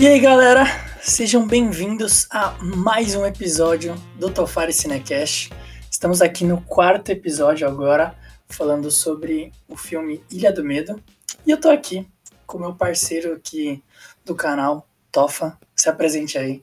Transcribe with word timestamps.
E 0.00 0.06
aí, 0.06 0.20
galera, 0.20 0.64
sejam 1.02 1.44
bem-vindos 1.44 2.28
a 2.30 2.56
mais 2.62 3.16
um 3.16 3.26
episódio 3.26 3.96
do 4.16 4.30
Tofari 4.30 4.72
Cinecast. 4.72 5.50
Estamos 5.90 6.22
aqui 6.22 6.44
no 6.44 6.60
quarto 6.60 7.10
episódio 7.10 7.66
agora, 7.66 8.14
falando 8.48 8.92
sobre 8.92 9.50
o 9.66 9.76
filme 9.76 10.22
Ilha 10.30 10.52
do 10.52 10.62
Medo. 10.62 11.02
E 11.44 11.50
eu 11.50 11.60
tô 11.60 11.68
aqui 11.68 12.06
com 12.46 12.60
meu 12.60 12.76
parceiro 12.76 13.32
aqui 13.32 13.82
do 14.24 14.36
canal, 14.36 14.86
Tofa. 15.10 15.58
Se 15.74 15.88
apresente 15.88 16.38
aí. 16.38 16.62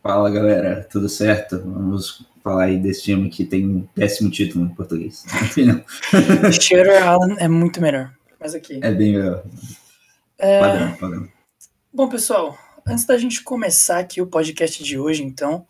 Fala, 0.00 0.30
galera, 0.30 0.86
tudo 0.88 1.08
certo? 1.08 1.58
Vamos 1.58 2.24
falar 2.40 2.66
aí 2.66 2.78
desse 2.78 3.06
filme 3.06 3.28
que 3.30 3.44
tem 3.44 3.66
um 3.66 3.80
péssimo 3.96 4.30
título 4.30 4.64
em 4.64 4.68
português. 4.68 5.24
Shutter 6.54 7.02
Island 7.02 7.34
é 7.38 7.48
muito 7.48 7.80
melhor, 7.80 8.14
mas 8.38 8.54
aqui. 8.54 8.78
É 8.80 8.92
bem 8.92 9.14
melhor. 9.14 9.42
É... 10.38 10.60
Padrão, 10.60 10.92
padrão. 10.94 11.28
Bom, 11.92 12.08
pessoal, 12.08 12.56
antes 12.86 13.04
da 13.04 13.18
gente 13.18 13.42
começar 13.42 13.98
aqui 13.98 14.22
o 14.22 14.26
podcast 14.26 14.82
de 14.82 14.98
hoje, 14.98 15.24
então, 15.24 15.66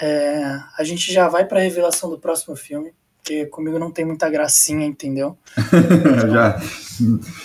é, 0.00 0.60
a 0.76 0.84
gente 0.84 1.12
já 1.12 1.28
vai 1.28 1.46
para 1.46 1.58
a 1.58 1.62
revelação 1.62 2.10
do 2.10 2.18
próximo 2.18 2.54
filme, 2.54 2.92
porque 3.16 3.46
comigo 3.46 3.78
não 3.78 3.90
tem 3.90 4.04
muita 4.04 4.28
gracinha, 4.28 4.84
entendeu? 4.86 5.38
já, 6.30 6.60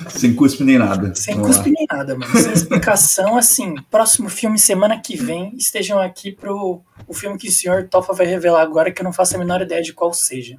sem 0.10 0.36
cuspe 0.36 0.64
nem 0.64 0.78
nada. 0.78 1.16
Sem 1.16 1.36
Vamos 1.36 1.56
cuspe 1.56 1.72
nem 1.72 1.86
nada, 1.90 2.18
mano. 2.18 2.32
Sem 2.38 2.52
explicação, 2.52 3.38
assim, 3.38 3.76
próximo 3.90 4.30
filme, 4.30 4.60
semana 4.60 5.00
que 5.00 5.16
vem, 5.16 5.54
estejam 5.58 6.00
aqui 6.00 6.32
pro 6.32 6.82
o 7.08 7.14
filme 7.14 7.38
que 7.38 7.48
o 7.48 7.52
senhor 7.52 7.88
Tofa 7.88 8.14
vai 8.14 8.26
revelar 8.26 8.62
agora, 8.62 8.92
que 8.92 9.02
eu 9.02 9.06
não 9.06 9.14
faço 9.14 9.36
a 9.36 9.40
menor 9.40 9.62
ideia 9.62 9.82
de 9.82 9.94
qual 9.94 10.14
seja. 10.14 10.58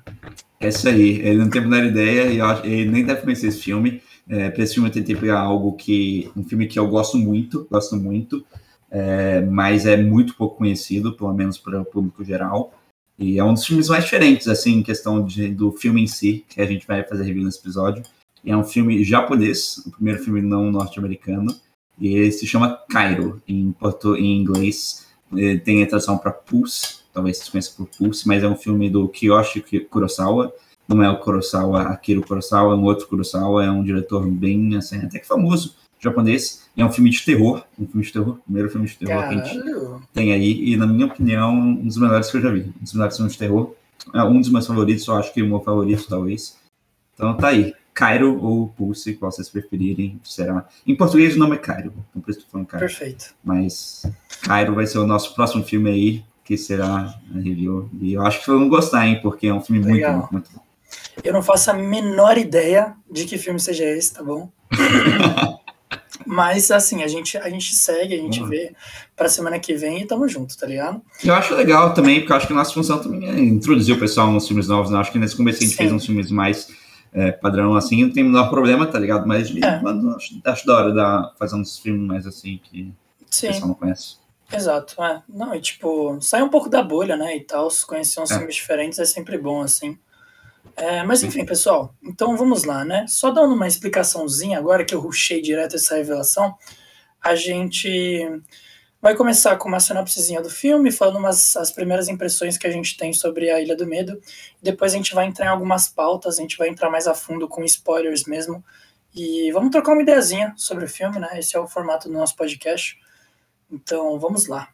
É 0.60 0.68
isso 0.68 0.88
aí, 0.88 1.20
ele 1.20 1.38
não 1.38 1.50
tem 1.50 1.60
a 1.60 1.64
menor 1.64 1.84
ideia 1.84 2.24
e 2.30 2.38
eu 2.38 2.64
ele 2.64 2.90
nem 2.90 3.04
deve 3.04 3.22
conhecer 3.22 3.48
esse 3.48 3.60
filme. 3.60 4.02
É, 4.28 4.50
pra 4.50 4.64
esse 4.64 4.74
filme 4.74 4.88
eu 4.88 4.92
tentei 4.92 5.14
pegar 5.14 5.40
algo 5.40 5.72
que. 5.74 6.30
um 6.36 6.42
filme 6.42 6.66
que 6.66 6.78
eu 6.78 6.88
gosto 6.88 7.16
muito, 7.16 7.66
gosto 7.70 7.96
muito, 7.96 8.44
é, 8.90 9.40
mas 9.40 9.86
é 9.86 9.96
muito 9.96 10.34
pouco 10.34 10.56
conhecido, 10.56 11.16
pelo 11.16 11.32
menos 11.32 11.58
para 11.58 11.80
o 11.80 11.84
público 11.84 12.24
geral. 12.24 12.72
E 13.18 13.38
é 13.38 13.44
um 13.44 13.54
dos 13.54 13.64
filmes 13.64 13.88
mais 13.88 14.04
diferentes, 14.04 14.46
assim, 14.46 14.78
em 14.78 14.82
questão 14.82 15.24
de, 15.24 15.48
do 15.48 15.72
filme 15.72 16.02
em 16.02 16.06
si, 16.06 16.44
que 16.48 16.60
a 16.60 16.66
gente 16.66 16.86
vai 16.86 17.02
fazer 17.04 17.24
review 17.24 17.44
nesse 17.44 17.60
episódio. 17.60 18.02
E 18.44 18.50
é 18.50 18.56
um 18.56 18.64
filme 18.64 19.02
japonês, 19.02 19.78
o 19.86 19.90
primeiro 19.90 20.22
filme 20.22 20.42
não 20.42 20.70
norte-americano, 20.70 21.54
e 21.98 22.08
ele 22.08 22.30
se 22.30 22.46
chama 22.46 22.78
Cairo, 22.90 23.42
em, 23.48 23.72
portu, 23.72 24.16
em 24.16 24.38
inglês. 24.38 25.06
Ele 25.32 25.58
tem 25.58 25.82
a 25.82 25.86
tradução 25.86 26.18
para 26.18 26.30
Pulse, 26.30 27.00
talvez 27.12 27.38
vocês 27.38 27.48
conheçam 27.48 27.74
por 27.76 27.96
Pulse, 27.96 28.28
mas 28.28 28.42
é 28.44 28.48
um 28.48 28.54
filme 28.54 28.90
do 28.90 29.08
Kiyoshi 29.08 29.64
Kurosawa, 29.90 30.52
não 30.88 31.02
é 31.02 31.10
o 31.10 31.18
Kurosawa, 31.18 31.82
Akira 31.82 32.20
Kurosawa, 32.20 32.74
é 32.74 32.76
um 32.76 32.84
outro 32.84 33.06
Kurosawa, 33.08 33.64
é 33.64 33.70
um 33.70 33.82
diretor 33.82 34.26
bem, 34.26 34.76
assim, 34.76 34.98
até 34.98 35.18
que 35.18 35.26
famoso, 35.26 35.74
japonês, 35.98 36.68
é 36.76 36.84
um 36.84 36.92
filme 36.92 37.10
de 37.10 37.24
terror, 37.24 37.64
um 37.78 37.86
filme 37.86 38.04
de 38.04 38.12
terror, 38.12 38.38
primeiro 38.44 38.70
filme 38.70 38.86
de 38.86 38.96
terror 38.96 39.28
que 39.28 39.34
a 39.34 39.44
gente 39.44 39.58
Caralho. 39.58 40.02
tem 40.12 40.32
aí, 40.32 40.72
e 40.72 40.76
na 40.76 40.86
minha 40.86 41.06
opinião, 41.06 41.52
um 41.52 41.86
dos 41.86 41.96
melhores 41.96 42.30
que 42.30 42.36
eu 42.36 42.42
já 42.42 42.50
vi, 42.50 42.60
um 42.60 42.82
dos 42.82 42.92
melhores 42.92 43.16
filmes 43.16 43.32
de 43.32 43.38
terror, 43.38 43.74
é 44.14 44.22
um 44.22 44.40
dos 44.40 44.50
meus 44.50 44.66
favoritos, 44.66 45.06
eu 45.06 45.14
acho 45.14 45.32
que 45.32 45.42
o 45.42 45.46
meu 45.46 45.60
favorito, 45.60 46.06
talvez. 46.08 46.56
Então 47.14 47.34
tá 47.36 47.48
aí, 47.48 47.74
Cairo 47.94 48.42
ou 48.42 48.68
Pulse, 48.68 49.14
qual 49.14 49.32
vocês 49.32 49.48
preferirem, 49.48 50.20
será. 50.22 50.68
Em 50.86 50.94
português 50.94 51.34
o 51.34 51.38
nome 51.38 51.56
é 51.56 51.58
Cairo, 51.58 51.92
eu 52.14 52.22
tô 52.22 52.42
falando 52.50 52.66
Cairo. 52.66 52.86
Perfeito. 52.86 53.34
Mas 53.42 54.02
Cairo 54.42 54.74
vai 54.74 54.86
ser 54.86 54.98
o 54.98 55.06
nosso 55.06 55.34
próximo 55.34 55.64
filme 55.64 55.90
aí, 55.90 56.24
que 56.44 56.56
será 56.56 57.18
a 57.34 57.38
review. 57.38 57.90
E 58.00 58.12
eu 58.12 58.22
acho 58.24 58.38
que 58.38 58.44
vocês 58.44 58.58
vão 58.58 58.68
gostar, 58.68 59.06
hein? 59.06 59.18
Porque 59.22 59.46
é 59.48 59.54
um 59.54 59.62
filme 59.62 59.80
muito 59.80 59.94
Legal. 59.94 60.20
bom, 60.20 60.28
muito 60.30 60.50
bom. 60.52 60.60
Eu 61.24 61.32
não 61.32 61.42
faço 61.42 61.70
a 61.70 61.74
menor 61.74 62.36
ideia 62.38 62.94
de 63.10 63.24
que 63.24 63.38
filme 63.38 63.58
seja 63.58 63.84
esse, 63.84 64.12
tá 64.14 64.22
bom? 64.22 64.50
Mas 66.26 66.70
assim, 66.70 67.02
a 67.02 67.08
gente, 67.08 67.36
a 67.38 67.48
gente 67.48 67.74
segue, 67.74 68.14
a 68.14 68.18
gente 68.18 68.40
Uhum. 68.42 68.48
vê 68.48 68.74
pra 69.14 69.28
semana 69.28 69.58
que 69.60 69.74
vem 69.74 70.02
e 70.02 70.06
tamo 70.06 70.28
junto, 70.28 70.56
tá 70.56 70.66
ligado? 70.66 71.00
Eu 71.22 71.34
acho 71.34 71.54
legal 71.54 71.94
também, 71.94 72.18
porque 72.20 72.32
eu 72.32 72.36
acho 72.36 72.46
que 72.46 72.52
a 72.52 72.56
nossa 72.56 72.72
função 72.72 72.98
também 73.00 73.28
é 73.28 73.38
introduzir 73.40 73.94
o 73.94 73.98
pessoal 73.98 74.30
nos 74.30 74.46
filmes 74.46 74.66
novos. 74.66 74.90
Né? 74.90 74.98
Acho 74.98 75.12
que 75.12 75.18
nesse 75.18 75.36
começo 75.36 75.58
a 75.58 75.60
gente 75.62 75.70
Sim. 75.72 75.76
fez 75.76 75.92
uns 75.92 76.04
filmes 76.04 76.30
mais 76.30 76.68
é, 77.12 77.30
padrão 77.32 77.74
assim, 77.76 78.02
não 78.04 78.12
tem 78.12 78.24
o 78.24 78.26
menor 78.26 78.50
problema, 78.50 78.86
tá 78.86 78.98
ligado? 78.98 79.26
Mas 79.26 79.50
É. 79.54 79.80
eu 79.82 80.10
acho, 80.16 80.40
acho 80.44 80.66
da 80.66 80.76
hora 80.76 80.92
da, 80.92 81.32
fazer 81.38 81.54
uns 81.56 81.78
filmes 81.78 82.02
mais 82.06 82.26
assim 82.26 82.60
que 82.62 82.92
o 83.22 83.24
Sim, 83.30 83.46
pessoal 83.48 83.68
não 83.68 83.74
conhece. 83.74 84.16
exato. 84.52 85.00
É. 85.02 85.22
Não, 85.28 85.54
e 85.54 85.60
tipo, 85.60 86.18
sai 86.20 86.42
um 86.42 86.48
pouco 86.48 86.68
da 86.68 86.82
bolha, 86.82 87.16
né? 87.16 87.36
E 87.36 87.40
tal, 87.40 87.70
se 87.70 87.86
conhecer 87.86 88.20
uns 88.20 88.30
É. 88.32 88.38
filmes 88.38 88.54
diferentes 88.56 88.98
é 88.98 89.04
sempre 89.04 89.38
bom, 89.38 89.62
assim. 89.62 89.96
É, 90.76 91.02
mas 91.02 91.22
enfim, 91.22 91.44
pessoal, 91.46 91.94
então 92.02 92.36
vamos 92.36 92.64
lá, 92.64 92.84
né? 92.84 93.06
Só 93.08 93.30
dando 93.30 93.54
uma 93.54 93.66
explicaçãozinha 93.66 94.58
agora 94.58 94.84
que 94.84 94.94
eu 94.94 95.00
rushei 95.00 95.40
direto 95.40 95.74
essa 95.74 95.96
revelação, 95.96 96.54
a 97.22 97.34
gente 97.34 98.42
vai 99.00 99.16
começar 99.16 99.56
com 99.56 99.68
uma 99.68 99.80
sinopsezinha 99.80 100.42
do 100.42 100.50
filme, 100.50 100.92
falando 100.92 101.18
umas, 101.18 101.56
as 101.56 101.70
primeiras 101.70 102.08
impressões 102.08 102.58
que 102.58 102.66
a 102.66 102.70
gente 102.70 102.96
tem 102.96 103.12
sobre 103.12 103.50
a 103.50 103.60
Ilha 103.60 103.74
do 103.74 103.86
Medo. 103.86 104.20
Depois 104.62 104.92
a 104.92 104.96
gente 104.96 105.14
vai 105.14 105.26
entrar 105.26 105.46
em 105.46 105.48
algumas 105.48 105.88
pautas, 105.88 106.38
a 106.38 106.42
gente 106.42 106.58
vai 106.58 106.68
entrar 106.68 106.90
mais 106.90 107.06
a 107.06 107.14
fundo 107.14 107.48
com 107.48 107.64
spoilers 107.64 108.24
mesmo. 108.24 108.62
E 109.14 109.50
vamos 109.52 109.70
trocar 109.70 109.92
uma 109.92 110.02
ideiazinha 110.02 110.52
sobre 110.58 110.84
o 110.84 110.88
filme, 110.88 111.18
né? 111.18 111.38
Esse 111.38 111.56
é 111.56 111.60
o 111.60 111.66
formato 111.66 112.06
do 112.06 112.14
nosso 112.14 112.36
podcast. 112.36 112.98
Então 113.70 114.18
vamos 114.18 114.46
lá. 114.46 114.68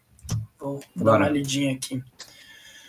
Vou, 0.58 0.80
vou 0.96 1.04
dar 1.04 1.18
uma 1.18 1.28
lidinha 1.28 1.74
aqui. 1.74 2.02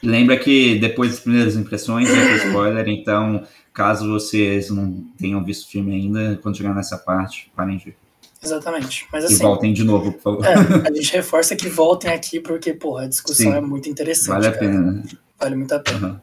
Lembra 0.03 0.37
que 0.37 0.77
depois 0.79 1.11
das 1.11 1.19
primeiras 1.21 1.55
impressões 1.55 2.09
é 2.09 2.35
spoiler, 2.47 2.87
então 2.89 3.45
caso 3.73 4.07
vocês 4.09 4.69
não 4.69 5.03
tenham 5.17 5.43
visto 5.43 5.65
o 5.65 5.71
filme 5.71 5.95
ainda, 5.95 6.37
quando 6.43 6.57
chegar 6.57 6.75
nessa 6.75 6.97
parte, 6.97 7.51
parem 7.55 7.77
de 7.77 7.85
ver. 7.85 7.97
Exatamente. 8.43 9.07
Mas 9.11 9.23
E 9.23 9.27
assim, 9.27 9.43
voltem 9.43 9.73
de 9.73 9.83
novo, 9.83 10.11
por 10.13 10.21
favor. 10.21 10.45
é, 10.45 10.53
a 10.87 10.93
gente 10.93 11.13
reforça 11.13 11.55
que 11.55 11.69
voltem 11.69 12.11
aqui, 12.11 12.39
porque, 12.39 12.73
porra, 12.73 13.03
a 13.03 13.07
discussão 13.07 13.51
Sim. 13.51 13.57
é 13.57 13.61
muito 13.61 13.89
interessante. 13.89 14.27
vale 14.27 14.47
a 14.47 14.51
cara. 14.51 14.65
pena. 14.65 15.03
Vale 15.39 15.55
muito 15.55 15.71
a 15.73 15.79
pena. 15.79 16.07
Uhum. 16.07 16.19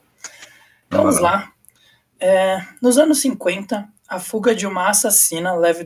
Vamos 0.91 1.15
Bora 1.17 1.23
lá. 1.23 1.53
É, 2.21 2.61
nos 2.83 2.99
anos 2.99 3.21
50, 3.21 3.89
a 4.07 4.19
fuga 4.19 4.55
de 4.55 4.67
uma 4.67 4.91
assassina 4.91 5.55
leva 5.55 5.83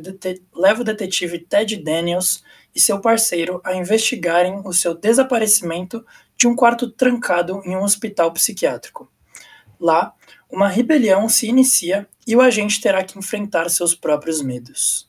leva 0.55 0.81
o 0.81 0.85
detetive 0.85 1.39
Ted 1.39 1.77
Daniels 1.77 2.43
e 2.75 2.81
seu 2.81 2.99
parceiro 2.99 3.61
a 3.63 3.75
investigarem 3.77 4.61
o 4.65 4.73
seu 4.73 4.95
desaparecimento 4.95 6.05
de 6.37 6.47
um 6.49 6.55
quarto 6.55 6.91
trancado 6.91 7.63
em 7.65 7.77
um 7.77 7.83
hospital 7.83 8.33
psiquiátrico. 8.33 9.11
Lá, 9.81 10.15
uma 10.51 10.69
rebelião 10.69 11.29
se 11.29 11.47
inicia 11.47 12.07
e 12.27 12.35
o 12.37 12.41
agente 12.41 12.81
terá 12.81 13.03
que 13.05 13.19
enfrentar 13.19 13.69
seus 13.69 13.95
próprios 13.95 14.41
medos. 14.43 15.09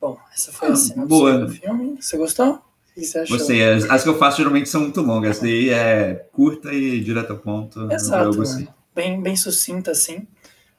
Bom, 0.00 0.18
essa 0.32 0.52
foi 0.52 0.68
a 0.68 0.72
Ah, 0.72 0.76
sinopse 0.76 1.08
boa. 1.08 1.38
do 1.38 1.48
filme. 1.52 1.96
Você 2.00 2.16
gostou? 2.16 2.54
O 2.54 2.62
que 2.94 3.04
você 3.04 3.18
achou? 3.20 3.36
Gostei. 3.38 3.62
As, 3.62 3.84
as 3.84 4.02
que 4.02 4.08
eu 4.08 4.18
faço 4.18 4.38
geralmente 4.38 4.68
são 4.68 4.80
muito 4.82 5.00
longas. 5.00 5.38
Daí 5.40 5.70
é 5.70 6.14
curta 6.32 6.72
e 6.72 7.00
direto 7.00 7.32
ao 7.32 7.38
ponto. 7.38 7.90
Exato, 7.92 8.36
mano. 8.38 8.74
Bem, 8.94 9.20
bem 9.22 9.36
sucinta, 9.36 9.90
assim. 9.90 10.26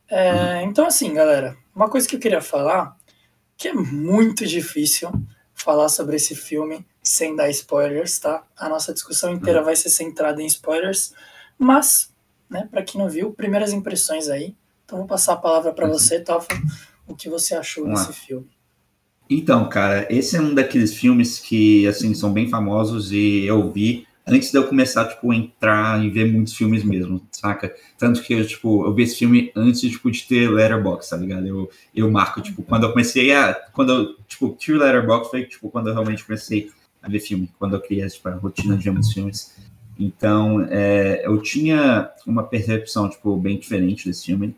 É, 0.09 0.61
Então, 0.63 0.85
assim, 0.85 1.13
galera, 1.13 1.55
uma 1.73 1.89
coisa 1.89 2.07
que 2.07 2.15
eu 2.15 2.19
queria 2.19 2.41
falar, 2.41 2.97
que 3.55 3.67
é 3.69 3.73
muito 3.73 4.45
difícil 4.45 5.09
falar 5.53 5.87
sobre 5.89 6.15
esse 6.17 6.35
filme 6.35 6.85
sem 7.01 7.35
dar 7.35 7.49
spoilers, 7.49 8.19
tá? 8.19 8.43
A 8.57 8.69
nossa 8.69 8.93
discussão 8.93 9.33
inteira 9.33 9.59
Uhum. 9.59 9.65
vai 9.65 9.75
ser 9.75 9.89
centrada 9.89 10.41
em 10.41 10.45
spoilers, 10.45 11.13
mas, 11.57 12.13
né, 12.49 12.67
pra 12.69 12.83
quem 12.83 12.99
não 13.01 13.09
viu, 13.09 13.31
primeiras 13.31 13.73
impressões 13.73 14.27
aí. 14.29 14.55
Então, 14.85 14.99
vou 14.99 15.07
passar 15.07 15.33
a 15.33 15.37
palavra 15.37 15.71
pra 15.73 15.85
Uhum. 15.87 15.93
você, 15.93 16.19
Tofa, 16.19 16.47
o 17.07 17.15
que 17.15 17.29
você 17.29 17.55
achou 17.55 17.83
Vamos 17.85 18.01
lá. 18.01 18.07
desse 18.07 18.19
filme. 18.19 18.47
Então, 19.29 19.67
cara, 19.69 20.05
esse 20.13 20.35
é 20.35 20.41
um 20.41 20.53
daqueles 20.53 20.93
filmes 20.93 21.39
que, 21.39 21.87
assim, 21.87 22.13
são 22.13 22.33
bem 22.33 22.49
famosos 22.49 23.11
e 23.13 23.45
eu 23.45 23.71
vi 23.71 24.05
antes 24.27 24.51
de 24.51 24.57
eu 24.57 24.67
começar, 24.67 25.05
tipo, 25.07 25.31
a 25.31 25.35
entrar 25.35 26.03
e 26.03 26.09
ver 26.09 26.29
muitos 26.31 26.53
filmes 26.53 26.83
mesmo, 26.83 27.25
saca? 27.31 27.73
Tanto 27.97 28.21
que, 28.21 28.33
eu, 28.33 28.45
tipo, 28.45 28.85
eu 28.85 28.93
vi 28.93 29.03
esse 29.03 29.15
filme 29.17 29.51
antes, 29.55 29.79
tipo, 29.89 30.11
de 30.11 30.23
ter 30.27 30.49
Letterboxd, 30.51 31.09
tá 31.09 31.17
ligado? 31.17 31.47
Eu, 31.47 31.71
eu 31.95 32.11
marco, 32.11 32.41
tipo, 32.41 32.61
quando 32.61 32.83
eu 32.83 32.89
comecei 32.91 33.33
a... 33.33 33.53
Quando 33.73 33.91
eu, 33.93 34.15
tipo, 34.27 34.53
tive 34.59 34.77
Letterboxd 34.77 35.29
foi, 35.31 35.45
tipo, 35.45 35.69
quando 35.69 35.87
eu 35.87 35.93
realmente 35.93 36.25
comecei 36.25 36.69
a 37.01 37.09
ver 37.09 37.19
filme, 37.19 37.49
quando 37.57 37.75
eu 37.75 37.81
criei, 37.81 38.07
tipo, 38.07 38.29
a 38.29 38.35
rotina 38.35 38.77
de 38.77 38.89
muitos 38.89 39.11
filmes. 39.11 39.55
Então, 39.99 40.65
é, 40.69 41.25
eu 41.25 41.41
tinha 41.41 42.09
uma 42.25 42.43
percepção, 42.43 43.09
tipo, 43.09 43.35
bem 43.37 43.57
diferente 43.57 44.07
desse 44.07 44.25
filme. 44.25 44.55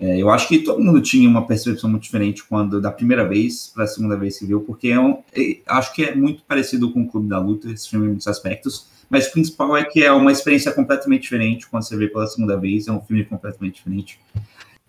É, 0.00 0.20
eu 0.20 0.30
acho 0.30 0.48
que 0.48 0.58
todo 0.58 0.82
mundo 0.82 1.00
tinha 1.00 1.28
uma 1.28 1.46
percepção 1.46 1.88
muito 1.88 2.02
diferente 2.02 2.42
quando 2.44 2.80
da 2.80 2.90
primeira 2.90 3.26
vez 3.26 3.70
para 3.72 3.84
a 3.84 3.86
segunda 3.86 4.16
vez 4.16 4.38
que 4.38 4.44
viu, 4.44 4.60
porque 4.60 4.88
é 4.88 4.98
um, 4.98 5.22
é, 5.32 5.58
acho 5.66 5.94
que 5.94 6.04
é 6.04 6.14
muito 6.14 6.42
parecido 6.42 6.92
com 6.92 7.02
o 7.02 7.08
Clube 7.08 7.28
da 7.28 7.38
Luta, 7.38 7.70
esse 7.70 7.88
filme 7.88 8.06
em 8.06 8.08
muitos 8.08 8.26
aspectos, 8.26 8.88
mas 9.08 9.28
o 9.28 9.32
principal 9.32 9.76
é 9.76 9.84
que 9.84 10.02
é 10.02 10.10
uma 10.10 10.32
experiência 10.32 10.72
completamente 10.72 11.22
diferente 11.22 11.68
quando 11.68 11.84
você 11.84 11.96
vê 11.96 12.08
pela 12.08 12.26
segunda 12.26 12.58
vez, 12.58 12.88
é 12.88 12.92
um 12.92 13.00
filme 13.00 13.24
completamente 13.24 13.76
diferente. 13.76 14.18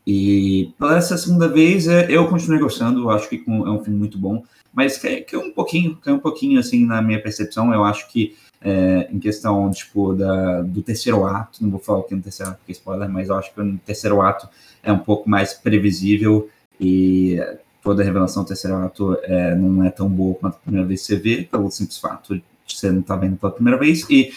E 0.06 0.74
pela 0.80 0.98
essa 0.98 1.16
segunda 1.16 1.48
vez 1.48 1.88
é, 1.88 2.08
eu 2.10 2.28
continuei 2.28 2.60
gostando, 2.60 3.02
eu 3.02 3.10
acho 3.12 3.30
que 3.30 3.36
é 3.48 3.52
um 3.52 3.84
filme 3.84 4.00
muito 4.00 4.18
bom, 4.18 4.44
mas 4.74 4.98
caiu 4.98 5.24
cai 5.26 5.40
um 5.40 5.52
pouquinho, 5.52 5.96
caiu 5.98 6.16
um 6.16 6.20
pouquinho 6.20 6.60
assim 6.60 6.86
na 6.86 7.02
minha 7.02 7.22
percepção, 7.22 7.74
eu 7.74 7.84
acho 7.84 8.10
que 8.10 8.36
é, 8.62 9.08
em 9.12 9.20
questão 9.20 9.70
tipo 9.72 10.14
da, 10.14 10.62
do 10.62 10.82
terceiro 10.82 11.26
ato, 11.26 11.62
não 11.62 11.70
vou 11.70 11.80
falar 11.80 12.00
o 12.00 12.04
que 12.04 12.16
no 12.16 12.22
terceiro 12.22 12.52
ato, 12.52 12.60
porque 12.60 12.72
é 12.72 12.76
spoiler, 12.76 13.10
mas 13.10 13.30
eu 13.30 13.36
acho 13.36 13.54
que 13.54 13.62
no 13.62 13.78
terceiro 13.78 14.22
ato 14.22 14.48
é 14.82 14.92
um 14.92 15.00
pouco 15.00 15.30
mais 15.30 15.54
previsível 15.54 16.50
e 16.80 17.38
toda 17.84 18.02
a 18.02 18.06
revelação 18.06 18.44
do 18.44 18.48
terceiro 18.48 18.78
ato 18.78 19.18
é, 19.24 19.54
não 19.56 19.84
é 19.84 19.92
tão 19.92 20.10
boa 20.10 20.36
quanto 20.36 20.56
a 20.56 20.60
primeira 20.60 20.88
vez 20.88 21.02
que 21.02 21.08
você 21.08 21.16
vê, 21.18 21.44
pelo 21.44 21.70
simples 21.70 21.98
fato 21.98 22.36
de 22.36 22.44
você 22.68 22.90
não 22.90 23.02
estar 23.02 23.16
tá 23.16 23.20
vendo 23.20 23.36
pela 23.36 23.52
primeira 23.52 23.78
vez, 23.78 24.10
e 24.10 24.32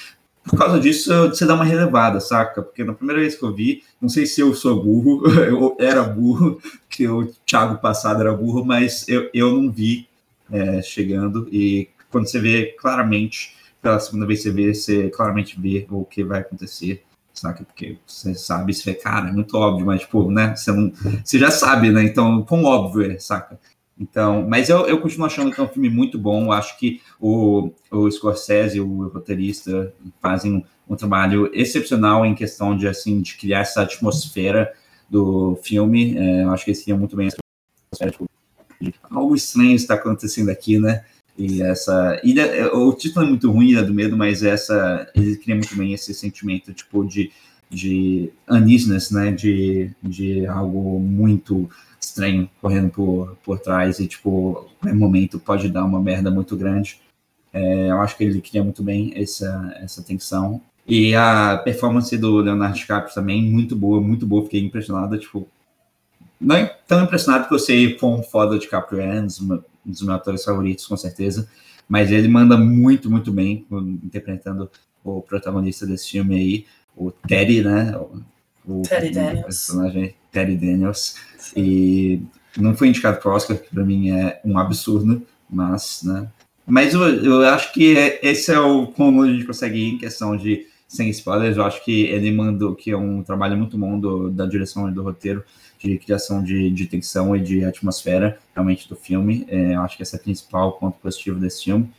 por 0.45 0.59
causa 0.59 0.79
disso 0.79 1.11
você 1.29 1.45
dá 1.45 1.55
uma 1.55 1.65
relevada, 1.65 2.21
saca? 2.21 2.63
Porque 2.63 2.85
na 2.85 2.93
primeira 2.93 3.21
vez 3.21 3.37
que 3.37 3.43
eu 3.43 3.53
vi, 3.53 3.83
não 4.01 4.09
sei 4.09 4.27
se 4.27 4.41
eu 4.41 4.55
sou 4.55 4.83
burro, 4.83 5.27
eu 5.43 5.77
era 5.79 6.03
burro, 6.03 6.61
que 6.89 7.07
o 7.09 7.27
Thiago 7.45 7.79
passado 7.79 8.21
era 8.21 8.33
burro, 8.33 8.65
mas 8.65 9.09
eu, 9.09 9.29
eu 9.33 9.53
não 9.53 9.71
vi 9.71 10.09
é, 10.51 10.83
chegando, 10.83 11.49
e 11.51 11.89
quando 12.11 12.27
você 12.27 12.39
vê 12.39 12.75
claramente, 12.79 13.57
pela 13.83 13.99
segunda 14.01 14.27
vez 14.27 14.43
você 14.43 14.51
vê, 14.51 14.75
você 14.75 15.11
claramente 15.11 15.61
vê 15.61 15.87
o 15.91 16.05
que 16.05 16.25
vai 16.25 16.41
acontecer 16.41 17.05
saca? 17.39 17.65
Porque 17.65 17.99
você 18.07 18.35
sabe, 18.35 18.73
você 18.73 18.93
vê, 18.93 18.99
cara, 18.99 19.29
é 19.29 19.33
muito 19.33 19.57
óbvio, 19.57 19.87
mas, 19.87 20.01
tipo, 20.01 20.31
né, 20.31 20.55
você, 20.57 20.73
não, 20.73 20.93
você 21.25 21.39
já 21.39 21.51
sabe, 21.51 21.91
né? 21.91 22.03
Então, 22.03 22.43
quão 22.43 22.65
óbvio 22.65 23.11
é, 23.13 23.19
saca? 23.19 23.59
Então, 23.99 24.47
mas 24.47 24.69
eu, 24.69 24.87
eu 24.87 25.01
continuo 25.01 25.27
achando 25.27 25.51
que 25.51 25.61
é 25.61 25.65
um 25.65 25.69
filme 25.69 25.89
muito 25.89 26.19
bom. 26.19 26.53
Acho 26.53 26.79
que 26.79 27.01
o, 27.19 27.71
o 27.91 28.11
Scorsese, 28.11 28.79
o 28.79 29.09
roteirista, 29.09 29.93
fazem 30.21 30.53
um, 30.53 30.63
um 30.93 30.97
trabalho 30.97 31.51
excepcional 31.55 32.25
em 32.27 32.35
questão 32.35 32.77
de, 32.77 32.87
assim, 32.87 33.23
de 33.23 33.37
criar 33.37 33.61
essa 33.61 33.83
atmosfera 33.83 34.73
do 35.09 35.59
filme. 35.63 36.17
É, 36.19 36.45
eu 36.45 36.51
acho 36.51 36.65
que 36.65 36.71
eles 36.73 36.83
criam 36.83 36.99
muito 36.99 37.17
bem 37.17 37.29
algo 39.11 39.35
estranho 39.35 39.75
está 39.75 39.95
acontecendo 39.95 40.51
aqui, 40.51 40.79
né? 40.79 41.05
E 41.39 41.63
essa 41.63 42.19
ilha, 42.25 42.43
é, 42.43 42.67
o 42.67 42.93
título 42.95 43.27
é 43.27 43.29
muito 43.29 43.51
ruim, 43.51 43.69
Ilha 43.71 43.83
do 43.83 43.93
Medo, 43.93 44.17
mas 44.17 44.43
essa 44.43 45.07
ele 45.15 45.37
cria 45.37 45.55
muito 45.55 45.77
bem 45.77 45.93
esse 45.93 46.15
sentimento 46.15 46.73
tipo 46.73 47.05
de 47.05 47.31
de 47.69 48.33
uneasiness, 48.49 49.11
né, 49.11 49.33
de, 49.33 49.91
de 50.03 50.47
algo 50.47 51.01
muito 51.01 51.69
estranho 52.01 52.49
correndo 52.61 52.91
por, 52.91 53.37
por 53.45 53.59
trás 53.59 53.99
e 53.99 54.07
tipo, 54.07 54.69
no 54.83 54.95
momento 54.95 55.39
pode 55.39 55.69
dar 55.69 55.85
uma 55.85 56.01
merda 56.01 56.31
muito 56.31 56.57
grande. 56.57 57.01
É, 57.53 57.91
eu 57.91 58.01
acho 58.01 58.17
que 58.17 58.25
ele 58.25 58.41
cria 58.41 58.63
muito 58.63 58.83
bem 58.83 59.13
essa 59.17 59.77
essa 59.81 60.03
tensão. 60.03 60.61
E 60.87 61.15
a 61.17 61.61
performance 61.65 62.17
do 62.17 62.37
Leonardo 62.37 62.77
DiCaprio 62.77 63.13
também 63.13 63.43
muito 63.43 63.75
boa, 63.75 64.01
muito 64.01 64.25
boa, 64.25 64.45
fiquei 64.45 64.63
impressionada, 64.63 65.19
tipo, 65.19 65.49
não 66.41 66.57
é 66.57 66.67
tão 66.87 67.05
impressionado 67.05 67.49
que 67.49 67.55
eu 67.55 67.59
sei 67.59 67.95
quão 67.95 68.23
foda 68.23 68.55
de 68.55 68.63
DiCaprio 68.63 69.01
é, 69.01 69.21
um 69.21 69.27
dos 69.27 70.03
meus 70.03 70.09
atores 70.09 70.45
favoritos, 70.45 70.87
com 70.87 70.97
certeza. 70.97 71.49
Mas 71.89 72.11
ele 72.11 72.29
manda 72.29 72.57
muito, 72.57 73.11
muito 73.11 73.33
bem, 73.33 73.65
interpretando 74.03 74.71
o 75.05 75.23
protagonista 75.23 75.87
desse 75.87 76.11
filme 76.11 76.35
aí, 76.35 76.67
o 76.97 77.11
Teddy, 77.11 77.63
né? 77.63 77.97
O, 78.67 78.83
Teddy 78.83 79.11
Daniels. 79.11 79.45
personagem 79.45 80.15
Teddy 80.33 80.57
Daniels. 80.57 81.15
Sim. 81.39 81.53
E 81.57 82.23
não 82.59 82.77
foi 82.77 82.89
indicado 82.89 83.21
para 83.21 83.31
o 83.31 83.35
Oscar, 83.35 83.57
que 83.57 83.73
para 83.73 83.85
mim 83.85 84.11
é 84.11 84.41
um 84.45 84.59
absurdo, 84.59 85.23
mas, 85.49 86.01
né? 86.03 86.29
Mas 86.67 86.95
eu, 86.95 87.03
eu 87.03 87.43
acho 87.43 87.73
que 87.73 87.97
é, 87.97 88.19
esse 88.27 88.51
é 88.51 88.59
o 88.59 88.89
como 88.89 89.23
a 89.23 89.29
gente 89.29 89.45
consegue 89.45 89.79
ir 89.79 89.95
em 89.95 89.99
questão 89.99 90.37
de 90.37 90.67
sem 90.89 91.09
spoilers. 91.11 91.57
Eu 91.57 91.65
acho 91.65 91.85
que 91.85 92.03
ele 92.07 92.33
mandou 92.33 92.75
que 92.75 92.91
é 92.91 92.97
um 92.97 93.23
trabalho 93.23 93.57
muito 93.57 93.79
bom 93.79 93.99
do, 93.99 94.31
da 94.31 94.47
direção 94.47 94.89
e 94.89 94.93
do 94.93 95.03
roteiro 95.03 95.45
de 95.79 95.99
criação 95.99 96.43
de, 96.43 96.71
de 96.71 96.87
tensão 96.87 97.35
e 97.37 97.41
de 97.41 97.65
atmosfera 97.65 98.39
realmente 98.55 98.89
do 98.89 98.97
filme. 98.97 99.47
É, 99.49 99.75
eu 99.75 99.81
acho 99.83 99.97
que 99.97 100.03
esse 100.03 100.15
é 100.15 100.19
o 100.19 100.23
principal 100.23 100.73
ponto 100.73 100.99
positivo 100.99 101.39
desse 101.39 101.65
filme. 101.65 101.91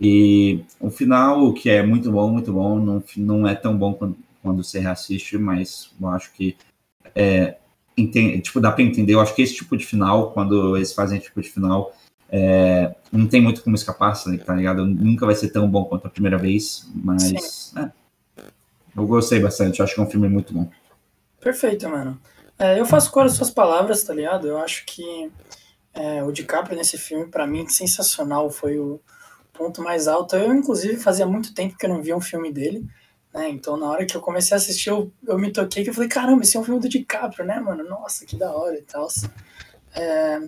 E 0.00 0.64
o 0.80 0.90
final, 0.90 1.52
que 1.52 1.70
é 1.70 1.82
muito 1.82 2.10
bom, 2.10 2.30
muito 2.30 2.52
bom, 2.52 2.78
não, 2.78 3.02
não 3.16 3.46
é 3.46 3.54
tão 3.54 3.76
bom 3.76 3.94
quando, 3.94 4.16
quando 4.42 4.62
você 4.62 4.78
reassiste, 4.78 5.38
mas 5.38 5.90
eu 6.00 6.08
acho 6.08 6.32
que 6.32 6.56
é, 7.14 7.56
entende, 7.96 8.40
tipo, 8.40 8.60
dá 8.60 8.72
para 8.72 8.82
entender. 8.82 9.14
Eu 9.14 9.20
acho 9.20 9.34
que 9.34 9.42
esse 9.42 9.54
tipo 9.54 9.76
de 9.76 9.86
final, 9.86 10.32
quando 10.32 10.76
eles 10.76 10.92
fazem 10.92 11.18
esse 11.18 11.26
tipo 11.26 11.40
de 11.40 11.50
final, 11.50 11.94
é, 12.28 12.94
não 13.12 13.26
tem 13.26 13.40
muito 13.40 13.62
como 13.62 13.76
escapar, 13.76 14.14
tá 14.44 14.54
ligado? 14.54 14.84
Nunca 14.84 15.26
vai 15.26 15.34
ser 15.34 15.50
tão 15.50 15.68
bom 15.70 15.84
quanto 15.84 16.06
a 16.06 16.10
primeira 16.10 16.36
vez, 16.36 16.90
mas 16.94 17.72
é, 17.76 17.90
eu 18.96 19.06
gostei 19.06 19.38
bastante. 19.38 19.78
Eu 19.78 19.84
acho 19.84 19.94
que 19.94 20.00
é 20.00 20.02
um 20.02 20.10
filme 20.10 20.28
muito 20.28 20.52
bom. 20.52 20.68
Perfeito, 21.40 21.88
mano. 21.88 22.18
É, 22.58 22.78
eu 22.78 22.86
faço 22.86 23.10
cor 23.10 23.26
as 23.26 23.32
suas 23.32 23.50
palavras, 23.50 24.04
tá 24.04 24.14
ligado? 24.14 24.46
Eu 24.46 24.58
acho 24.58 24.84
que 24.86 25.30
é, 25.92 26.22
o 26.22 26.32
DiCaprio 26.32 26.76
nesse 26.76 26.96
filme, 26.98 27.26
para 27.26 27.46
mim, 27.46 27.68
sensacional. 27.68 28.50
Foi 28.50 28.78
o 28.78 29.00
ponto 29.52 29.82
mais 29.82 30.08
alto. 30.08 30.36
Eu, 30.36 30.52
inclusive, 30.54 30.96
fazia 30.96 31.26
muito 31.26 31.54
tempo 31.54 31.76
que 31.76 31.86
eu 31.86 31.90
não 31.90 32.02
via 32.02 32.16
um 32.16 32.20
filme 32.20 32.52
dele. 32.52 32.86
Né? 33.32 33.48
Então, 33.48 33.76
na 33.76 33.90
hora 33.90 34.06
que 34.06 34.16
eu 34.16 34.20
comecei 34.20 34.54
a 34.54 34.58
assistir, 34.58 34.90
eu, 34.90 35.12
eu 35.26 35.38
me 35.38 35.52
toquei 35.52 35.82
que 35.82 35.90
eu 35.90 35.94
falei, 35.94 36.08
caramba, 36.08 36.42
esse 36.42 36.56
é 36.56 36.60
um 36.60 36.64
filme 36.64 36.80
do 36.80 36.88
DiCaprio, 36.88 37.44
né, 37.44 37.58
mano? 37.58 37.82
Nossa, 37.84 38.24
que 38.24 38.36
da 38.36 38.52
hora 38.54 38.78
e 38.78 38.82
tal. 38.82 39.08
É, 39.96 40.40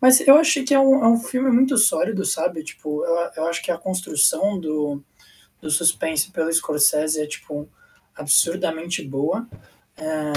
mas 0.00 0.20
eu 0.20 0.36
achei 0.36 0.62
que 0.64 0.74
é 0.74 0.78
um, 0.78 1.04
é 1.04 1.08
um 1.08 1.18
filme 1.18 1.50
muito 1.50 1.76
sólido, 1.76 2.24
sabe? 2.24 2.62
Tipo, 2.62 3.04
eu, 3.04 3.30
eu 3.36 3.46
acho 3.48 3.62
que 3.62 3.70
a 3.72 3.78
construção 3.78 4.58
do, 4.60 5.02
do 5.60 5.70
suspense 5.70 6.30
pelo 6.30 6.52
Scorsese 6.52 7.20
é, 7.20 7.26
tipo, 7.26 7.68
absurdamente 8.14 9.02
boa. 9.02 9.48
É, 9.98 10.32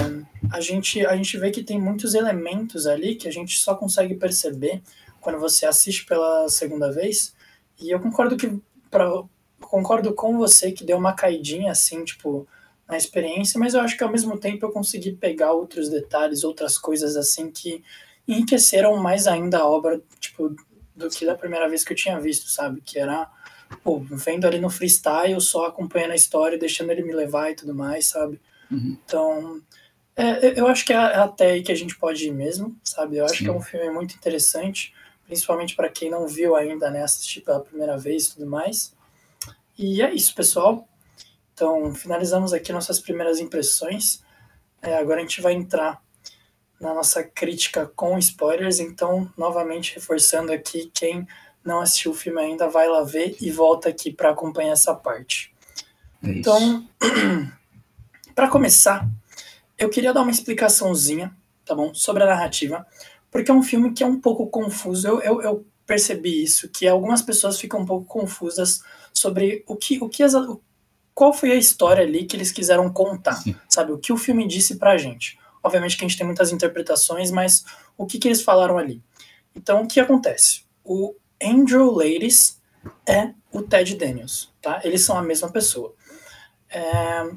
a, 0.50 0.60
gente, 0.60 1.06
a 1.06 1.16
gente 1.16 1.38
vê 1.38 1.50
que 1.50 1.62
tem 1.62 1.80
muitos 1.80 2.14
elementos 2.14 2.86
ali 2.86 3.14
que 3.14 3.28
a 3.28 3.32
gente 3.32 3.58
só 3.58 3.74
consegue 3.74 4.14
perceber 4.16 4.82
quando 5.20 5.38
você 5.38 5.64
assiste 5.64 6.04
pela 6.04 6.48
segunda 6.48 6.90
vez. 6.90 7.34
E 7.80 7.90
eu 7.90 8.00
concordo 8.00 8.36
que 8.36 8.60
pra, 8.90 9.08
concordo 9.60 10.12
com 10.14 10.36
você 10.36 10.72
que 10.72 10.84
deu 10.84 10.98
uma 10.98 11.14
caidinha 11.14 11.70
assim, 11.70 12.04
tipo, 12.04 12.46
na 12.88 12.96
experiência, 12.96 13.58
mas 13.58 13.74
eu 13.74 13.80
acho 13.80 13.96
que 13.96 14.04
ao 14.04 14.10
mesmo 14.10 14.36
tempo 14.38 14.66
eu 14.66 14.72
consegui 14.72 15.12
pegar 15.12 15.52
outros 15.52 15.88
detalhes, 15.88 16.44
outras 16.44 16.76
coisas 16.76 17.16
assim 17.16 17.50
que 17.50 17.82
enriqueceram 18.26 18.96
mais 18.96 19.26
ainda 19.26 19.58
a 19.58 19.66
obra, 19.66 20.00
tipo, 20.20 20.54
do 20.94 21.08
que 21.08 21.24
da 21.24 21.34
primeira 21.34 21.68
vez 21.68 21.84
que 21.84 21.92
eu 21.92 21.96
tinha 21.96 22.20
visto, 22.20 22.50
sabe? 22.50 22.80
Que 22.80 22.98
era, 22.98 23.30
pô, 23.82 24.00
vendo 24.00 24.46
ali 24.46 24.60
no 24.60 24.68
freestyle, 24.68 25.40
só 25.40 25.66
acompanhando 25.66 26.12
a 26.12 26.16
história, 26.16 26.58
deixando 26.58 26.90
ele 26.90 27.02
me 27.02 27.12
levar 27.12 27.50
e 27.50 27.54
tudo 27.56 27.74
mais, 27.74 28.08
sabe? 28.08 28.40
Uhum. 28.72 28.96
Então, 29.04 29.62
é, 30.16 30.58
eu 30.58 30.66
acho 30.66 30.84
que 30.84 30.92
é 30.92 30.96
até 30.96 31.52
aí 31.52 31.62
que 31.62 31.72
a 31.72 31.74
gente 31.74 31.96
pode 31.96 32.26
ir 32.26 32.32
mesmo, 32.32 32.76
sabe? 32.82 33.18
Eu 33.18 33.24
acho 33.24 33.38
Sim. 33.38 33.44
que 33.44 33.50
é 33.50 33.52
um 33.52 33.60
filme 33.60 33.90
muito 33.90 34.14
interessante, 34.14 34.94
principalmente 35.26 35.76
para 35.76 35.88
quem 35.88 36.10
não 36.10 36.26
viu 36.26 36.56
ainda, 36.56 36.90
né? 36.90 37.02
Assistir 37.02 37.42
pela 37.42 37.60
primeira 37.60 37.96
vez 37.98 38.26
e 38.26 38.34
tudo 38.34 38.46
mais. 38.46 38.94
E 39.78 40.02
é 40.02 40.12
isso, 40.12 40.34
pessoal. 40.34 40.88
Então, 41.54 41.94
finalizamos 41.94 42.52
aqui 42.52 42.72
nossas 42.72 42.98
primeiras 42.98 43.38
impressões. 43.38 44.22
É, 44.80 44.96
agora 44.96 45.18
a 45.18 45.22
gente 45.22 45.40
vai 45.40 45.52
entrar 45.52 46.02
na 46.80 46.92
nossa 46.92 47.22
crítica 47.22 47.90
com 47.94 48.18
spoilers. 48.18 48.80
Então, 48.80 49.30
novamente 49.36 49.94
reforçando 49.94 50.52
aqui, 50.52 50.90
quem 50.92 51.26
não 51.64 51.80
assistiu 51.80 52.10
o 52.10 52.14
filme 52.14 52.40
ainda, 52.40 52.68
vai 52.68 52.88
lá 52.88 53.02
ver 53.02 53.36
e 53.40 53.50
volta 53.50 53.88
aqui 53.88 54.12
para 54.12 54.30
acompanhar 54.30 54.72
essa 54.72 54.94
parte. 54.94 55.54
É 56.22 56.28
então, 56.28 56.86
Para 58.34 58.48
começar, 58.48 59.08
eu 59.78 59.90
queria 59.90 60.12
dar 60.12 60.22
uma 60.22 60.30
explicaçãozinha, 60.30 61.34
tá 61.64 61.74
bom, 61.74 61.92
sobre 61.94 62.22
a 62.22 62.26
narrativa, 62.26 62.86
porque 63.30 63.50
é 63.50 63.54
um 63.54 63.62
filme 63.62 63.92
que 63.92 64.02
é 64.02 64.06
um 64.06 64.20
pouco 64.20 64.46
confuso. 64.46 65.06
Eu, 65.06 65.20
eu, 65.20 65.42
eu 65.42 65.66
percebi 65.86 66.42
isso, 66.42 66.68
que 66.68 66.86
algumas 66.86 67.22
pessoas 67.22 67.60
ficam 67.60 67.80
um 67.80 67.86
pouco 67.86 68.06
confusas 68.06 68.82
sobre 69.12 69.64
o 69.66 69.76
que, 69.76 69.98
o 70.02 70.08
que 70.08 70.22
as, 70.22 70.32
qual 71.14 71.32
foi 71.32 71.52
a 71.52 71.56
história 71.56 72.04
ali 72.04 72.24
que 72.24 72.36
eles 72.36 72.50
quiseram 72.50 72.90
contar, 72.92 73.36
Sim. 73.36 73.54
sabe? 73.68 73.92
O 73.92 73.98
que 73.98 74.12
o 74.12 74.16
filme 74.16 74.46
disse 74.46 74.76
pra 74.76 74.96
gente. 74.96 75.38
Obviamente 75.62 75.96
que 75.96 76.04
a 76.04 76.08
gente 76.08 76.16
tem 76.16 76.26
muitas 76.26 76.50
interpretações, 76.50 77.30
mas 77.30 77.64
o 77.96 78.06
que, 78.06 78.18
que 78.18 78.28
eles 78.28 78.42
falaram 78.42 78.78
ali? 78.78 79.02
Então, 79.54 79.82
o 79.82 79.86
que 79.86 80.00
acontece? 80.00 80.64
O 80.84 81.14
Andrew 81.42 81.90
Ladies 81.90 82.60
é 83.06 83.32
o 83.52 83.62
Ted 83.62 83.94
Daniels, 83.96 84.52
tá? 84.60 84.80
Eles 84.82 85.02
são 85.02 85.16
a 85.16 85.22
mesma 85.22 85.50
pessoa. 85.50 85.94
É, 86.68 87.30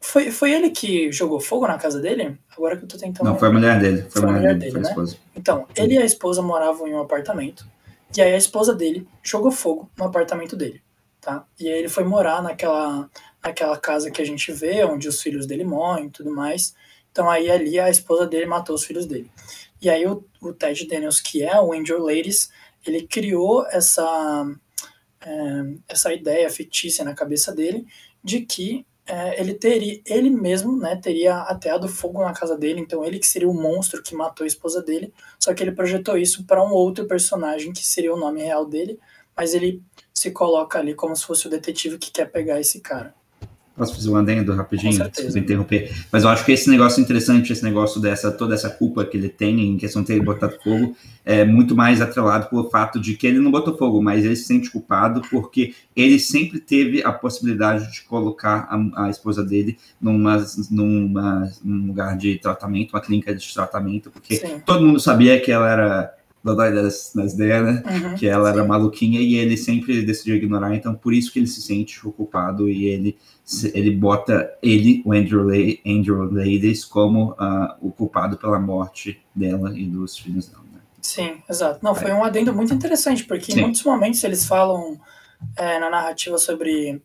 foi, 0.00 0.30
foi 0.30 0.52
ele 0.52 0.70
que 0.70 1.12
jogou 1.12 1.38
fogo 1.38 1.66
na 1.66 1.76
casa 1.76 2.00
dele? 2.00 2.38
Agora 2.56 2.76
que 2.76 2.84
eu 2.84 2.88
tô 2.88 2.96
tentando. 2.96 3.26
Não, 3.26 3.38
foi 3.38 3.48
a 3.48 3.52
mulher 3.52 3.78
dele. 3.78 4.02
Foi, 4.08 4.22
foi 4.22 4.30
a 4.30 4.32
mulher, 4.32 4.58
dele, 4.58 4.72
dele 4.72 4.88
né? 4.88 5.06
Então, 5.36 5.66
ele 5.76 5.94
e 5.94 5.98
a 5.98 6.04
esposa 6.04 6.40
moravam 6.40 6.88
em 6.88 6.94
um 6.94 7.00
apartamento. 7.00 7.66
E 8.16 8.20
aí 8.20 8.32
a 8.32 8.36
esposa 8.36 8.74
dele 8.74 9.06
jogou 9.22 9.52
fogo 9.52 9.88
no 9.96 10.04
apartamento 10.04 10.56
dele, 10.56 10.82
tá? 11.20 11.46
E 11.58 11.68
aí 11.68 11.78
ele 11.78 11.88
foi 11.88 12.02
morar 12.02 12.42
naquela, 12.42 13.08
naquela 13.42 13.76
casa 13.76 14.10
que 14.10 14.20
a 14.20 14.24
gente 14.24 14.50
vê, 14.50 14.84
onde 14.84 15.06
os 15.06 15.22
filhos 15.22 15.46
dele 15.46 15.64
morrem 15.64 16.06
e 16.06 16.10
tudo 16.10 16.30
mais. 16.30 16.74
Então 17.12 17.30
aí 17.30 17.48
ali 17.50 17.78
a 17.78 17.88
esposa 17.88 18.26
dele 18.26 18.46
matou 18.46 18.74
os 18.74 18.84
filhos 18.84 19.06
dele. 19.06 19.30
E 19.80 19.88
aí 19.88 20.06
o, 20.06 20.24
o 20.40 20.52
Ted 20.52 20.86
Daniels, 20.88 21.20
que 21.20 21.42
é 21.42 21.60
o 21.60 21.72
Angel 21.72 22.02
Ladies, 22.02 22.50
ele 22.84 23.06
criou 23.06 23.64
essa, 23.66 24.44
é, 25.20 25.62
essa 25.88 26.12
ideia 26.12 26.50
fictícia 26.50 27.04
na 27.04 27.14
cabeça 27.14 27.54
dele 27.54 27.86
de 28.24 28.40
que 28.40 28.84
é, 29.06 29.40
ele 29.40 29.54
teria, 29.54 30.00
ele 30.06 30.30
mesmo, 30.30 30.76
né, 30.76 30.96
teria 30.96 31.38
ateado 31.42 31.88
fogo 31.88 32.20
na 32.20 32.32
casa 32.32 32.56
dele, 32.56 32.80
então 32.80 33.04
ele 33.04 33.18
que 33.18 33.26
seria 33.26 33.48
o 33.48 33.54
monstro 33.54 34.02
que 34.02 34.14
matou 34.14 34.44
a 34.44 34.46
esposa 34.46 34.82
dele, 34.82 35.12
só 35.38 35.52
que 35.52 35.62
ele 35.62 35.72
projetou 35.72 36.16
isso 36.16 36.44
para 36.44 36.64
um 36.64 36.70
outro 36.70 37.06
personagem 37.06 37.72
que 37.72 37.86
seria 37.86 38.14
o 38.14 38.18
nome 38.18 38.42
real 38.42 38.64
dele, 38.66 38.98
mas 39.36 39.54
ele 39.54 39.82
se 40.12 40.30
coloca 40.30 40.78
ali 40.78 40.94
como 40.94 41.16
se 41.16 41.24
fosse 41.24 41.46
o 41.46 41.50
detetive 41.50 41.98
que 41.98 42.10
quer 42.10 42.30
pegar 42.30 42.60
esse 42.60 42.80
cara. 42.80 43.14
Posso 43.80 43.94
fazer 43.94 44.10
um 44.10 44.16
adendo 44.16 44.52
rapidinho? 44.52 45.08
Desculpa 45.08 45.38
interromper. 45.38 45.90
Mas 46.12 46.22
eu 46.22 46.28
acho 46.28 46.44
que 46.44 46.52
esse 46.52 46.68
negócio 46.68 47.00
interessante, 47.00 47.50
esse 47.50 47.64
negócio 47.64 47.98
dessa, 47.98 48.30
toda 48.30 48.54
essa 48.54 48.68
culpa 48.68 49.06
que 49.06 49.16
ele 49.16 49.30
tem 49.30 49.58
em 49.58 49.78
questão 49.78 50.02
de 50.02 50.08
ter 50.08 50.22
botado 50.22 50.58
fogo, 50.62 50.94
é 51.24 51.46
muito 51.46 51.74
mais 51.74 52.02
atrelado 52.02 52.50
pelo 52.50 52.68
fato 52.68 53.00
de 53.00 53.14
que 53.14 53.26
ele 53.26 53.38
não 53.38 53.50
botou 53.50 53.74
fogo, 53.78 54.02
mas 54.02 54.22
ele 54.22 54.36
se 54.36 54.44
sente 54.44 54.70
culpado 54.70 55.22
porque 55.30 55.72
ele 55.96 56.18
sempre 56.18 56.60
teve 56.60 57.02
a 57.02 57.10
possibilidade 57.10 57.90
de 57.90 58.02
colocar 58.02 58.68
a, 58.68 59.06
a 59.06 59.08
esposa 59.08 59.42
dele 59.42 59.78
numa, 59.98 60.44
numa, 60.70 61.50
num 61.64 61.86
lugar 61.86 62.18
de 62.18 62.38
tratamento, 62.38 62.92
uma 62.92 63.00
clínica 63.00 63.34
de 63.34 63.54
tratamento, 63.54 64.10
porque 64.10 64.36
Sim. 64.36 64.60
todo 64.66 64.84
mundo 64.84 65.00
sabia 65.00 65.40
que 65.40 65.50
ela 65.50 65.70
era 65.70 66.19
Dodói 66.42 66.72
das, 66.72 67.12
das 67.14 67.34
ideias, 67.34 67.62
né? 67.64 67.82
Uhum, 67.86 68.14
que 68.14 68.26
ela 68.26 68.50
sim. 68.50 68.58
era 68.58 68.66
maluquinha 68.66 69.20
e 69.20 69.34
ele 69.34 69.56
sempre 69.56 70.02
decidiu 70.02 70.36
ignorar, 70.36 70.74
então 70.74 70.94
por 70.94 71.12
isso 71.12 71.30
que 71.30 71.38
ele 71.38 71.46
se 71.46 71.60
sente 71.60 72.00
culpado 72.00 72.68
e 72.68 72.86
ele, 72.86 73.18
ele 73.74 73.90
bota 73.90 74.50
ele, 74.62 75.02
o 75.04 75.12
Andrew, 75.12 75.46
Le 75.46 75.80
Andrew 75.86 76.30
Ladies, 76.32 76.84
como 76.84 77.32
uh, 77.32 77.76
o 77.80 77.92
culpado 77.92 78.38
pela 78.38 78.58
morte 78.58 79.20
dela 79.34 79.78
e 79.78 79.84
dos 79.84 80.16
filhos 80.16 80.48
dela. 80.48 80.64
Né? 80.72 80.80
Sim, 81.02 81.42
exato. 81.48 81.80
Não, 81.82 81.94
foi 81.94 82.10
um 82.10 82.24
adendo 82.24 82.54
muito 82.54 82.72
interessante, 82.72 83.24
porque 83.24 83.52
sim. 83.52 83.58
em 83.58 83.62
muitos 83.62 83.82
momentos 83.84 84.24
eles 84.24 84.46
falam 84.46 84.98
é, 85.56 85.78
na 85.78 85.90
narrativa 85.90 86.38
sobre. 86.38 87.02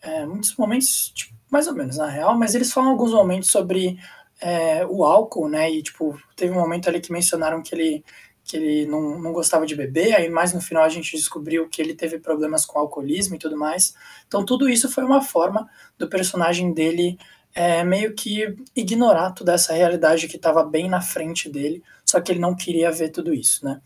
É, 0.00 0.24
muitos 0.24 0.54
momentos, 0.56 1.12
tipo, 1.12 1.34
mais 1.50 1.66
ou 1.66 1.74
menos 1.74 1.96
na 1.96 2.06
real, 2.06 2.38
mas 2.38 2.54
eles 2.54 2.72
falam 2.72 2.90
alguns 2.90 3.12
momentos 3.12 3.50
sobre 3.50 3.98
é, 4.40 4.86
o 4.86 5.04
álcool, 5.04 5.48
né? 5.48 5.70
E, 5.70 5.82
tipo, 5.82 6.16
teve 6.36 6.52
um 6.52 6.60
momento 6.60 6.88
ali 6.88 7.00
que 7.00 7.12
mencionaram 7.12 7.62
que 7.62 7.74
ele 7.74 8.04
que 8.48 8.56
ele 8.56 8.86
não, 8.86 9.18
não 9.20 9.30
gostava 9.30 9.66
de 9.66 9.76
beber, 9.76 10.16
aí 10.16 10.30
mais 10.30 10.54
no 10.54 10.60
final 10.60 10.82
a 10.82 10.88
gente 10.88 11.14
descobriu 11.14 11.68
que 11.68 11.82
ele 11.82 11.94
teve 11.94 12.18
problemas 12.18 12.64
com 12.64 12.78
alcoolismo 12.78 13.36
e 13.36 13.38
tudo 13.38 13.58
mais. 13.58 13.94
Então 14.26 14.42
tudo 14.42 14.66
isso 14.70 14.90
foi 14.90 15.04
uma 15.04 15.20
forma 15.20 15.68
do 15.98 16.08
personagem 16.08 16.72
dele 16.72 17.18
é, 17.54 17.84
meio 17.84 18.14
que 18.14 18.56
ignorar 18.74 19.32
toda 19.32 19.52
essa 19.52 19.74
realidade 19.74 20.26
que 20.28 20.36
estava 20.36 20.64
bem 20.64 20.88
na 20.88 21.02
frente 21.02 21.50
dele, 21.50 21.84
só 22.06 22.20
que 22.22 22.32
ele 22.32 22.40
não 22.40 22.56
queria 22.56 22.90
ver 22.90 23.10
tudo 23.10 23.34
isso, 23.34 23.64
né? 23.64 23.82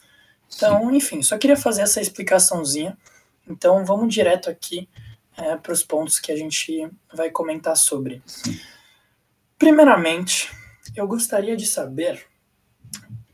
Então, 0.54 0.90
Sim. 0.90 0.96
enfim, 0.96 1.22
só 1.22 1.36
queria 1.36 1.56
fazer 1.56 1.82
essa 1.82 2.00
explicaçãozinha. 2.00 2.96
Então 3.48 3.84
vamos 3.84 4.14
direto 4.14 4.48
aqui 4.48 4.88
é, 5.36 5.56
para 5.56 5.72
os 5.72 5.82
pontos 5.82 6.20
que 6.20 6.30
a 6.30 6.36
gente 6.36 6.88
vai 7.12 7.30
comentar 7.30 7.76
sobre. 7.76 8.22
Sim. 8.26 8.60
Primeiramente, 9.58 10.50
eu 10.94 11.08
gostaria 11.08 11.56
de 11.56 11.66
saber 11.66 12.31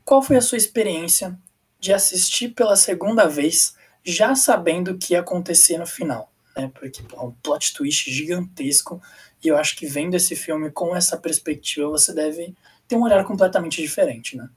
qual 0.09 0.23
foi 0.23 0.37
a 0.37 0.41
sua 0.41 0.57
experiência 0.57 1.37
de 1.79 1.93
assistir 1.93 2.49
pela 2.55 2.75
segunda 2.75 3.27
vez, 3.27 3.75
já 4.03 4.33
sabendo 4.33 4.89
o 4.89 4.97
que 4.97 5.13
ia 5.13 5.19
acontecer 5.19 5.77
no 5.77 5.85
final? 5.85 6.31
Né? 6.57 6.71
Porque 6.73 7.03
é 7.15 7.19
um 7.21 7.29
plot 7.43 7.75
twist 7.75 8.11
gigantesco, 8.11 8.99
e 9.43 9.47
eu 9.47 9.55
acho 9.55 9.75
que 9.75 9.85
vendo 9.85 10.15
esse 10.15 10.35
filme 10.35 10.71
com 10.71 10.95
essa 10.95 11.15
perspectiva, 11.15 11.87
você 11.87 12.11
deve 12.11 12.55
ter 12.87 12.95
um 12.95 13.03
olhar 13.03 13.23
completamente 13.23 13.83
diferente, 13.83 14.35
né? 14.35 14.49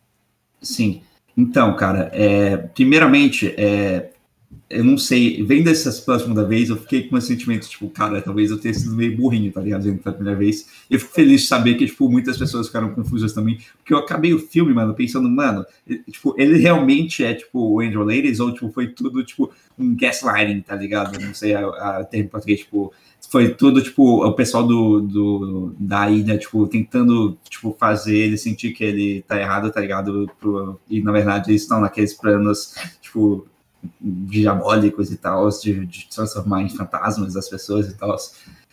Sim. 0.62 1.02
Então, 1.36 1.76
cara, 1.76 2.10
é, 2.14 2.56
primeiramente, 2.56 3.54
é, 3.58 4.10
eu 4.72 4.82
não 4.82 4.96
sei, 4.96 5.42
vendo 5.42 5.68
essas 5.68 6.00
pela 6.00 6.18
segunda 6.18 6.44
vez, 6.44 6.70
eu 6.70 6.76
fiquei 6.76 7.02
com 7.06 7.16
um 7.16 7.20
sentimento, 7.20 7.68
tipo, 7.68 7.88
cara, 7.90 8.22
talvez 8.22 8.50
eu 8.50 8.58
tenha 8.58 8.72
sido 8.72 8.94
meio 8.96 9.14
burrinho, 9.16 9.52
tá 9.52 9.60
ligado? 9.60 9.82
Vendo 9.82 9.98
pela 9.98 10.14
primeira 10.14 10.38
vez. 10.38 10.66
Eu 10.90 10.98
fico 10.98 11.12
feliz 11.12 11.42
de 11.42 11.46
saber 11.46 11.74
que, 11.74 11.86
tipo, 11.86 12.08
muitas 12.10 12.38
pessoas 12.38 12.68
ficaram 12.68 12.94
confusas 12.94 13.34
também, 13.34 13.58
porque 13.78 13.92
eu 13.92 13.98
acabei 13.98 14.32
o 14.32 14.38
filme, 14.38 14.72
mano, 14.72 14.94
pensando, 14.94 15.28
mano, 15.28 15.64
tipo, 16.10 16.34
ele 16.38 16.58
realmente 16.58 17.22
é, 17.22 17.34
tipo, 17.34 17.58
o 17.60 17.80
Andrew 17.80 18.02
Ladies, 18.02 18.40
ou, 18.40 18.52
tipo, 18.52 18.70
foi 18.72 18.88
tudo, 18.88 19.22
tipo, 19.22 19.52
um 19.78 19.94
gaslighting, 19.94 20.62
tá 20.62 20.74
ligado? 20.74 21.20
Não 21.20 21.34
sei 21.34 21.54
a, 21.54 21.66
a 21.68 22.04
termo 22.04 22.30
português, 22.30 22.60
tipo, 22.60 22.92
foi 23.30 23.54
tudo, 23.54 23.82
tipo, 23.82 24.24
o 24.24 24.32
pessoal 24.32 24.66
do, 24.66 25.00
do, 25.00 25.74
da 25.78 26.10
ilha, 26.10 26.38
tipo, 26.38 26.66
tentando, 26.66 27.38
tipo, 27.48 27.76
fazer 27.78 28.16
ele 28.16 28.38
sentir 28.38 28.72
que 28.72 28.84
ele 28.84 29.22
tá 29.22 29.38
errado, 29.38 29.70
tá 29.70 29.80
ligado? 29.80 30.30
Pro, 30.40 30.80
e, 30.88 31.02
na 31.02 31.12
verdade, 31.12 31.50
eles 31.50 31.62
estão 31.62 31.80
naqueles 31.80 32.14
planos, 32.14 32.74
tipo, 33.00 33.46
diabólicos 34.00 35.10
e 35.10 35.16
tal, 35.16 35.48
de, 35.48 35.86
de, 35.86 36.08
transformar 36.08 36.62
em 36.62 36.68
fantasmas 36.68 37.36
as 37.36 37.48
pessoas 37.48 37.88
e 37.88 37.94
tal. 37.96 38.16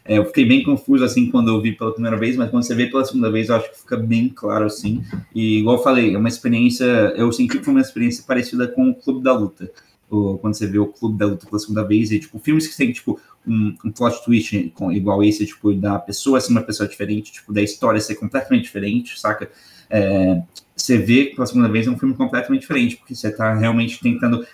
É, 0.06 0.18
eu 0.18 0.26
fiquei 0.26 0.46
bem 0.46 0.64
confuso 0.64 1.04
assim 1.04 1.30
quando 1.30 1.50
eu 1.50 1.62
vi 1.62 1.74
pela 1.74 1.94
primeira 1.94 2.18
vez, 2.18 2.36
mas 2.36 2.50
quando 2.50 2.64
você 2.64 2.74
vê 2.74 2.88
pela 2.88 3.06
segunda 3.06 3.32
vez, 3.32 3.50
eu 3.50 3.56
acho 3.56 3.70
que 3.72 3.80
fica 3.80 3.98
bem 3.98 4.30
claro 4.30 4.66
assim. 4.66 5.04
E 5.34 5.60
igual 5.60 5.78
eu 5.78 5.84
falei, 5.84 6.16
é 6.16 6.18
uma 6.18 6.30
experiência, 6.30 6.86
eu 7.16 7.32
senti 7.32 7.58
que 7.58 7.64
foi 7.64 7.74
uma 7.74 7.82
experiência 7.82 8.24
parecida 8.26 8.68
com 8.68 8.90
o 8.90 8.96
Clube 8.96 9.24
da 9.24 9.34
Luta. 9.34 9.72
O, 10.10 10.40
quando 10.40 10.56
você 10.56 10.66
vê 10.66 10.80
o 10.80 10.88
Clube 10.88 11.18
da 11.18 11.28
Luta 11.28 11.46
pela 11.46 11.60
segunda 11.60 11.84
vez, 11.84 12.12
e 12.12 12.20
tipo, 12.20 12.40
filmes 12.40 12.68
que 12.68 12.76
tem 12.76 12.92
tipo 12.92 13.20
um, 13.46 13.76
um 13.86 13.92
plot 13.92 14.24
twist 14.24 14.72
com, 14.74 14.92
igual 14.92 15.24
esse, 15.24 15.46
tipo, 15.46 15.74
da 15.74 16.00
pessoa 16.00 16.42
ser 16.42 16.52
uma 16.52 16.62
pessoa 16.62 16.90
diferente, 16.90 17.32
tipo, 17.32 17.54
da 17.54 17.62
história 17.62 18.02
ser 18.02 18.16
completamente 18.16 18.64
diferente, 18.64 19.20
saca? 19.20 19.52
É, 19.90 20.42
você 20.76 20.98
vê 20.98 21.26
pela 21.26 21.46
segunda 21.46 21.68
vez 21.68 21.88
é 21.88 21.90
um 21.90 21.98
filme 21.98 22.16
completamente 22.16 22.62
diferente, 22.62 22.98
porque 22.98 23.16
você 23.16 23.28
está 23.28 23.54
realmente 23.54 24.00
tentando 24.00 24.46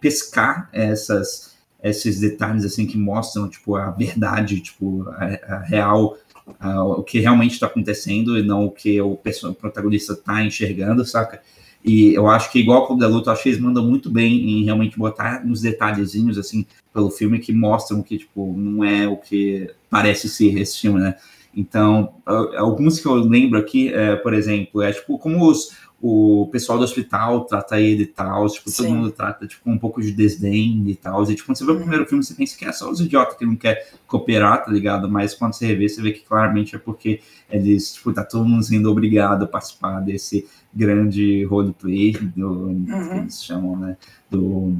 pescar 0.00 0.68
essas, 0.72 1.56
esses 1.82 2.20
detalhes 2.20 2.64
assim 2.64 2.86
que 2.86 2.96
mostram 2.96 3.48
tipo 3.48 3.76
a 3.76 3.90
verdade, 3.90 4.60
tipo 4.60 5.08
a, 5.10 5.54
a 5.54 5.58
real, 5.60 6.16
a, 6.60 6.84
o 6.84 7.02
que 7.02 7.18
realmente 7.18 7.52
está 7.52 7.66
acontecendo 7.66 8.38
e 8.38 8.42
não 8.42 8.66
o 8.66 8.70
que 8.70 9.00
o, 9.00 9.12
o 9.12 9.54
protagonista 9.54 10.12
está 10.12 10.44
enxergando, 10.44 11.04
saca? 11.04 11.42
E 11.84 12.14
eu 12.14 12.28
acho 12.28 12.52
que 12.52 12.60
igual 12.60 12.90
o 12.92 12.96
da 12.96 13.08
luta, 13.08 13.32
acho 13.32 13.42
que 13.42 13.48
eles 13.48 13.60
mandam 13.60 13.84
muito 13.84 14.08
bem 14.08 14.60
em 14.60 14.64
realmente 14.64 14.96
botar 14.96 15.42
uns 15.44 15.60
detalhezinhos 15.60 16.38
assim 16.38 16.64
pelo 16.94 17.10
filme 17.10 17.40
que 17.40 17.52
mostram 17.52 18.02
que 18.02 18.18
tipo 18.18 18.54
não 18.56 18.84
é 18.84 19.08
o 19.08 19.16
que 19.16 19.68
parece 19.90 20.28
ser 20.28 20.56
esse 20.58 20.80
filme, 20.80 21.00
né? 21.00 21.16
Então, 21.54 22.14
alguns 22.56 22.98
que 22.98 23.06
eu 23.06 23.14
lembro 23.14 23.58
aqui, 23.58 23.92
é, 23.92 24.16
por 24.16 24.32
exemplo, 24.32 24.80
é 24.80 24.92
tipo 24.92 25.18
como 25.18 25.50
os, 25.50 25.70
o 26.00 26.48
pessoal 26.50 26.78
do 26.78 26.84
hospital 26.84 27.44
trata 27.44 27.80
ele 27.80 28.02
e 28.02 28.06
tal, 28.06 28.48
tipo, 28.48 28.68
Sim. 28.68 28.82
todo 28.82 28.94
mundo 28.94 29.12
trata 29.12 29.46
tipo, 29.46 29.70
um 29.70 29.78
pouco 29.78 30.02
de 30.02 30.10
desdém 30.10 30.82
e 30.88 30.96
tal. 30.96 31.22
E 31.22 31.34
tipo, 31.34 31.46
quando 31.46 31.58
você 31.58 31.64
vê 31.64 31.70
o 31.70 31.74
uhum. 31.74 31.80
primeiro 31.80 32.06
filme, 32.06 32.24
você 32.24 32.34
pensa 32.34 32.58
que 32.58 32.64
é 32.64 32.72
só 32.72 32.90
os 32.90 33.00
idiotas 33.00 33.36
que 33.36 33.46
não 33.46 33.54
quer 33.54 33.88
cooperar, 34.06 34.64
tá 34.64 34.70
ligado? 34.72 35.08
Mas 35.08 35.32
quando 35.32 35.52
você 35.52 35.64
revê, 35.64 35.88
você 35.88 36.02
vê 36.02 36.10
que 36.10 36.24
claramente 36.24 36.74
é 36.74 36.78
porque 36.78 37.20
eles, 37.48 37.94
tipo, 37.94 38.12
tá 38.12 38.24
todo 38.24 38.44
mundo 38.44 38.64
sendo 38.64 38.90
obrigado 38.90 39.44
a 39.44 39.46
participar 39.46 40.00
desse 40.00 40.44
grande 40.74 41.44
roleplay 41.44 42.12
do, 42.34 42.48
uhum. 42.48 42.84
que 42.84 43.14
eles 43.18 43.44
chamam, 43.44 43.76
né? 43.76 43.96
Do, 44.28 44.74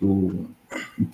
do 0.00 0.46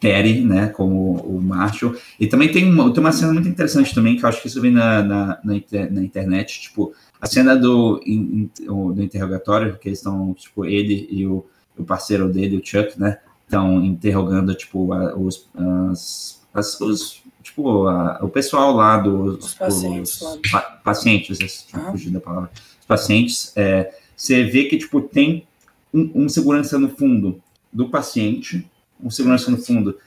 Terry, 0.01 0.41
né, 0.41 0.69
como 0.69 1.17
o 1.17 1.41
Marshall. 1.41 1.95
E 2.19 2.27
também 2.27 2.51
tem 2.51 2.71
uma, 2.71 2.93
tem 2.93 3.01
uma 3.01 3.13
cena 3.13 3.33
muito 3.33 3.49
interessante 3.49 3.95
também, 3.95 4.17
que 4.17 4.25
eu 4.25 4.29
acho 4.29 4.41
que 4.41 4.49
isso 4.49 4.61
vem 4.61 4.73
na, 4.73 5.03
na, 5.03 5.27
na, 5.45 5.55
na 5.91 6.03
internet, 6.03 6.61
tipo, 6.61 6.93
a 7.21 7.27
cena 7.27 7.57
do, 7.57 8.01
in, 8.07 8.51
do 8.67 9.03
interrogatório, 9.03 9.77
que 9.79 9.89
eles 9.89 9.99
estão, 9.99 10.35
tipo, 10.35 10.65
ele 10.65 11.09
e 11.11 11.27
o, 11.27 11.45
o, 11.77 11.85
parceiro 11.85 12.29
dele, 12.29 12.57
o 12.57 12.63
Chuck, 12.65 12.99
né, 12.99 13.19
estão 13.45 13.85
interrogando, 13.85 14.55
tipo, 14.55 14.93
a, 14.93 15.17
os, 15.17 15.49
as, 15.91 16.43
as, 16.55 16.81
os, 16.81 17.23
tipo, 17.43 17.87
a, 17.87 18.19
o 18.23 18.29
pessoal 18.29 18.75
lá 18.75 18.99
dos 18.99 19.45
os 19.47 19.55
pacientes, 19.55 20.21
os, 20.21 20.51
pa, 20.51 20.61
pacientes 20.85 21.67
uhum. 21.75 21.91
fugir 21.93 22.11
da 22.11 22.21
palavra, 22.21 22.51
os 22.81 22.87
pacientes, 22.87 23.53
é, 23.57 23.93
você 24.17 24.45
vê 24.45 24.65
que, 24.65 24.77
tipo, 24.77 25.01
tem 25.01 25.47
um, 25.93 26.25
um 26.25 26.29
segurança 26.29 26.79
no 26.79 26.89
fundo 26.89 27.41
do 27.73 27.89
paciente, 27.89 28.67
um 29.03 29.11
segurança 29.11 29.51
no 29.51 29.59
fundo 29.59 29.99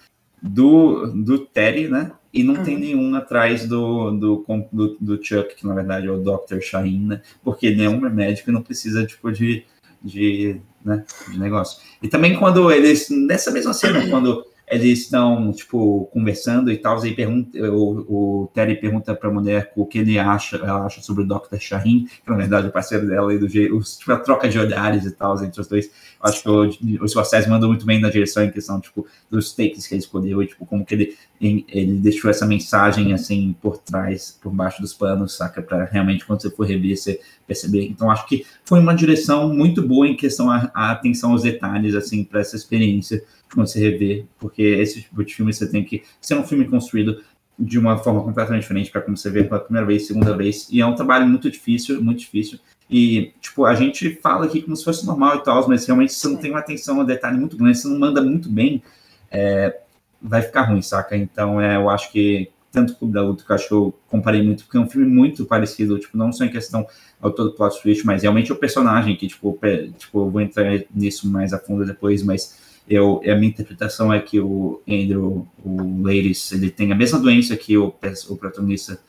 do, 0.41 1.07
do 1.07 1.39
Terry, 1.39 1.87
né? 1.87 2.11
E 2.33 2.43
não 2.43 2.55
uhum. 2.55 2.63
tem 2.63 2.79
nenhum 2.79 3.13
atrás 3.15 3.67
do, 3.67 4.11
do, 4.11 4.45
do, 4.71 4.97
do, 4.99 5.23
Chuck, 5.23 5.55
que 5.55 5.67
na 5.67 5.73
verdade 5.73 6.07
é 6.07 6.11
o 6.11 6.17
Dr. 6.17 6.61
Shaheen, 6.61 7.05
né? 7.05 7.21
Porque 7.43 7.67
ele 7.67 7.83
é 7.83 7.89
um 7.89 7.99
médico 7.99 8.49
e 8.49 8.53
não 8.53 8.61
precisa, 8.61 9.05
tipo, 9.05 9.31
de, 9.31 9.65
de, 10.01 10.61
né, 10.83 11.03
de 11.29 11.37
negócio. 11.37 11.81
E 12.01 12.07
também 12.07 12.37
quando 12.37 12.71
eles, 12.71 13.09
nessa 13.09 13.51
mesma 13.51 13.73
cena, 13.73 14.07
quando 14.09 14.45
eles 14.71 14.99
estão, 14.99 15.51
tipo, 15.51 16.09
conversando 16.13 16.71
e 16.71 16.77
tal, 16.77 16.97
aí 17.01 17.13
pergunta, 17.13 17.57
o, 17.73 18.43
o 18.43 18.47
Terry 18.53 18.79
pergunta 18.79 19.13
para 19.13 19.29
a 19.29 19.33
mulher 19.33 19.73
o 19.75 19.85
que 19.85 19.99
ele 19.99 20.17
acha, 20.17 20.55
ela 20.55 20.85
acha 20.85 21.01
sobre 21.01 21.23
o 21.23 21.27
Dr. 21.27 21.57
Shaheen, 21.59 22.05
que 22.05 22.29
na 22.29 22.37
verdade 22.37 22.67
é 22.67 22.69
o 22.69 22.71
parceiro 22.71 23.05
dela, 23.05 23.33
e 23.33 23.37
do 23.37 23.49
jeito, 23.49 23.77
tipo, 23.81 24.13
a 24.13 24.17
troca 24.17 24.47
de 24.47 24.57
olhares 24.57 25.05
e 25.05 25.11
tal 25.11 25.43
entre 25.43 25.59
os 25.59 25.67
dois. 25.67 25.91
Acho 26.21 26.43
que 26.43 26.49
o, 26.49 27.03
o 27.03 27.07
Scorsese 27.07 27.49
mandou 27.49 27.67
muito 27.67 27.85
bem 27.85 27.99
na 27.99 28.09
direção 28.09 28.45
em 28.45 28.49
questão, 28.49 28.79
tipo, 28.79 29.05
dos 29.29 29.53
takes 29.53 29.85
que 29.85 29.93
ele 29.93 30.01
escolheu 30.01 30.41
e, 30.41 30.47
tipo, 30.47 30.65
como 30.65 30.85
que 30.85 30.93
ele, 30.93 31.17
ele 31.41 31.99
deixou 31.99 32.31
essa 32.31 32.45
mensagem, 32.45 33.11
assim, 33.11 33.53
por 33.61 33.77
trás, 33.77 34.39
por 34.41 34.53
baixo 34.53 34.81
dos 34.81 34.93
panos, 34.93 35.35
saca? 35.35 35.61
Para 35.61 35.83
realmente, 35.83 36.25
quando 36.25 36.41
você 36.41 36.49
for 36.49 36.65
rever, 36.65 36.95
você 36.95 37.19
perceber. 37.45 37.87
Então, 37.87 38.09
acho 38.09 38.25
que 38.25 38.45
foi 38.63 38.79
uma 38.79 38.95
direção 38.95 39.53
muito 39.53 39.85
boa 39.85 40.07
em 40.07 40.15
questão 40.15 40.49
a, 40.49 40.71
a 40.73 40.91
atenção 40.91 41.31
aos 41.31 41.43
detalhes, 41.43 41.93
assim, 41.93 42.23
para 42.23 42.39
essa 42.39 42.55
experiência 42.55 43.21
quando 43.53 43.67
você 43.67 43.79
rever, 43.79 44.25
porque 44.39 44.61
esse 44.61 45.01
tipo 45.01 45.23
de 45.23 45.33
filme 45.33 45.53
você 45.53 45.69
tem 45.69 45.83
que 45.83 46.03
ser 46.19 46.35
um 46.35 46.43
filme 46.43 46.65
construído 46.67 47.21
de 47.57 47.77
uma 47.77 47.97
forma 47.97 48.23
completamente 48.23 48.61
diferente 48.61 48.89
para 48.89 49.01
como 49.01 49.15
você 49.15 49.29
vê 49.29 49.43
pela 49.43 49.59
primeira 49.59 49.85
vez, 49.85 50.07
segunda 50.07 50.35
vez, 50.35 50.67
e 50.71 50.81
é 50.81 50.85
um 50.85 50.95
trabalho 50.95 51.27
muito 51.27 51.49
difícil, 51.49 52.01
muito 52.01 52.19
difícil. 52.19 52.59
E, 52.89 53.33
tipo, 53.39 53.65
a 53.65 53.75
gente 53.75 54.15
fala 54.21 54.45
aqui 54.45 54.61
como 54.61 54.75
se 54.75 54.83
fosse 54.83 55.05
normal 55.05 55.37
e 55.37 55.43
tal, 55.43 55.67
mas 55.67 55.85
realmente 55.85 56.13
você 56.13 56.27
não 56.27 56.37
tem 56.37 56.51
uma 56.51 56.59
atenção 56.59 56.99
a 56.99 57.03
detalhe 57.03 57.37
muito 57.37 57.55
grande, 57.55 57.77
você 57.77 57.87
não 57.87 57.99
manda 57.99 58.21
muito 58.21 58.49
bem, 58.49 58.81
é, 59.29 59.79
vai 60.21 60.41
ficar 60.41 60.63
ruim, 60.63 60.81
saca? 60.81 61.15
Então, 61.15 61.61
é, 61.61 61.77
eu 61.77 61.89
acho 61.89 62.11
que 62.11 62.49
tanto 62.71 62.95
Clube 62.95 63.13
da 63.13 63.21
Luta 63.21 63.43
que 63.43 63.51
eu 63.51 63.55
acho 63.55 63.67
que 63.67 63.73
eu 63.73 63.93
comparei 64.07 64.41
muito, 64.41 64.63
porque 64.63 64.77
é 64.77 64.79
um 64.79 64.89
filme 64.89 65.07
muito 65.07 65.45
parecido, 65.45 65.99
tipo, 65.99 66.17
não 66.17 66.31
só 66.31 66.45
em 66.45 66.49
questão 66.49 66.87
ao 67.21 67.31
todo 67.31 67.53
plot 67.53 67.81
twist, 67.81 68.05
mas 68.05 68.21
realmente 68.21 68.51
o 68.51 68.55
personagem, 68.55 69.15
que, 69.15 69.27
tipo, 69.27 69.59
tipo, 69.97 70.19
eu 70.19 70.29
vou 70.29 70.41
entrar 70.41 70.81
nisso 70.93 71.29
mais 71.29 71.53
a 71.53 71.59
fundo 71.59 71.85
depois, 71.85 72.23
mas 72.23 72.70
eu, 72.87 73.21
a 73.25 73.35
minha 73.35 73.49
interpretação 73.49 74.13
é 74.13 74.19
que 74.19 74.39
o 74.39 74.81
Andrew, 74.87 75.47
o 75.63 76.03
Ladies, 76.03 76.51
ele 76.51 76.69
tem 76.69 76.91
a 76.91 76.95
mesma 76.95 77.19
doença 77.19 77.55
que 77.55 77.77
o, 77.77 77.93
o 78.29 78.37
protagonista 78.37 78.99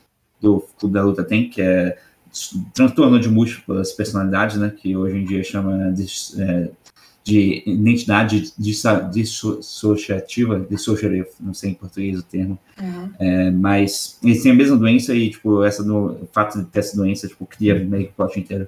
do 0.40 0.60
Clube 0.78 0.94
da 0.94 1.02
Luta 1.02 1.24
tem, 1.24 1.48
que 1.48 1.62
é 1.62 1.98
transtorno 2.74 3.20
de 3.20 3.28
múltiplas 3.28 3.92
personalidades, 3.92 4.56
né, 4.56 4.74
que 4.76 4.96
hoje 4.96 5.18
em 5.18 5.24
dia 5.24 5.44
chama 5.44 5.92
de, 5.92 6.06
é, 6.38 6.70
de 7.22 7.62
identidade 7.66 8.52
dissociativa, 8.58 10.60
dissociativa, 10.60 11.28
não 11.38 11.54
sei 11.54 11.70
em 11.70 11.74
português 11.74 12.18
o 12.18 12.22
termo, 12.22 12.58
uhum. 12.80 13.10
é, 13.18 13.50
mas 13.50 14.18
eles 14.24 14.42
têm 14.42 14.52
a 14.52 14.54
mesma 14.54 14.76
doença 14.76 15.14
e, 15.14 15.30
tipo, 15.30 15.62
essa 15.62 15.84
do, 15.84 16.22
o 16.22 16.28
fato 16.32 16.58
de 16.58 16.64
ter 16.66 16.80
essa 16.80 16.96
doença, 16.96 17.28
tipo, 17.28 17.46
cria 17.46 17.78
meio 17.78 18.06
que 18.06 18.12
o 18.12 18.14
plot 18.14 18.40
inteiro. 18.40 18.66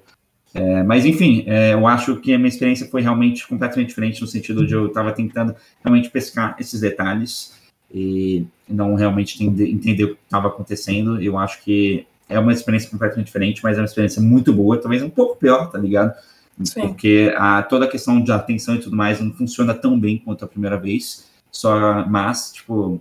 É, 0.54 0.84
mas, 0.84 1.04
enfim, 1.04 1.44
é, 1.48 1.74
eu 1.74 1.84
acho 1.86 2.16
que 2.20 2.32
a 2.32 2.38
minha 2.38 2.48
experiência 2.48 2.86
foi 2.88 3.02
realmente 3.02 3.46
completamente 3.46 3.88
diferente 3.88 4.20
no 4.20 4.26
sentido 4.28 4.64
de 4.64 4.72
eu 4.72 4.86
estava 4.86 5.12
tentando 5.12 5.54
realmente 5.82 6.08
pescar 6.10 6.54
esses 6.60 6.80
detalhes 6.80 7.52
e 7.92 8.46
não 8.68 8.94
realmente 8.94 9.42
entender 9.42 10.04
o 10.04 10.14
que 10.14 10.22
estava 10.24 10.48
acontecendo. 10.48 11.20
Eu 11.20 11.36
acho 11.36 11.60
que 11.62 12.06
é 12.28 12.38
uma 12.38 12.52
experiência 12.52 12.88
completamente 12.88 13.26
diferente, 13.26 13.60
mas 13.64 13.76
é 13.76 13.80
uma 13.80 13.86
experiência 13.86 14.22
muito 14.22 14.52
boa, 14.52 14.80
talvez 14.80 15.02
um 15.02 15.10
pouco 15.10 15.36
pior, 15.36 15.70
tá 15.70 15.78
ligado? 15.78 16.14
Sim. 16.62 16.82
Porque 16.82 17.34
a, 17.36 17.62
toda 17.62 17.84
a 17.84 17.88
questão 17.88 18.22
de 18.22 18.30
atenção 18.30 18.76
e 18.76 18.80
tudo 18.80 18.96
mais 18.96 19.20
não 19.20 19.32
funciona 19.32 19.74
tão 19.74 19.98
bem 19.98 20.18
quanto 20.18 20.44
a 20.44 20.48
primeira 20.48 20.78
vez. 20.78 21.28
Só, 21.50 22.06
mas, 22.06 22.52
tipo, 22.52 23.00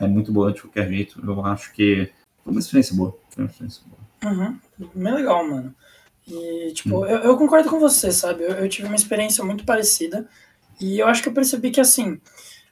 é 0.00 0.06
muito 0.06 0.32
boa 0.32 0.52
de 0.52 0.60
qualquer 0.60 0.88
jeito. 0.88 1.20
Eu 1.24 1.44
acho 1.44 1.72
que 1.72 2.10
foi 2.42 2.52
uma 2.52 2.60
experiência 2.60 2.96
boa. 2.96 3.16
Foi 3.30 3.44
uma 3.44 3.50
experiência 3.50 3.82
boa. 3.86 4.32
Uhum. 4.32 4.58
Bem 4.94 5.14
legal, 5.14 5.48
mano. 5.48 5.74
E, 6.26 6.72
tipo, 6.72 7.00
hum. 7.00 7.06
eu, 7.06 7.18
eu, 7.18 7.36
concordo 7.36 7.68
com 7.68 7.78
você, 7.78 8.10
sabe? 8.10 8.44
Eu, 8.44 8.52
eu, 8.52 8.68
tive 8.68 8.86
uma 8.86 8.96
experiência 8.96 9.44
muito 9.44 9.64
parecida. 9.64 10.28
E 10.80 10.98
eu 10.98 11.06
acho 11.06 11.22
que 11.22 11.28
eu 11.28 11.34
percebi 11.34 11.70
que, 11.70 11.80
assim, 11.80 12.20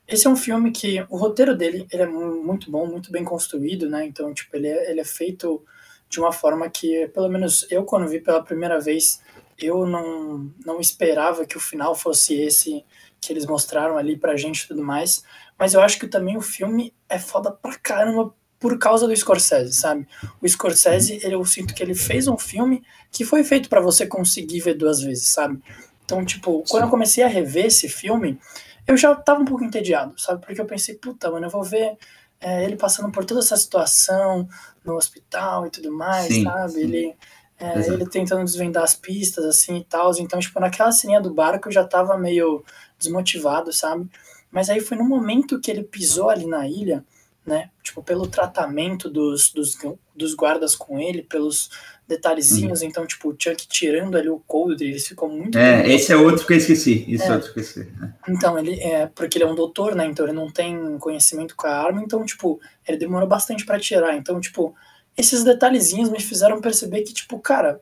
esse 0.08 0.26
é 0.26 0.30
um 0.30 0.36
filme 0.36 0.70
que 0.70 1.04
o 1.08 1.16
roteiro 1.16 1.56
dele 1.56 1.86
ele 1.92 2.02
é 2.02 2.06
muito 2.06 2.70
bom, 2.70 2.86
muito 2.86 3.12
bem 3.12 3.24
construído, 3.24 3.88
né? 3.88 4.04
Então, 4.04 4.32
tipo, 4.32 4.56
ele 4.56 4.68
é, 4.68 4.90
ele 4.90 5.00
é 5.00 5.04
feito 5.04 5.62
de 6.08 6.20
uma 6.20 6.32
forma 6.32 6.68
que, 6.68 7.08
pelo 7.08 7.28
menos 7.28 7.66
eu, 7.70 7.84
quando 7.84 8.08
vi 8.08 8.20
pela 8.20 8.42
primeira 8.42 8.80
vez, 8.80 9.22
eu 9.58 9.86
não, 9.86 10.50
não 10.64 10.80
esperava 10.80 11.46
que 11.46 11.56
o 11.56 11.60
final 11.60 11.94
fosse 11.94 12.34
esse 12.34 12.84
que 13.20 13.32
eles 13.32 13.46
mostraram 13.46 13.96
ali 13.96 14.16
pra 14.16 14.36
gente 14.36 14.62
e 14.62 14.68
tudo 14.68 14.82
mais. 14.82 15.24
Mas 15.58 15.74
eu 15.74 15.80
acho 15.80 15.98
que 15.98 16.08
também 16.08 16.36
o 16.36 16.42
filme 16.42 16.92
é 17.08 17.18
foda 17.18 17.52
pra 17.52 17.78
caramba 17.78 18.34
por 18.62 18.78
causa 18.78 19.08
do 19.08 19.16
Scorsese, 19.16 19.72
sabe? 19.72 20.06
O 20.40 20.48
Scorsese, 20.48 21.18
ele, 21.20 21.34
eu 21.34 21.44
sinto 21.44 21.74
que 21.74 21.82
ele 21.82 21.96
fez 21.96 22.28
um 22.28 22.38
filme 22.38 22.84
que 23.10 23.24
foi 23.24 23.42
feito 23.42 23.68
para 23.68 23.80
você 23.80 24.06
conseguir 24.06 24.60
ver 24.60 24.74
duas 24.74 25.00
vezes, 25.00 25.30
sabe? 25.30 25.60
Então, 26.04 26.24
tipo, 26.24 26.62
quando 26.68 26.84
eu 26.84 26.88
comecei 26.88 27.24
a 27.24 27.28
rever 27.28 27.66
esse 27.66 27.88
filme, 27.88 28.38
eu 28.86 28.96
já 28.96 29.16
tava 29.16 29.42
um 29.42 29.44
pouco 29.44 29.64
entediado, 29.64 30.14
sabe? 30.16 30.46
Porque 30.46 30.60
eu 30.60 30.64
pensei, 30.64 30.94
puta, 30.94 31.28
mano, 31.28 31.46
eu 31.46 31.50
vou 31.50 31.64
ver 31.64 31.96
é, 32.40 32.64
ele 32.64 32.76
passando 32.76 33.10
por 33.10 33.24
toda 33.24 33.40
essa 33.40 33.56
situação 33.56 34.48
no 34.84 34.94
hospital 34.94 35.66
e 35.66 35.70
tudo 35.70 35.90
mais, 35.90 36.28
sim, 36.28 36.44
sabe? 36.44 36.72
Sim. 36.74 36.80
Ele 36.82 37.16
é, 37.58 37.78
ele 37.92 38.08
tentando 38.08 38.44
desvendar 38.44 38.84
as 38.84 38.94
pistas, 38.94 39.44
assim, 39.44 39.78
e 39.78 39.84
tal. 39.84 40.12
Então, 40.18 40.38
tipo, 40.38 40.60
naquela 40.60 40.92
ceninha 40.92 41.20
do 41.20 41.34
barco 41.34 41.68
eu 41.68 41.72
já 41.72 41.84
tava 41.84 42.16
meio 42.16 42.64
desmotivado, 42.96 43.72
sabe? 43.72 44.08
Mas 44.52 44.70
aí 44.70 44.80
foi 44.80 44.96
no 44.96 45.04
momento 45.04 45.60
que 45.60 45.70
ele 45.70 45.82
pisou 45.82 46.30
ali 46.30 46.46
na 46.46 46.68
ilha, 46.68 47.04
né? 47.44 47.70
Tipo, 47.82 48.02
pelo 48.02 48.26
tratamento 48.26 49.10
dos, 49.10 49.52
dos, 49.52 49.76
dos 50.14 50.34
guardas 50.34 50.76
com 50.76 50.98
ele, 50.98 51.22
pelos 51.22 51.70
detalhezinhos. 52.06 52.80
Uhum. 52.80 52.88
Então, 52.88 53.06
tipo, 53.06 53.30
o 53.30 53.36
Chuck 53.38 53.66
tirando 53.66 54.16
ali 54.16 54.28
o 54.28 54.42
coldre, 54.46 54.88
ele 54.88 54.98
ficou 54.98 55.28
muito. 55.28 55.58
É, 55.58 55.88
esse 55.92 56.12
é 56.12 56.16
outro 56.16 56.46
que 56.46 56.52
eu 56.52 56.56
esqueci. 56.56 57.04
Esse 57.08 57.24
é, 57.24 57.28
é 57.28 57.32
outro 57.32 57.52
que 57.52 57.58
eu 57.58 57.62
esqueci. 57.62 57.92
É. 58.02 58.30
Então, 58.30 58.58
ele 58.58 58.80
é. 58.80 59.06
Porque 59.06 59.38
ele 59.38 59.44
é 59.44 59.48
um 59.48 59.54
doutor, 59.54 59.94
né? 59.94 60.06
Então 60.06 60.26
ele 60.26 60.34
não 60.34 60.50
tem 60.50 60.98
conhecimento 60.98 61.56
com 61.56 61.66
a 61.66 61.74
arma. 61.74 62.02
Então, 62.02 62.24
tipo, 62.24 62.60
ele 62.86 62.98
demorou 62.98 63.28
bastante 63.28 63.64
para 63.64 63.80
tirar. 63.80 64.16
Então, 64.16 64.40
tipo, 64.40 64.74
esses 65.16 65.42
detalhezinhos 65.42 66.10
me 66.10 66.20
fizeram 66.20 66.60
perceber 66.60 67.02
que, 67.02 67.12
tipo, 67.12 67.38
cara, 67.38 67.80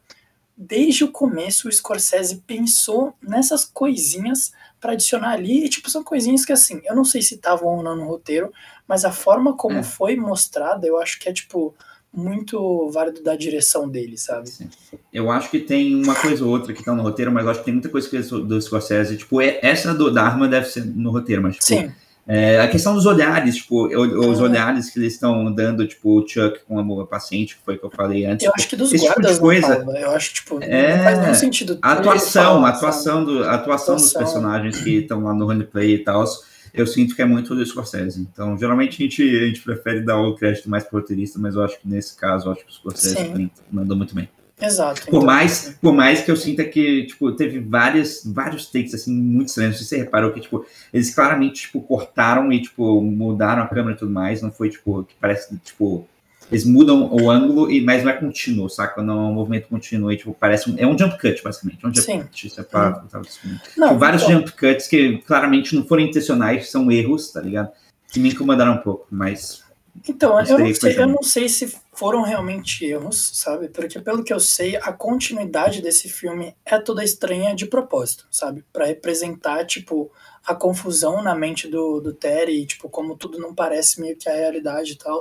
desde 0.57 1.05
o 1.05 1.12
começo 1.12 1.68
o 1.68 1.73
Scorsese 1.73 2.42
pensou 2.46 3.14
nessas 3.23 3.64
coisinhas 3.64 4.53
para 4.81 4.93
adicionar 4.93 5.33
ali, 5.33 5.66
e 5.66 5.69
tipo, 5.69 5.90
são 5.90 6.03
coisinhas 6.03 6.45
que 6.45 6.53
assim, 6.53 6.81
eu 6.85 6.95
não 6.95 7.05
sei 7.05 7.21
se 7.23 7.35
estavam 7.35 7.77
ou 7.77 7.83
não 7.83 7.97
no 7.97 8.07
roteiro, 8.07 8.53
mas 8.88 9.05
a 9.05 9.12
forma 9.12 9.57
como 9.57 9.79
é. 9.79 9.83
foi 9.83 10.16
mostrada, 10.16 10.87
eu 10.87 10.99
acho 10.99 11.19
que 11.19 11.29
é 11.29 11.33
tipo 11.33 11.75
muito 12.12 12.90
válido 12.90 13.23
da 13.23 13.37
direção 13.37 13.88
dele, 13.88 14.19
sabe? 14.19 14.49
Sim. 14.49 14.69
Eu 15.12 15.31
acho 15.31 15.49
que 15.49 15.61
tem 15.61 15.95
uma 16.03 16.14
coisa 16.14 16.45
ou 16.45 16.51
outra 16.51 16.73
que 16.73 16.83
tá 16.83 16.93
no 16.93 17.03
roteiro, 17.03 17.31
mas 17.31 17.45
eu 17.45 17.51
acho 17.51 17.61
que 17.61 17.66
tem 17.66 17.75
muita 17.75 17.88
coisa 17.88 18.09
que 18.09 18.16
é 18.16 18.21
do 18.21 18.61
Scorsese, 18.61 19.16
tipo, 19.16 19.40
é, 19.40 19.61
essa 19.62 19.95
do, 19.95 20.11
da 20.11 20.25
arma 20.25 20.49
deve 20.49 20.66
ser 20.66 20.85
no 20.85 21.11
roteiro, 21.12 21.43
mas 21.43 21.55
tipo, 21.55 21.66
Sim 21.66 21.93
é, 22.33 22.61
a 22.61 22.69
questão 22.69 22.95
dos 22.95 23.07
olhares, 23.07 23.57
tipo, 23.57 23.87
os 23.88 24.38
é. 24.38 24.43
olhares 24.43 24.88
que 24.88 25.01
eles 25.01 25.14
estão 25.14 25.53
dando, 25.53 25.85
tipo, 25.85 26.21
o 26.21 26.27
Chuck 26.27 26.61
com 26.64 26.79
a 26.79 27.07
paciente, 27.07 27.57
que 27.57 27.64
foi 27.64 27.75
o 27.75 27.79
que 27.79 27.85
eu 27.85 27.90
falei 27.90 28.25
antes. 28.25 28.47
Eu 28.47 28.53
acho 28.55 28.69
que 28.69 28.77
dos 28.77 28.93
guardas 28.93 29.33
tipo 29.33 29.40
coisa, 29.40 29.85
Eu 29.99 30.11
acho, 30.12 30.35
tipo, 30.35 30.62
é, 30.62 30.97
não 30.97 31.05
faz 31.05 31.19
nenhum 31.19 31.35
sentido. 31.35 31.79
A 31.83 31.93
atuação, 31.93 32.64
a 32.64 32.69
atuação, 32.69 33.25
do, 33.25 33.43
a 33.43 33.55
atuação, 33.55 33.97
dos 33.97 34.12
personagens 34.12 34.81
que 34.81 34.99
estão 34.99 35.25
lá 35.25 35.35
no 35.35 35.45
roleplay 35.45 35.95
e 35.95 35.99
tal, 35.99 36.25
eu 36.73 36.87
sinto 36.87 37.16
que 37.16 37.23
é 37.23 37.25
muito 37.25 37.53
do 37.53 37.66
Scorsese. 37.66 38.21
Então, 38.21 38.57
geralmente 38.57 39.03
a 39.03 39.09
gente, 39.09 39.23
a 39.23 39.47
gente 39.47 39.61
prefere 39.61 40.01
dar 40.01 40.21
o 40.21 40.37
crédito 40.37 40.71
mais 40.71 40.85
pro 40.85 41.01
roteirista, 41.01 41.37
mas 41.37 41.57
eu 41.57 41.64
acho 41.64 41.81
que 41.81 41.88
nesse 41.88 42.16
caso, 42.16 42.47
eu 42.47 42.53
acho 42.53 42.64
que 42.64 42.71
o 42.71 42.75
Scorsese 42.75 43.51
mandou 43.73 43.97
muito 43.97 44.14
bem. 44.14 44.29
Exato. 44.61 45.03
Por 45.03 45.09
então, 45.09 45.23
mais, 45.25 45.77
por 45.81 45.92
mais 45.92 46.20
que 46.23 46.31
eu 46.31 46.37
sinta 46.37 46.64
que, 46.64 47.07
tipo, 47.07 47.33
teve 47.33 47.59
várias, 47.59 48.23
vários 48.25 48.66
takes, 48.66 48.94
assim, 48.94 49.12
muito 49.12 49.49
estranhos. 49.49 49.79
Se 49.79 49.85
você 49.85 49.99
reparou 49.99 50.33
que, 50.33 50.40
tipo, 50.40 50.64
eles 50.92 51.14
claramente, 51.14 51.62
tipo, 51.62 51.81
cortaram 51.81 52.53
e, 52.53 52.61
tipo, 52.61 53.01
mudaram 53.01 53.62
a 53.62 53.68
câmera 53.68 53.96
e 53.96 53.99
tudo 53.99 54.12
mais. 54.12 54.42
Não 54.42 54.51
foi, 54.51 54.70
tipo, 54.70 55.05
que 55.05 55.14
parece, 55.20 55.57
tipo, 55.59 56.07
eles 56.51 56.64
mudam 56.64 57.09
o 57.12 57.31
ângulo, 57.31 57.70
e, 57.70 57.81
mas 57.81 58.03
não 58.03 58.11
é 58.11 58.14
contínuo, 58.14 58.68
saca? 58.68 59.03
Não 59.03 59.27
é 59.27 59.29
um 59.29 59.35
movimento 59.35 59.68
contínuo. 59.68 60.12
E, 60.12 60.16
tipo, 60.16 60.37
parece 60.38 60.70
um, 60.70 60.75
é 60.77 60.87
um 60.87 60.99
jump 60.99 61.16
cut, 61.18 61.42
basicamente. 61.42 61.85
É 61.85 61.88
um 61.88 61.94
jump 61.94 62.07
Sim. 62.07 62.23
cut. 62.23 62.46
Isso 62.46 62.61
é 62.61 62.64
pra, 62.64 63.05
não, 63.12 63.23
tipo, 63.23 63.99
vários 63.99 64.23
então... 64.23 64.38
jump 64.38 64.53
cuts 64.53 64.88
que 64.88 65.18
claramente 65.18 65.75
não 65.75 65.85
foram 65.85 66.03
intencionais, 66.03 66.70
são 66.70 66.90
erros, 66.90 67.31
tá 67.33 67.40
ligado? 67.40 67.70
Que 68.11 68.18
me 68.18 68.31
incomodaram 68.31 68.75
um 68.75 68.79
pouco, 68.79 69.07
mas 69.11 69.62
então, 70.09 70.40
eu 70.40 70.59
não, 70.59 70.74
sei, 70.74 70.98
eu 70.98 71.07
não 71.07 71.22
sei 71.22 71.48
se 71.48 71.79
foram 71.92 72.22
realmente 72.22 72.85
erros, 72.85 73.33
sabe? 73.35 73.68
Porque 73.68 73.98
pelo 73.98 74.24
que 74.24 74.33
eu 74.33 74.40
sei, 74.40 74.76
a 74.76 74.92
continuidade 74.92 75.83
desse 75.83 76.09
filme 76.09 76.55
é 76.64 76.79
toda 76.79 77.05
estranha 77.05 77.55
de 77.55 77.66
propósito, 77.66 78.26
sabe? 78.31 78.64
Para 78.72 78.87
representar, 78.87 79.64
tipo, 79.66 80.11
a 80.46 80.55
confusão 80.55 81.22
na 81.22 81.35
mente 81.35 81.68
do, 81.68 82.00
do 82.00 82.14
Terry, 82.14 82.64
tipo, 82.66 82.88
como 82.88 83.16
tudo 83.16 83.38
não 83.38 83.55
parece 83.55 84.00
meio 84.00 84.16
que 84.16 84.29
a 84.29 84.35
realidade 84.35 84.92
e 84.92 84.96
tal. 84.96 85.18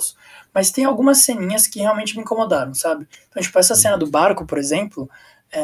Mas 0.54 0.72
tem 0.72 0.86
algumas 0.86 1.20
ceninhas 1.20 1.68
que 1.68 1.80
realmente 1.80 2.16
me 2.16 2.22
incomodaram, 2.22 2.74
sabe? 2.74 3.08
Então, 3.30 3.42
tipo, 3.44 3.60
essa 3.60 3.76
cena 3.76 3.98
do 3.98 4.08
barco, 4.08 4.46
por 4.46 4.58
exemplo, 4.58 5.10
é, 5.52 5.62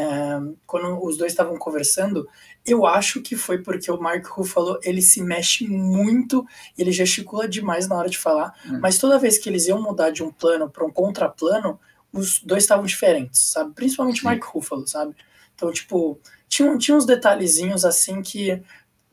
quando 0.65 1.03
os 1.03 1.17
dois 1.17 1.31
estavam 1.31 1.57
conversando, 1.57 2.27
eu 2.65 2.86
acho 2.86 3.21
que 3.21 3.36
foi 3.36 3.60
porque 3.60 3.91
o 3.91 3.99
Mark 3.99 4.25
Ruffalo 4.25 4.80
ele 4.84 5.01
se 5.01 5.21
mexe 5.21 5.67
muito, 5.67 6.45
ele 6.78 6.91
gesticula 6.91 7.47
demais 7.47 7.88
na 7.88 7.95
hora 7.95 8.10
de 8.10 8.17
falar, 8.17 8.54
hum. 8.65 8.80
mas 8.82 8.97
toda 8.97 9.19
vez 9.19 9.38
que 9.38 9.47
eles 9.47 9.67
iam 9.67 9.82
mudar 9.82 10.10
de 10.10 10.23
um 10.23 10.32
plano 10.32 10.69
para 10.69 10.86
um 10.86 10.91
contraplano, 10.91 11.80
os 12.12 12.39
dois 12.39 12.63
estavam 12.63 12.86
diferentes, 12.86 13.39
sabe? 13.39 13.73
Principalmente 13.73 14.21
o 14.21 14.25
Mark 14.25 14.43
Ruffalo, 14.43 14.88
sabe? 14.88 15.15
Então, 15.54 15.71
tipo, 15.71 16.19
tinha, 16.47 16.75
tinha 16.78 16.97
uns 16.97 17.06
detalhezinhos 17.06 17.86
assim 17.86 18.21
que, 18.21 18.62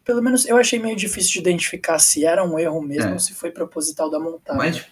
pelo 0.05 0.23
menos 0.23 0.47
eu 0.47 0.57
achei 0.57 0.79
meio 0.79 0.97
difícil 0.97 1.33
de 1.33 1.39
identificar 1.41 1.99
se 1.99 2.25
era 2.25 2.45
um 2.45 2.59
erro 2.59 2.81
mesmo 2.81 3.11
é. 3.11 3.13
ou 3.13 3.19
se 3.19 3.35
foi 3.35 3.51
proposital 3.51 4.09
da 4.09 4.19
montagem. 4.19 4.59
Mas 4.59 4.87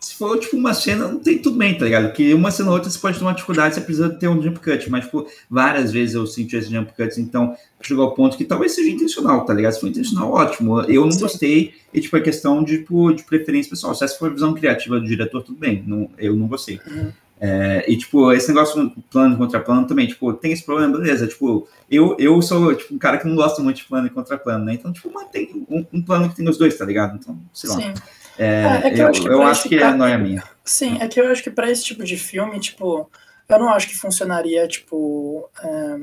se 0.00 0.14
for, 0.14 0.38
tipo, 0.38 0.56
uma 0.56 0.72
cena, 0.74 1.08
não 1.08 1.18
tem 1.18 1.38
tudo 1.38 1.56
bem, 1.56 1.76
tá 1.76 1.84
ligado? 1.84 2.06
Porque 2.06 2.32
uma 2.32 2.50
cena 2.50 2.68
ou 2.68 2.74
outra 2.76 2.88
você 2.88 2.98
pode 2.98 3.18
ter 3.18 3.24
uma 3.24 3.32
dificuldade, 3.32 3.74
você 3.74 3.80
precisa 3.80 4.08
ter 4.10 4.28
um 4.28 4.40
jump 4.40 4.60
cut, 4.60 4.88
mas, 4.90 5.04
tipo, 5.04 5.26
várias 5.50 5.90
vezes 5.92 6.14
eu 6.14 6.26
senti 6.26 6.56
esse 6.56 6.70
jump 6.70 6.92
cut, 6.96 7.20
então 7.20 7.56
chegou 7.80 8.04
ao 8.04 8.14
ponto 8.14 8.36
que 8.36 8.44
talvez 8.44 8.74
seja 8.74 8.90
intencional, 8.90 9.44
tá 9.44 9.52
ligado? 9.52 9.72
Se 9.72 9.80
for 9.80 9.88
intencional, 9.88 10.32
ótimo. 10.32 10.80
Eu 10.82 11.04
não 11.04 11.12
Sim. 11.12 11.20
gostei, 11.20 11.74
e, 11.92 12.00
tipo, 12.00 12.16
é 12.16 12.20
questão 12.20 12.62
de, 12.62 12.78
tipo, 12.78 13.12
de 13.12 13.24
preferência 13.24 13.70
pessoal. 13.70 13.94
Se 13.94 14.04
essa 14.04 14.16
for 14.16 14.30
a 14.30 14.34
visão 14.34 14.54
criativa 14.54 15.00
do 15.00 15.06
diretor, 15.06 15.42
tudo 15.42 15.58
bem, 15.58 15.82
não, 15.86 16.08
eu 16.16 16.36
não 16.36 16.46
gostei. 16.46 16.80
Uhum. 16.86 17.12
É, 17.40 17.84
e, 17.88 17.96
tipo, 17.96 18.32
esse 18.32 18.48
negócio 18.48 18.92
plano 19.10 19.36
contra 19.36 19.60
plano 19.60 19.86
também, 19.86 20.06
tipo, 20.06 20.32
tem 20.32 20.52
esse 20.52 20.64
problema, 20.64 20.96
beleza. 20.98 21.26
Tipo, 21.26 21.68
eu, 21.90 22.16
eu 22.18 22.40
sou, 22.42 22.74
tipo, 22.74 22.94
um 22.94 22.98
cara 22.98 23.18
que 23.18 23.26
não 23.26 23.36
gosta 23.36 23.62
muito 23.62 23.76
de 23.76 23.84
plano 23.84 24.06
e 24.06 24.10
contra 24.10 24.36
plano, 24.36 24.64
né? 24.64 24.74
Então, 24.74 24.92
tipo, 24.92 25.12
mantém 25.12 25.64
um, 25.68 25.84
um 25.92 26.02
plano 26.02 26.28
que 26.28 26.36
tem 26.36 26.48
os 26.48 26.58
dois, 26.58 26.76
tá 26.76 26.84
ligado? 26.84 27.16
Então, 27.16 27.38
sei 27.52 27.70
lá. 27.70 27.76
Sim. 27.76 27.94
É, 28.38 28.44
é, 28.84 28.86
é 28.86 28.90
que 28.90 29.00
eu, 29.00 29.04
eu 29.04 29.08
acho 29.08 29.22
que, 29.22 29.28
eu 29.28 29.42
acho 29.42 29.68
que 29.68 29.78
é 29.78 29.92
noia 29.92 30.16
minha. 30.16 30.44
Sim, 30.64 30.98
é 31.00 31.08
que 31.08 31.20
eu 31.20 31.30
acho 31.30 31.42
que 31.42 31.50
para 31.50 31.70
esse 31.70 31.84
tipo 31.84 32.04
de 32.04 32.16
filme, 32.16 32.60
tipo, 32.60 33.10
eu 33.48 33.58
não 33.58 33.70
acho 33.70 33.88
que 33.88 33.96
funcionaria, 33.96 34.68
tipo, 34.68 35.48
é, 35.62 36.00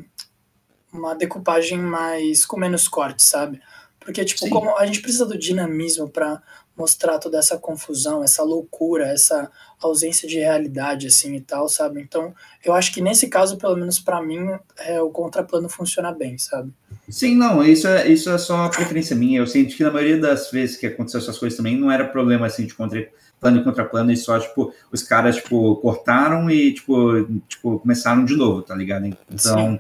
uma 0.92 1.16
decupagem 1.16 1.78
mais 1.78 2.46
com 2.46 2.58
menos 2.58 2.88
corte, 2.88 3.24
sabe? 3.24 3.62
Porque, 4.00 4.24
tipo, 4.26 4.42
Sim. 4.42 4.50
como 4.50 4.78
a 4.78 4.86
gente 4.86 5.02
precisa 5.02 5.26
do 5.26 5.38
dinamismo 5.38 6.10
para 6.10 6.42
mostrar 6.78 7.20
toda 7.20 7.38
essa 7.38 7.58
confusão, 7.58 8.24
essa 8.24 8.44
loucura, 8.44 9.08
essa 9.08 9.50
ausência 9.82 10.28
de 10.28 10.40
realidade, 10.40 11.08
assim, 11.08 11.36
e 11.36 11.42
tal, 11.42 11.70
sabe? 11.70 12.02
Então, 12.02 12.34
eu 12.64 12.74
acho 12.74 12.94
que 12.94 13.02
nesse 13.02 13.28
caso, 13.28 13.58
pelo 13.58 13.78
menos 13.78 14.00
para 14.00 14.22
mim, 14.22 14.50
é, 14.78 15.02
o 15.02 15.10
contraplano 15.10 15.70
funciona 15.70 16.12
bem, 16.12 16.38
sabe? 16.38 16.74
Sim, 17.10 17.36
não, 17.36 17.64
isso 17.64 17.88
é, 17.88 18.08
isso 18.08 18.30
é 18.30 18.38
só 18.38 18.56
uma 18.56 18.70
preferência 18.70 19.16
minha. 19.16 19.40
Eu 19.40 19.48
sinto 19.48 19.76
que 19.76 19.84
na 19.84 19.92
maioria 19.92 20.20
das 20.20 20.50
vezes 20.52 20.78
que 20.78 20.88
aconteceu 20.88 21.20
essas 21.20 21.38
coisas 21.38 21.56
também, 21.56 21.78
não 21.78 21.92
era 21.92 22.06
problema, 22.06 22.48
assim, 22.48 22.66
de 22.66 22.74
contra, 22.74 23.08
plano 23.40 23.60
e 23.60 23.64
contraplano, 23.64 24.12
e 24.12 24.18
só, 24.18 24.40
tipo, 24.40 24.74
os 24.92 25.04
caras, 25.04 25.36
tipo, 25.36 25.76
cortaram 25.78 26.50
e, 26.50 26.74
tipo, 26.74 27.24
tipo 27.48 27.80
começaram 27.80 28.26
de 28.26 28.36
novo, 28.36 28.62
tá 28.62 28.76
ligado? 28.76 29.06
Então... 29.06 29.74
Sim 29.74 29.80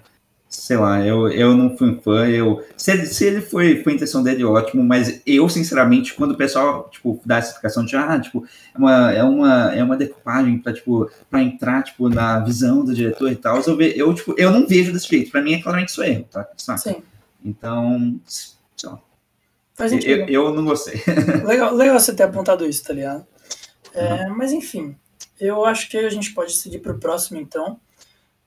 sei 0.58 0.78
lá, 0.78 1.06
eu, 1.06 1.28
eu 1.30 1.56
não 1.56 1.78
fui 1.78 1.90
um 1.90 2.00
fã, 2.00 2.28
eu, 2.28 2.64
se 2.78 2.92
ele, 2.92 3.06
se 3.06 3.26
ele 3.26 3.42
foi, 3.42 3.84
foi 3.84 3.94
a 3.94 3.96
intenção 3.96 4.24
dele, 4.24 4.44
ótimo, 4.44 4.84
mas 4.84 5.22
eu, 5.26 5.48
sinceramente, 5.50 6.14
quando 6.14 6.32
o 6.32 6.38
pessoal, 6.38 6.90
tipo, 6.92 7.22
dá 7.26 7.38
essa 7.38 7.50
explicação 7.50 7.86
de, 7.86 7.96
ah, 7.96 8.20
tipo, 8.20 8.46
é 8.74 8.78
uma, 8.78 9.12
é 9.12 9.24
uma, 9.24 9.76
é 9.76 9.84
uma 9.84 9.98
decupagem 9.98 10.58
pra, 10.60 10.74
tipo, 10.74 11.10
pra 11.30 11.42
entrar, 11.42 11.84
tipo, 11.84 12.10
na 12.10 12.40
visão 12.40 12.84
do 12.84 12.94
diretor 12.94 13.32
e 13.32 13.36
tal, 13.36 13.62
eu, 13.62 13.82
eu, 13.82 14.14
tipo, 14.14 14.34
eu 14.38 14.52
não 14.52 14.68
vejo 14.68 14.94
desse 14.94 15.08
jeito, 15.08 15.32
pra 15.32 15.42
mim 15.42 15.54
é 15.54 15.62
claramente 15.62 15.90
isso 15.90 16.04
erro, 16.04 16.26
tá? 16.32 16.48
Saca? 16.58 16.80
Sim. 16.80 16.96
Então, 17.46 18.20
lá. 18.84 19.00
Eu, 19.80 20.28
eu 20.28 20.54
não 20.54 20.66
gostei. 20.66 21.02
Legal, 21.46 21.74
legal 21.74 22.00
você 22.00 22.14
ter 22.14 22.24
apontado 22.24 22.66
isso, 22.66 22.84
tá 22.84 22.94
ligado? 22.94 23.26
É, 23.94 24.28
uhum. 24.28 24.36
Mas, 24.36 24.52
enfim, 24.52 24.98
eu 25.40 25.64
acho 25.64 25.90
que 25.90 25.98
a 25.98 26.10
gente 26.10 26.34
pode 26.34 26.54
seguir 26.54 26.80
pro 26.80 27.00
próximo, 27.00 27.40
então. 27.40 27.80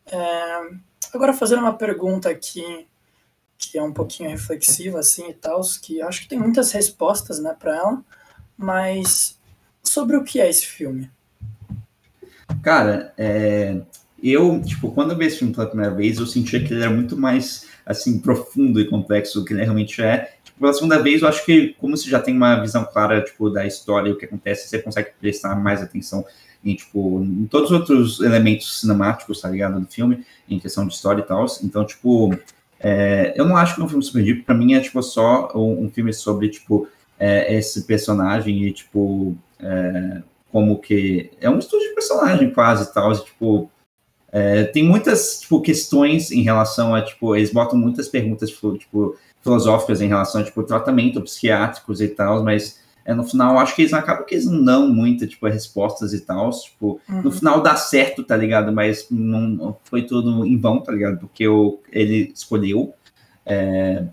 É, 0.07 0.69
Agora, 1.13 1.33
fazendo 1.33 1.61
uma 1.61 1.75
pergunta 1.75 2.29
aqui 2.29 2.87
que 3.57 3.77
é 3.77 3.83
um 3.83 3.93
pouquinho 3.93 4.31
reflexiva, 4.31 5.01
assim, 5.01 5.31
e 5.31 5.35
tal, 5.35 5.61
que 5.83 6.01
acho 6.01 6.23
que 6.23 6.29
tem 6.29 6.39
muitas 6.39 6.71
respostas, 6.71 7.41
né, 7.41 7.57
para 7.59 7.77
ela, 7.77 8.05
mas 8.57 9.37
sobre 9.83 10.17
o 10.17 10.23
que 10.23 10.41
é 10.41 10.49
esse 10.49 10.65
filme? 10.65 11.11
Cara, 12.63 13.13
é, 13.19 13.81
eu, 14.23 14.63
tipo, 14.63 14.93
quando 14.93 15.11
eu 15.11 15.19
vi 15.19 15.27
esse 15.27 15.39
filme 15.39 15.53
pela 15.53 15.67
primeira 15.67 15.93
vez, 15.93 16.19
eu 16.19 16.27
sentia 16.27 16.63
que 16.63 16.73
ele 16.73 16.83
era 16.83 16.91
muito 16.91 17.17
mais, 17.17 17.67
assim, 17.89 18.19
profundo 18.19 18.79
e 18.79 18.85
complexo 18.85 19.43
que 19.47 19.55
ele 19.55 19.63
realmente 19.63 20.03
é. 20.03 20.35
Tipo, 20.45 20.61
pela 20.61 20.75
segunda 20.75 21.03
vez, 21.03 21.23
eu 21.23 21.29
acho 21.29 21.43
que, 21.45 21.75
como 21.81 21.97
você 21.97 22.11
já 22.11 22.21
tem 22.21 22.37
uma 22.37 22.61
visão 22.61 22.85
clara, 22.85 23.23
tipo, 23.23 23.49
da 23.49 23.67
história 23.67 24.11
e 24.11 24.13
o 24.13 24.19
que 24.19 24.27
acontece, 24.27 24.69
você 24.69 24.79
consegue 24.79 25.09
prestar 25.19 25.57
mais 25.57 25.83
atenção 25.83 26.23
em, 26.63 26.75
tipo, 26.75 27.23
em 27.23 27.47
todos 27.47 27.71
os 27.71 27.79
outros 27.79 28.21
elementos 28.21 28.81
cinemáticos, 28.81 29.41
tá 29.41 29.49
ligado, 29.49 29.81
do 29.81 29.87
filme, 29.87 30.23
em 30.47 30.59
questão 30.59 30.87
de 30.87 30.93
história 30.93 31.23
e 31.23 31.25
tal. 31.25 31.47
Então, 31.65 31.83
tipo, 31.87 32.39
é, 32.79 33.33
eu 33.35 33.47
não 33.47 33.57
acho 33.57 33.75
que 33.75 33.81
é 33.81 33.85
um 33.85 33.89
filme 33.89 34.05
super 34.05 34.23
deep, 34.23 34.43
pra 34.43 34.55
mim 34.55 34.75
é, 34.75 34.81
tipo, 34.81 35.03
só 35.03 35.51
um, 35.55 35.87
um 35.87 35.91
filme 35.91 36.13
sobre, 36.13 36.51
tipo, 36.51 36.87
é, 37.19 37.55
esse 37.57 37.85
personagem 37.85 38.67
e, 38.67 38.73
tipo, 38.73 39.35
é, 39.61 40.21
como 40.53 40.79
que... 40.79 41.31
É 41.41 41.49
um 41.49 41.59
estudo 41.59 41.81
de 41.81 41.95
personagem 41.95 42.51
quase 42.51 42.93
tal, 42.93 43.13
e, 43.13 43.25
tipo... 43.25 43.71
É, 44.31 44.65
tem 44.65 44.83
muitas, 44.83 45.41
tipo, 45.41 45.61
questões 45.61 46.31
em 46.31 46.43
relação 46.43 46.95
a, 46.95 47.03
tipo, 47.03 47.35
eles 47.35 47.51
botam 47.51 47.79
muitas 47.79 48.09
perguntas, 48.09 48.51
tipo, 48.51 48.77
tipo 48.77 49.17
filosóficas 49.43 50.01
em 50.01 50.09
relação 50.09 50.41
a, 50.41 50.45
tipo, 50.45 50.63
tratamento 50.63 51.23
psiquiátricos 51.23 52.01
e 52.01 52.09
tal, 52.09 52.45
mas 52.45 52.79
é, 53.09 53.15
no 53.15 53.25
final, 53.25 53.59
acho 53.59 53.75
que 53.75 53.83
eles 53.83 53.95
acabam 53.95 54.27
que 54.27 54.35
eles 54.35 54.45
não 54.45 54.63
dão 54.63 54.89
muita, 54.89 55.27
tipo, 55.27 55.47
respostas 55.49 56.13
e 56.13 56.21
tal, 56.21 56.51
tipo, 56.51 57.01
uhum. 57.09 57.23
no 57.23 57.33
final 57.33 57.63
dá 57.63 57.75
certo, 57.75 58.23
tá 58.23 58.37
ligado? 58.37 58.71
Mas 58.71 59.07
não 59.11 59.75
foi 59.85 60.03
tudo 60.03 60.45
em 60.45 60.59
vão, 60.59 60.81
tá 60.81 60.93
ligado? 60.93 61.19
Porque 61.19 61.45
eu, 61.45 61.81
ele 61.91 62.31
escolheu, 62.35 62.93
é, 63.47 64.05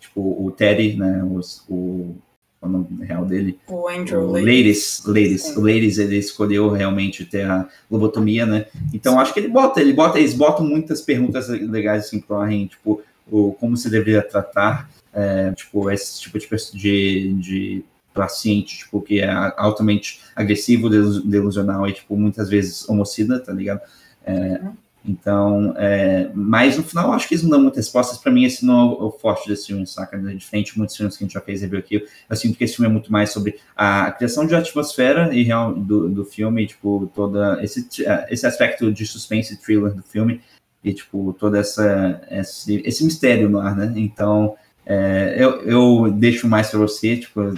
tipo, 0.00 0.44
o 0.44 0.50
Terry, 0.50 0.96
né, 0.96 1.22
o, 1.22 1.40
o, 1.72 2.16
o 2.60 2.68
nome 2.68 2.86
real 3.04 3.24
dele? 3.24 3.58
O 3.68 3.88
Andrew 3.88 4.22
o 4.22 4.32
Ladies. 4.32 5.02
Ladies, 5.06 5.56
o 5.56 5.60
Ladies, 5.60 5.98
ele 5.98 6.16
escolheu 6.16 6.70
realmente 6.70 7.24
ter 7.24 7.44
a 7.44 7.68
lobotomia, 7.90 8.44
né? 8.44 8.66
Então, 8.92 9.18
acho 9.18 9.32
que 9.32 9.40
ele 9.40 9.48
bota, 9.48 9.80
ele 9.80 9.92
bota, 9.92 10.18
eles 10.18 10.34
botam 10.34 10.64
muitas 10.64 11.00
perguntas 11.00 11.48
legais, 11.48 12.06
assim, 12.06 12.20
pro 12.20 12.36
Arren, 12.36 12.66
tipo, 12.66 13.02
o, 13.30 13.52
como 13.52 13.76
se 13.76 13.90
deveria 13.90 14.22
tratar 14.22 14.90
é, 15.12 15.52
tipo, 15.52 15.90
esse 15.90 16.20
tipo 16.20 16.38
de, 16.38 16.46
de, 16.74 17.32
de 17.34 17.84
paciente, 18.12 18.78
tipo, 18.78 19.00
que 19.00 19.20
é 19.20 19.30
altamente 19.56 20.20
agressivo, 20.34 20.88
delusional 20.88 21.86
e, 21.86 21.92
tipo, 21.92 22.16
muitas 22.16 22.48
vezes 22.48 22.88
homicida, 22.88 23.38
tá 23.38 23.52
ligado? 23.52 23.80
É, 24.24 24.60
então, 25.04 25.74
é, 25.76 26.30
mas 26.34 26.76
no 26.76 26.82
final, 26.82 27.12
acho 27.12 27.28
que 27.28 27.34
eles 27.34 27.42
não 27.42 27.50
dão 27.50 27.62
muitas 27.62 27.78
respostas. 27.78 28.18
Para 28.18 28.32
mim, 28.32 28.44
esse 28.44 28.64
não 28.64 28.80
é 28.80 29.04
o 29.04 29.10
forte 29.10 29.48
desse 29.48 29.68
filme, 29.68 29.86
saca? 29.86 30.16
É 30.16 30.34
diferente 30.34 30.72
de 30.72 30.78
muitos 30.78 30.96
filmes 30.96 31.16
que 31.16 31.24
a 31.24 31.26
gente 31.26 31.34
já 31.34 31.40
fez 31.40 31.62
review 31.62 31.78
aqui. 31.78 32.04
Eu 32.28 32.36
sinto 32.36 32.58
que 32.58 32.64
esse 32.64 32.76
filme 32.76 32.88
é 32.88 32.92
muito 32.92 33.10
mais 33.10 33.30
sobre 33.30 33.58
a 33.76 34.10
criação 34.12 34.46
de 34.46 34.54
atmosfera 34.54 35.34
e 35.34 35.42
real 35.42 35.74
do, 35.74 36.08
do 36.08 36.24
filme, 36.24 36.66
tipo, 36.66 37.10
toda 37.14 37.62
esse, 37.62 37.88
esse 38.28 38.46
aspecto 38.46 38.92
de 38.92 39.06
suspense 39.06 39.54
e 39.54 39.56
thriller 39.56 39.94
do 39.94 40.02
filme 40.02 40.40
e, 40.82 40.92
tipo, 40.92 41.32
toda 41.38 41.58
essa 41.58 42.20
esse, 42.30 42.82
esse 42.84 43.04
mistério 43.04 43.48
no 43.48 43.60
ar, 43.60 43.76
né? 43.76 43.92
Então, 43.96 44.56
é, 44.84 45.36
eu, 45.38 45.62
eu 45.62 46.10
deixo 46.10 46.48
mais 46.48 46.68
para 46.70 46.80
você, 46.80 47.16
tipo, 47.16 47.54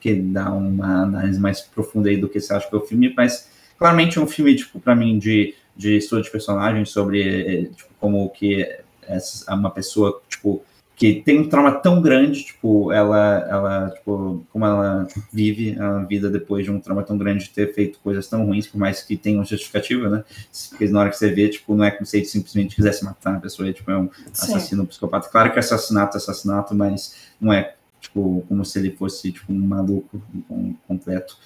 que 0.00 0.14
dá 0.14 0.50
uma 0.52 1.02
análise 1.02 1.40
mais 1.40 1.60
profunda 1.60 2.08
aí 2.08 2.16
do 2.16 2.28
que 2.28 2.40
você 2.40 2.52
acha 2.52 2.68
que 2.68 2.74
é 2.74 2.78
o 2.78 2.82
filme, 2.82 3.12
mas 3.16 3.48
claramente 3.78 4.18
é 4.18 4.20
um 4.20 4.26
filme, 4.26 4.54
tipo, 4.54 4.78
para 4.78 4.94
mim, 4.94 5.18
de, 5.18 5.54
de 5.76 5.96
estudo 5.96 6.22
de 6.22 6.30
personagens 6.30 6.90
sobre, 6.90 7.70
tipo, 7.76 7.90
como 8.00 8.28
que 8.30 8.66
essa, 9.02 9.54
uma 9.54 9.70
pessoa, 9.70 10.20
tipo, 10.28 10.64
que 10.96 11.22
tem 11.22 11.40
um 11.40 11.48
trauma 11.48 11.72
tão 11.72 12.00
grande, 12.00 12.44
tipo, 12.44 12.92
ela, 12.92 13.46
ela, 13.50 13.90
tipo, 13.90 14.46
como 14.52 14.64
ela 14.64 15.08
vive 15.32 15.76
a 15.78 15.98
vida 16.04 16.30
depois 16.30 16.64
de 16.64 16.70
um 16.70 16.78
trauma 16.78 17.02
tão 17.02 17.18
grande 17.18 17.44
de 17.44 17.50
ter 17.50 17.74
feito 17.74 17.98
coisas 17.98 18.28
tão 18.28 18.46
ruins, 18.46 18.68
por 18.68 18.78
mais 18.78 19.02
que 19.02 19.16
tenha 19.16 19.38
uma 19.38 19.44
justificativa, 19.44 20.08
né? 20.08 20.24
Porque 20.70 20.86
na 20.88 21.00
hora 21.00 21.10
que 21.10 21.16
você 21.16 21.32
vê, 21.32 21.48
tipo, 21.48 21.74
não 21.74 21.84
é 21.84 21.90
como 21.90 22.06
se 22.06 22.18
ele 22.18 22.26
simplesmente 22.26 22.76
quisesse 22.76 23.04
matar 23.04 23.36
a 23.36 23.40
pessoa, 23.40 23.68
é, 23.68 23.72
tipo, 23.72 23.90
é 23.90 23.98
um 23.98 24.08
assassino 24.32 24.84
um 24.84 24.86
psicopata. 24.86 25.28
Claro 25.28 25.50
que 25.50 25.56
é 25.56 25.60
assassinato 25.60 26.16
é 26.16 26.18
assassinato, 26.18 26.74
mas 26.74 27.16
não 27.40 27.52
é, 27.52 27.74
tipo, 28.00 28.44
como 28.48 28.64
se 28.64 28.78
ele 28.78 28.92
fosse, 28.92 29.32
tipo, 29.32 29.52
um 29.52 29.58
maluco 29.58 30.22
um, 30.48 30.74
completo. 30.86 31.36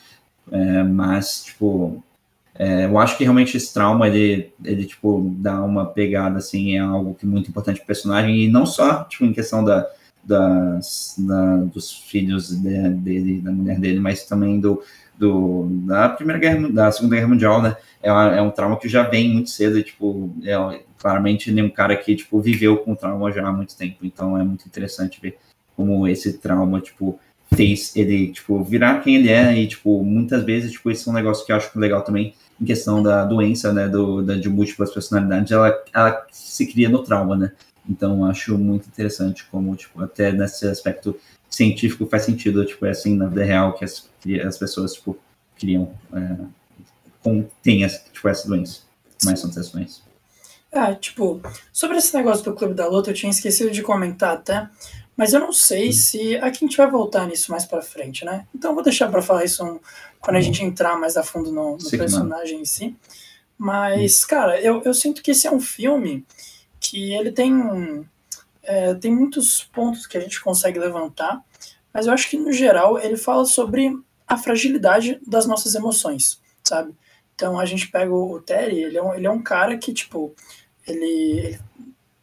É, 0.53 0.83
mas, 0.83 1.45
tipo, 1.45 2.03
é, 2.59 2.87
eu 2.87 2.99
acho 2.99 3.17
que 3.17 3.23
realmente 3.23 3.57
esse 3.57 3.73
trauma, 3.73 4.09
ele, 4.09 4.53
ele, 4.65 4.85
tipo, 4.85 5.33
dá 5.39 5.63
uma 5.63 5.87
pegada, 5.87 6.39
assim, 6.39 6.75
é 6.75 6.81
algo 6.81 7.15
que 7.15 7.25
é 7.25 7.29
muito 7.29 7.49
importante 7.49 7.77
para 7.77 7.85
o 7.85 7.87
personagem, 7.87 8.37
e 8.37 8.49
não 8.49 8.67
só, 8.67 9.05
tipo, 9.05 9.25
em 9.25 9.33
questão 9.33 9.63
da, 9.63 9.89
das, 10.25 11.15
da, 11.19 11.57
dos 11.59 11.93
filhos 11.93 12.51
de, 12.51 12.91
dele, 12.91 13.41
da 13.41 13.53
mulher 13.53 13.79
dele, 13.79 14.01
mas 14.01 14.27
também 14.27 14.59
do, 14.59 14.83
do, 15.17 15.69
da 15.87 16.09
Primeira 16.09 16.41
Guerra, 16.41 16.69
da 16.69 16.91
Segunda 16.91 17.15
Guerra 17.15 17.29
Mundial, 17.29 17.63
né, 17.63 17.77
é, 18.03 18.09
é 18.09 18.43
um 18.43 18.51
trauma 18.51 18.77
que 18.77 18.89
já 18.89 19.05
vem 19.05 19.33
muito 19.33 19.51
cedo, 19.51 19.79
e, 19.79 19.85
tipo, 19.85 20.35
é, 20.43 20.81
claramente 20.99 21.51
ele 21.51 21.61
é 21.61 21.65
um 21.65 21.71
cara 21.71 21.95
que, 21.97 22.17
tipo, 22.17 22.41
viveu 22.41 22.79
com 22.79 22.93
trauma 22.93 23.31
já 23.31 23.47
há 23.47 23.53
muito 23.53 23.77
tempo, 23.77 23.99
então 24.03 24.37
é 24.37 24.43
muito 24.43 24.67
interessante 24.67 25.21
ver 25.23 25.39
como 25.77 26.09
esse 26.09 26.39
trauma, 26.39 26.81
tipo, 26.81 27.21
fez 27.55 27.95
ele, 27.95 28.33
tipo, 28.33 28.65
virar 28.65 29.01
quem 29.01 29.15
ele 29.15 29.29
é, 29.29 29.57
e, 29.57 29.69
tipo, 29.69 30.03
muitas 30.03 30.43
vezes, 30.43 30.73
tipo, 30.73 30.91
esse 30.91 31.09
é 31.09 31.13
um 31.13 31.15
negócio 31.15 31.47
que 31.47 31.53
eu 31.53 31.57
acho 31.57 31.79
legal 31.79 32.03
também, 32.03 32.35
em 32.61 32.65
questão 32.65 33.03
da 33.03 33.25
doença, 33.25 33.73
né, 33.73 33.89
do, 33.89 34.23
da, 34.23 34.35
de 34.35 34.49
múltiplas 34.49 34.93
personalidades, 34.93 35.53
ela, 35.53 35.73
ela 35.95 36.27
se 36.31 36.67
cria 36.67 36.89
no 36.89 37.03
trauma, 37.03 37.37
né? 37.37 37.53
Então, 37.89 38.25
acho 38.25 38.59
muito 38.59 38.87
interessante 38.89 39.47
como, 39.51 39.75
tipo, 39.75 40.03
até 40.03 40.33
nesse 40.33 40.67
aspecto 40.67 41.19
científico 41.49 42.07
faz 42.07 42.25
sentido, 42.25 42.65
tipo, 42.65 42.85
é 42.85 42.91
assim, 42.91 43.17
na 43.17 43.27
vida 43.27 43.45
real, 43.45 43.75
que 43.75 43.85
as, 43.85 44.09
as 44.47 44.59
pessoas, 44.59 44.95
tipo, 44.95 45.17
criam, 45.59 45.95
é, 46.13 46.37
com, 47.23 47.47
tem 47.63 47.85
essa, 47.85 48.05
tipo, 48.13 48.29
essa 48.29 48.47
doença, 48.47 48.81
mais 49.25 49.41
são 49.41 49.51
doenças. 49.51 50.03
Ah, 50.71 50.95
tipo, 50.95 51.41
sobre 51.73 51.97
esse 51.97 52.15
negócio 52.15 52.45
do 52.45 52.55
Clube 52.55 52.75
da 52.75 52.87
Luta, 52.87 53.11
eu 53.11 53.15
tinha 53.15 53.31
esquecido 53.31 53.71
de 53.71 53.83
comentar 53.83 54.35
até, 54.35 54.69
mas 55.19 55.33
eu 55.33 55.41
não 55.41 55.53
sei 55.53 55.93
se 55.93 56.37
aqui 56.37 56.65
a 56.65 56.69
gente 56.69 56.77
vai 56.77 56.89
voltar 56.89 57.27
nisso 57.27 57.51
mais 57.51 57.67
para 57.67 57.83
frente, 57.83 58.25
né? 58.25 58.47
Então 58.55 58.73
vou 58.73 58.85
deixar 58.85 59.11
para 59.11 59.21
falar 59.21 59.45
isso 59.45 59.65
um, 59.65 59.81
quando 60.21 60.37
a 60.37 60.41
gente 60.41 60.63
entrar 60.63 60.97
mais 60.97 61.17
a 61.17 61.25
fundo 61.25 61.51
no, 61.51 61.77
no 61.77 61.91
personagem 61.91 62.61
em 62.61 62.65
si. 62.65 62.97
Mas, 63.59 64.25
cara, 64.25 64.61
eu, 64.61 64.81
eu 64.85 64.95
sinto 64.95 65.21
que 65.21 65.33
esse 65.33 65.49
é 65.49 65.51
um 65.51 65.61
filme 65.61 66.25
que 66.79 67.13
ele 67.13 67.33
tem 67.33 68.09
é, 68.63 68.95
tem 68.95 69.13
muitos 69.13 69.65
pontos 69.65 70.07
que 70.07 70.17
a 70.17 70.21
gente 70.21 70.41
consegue 70.41 70.79
levantar, 70.79 71.43
mas 71.93 72.07
eu 72.07 72.13
acho 72.13 72.31
que 72.31 72.37
no 72.37 72.53
geral 72.53 72.97
ele 72.97 73.17
fala 73.17 73.45
sobre 73.45 73.99
a 74.25 74.37
fragilidade 74.37 75.19
das 75.27 75.47
nossas 75.47 75.75
emoções, 75.75 76.41
sabe? 76.63 76.95
Então 77.35 77.59
a 77.59 77.65
gente 77.65 77.91
pega 77.91 78.15
o 78.15 78.41
Terry, 78.41 78.85
ele 78.85 78.99
é 78.99 79.03
um, 79.03 79.15
ele 79.15 79.27
é 79.27 79.31
um 79.31 79.43
cara 79.43 79.77
que, 79.77 79.93
tipo, 79.93 80.33
ele, 80.87 81.59
ele 81.59 81.59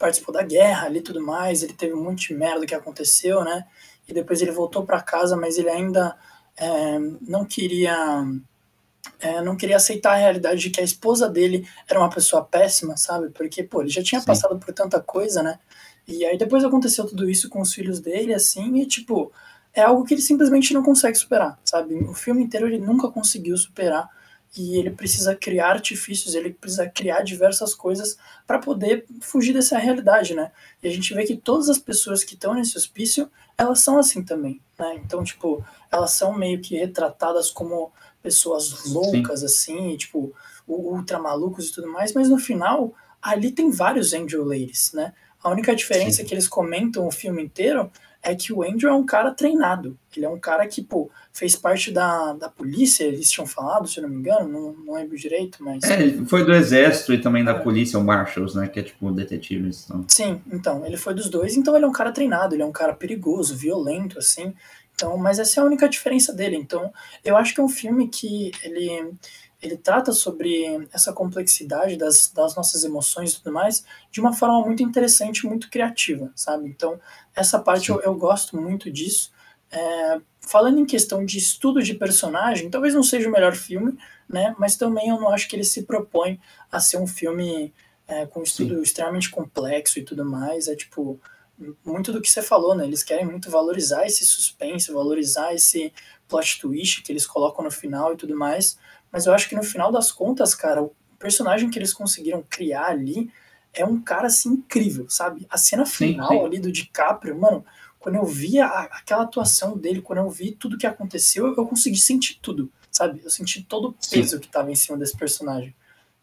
participou 0.05 0.31
da 0.31 0.43
guerra 0.43 0.85
ali 0.85 1.01
tudo 1.01 1.19
mais, 1.19 1.63
ele 1.63 1.73
teve 1.73 1.95
um 1.95 2.03
monte 2.03 2.27
de 2.27 2.35
merda 2.35 2.65
que 2.65 2.75
aconteceu, 2.75 3.43
né? 3.43 3.65
E 4.07 4.13
depois 4.13 4.39
ele 4.39 4.51
voltou 4.51 4.85
para 4.85 5.01
casa, 5.01 5.35
mas 5.35 5.57
ele 5.57 5.69
ainda 5.69 6.15
é, 6.55 6.99
não 7.27 7.43
queria 7.43 8.23
é, 9.19 9.41
não 9.41 9.55
queria 9.55 9.77
aceitar 9.77 10.13
a 10.13 10.17
realidade 10.17 10.59
de 10.59 10.69
que 10.69 10.79
a 10.79 10.83
esposa 10.83 11.27
dele 11.27 11.67
era 11.87 11.99
uma 11.99 12.09
pessoa 12.09 12.43
péssima, 12.43 12.95
sabe? 12.97 13.29
Porque, 13.31 13.63
pô, 13.63 13.81
ele 13.81 13.89
já 13.89 14.03
tinha 14.03 14.21
Sim. 14.21 14.27
passado 14.27 14.59
por 14.59 14.71
tanta 14.73 14.99
coisa, 15.01 15.41
né? 15.41 15.57
E 16.07 16.23
aí 16.23 16.37
depois 16.37 16.63
aconteceu 16.63 17.05
tudo 17.07 17.27
isso 17.27 17.49
com 17.49 17.61
os 17.61 17.73
filhos 17.73 17.99
dele, 17.99 18.33
assim, 18.33 18.77
e 18.77 18.85
tipo, 18.85 19.31
é 19.73 19.81
algo 19.81 20.03
que 20.05 20.13
ele 20.13 20.21
simplesmente 20.21 20.71
não 20.71 20.83
consegue 20.83 21.17
superar, 21.17 21.59
sabe? 21.65 21.95
O 21.95 22.13
filme 22.13 22.43
inteiro 22.43 22.67
ele 22.67 22.77
nunca 22.77 23.09
conseguiu 23.09 23.57
superar 23.57 24.07
e 24.57 24.77
ele 24.77 24.89
precisa 24.89 25.35
criar 25.35 25.71
artifícios, 25.71 26.33
ele 26.33 26.51
precisa 26.51 26.87
criar 26.89 27.21
diversas 27.21 27.75
coisas 27.75 28.17
para 28.47 28.59
poder 28.59 29.05
fugir 29.19 29.53
dessa 29.53 29.77
realidade, 29.77 30.33
né? 30.33 30.51
E 30.81 30.87
a 30.87 30.91
gente 30.91 31.13
vê 31.13 31.25
que 31.25 31.35
todas 31.35 31.69
as 31.69 31.77
pessoas 31.77 32.23
que 32.23 32.35
estão 32.35 32.53
nesse 32.53 32.77
hospício, 32.77 33.29
elas 33.57 33.79
são 33.79 33.97
assim 33.97 34.23
também, 34.23 34.61
né? 34.79 34.99
Então, 35.03 35.23
tipo, 35.23 35.63
elas 35.91 36.11
são 36.11 36.37
meio 36.37 36.61
que 36.61 36.77
retratadas 36.77 37.49
como 37.51 37.91
pessoas 38.23 38.85
loucas, 38.85 39.41
Sim. 39.41 39.45
assim, 39.45 39.89
e, 39.91 39.97
tipo, 39.97 40.33
ultra 40.67 41.19
malucos 41.19 41.69
e 41.69 41.73
tudo 41.73 41.87
mais, 41.91 42.13
mas 42.13 42.29
no 42.29 42.37
final, 42.37 42.93
ali 43.21 43.51
tem 43.51 43.69
vários 43.69 44.13
Angel 44.13 44.43
Ladies, 44.43 44.91
né? 44.93 45.13
A 45.43 45.49
única 45.49 45.75
diferença 45.75 46.21
Sim. 46.21 46.25
que 46.25 46.33
eles 46.33 46.47
comentam 46.47 47.05
o 47.05 47.11
filme 47.11 47.43
inteiro 47.43 47.91
é 48.25 48.35
que 48.35 48.51
o 48.51 48.63
Andrew 48.63 48.89
é 48.89 48.93
um 48.93 49.05
cara 49.05 49.31
treinado. 49.31 49.97
Ele 50.15 50.25
é 50.25 50.29
um 50.29 50.39
cara 50.39 50.67
que, 50.67 50.81
pô, 50.81 51.11
fez 51.31 51.55
parte 51.55 51.91
da, 51.91 52.33
da 52.33 52.49
polícia, 52.49 53.03
eles 53.03 53.29
tinham 53.29 53.45
falado, 53.45 53.87
se 53.87 53.99
eu 53.99 54.03
não 54.03 54.09
me 54.09 54.17
engano, 54.17 54.49
não, 54.49 54.73
não 54.73 54.93
lembro 54.95 55.15
direito, 55.15 55.63
mas. 55.63 55.83
É, 55.83 56.01
ele 56.01 56.25
foi 56.25 56.43
do 56.43 56.51
exército 56.51 57.13
e 57.13 57.21
também 57.21 57.43
da 57.43 57.51
é. 57.51 57.59
polícia, 57.59 57.99
o 57.99 58.03
Marshals, 58.03 58.55
né? 58.55 58.67
Que 58.67 58.79
é 58.79 58.83
tipo 58.83 59.11
detetives. 59.11 59.85
Então. 59.85 60.05
Sim, 60.07 60.41
então, 60.51 60.83
ele 60.85 60.97
foi 60.97 61.13
dos 61.13 61.29
dois, 61.29 61.55
então 61.55 61.75
ele 61.75 61.85
é 61.85 61.87
um 61.87 61.93
cara 61.93 62.11
treinado, 62.11 62.55
ele 62.55 62.63
é 62.63 62.65
um 62.65 62.71
cara 62.71 62.93
perigoso, 62.93 63.55
violento, 63.55 64.17
assim. 64.17 64.53
Então, 64.95 65.15
mas 65.17 65.37
essa 65.37 65.59
é 65.59 65.63
a 65.63 65.65
única 65.65 65.87
diferença 65.87 66.33
dele. 66.33 66.55
Então, 66.55 66.91
eu 67.23 67.37
acho 67.37 67.53
que 67.53 67.61
é 67.61 67.63
um 67.63 67.69
filme 67.69 68.07
que 68.07 68.51
ele 68.63 69.13
ele 69.61 69.77
trata 69.77 70.11
sobre 70.11 70.87
essa 70.93 71.11
complexidade 71.11 71.97
das, 71.97 72.31
das 72.31 72.55
nossas 72.55 72.83
emoções 72.83 73.31
e 73.31 73.37
tudo 73.37 73.51
mais 73.51 73.83
de 74.11 74.19
uma 74.19 74.33
forma 74.33 74.63
muito 74.63 74.83
interessante, 74.83 75.45
muito 75.45 75.69
criativa, 75.69 76.31
sabe? 76.35 76.67
Então, 76.67 76.99
essa 77.35 77.59
parte 77.59 77.89
eu, 77.89 78.01
eu, 78.01 78.15
gosto 78.15 78.55
muito 78.55 78.91
disso. 78.91 79.31
É, 79.71 80.21
falando 80.39 80.79
em 80.79 80.85
questão 80.85 81.25
de 81.25 81.37
estudo 81.37 81.83
de 81.83 81.93
personagem, 81.93 82.69
talvez 82.69 82.93
não 82.93 83.03
seja 83.03 83.27
o 83.27 83.31
melhor 83.31 83.55
filme, 83.55 83.97
né? 84.29 84.55
Mas 84.57 84.77
também 84.77 85.09
eu 85.09 85.19
não 85.19 85.29
acho 85.29 85.47
que 85.47 85.55
ele 85.55 85.63
se 85.63 85.83
propõe 85.83 86.39
a 86.71 86.79
ser 86.79 86.97
um 86.97 87.07
filme 87.07 87.73
é, 88.07 88.25
com 88.25 88.41
estudo 88.41 88.75
Sim. 88.75 88.81
extremamente 88.81 89.29
complexo 89.29 89.99
e 89.99 90.03
tudo 90.03 90.23
mais. 90.23 90.67
É 90.67 90.75
tipo 90.75 91.19
muito 91.83 92.11
do 92.11 92.21
que 92.21 92.29
você 92.29 92.41
falou, 92.41 92.75
né? 92.75 92.85
Eles 92.85 93.03
querem 93.03 93.25
muito 93.25 93.49
valorizar 93.49 94.05
esse 94.05 94.25
suspense, 94.25 94.91
valorizar 94.91 95.53
esse 95.53 95.93
plot 96.27 96.59
twist 96.59 97.01
que 97.01 97.11
eles 97.11 97.25
colocam 97.25 97.63
no 97.63 97.71
final 97.71 98.13
e 98.13 98.17
tudo 98.17 98.35
mais. 98.35 98.77
Mas 99.11 99.25
eu 99.25 99.33
acho 99.33 99.47
que 99.47 99.55
no 99.55 99.63
final 99.63 99.91
das 99.91 100.11
contas, 100.11 100.53
cara, 100.53 100.83
o 100.83 100.93
personagem 101.17 101.69
que 101.69 101.79
eles 101.79 101.93
conseguiram 101.93 102.43
criar 102.49 102.87
ali 102.87 103.31
é 103.75 103.85
um 103.85 103.99
cara 103.99 104.27
assim 104.27 104.49
incrível, 104.49 105.05
sabe? 105.09 105.45
A 105.49 105.57
cena 105.57 105.85
final 105.85 106.29
sim, 106.29 106.39
sim. 106.39 106.45
ali 106.45 106.59
do 106.59 106.71
DiCaprio, 106.71 107.39
mano, 107.39 107.63
quando 107.99 108.15
eu 108.15 108.25
vi 108.25 108.59
a, 108.59 108.67
aquela 108.67 109.23
atuação 109.23 109.77
dele, 109.77 110.01
quando 110.01 110.19
eu 110.19 110.29
vi 110.29 110.51
tudo 110.51 110.77
que 110.77 110.87
aconteceu, 110.87 111.47
eu 111.47 111.65
consegui 111.65 111.97
sentir 111.97 112.39
tudo, 112.41 112.71
sabe? 112.91 113.21
Eu 113.23 113.29
senti 113.29 113.63
todo 113.63 113.89
o 113.89 113.95
peso 114.11 114.35
sim. 114.35 114.39
que 114.39 114.47
tava 114.47 114.71
em 114.71 114.75
cima 114.75 114.97
desse 114.97 115.17
personagem. 115.17 115.73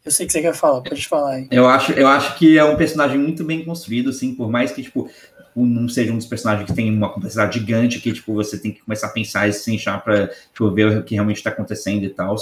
Eu 0.05 0.11
sei 0.11 0.27
que 0.27 0.33
você 0.33 0.41
quer 0.41 0.55
falar, 0.55 0.81
pode 0.81 1.07
falar 1.07 1.35
aí. 1.35 1.49
Eu 1.51 1.69
acho, 1.69 1.93
eu 1.93 2.09
acho 2.09 2.37
que 2.37 2.59
é 2.59 2.65
um 2.65 2.77
personagem 2.77 3.19
muito 3.19 3.45
bem 3.45 3.65
construído, 3.65 4.11
assim, 4.11 4.35
por 4.35 4.51
mais 4.51 4.73
que, 4.73 4.83
tipo, 4.83 5.09
não 5.55 5.89
seja 5.89 6.13
um 6.13 6.17
dos 6.17 6.27
personagens 6.27 6.69
que 6.69 6.75
tem 6.75 6.91
uma 6.91 7.13
complexidade 7.13 7.59
gigante, 7.59 8.01
que, 8.01 8.13
tipo, 8.13 8.35
você 8.35 8.59
tem 8.59 8.73
que 8.73 8.83
começar 8.83 9.09
a 9.09 9.11
pensar 9.11 9.49
e 9.49 9.53
se 9.53 9.73
inchar 9.73 10.03
pra 10.03 10.29
tipo, 10.29 10.71
ver 10.73 10.99
o 10.99 11.05
que 11.05 11.15
realmente 11.15 11.37
está 11.37 11.51
acontecendo 11.51 12.05
e 12.05 12.11
tal. 12.11 12.35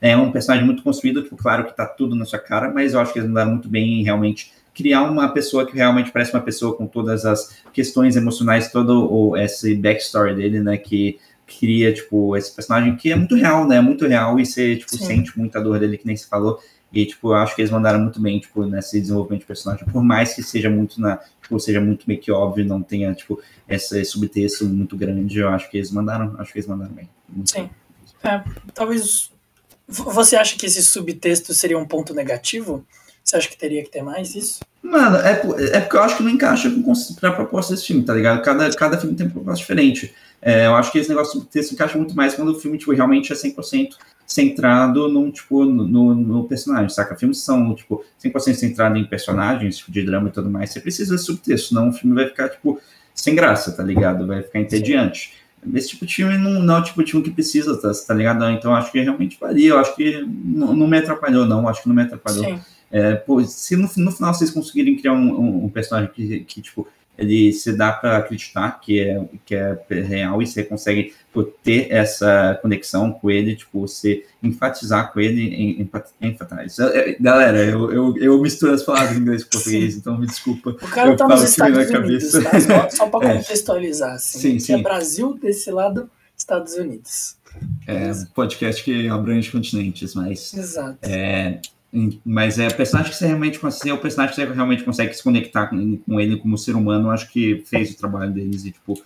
É 0.00 0.16
um 0.16 0.30
personagem 0.30 0.64
muito 0.64 0.82
construído, 0.82 1.22
tipo, 1.22 1.36
claro 1.36 1.64
que 1.64 1.74
tá 1.74 1.86
tudo 1.86 2.14
na 2.14 2.24
sua 2.24 2.38
cara, 2.38 2.70
mas 2.70 2.94
eu 2.94 3.00
acho 3.00 3.12
que 3.12 3.18
eles 3.18 3.28
mandaram 3.28 3.50
muito 3.52 3.68
bem 3.68 4.00
em 4.00 4.04
realmente 4.04 4.52
criar 4.78 5.02
uma 5.10 5.28
pessoa 5.28 5.66
que 5.66 5.74
realmente 5.74 6.12
parece 6.12 6.32
uma 6.32 6.40
pessoa 6.40 6.76
com 6.76 6.86
todas 6.86 7.26
as 7.26 7.56
questões 7.72 8.14
emocionais, 8.14 8.70
todo 8.70 9.12
o, 9.12 9.36
esse 9.36 9.74
backstory 9.74 10.36
dele, 10.36 10.60
né, 10.60 10.76
que 10.76 11.18
cria, 11.48 11.92
tipo, 11.92 12.36
esse 12.36 12.54
personagem 12.54 12.94
que 12.94 13.10
é 13.10 13.16
muito 13.16 13.34
real, 13.34 13.66
né, 13.66 13.80
muito 13.80 14.06
real, 14.06 14.38
e 14.38 14.46
você, 14.46 14.76
tipo, 14.76 14.92
Sim. 14.92 15.04
sente 15.04 15.36
muita 15.36 15.60
dor 15.60 15.80
dele, 15.80 15.98
que 15.98 16.06
nem 16.06 16.16
se 16.16 16.28
falou, 16.28 16.60
e, 16.92 17.04
tipo, 17.04 17.30
eu 17.30 17.34
acho 17.34 17.56
que 17.56 17.60
eles 17.60 17.72
mandaram 17.72 17.98
muito 17.98 18.20
bem, 18.20 18.38
tipo, 18.38 18.64
nesse 18.66 19.00
desenvolvimento 19.00 19.40
de 19.40 19.46
personagem, 19.46 19.84
por 19.84 20.00
mais 20.00 20.34
que 20.34 20.44
seja 20.44 20.70
muito 20.70 21.00
na, 21.00 21.18
tipo, 21.42 21.58
seja 21.58 21.80
muito 21.80 22.04
meio 22.06 22.20
que 22.20 22.30
óbvio, 22.30 22.64
não 22.64 22.80
tenha, 22.80 23.12
tipo, 23.14 23.42
esse 23.68 24.04
subtexto 24.04 24.64
muito 24.64 24.96
grande, 24.96 25.40
eu 25.40 25.48
acho 25.48 25.68
que 25.68 25.78
eles 25.78 25.90
mandaram, 25.90 26.36
acho 26.38 26.52
que 26.52 26.58
eles 26.60 26.68
mandaram 26.68 26.92
bem. 26.92 27.08
Sim. 27.44 27.68
É, 28.22 28.44
talvez 28.72 29.32
você 29.88 30.36
acha 30.36 30.56
que 30.56 30.66
esse 30.66 30.84
subtexto 30.84 31.52
seria 31.52 31.76
um 31.76 31.84
ponto 31.84 32.14
negativo? 32.14 32.86
Você 33.28 33.36
acha 33.36 33.48
que 33.50 33.58
teria 33.58 33.84
que 33.84 33.90
ter 33.90 34.02
mais 34.02 34.34
isso? 34.34 34.60
Mano, 34.82 35.18
é, 35.18 35.32
é 35.72 35.80
porque 35.80 35.96
eu 35.98 36.02
acho 36.02 36.16
que 36.16 36.22
não 36.22 36.30
encaixa 36.30 36.70
com 36.70 37.26
a 37.26 37.30
proposta 37.30 37.74
desse 37.74 37.88
filme, 37.88 38.02
tá 38.02 38.14
ligado? 38.14 38.40
Cada, 38.40 38.70
cada 38.70 38.96
filme 38.96 39.14
tem 39.14 39.26
uma 39.26 39.32
proposta 39.32 39.58
diferente. 39.58 40.14
É, 40.40 40.64
eu 40.64 40.74
acho 40.74 40.90
que 40.90 40.98
esse 40.98 41.10
negócio 41.10 41.34
do 41.34 41.40
subtexto 41.40 41.74
encaixa 41.74 41.98
muito 41.98 42.16
mais 42.16 42.34
quando 42.34 42.52
o 42.52 42.54
filme 42.58 42.78
tipo, 42.78 42.90
realmente 42.92 43.30
é 43.30 43.36
100% 43.36 43.90
centrado 44.26 45.08
num, 45.08 45.30
tipo, 45.30 45.66
no, 45.66 46.14
no, 46.14 46.44
personagem, 46.44 46.88
saca? 46.88 47.16
Filmes 47.16 47.40
são, 47.40 47.74
tipo, 47.74 48.02
100% 48.24 48.54
centrados 48.54 48.98
em 48.98 49.04
personagens, 49.04 49.76
tipo, 49.76 49.92
de 49.92 50.02
drama 50.06 50.30
e 50.30 50.32
tudo 50.32 50.48
mais. 50.48 50.70
Você 50.70 50.80
precisa 50.80 51.14
de 51.14 51.20
subtexto, 51.20 51.68
senão 51.68 51.90
o 51.90 51.92
filme 51.92 52.14
vai 52.14 52.28
ficar, 52.28 52.48
tipo, 52.48 52.80
sem 53.14 53.34
graça, 53.34 53.72
tá 53.72 53.82
ligado? 53.82 54.26
Vai 54.26 54.42
ficar 54.42 54.58
entediante. 54.58 55.34
Sim. 55.62 55.76
Esse 55.76 55.90
tipo 55.90 56.06
de 56.06 56.14
filme 56.14 56.38
não, 56.38 56.62
não 56.62 56.76
é 56.76 56.80
o 56.80 56.82
tipo 56.82 57.04
de 57.04 57.10
filme 57.10 57.26
que 57.26 57.32
precisa, 57.32 57.76
tá, 57.76 57.92
tá 58.06 58.14
ligado? 58.14 58.48
Então 58.48 58.74
acho 58.74 58.90
que 58.90 59.02
realmente 59.02 59.36
varia. 59.38 59.70
Eu 59.70 59.78
acho 59.78 59.94
que 59.94 60.24
não, 60.26 60.72
não 60.72 60.86
me 60.86 60.96
atrapalhou, 60.96 61.44
não. 61.44 61.68
Acho 61.68 61.82
que 61.82 61.88
não 61.88 61.96
me 61.96 62.02
atrapalhou. 62.02 62.58
É, 62.90 63.14
pô, 63.14 63.42
se 63.44 63.76
no, 63.76 63.88
no, 63.96 64.12
final 64.12 64.32
vocês 64.32 64.50
conseguirem 64.50 64.96
criar 64.96 65.12
um, 65.12 65.40
um, 65.40 65.64
um 65.64 65.68
personagem 65.68 66.10
que, 66.12 66.40
que, 66.40 66.62
tipo, 66.62 66.88
ele 67.18 67.52
se 67.52 67.72
dá 67.72 67.92
para 67.92 68.18
acreditar 68.18 68.80
que 68.80 69.00
é, 69.00 69.28
que 69.44 69.54
é 69.54 69.76
real 69.90 70.40
e 70.40 70.46
você 70.46 70.62
consegue 70.62 71.12
tipo, 71.26 71.42
ter 71.42 71.90
essa 71.90 72.56
conexão 72.62 73.12
com 73.12 73.28
ele, 73.28 73.56
tipo, 73.56 73.80
você 73.80 74.24
enfatizar 74.40 75.12
com 75.12 75.18
ele, 75.18 75.90
enfatizar. 76.20 76.92
Galera, 77.20 77.58
eu, 77.64 77.92
eu, 77.92 78.16
eu 78.18 78.40
misturo 78.40 78.72
as 78.72 78.84
palavras 78.84 79.16
em 79.16 79.20
inglês 79.20 79.42
e 79.42 79.46
português, 79.46 79.96
então 79.96 80.16
me 80.16 80.26
desculpa. 80.28 80.70
O 80.70 80.88
cara 80.88 81.16
tá 81.16 81.26
nos 81.26 81.42
Estados 81.42 81.90
Unidos, 81.90 82.30
tá? 82.30 82.60
só, 82.60 82.90
só 82.90 83.06
para 83.08 83.28
é. 83.34 83.36
contextualizar, 83.38 84.14
assim. 84.14 84.38
Sim, 84.38 84.58
sim. 84.60 84.74
É 84.74 84.78
Brasil, 84.82 85.34
desse 85.34 85.72
lado, 85.72 86.08
Estados 86.36 86.74
Unidos. 86.74 87.36
É, 87.84 88.12
podcast 88.32 88.84
que 88.84 89.08
abrange 89.08 89.50
continentes, 89.50 90.14
mas... 90.14 90.54
Exato. 90.54 90.98
É, 91.02 91.60
mas 92.24 92.58
é 92.58 92.68
o 92.68 92.74
personagem 92.74 93.12
que 93.12 93.18
você 93.18 93.26
realmente 93.26 93.58
consegue, 93.58 93.90
é 93.90 93.94
o 93.94 93.98
personagem 93.98 94.34
que 94.34 94.40
você 94.40 94.52
realmente 94.52 94.84
consegue 94.84 95.14
se 95.14 95.22
conectar 95.22 95.68
com, 95.68 95.96
com 95.96 96.20
ele 96.20 96.36
como 96.36 96.58
ser 96.58 96.76
humano, 96.76 97.10
acho 97.10 97.30
que 97.30 97.62
fez 97.64 97.90
o 97.90 97.96
trabalho 97.96 98.30
deles 98.32 98.64
e, 98.64 98.72
tipo, 98.72 99.02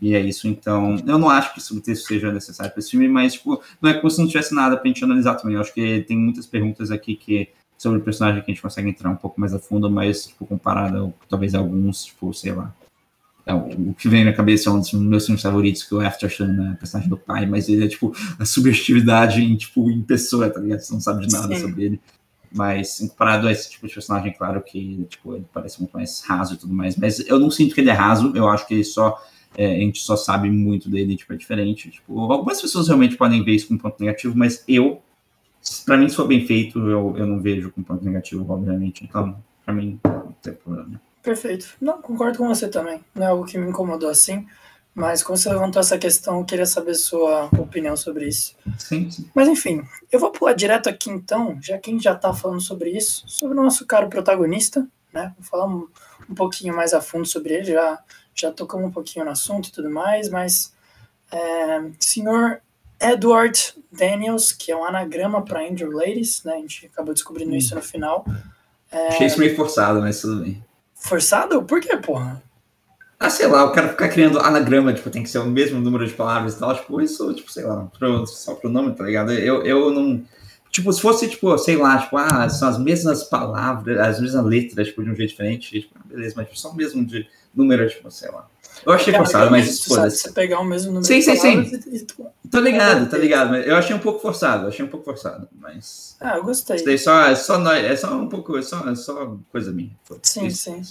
e 0.00 0.14
é 0.14 0.20
isso. 0.20 0.46
Então, 0.46 0.96
eu 1.06 1.18
não 1.18 1.28
acho 1.28 1.52
que 1.52 1.58
o 1.58 1.62
subtexto 1.62 2.06
seja 2.06 2.32
necessário 2.32 2.72
para 2.72 2.80
esse 2.80 2.90
filme, 2.90 3.08
mas, 3.08 3.34
tipo, 3.34 3.62
não 3.80 3.90
é 3.90 3.94
como 3.94 4.10
se 4.10 4.20
não 4.20 4.28
tivesse 4.28 4.54
nada 4.54 4.76
para 4.76 4.84
a 4.84 4.88
gente 4.88 5.04
analisar 5.04 5.34
também. 5.34 5.56
Eu 5.56 5.60
acho 5.60 5.74
que 5.74 6.02
tem 6.02 6.16
muitas 6.16 6.46
perguntas 6.46 6.90
aqui 6.90 7.16
que 7.16 7.48
sobre 7.76 7.98
o 7.98 8.02
personagem 8.02 8.42
que 8.42 8.50
a 8.50 8.54
gente 8.54 8.62
consegue 8.62 8.88
entrar 8.88 9.10
um 9.10 9.16
pouco 9.16 9.40
mais 9.40 9.52
a 9.52 9.58
fundo, 9.58 9.90
mas, 9.90 10.28
tipo, 10.28 10.46
comparado 10.46 11.12
talvez 11.28 11.54
a 11.54 11.58
alguns, 11.58 12.04
tipo, 12.04 12.32
sei 12.32 12.52
lá. 12.52 12.72
É, 13.44 13.52
o 13.52 13.94
que 13.94 14.08
vem 14.08 14.24
na 14.24 14.32
cabeça 14.32 14.70
é 14.70 14.72
um 14.72 14.78
dos 14.78 14.92
meus 14.92 15.26
filmes 15.26 15.42
favoritos, 15.42 15.82
que 15.82 15.94
é 15.94 15.96
o 15.96 16.00
After 16.00 16.34
Sun, 16.34 16.46
né? 16.46 16.76
personagem 16.78 17.10
do 17.10 17.16
pai, 17.16 17.44
mas 17.44 17.68
ele 17.68 17.84
é 17.84 17.88
tipo 17.88 18.14
a 18.38 18.44
subjetividade 18.44 19.42
em, 19.42 19.56
tipo, 19.56 19.90
em 19.90 20.00
pessoa, 20.02 20.48
tá 20.48 20.60
ligado? 20.60 20.80
Você 20.80 20.94
não 20.94 21.00
sabe 21.00 21.26
de 21.26 21.32
nada 21.32 21.54
Sim. 21.54 21.60
sobre 21.60 21.84
ele. 21.84 22.00
Mas 22.54 22.98
comparado 22.98 23.48
a 23.48 23.52
esse 23.52 23.70
tipo 23.70 23.88
de 23.88 23.94
personagem, 23.94 24.32
claro 24.36 24.62
que 24.62 25.06
tipo, 25.08 25.34
ele 25.34 25.46
parece 25.52 25.80
muito 25.80 25.92
mais 25.92 26.22
raso 26.22 26.54
e 26.54 26.56
tudo 26.56 26.72
mais. 26.72 26.96
Mas 26.96 27.18
eu 27.20 27.38
não 27.38 27.50
sinto 27.50 27.74
que 27.74 27.80
ele 27.80 27.90
é 27.90 27.94
raso, 27.94 28.32
eu 28.34 28.48
acho 28.48 28.66
que 28.66 28.74
ele 28.74 28.84
só. 28.84 29.20
É, 29.54 29.66
a 29.66 29.78
gente 29.78 30.00
só 30.00 30.16
sabe 30.16 30.48
muito 30.48 30.88
dele, 30.88 31.16
tipo, 31.16 31.32
é 31.32 31.36
diferente. 31.36 31.90
Tipo, 31.90 32.32
algumas 32.32 32.60
pessoas 32.60 32.86
realmente 32.86 33.16
podem 33.16 33.44
ver 33.44 33.52
isso 33.52 33.68
como 33.68 33.80
ponto 33.80 34.00
negativo, 34.00 34.34
mas 34.36 34.64
eu, 34.66 35.02
para 35.84 35.96
mim, 35.96 36.08
se 36.08 36.16
for 36.16 36.26
bem 36.26 36.46
feito, 36.46 36.78
eu, 36.78 37.14
eu 37.18 37.26
não 37.26 37.40
vejo 37.40 37.70
como 37.70 37.84
ponto 37.84 38.04
negativo, 38.04 38.50
obviamente. 38.50 39.04
Então, 39.04 39.36
para 39.64 39.74
mim, 39.74 39.98
não 40.04 40.34
tem 40.42 40.54
problema. 40.54 41.00
Perfeito. 41.22 41.68
Não, 41.80 42.02
concordo 42.02 42.38
com 42.38 42.48
você 42.48 42.68
também. 42.68 43.02
Não 43.14 43.22
é 43.22 43.26
algo 43.28 43.44
que 43.44 43.56
me 43.56 43.68
incomodou 43.68 44.08
assim. 44.08 44.46
Mas 44.94 45.22
como 45.22 45.38
você 45.38 45.48
levantou 45.48 45.80
essa 45.80 45.96
questão, 45.96 46.38
eu 46.38 46.44
queria 46.44 46.66
saber 46.66 46.94
sua 46.94 47.48
opinião 47.58 47.96
sobre 47.96 48.28
isso. 48.28 48.54
Sim, 48.78 49.10
sim. 49.10 49.30
Mas 49.34 49.48
enfim, 49.48 49.82
eu 50.10 50.20
vou 50.20 50.30
pular 50.30 50.52
direto 50.52 50.88
aqui 50.88 51.08
então, 51.08 51.58
já 51.62 51.78
que 51.78 51.88
a 51.88 51.92
gente 51.92 52.04
já 52.04 52.12
está 52.12 52.34
falando 52.34 52.60
sobre 52.60 52.90
isso, 52.90 53.24
sobre 53.26 53.56
o 53.56 53.62
nosso 53.62 53.86
caro 53.86 54.10
protagonista, 54.10 54.86
né? 55.10 55.32
Vou 55.38 55.48
falar 55.48 55.66
um, 55.66 55.88
um 56.28 56.34
pouquinho 56.34 56.76
mais 56.76 56.92
a 56.92 57.00
fundo 57.00 57.24
sobre 57.24 57.54
ele, 57.54 57.72
já, 57.72 57.98
já 58.34 58.52
tocamos 58.52 58.86
um 58.86 58.90
pouquinho 58.90 59.24
no 59.24 59.30
assunto 59.30 59.68
e 59.68 59.72
tudo 59.72 59.88
mais, 59.88 60.28
mas 60.28 60.74
é, 61.30 61.90
senhor 61.98 62.60
Edward 63.00 63.74
Daniels, 63.90 64.52
que 64.52 64.70
é 64.70 64.76
um 64.76 64.84
anagrama 64.84 65.42
para 65.42 65.66
Andrew 65.66 65.90
Ladies, 65.90 66.44
né? 66.44 66.52
A 66.52 66.58
gente 66.58 66.86
acabou 66.86 67.14
descobrindo 67.14 67.56
isso 67.56 67.74
no 67.74 67.82
final. 67.82 68.26
É... 68.90 69.08
Achei 69.08 69.26
isso 69.26 69.38
meio 69.38 69.56
forçado, 69.56 70.00
mas 70.00 70.20
tudo 70.20 70.42
bem. 70.44 70.62
Forçado? 71.02 71.62
Por 71.62 71.80
quê, 71.80 71.96
porra? 71.96 72.42
Ah, 73.18 73.30
sei 73.30 73.46
lá, 73.46 73.64
o 73.64 73.72
cara 73.72 73.88
ficar 73.88 74.08
criando 74.08 74.38
anagrama, 74.38 74.92
tipo, 74.92 75.10
tem 75.10 75.22
que 75.22 75.28
ser 75.28 75.38
o 75.38 75.46
mesmo 75.46 75.80
número 75.80 76.06
de 76.06 76.12
palavras 76.12 76.54
e 76.54 76.58
tal, 76.58 76.74
tipo, 76.74 77.00
isso, 77.00 77.32
tipo, 77.34 77.52
sei 77.52 77.64
lá, 77.64 77.88
pro, 77.98 78.26
só 78.26 78.54
pro 78.54 78.70
nome, 78.70 78.94
tá 78.94 79.04
ligado? 79.04 79.32
Eu, 79.32 79.62
eu 79.62 79.90
não. 79.90 80.24
Tipo, 80.70 80.92
se 80.92 81.00
fosse, 81.00 81.28
tipo, 81.28 81.56
sei 81.58 81.76
lá, 81.76 81.98
tipo, 81.98 82.16
ah, 82.16 82.48
são 82.48 82.68
as 82.68 82.78
mesmas 82.78 83.24
palavras, 83.24 83.98
as 83.98 84.20
mesmas 84.20 84.44
letras, 84.44 84.88
tipo, 84.88 85.04
de 85.04 85.10
um 85.10 85.14
jeito 85.14 85.30
diferente, 85.30 85.80
tipo, 85.80 85.94
beleza, 86.04 86.34
mas 86.36 86.46
tipo, 86.46 86.58
só 86.58 86.70
o 86.70 86.74
mesmo 86.74 87.04
de 87.04 87.28
número, 87.54 87.88
tipo, 87.88 88.10
sei 88.10 88.30
lá. 88.30 88.48
Eu 88.84 88.92
achei 88.92 89.14
forçado, 89.14 89.50
mas 89.50 89.84
foda-se. 89.84 90.18
Você 90.18 90.32
pegar 90.32 90.60
o 90.60 90.64
mesmo 90.64 90.92
número 90.92 91.06
sim, 91.06 91.20
sim, 91.20 91.36
sim. 91.36 91.80
E, 91.92 92.06
Tô 92.50 92.60
ligado, 92.60 93.08
tô 93.08 93.16
ligado. 93.16 93.50
Mas 93.50 93.66
eu 93.66 93.76
achei 93.76 93.96
um 93.96 93.98
pouco 93.98 94.18
forçado, 94.18 94.66
achei 94.66 94.84
um 94.84 94.88
pouco 94.88 95.04
forçado, 95.04 95.48
mas. 95.58 96.16
Ah, 96.20 96.36
eu 96.36 96.44
gostei. 96.44 96.76
Isso 96.76 96.84
daí 96.84 96.98
só, 96.98 97.26
é, 97.26 97.34
só, 97.34 97.72
é 97.74 97.96
só 97.96 98.14
um 98.14 98.28
pouco, 98.28 98.58
é 98.58 98.62
só, 98.62 98.88
é 98.88 98.94
só 98.94 99.38
coisa 99.50 99.72
minha. 99.72 99.96
Sim, 100.22 100.46
isso. 100.46 100.70
sim. 100.70 100.82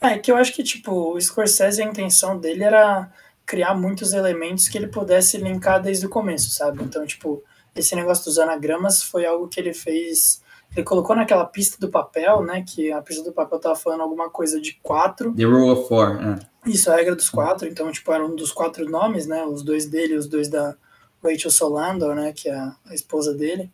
É 0.00 0.18
que 0.18 0.30
eu 0.30 0.36
acho 0.36 0.52
que, 0.52 0.62
tipo, 0.62 1.14
o 1.14 1.20
Scorsese, 1.20 1.82
a 1.82 1.84
intenção 1.84 2.38
dele 2.38 2.64
era 2.64 3.10
criar 3.46 3.74
muitos 3.74 4.12
elementos 4.12 4.68
que 4.68 4.76
ele 4.76 4.88
pudesse 4.88 5.36
linkar 5.38 5.80
desde 5.80 6.06
o 6.06 6.08
começo, 6.08 6.50
sabe? 6.50 6.82
Então, 6.82 7.06
tipo, 7.06 7.42
esse 7.74 7.94
negócio 7.94 8.24
dos 8.24 8.38
anagramas 8.38 9.02
foi 9.02 9.24
algo 9.24 9.48
que 9.48 9.60
ele 9.60 9.72
fez 9.72 10.42
ele 10.76 10.84
colocou 10.84 11.16
naquela 11.16 11.46
pista 11.46 11.78
do 11.80 11.90
papel, 11.90 12.42
né? 12.42 12.62
Que 12.66 12.92
a 12.92 13.00
pista 13.00 13.24
do 13.24 13.32
papel 13.32 13.58
tava 13.58 13.74
falando 13.74 14.02
alguma 14.02 14.28
coisa 14.28 14.60
de 14.60 14.78
quatro. 14.82 15.34
The 15.34 15.44
Rule 15.44 15.70
of 15.70 15.88
Four. 15.88 16.20
É. 16.22 16.38
Isso, 16.68 16.90
a 16.90 16.96
regra 16.96 17.16
dos 17.16 17.30
quatro. 17.30 17.66
Então, 17.66 17.90
tipo, 17.90 18.12
era 18.12 18.24
um 18.24 18.36
dos 18.36 18.52
quatro 18.52 18.88
nomes, 18.88 19.26
né? 19.26 19.42
Os 19.44 19.62
dois 19.62 19.86
dele 19.86 20.16
os 20.16 20.26
dois 20.26 20.48
da 20.48 20.76
Rachel 21.22 21.50
Solander, 21.50 22.14
né? 22.14 22.32
Que 22.32 22.50
é 22.50 22.54
a, 22.54 22.76
esposa 22.92 23.34
dele. 23.34 23.72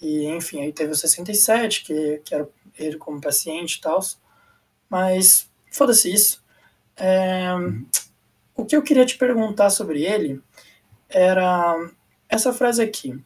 E, 0.00 0.26
enfim, 0.26 0.60
aí 0.60 0.72
teve 0.72 0.92
o 0.92 0.94
67, 0.94 1.84
que, 1.84 2.20
que 2.24 2.34
era 2.34 2.46
ele 2.78 2.98
como 2.98 3.20
paciente 3.20 3.76
e 3.76 3.80
tal. 3.80 4.00
Mas, 4.88 5.50
foda-se 5.72 6.12
isso. 6.12 6.44
É, 6.94 7.48
o 8.54 8.64
que 8.64 8.76
eu 8.76 8.82
queria 8.82 9.06
te 9.06 9.16
perguntar 9.16 9.70
sobre 9.70 10.04
ele 10.04 10.42
era 11.08 11.90
essa 12.28 12.52
frase 12.52 12.82
aqui. 12.82 13.18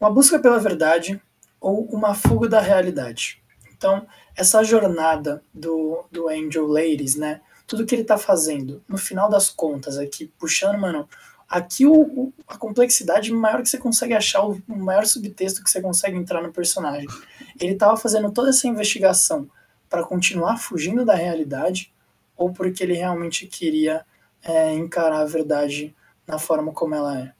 Uma 0.00 0.10
busca 0.10 0.38
pela 0.38 0.58
verdade 0.58 1.20
ou 1.60 1.84
uma 1.86 2.14
fuga 2.14 2.48
da 2.48 2.60
realidade. 2.60 3.42
Então, 3.76 4.06
essa 4.34 4.62
jornada 4.64 5.42
do, 5.52 6.04
do 6.10 6.28
Angel 6.28 6.66
Ladies, 6.66 7.14
né? 7.14 7.42
Tudo 7.68 7.86
que 7.86 7.94
ele 7.94 8.02
tá 8.02 8.18
fazendo, 8.18 8.82
no 8.88 8.98
final 8.98 9.30
das 9.30 9.48
contas, 9.48 9.96
aqui, 9.96 10.26
puxando, 10.38 10.76
mano, 10.76 11.08
aqui 11.48 11.86
o, 11.86 11.94
o, 11.94 12.32
a 12.48 12.56
complexidade 12.56 13.32
maior 13.32 13.62
que 13.62 13.68
você 13.68 13.78
consegue 13.78 14.14
achar, 14.14 14.42
o, 14.42 14.60
maior 14.66 15.06
subtexto 15.06 15.62
que 15.62 15.70
você 15.70 15.80
consegue 15.80 16.16
entrar 16.16 16.42
no 16.42 16.52
personagem. 16.52 17.06
Ele 17.60 17.76
tava 17.76 17.96
fazendo 17.96 18.32
toda 18.32 18.48
essa 18.48 18.66
investigação 18.66 19.48
para 19.88 20.02
continuar 20.02 20.58
fugindo 20.58 21.04
da 21.04 21.14
realidade 21.14 21.92
ou 22.36 22.52
porque 22.52 22.82
ele 22.82 22.94
realmente 22.94 23.46
queria 23.46 24.04
é, 24.42 24.74
encarar 24.74 25.20
a 25.20 25.24
verdade 25.26 25.94
na 26.26 26.38
forma 26.38 26.72
como 26.72 26.94
ela 26.94 27.18
é. 27.18 27.32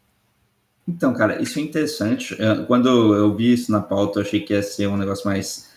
Então, 0.89 1.13
cara, 1.13 1.43
isso 1.43 1.59
é 1.59 1.63
interessante. 1.63 2.35
É, 2.43 2.65
quando 2.65 2.89
eu 3.15 3.37
vi 3.37 3.53
isso 3.53 3.71
na 3.71 3.81
pauta, 3.81 4.19
eu 4.19 4.23
achei 4.23 4.41
que 4.41 4.55
ia 4.55 4.63
ser 4.63 4.89
um 4.89 4.97
negócio 4.97 5.27
mais, 5.27 5.68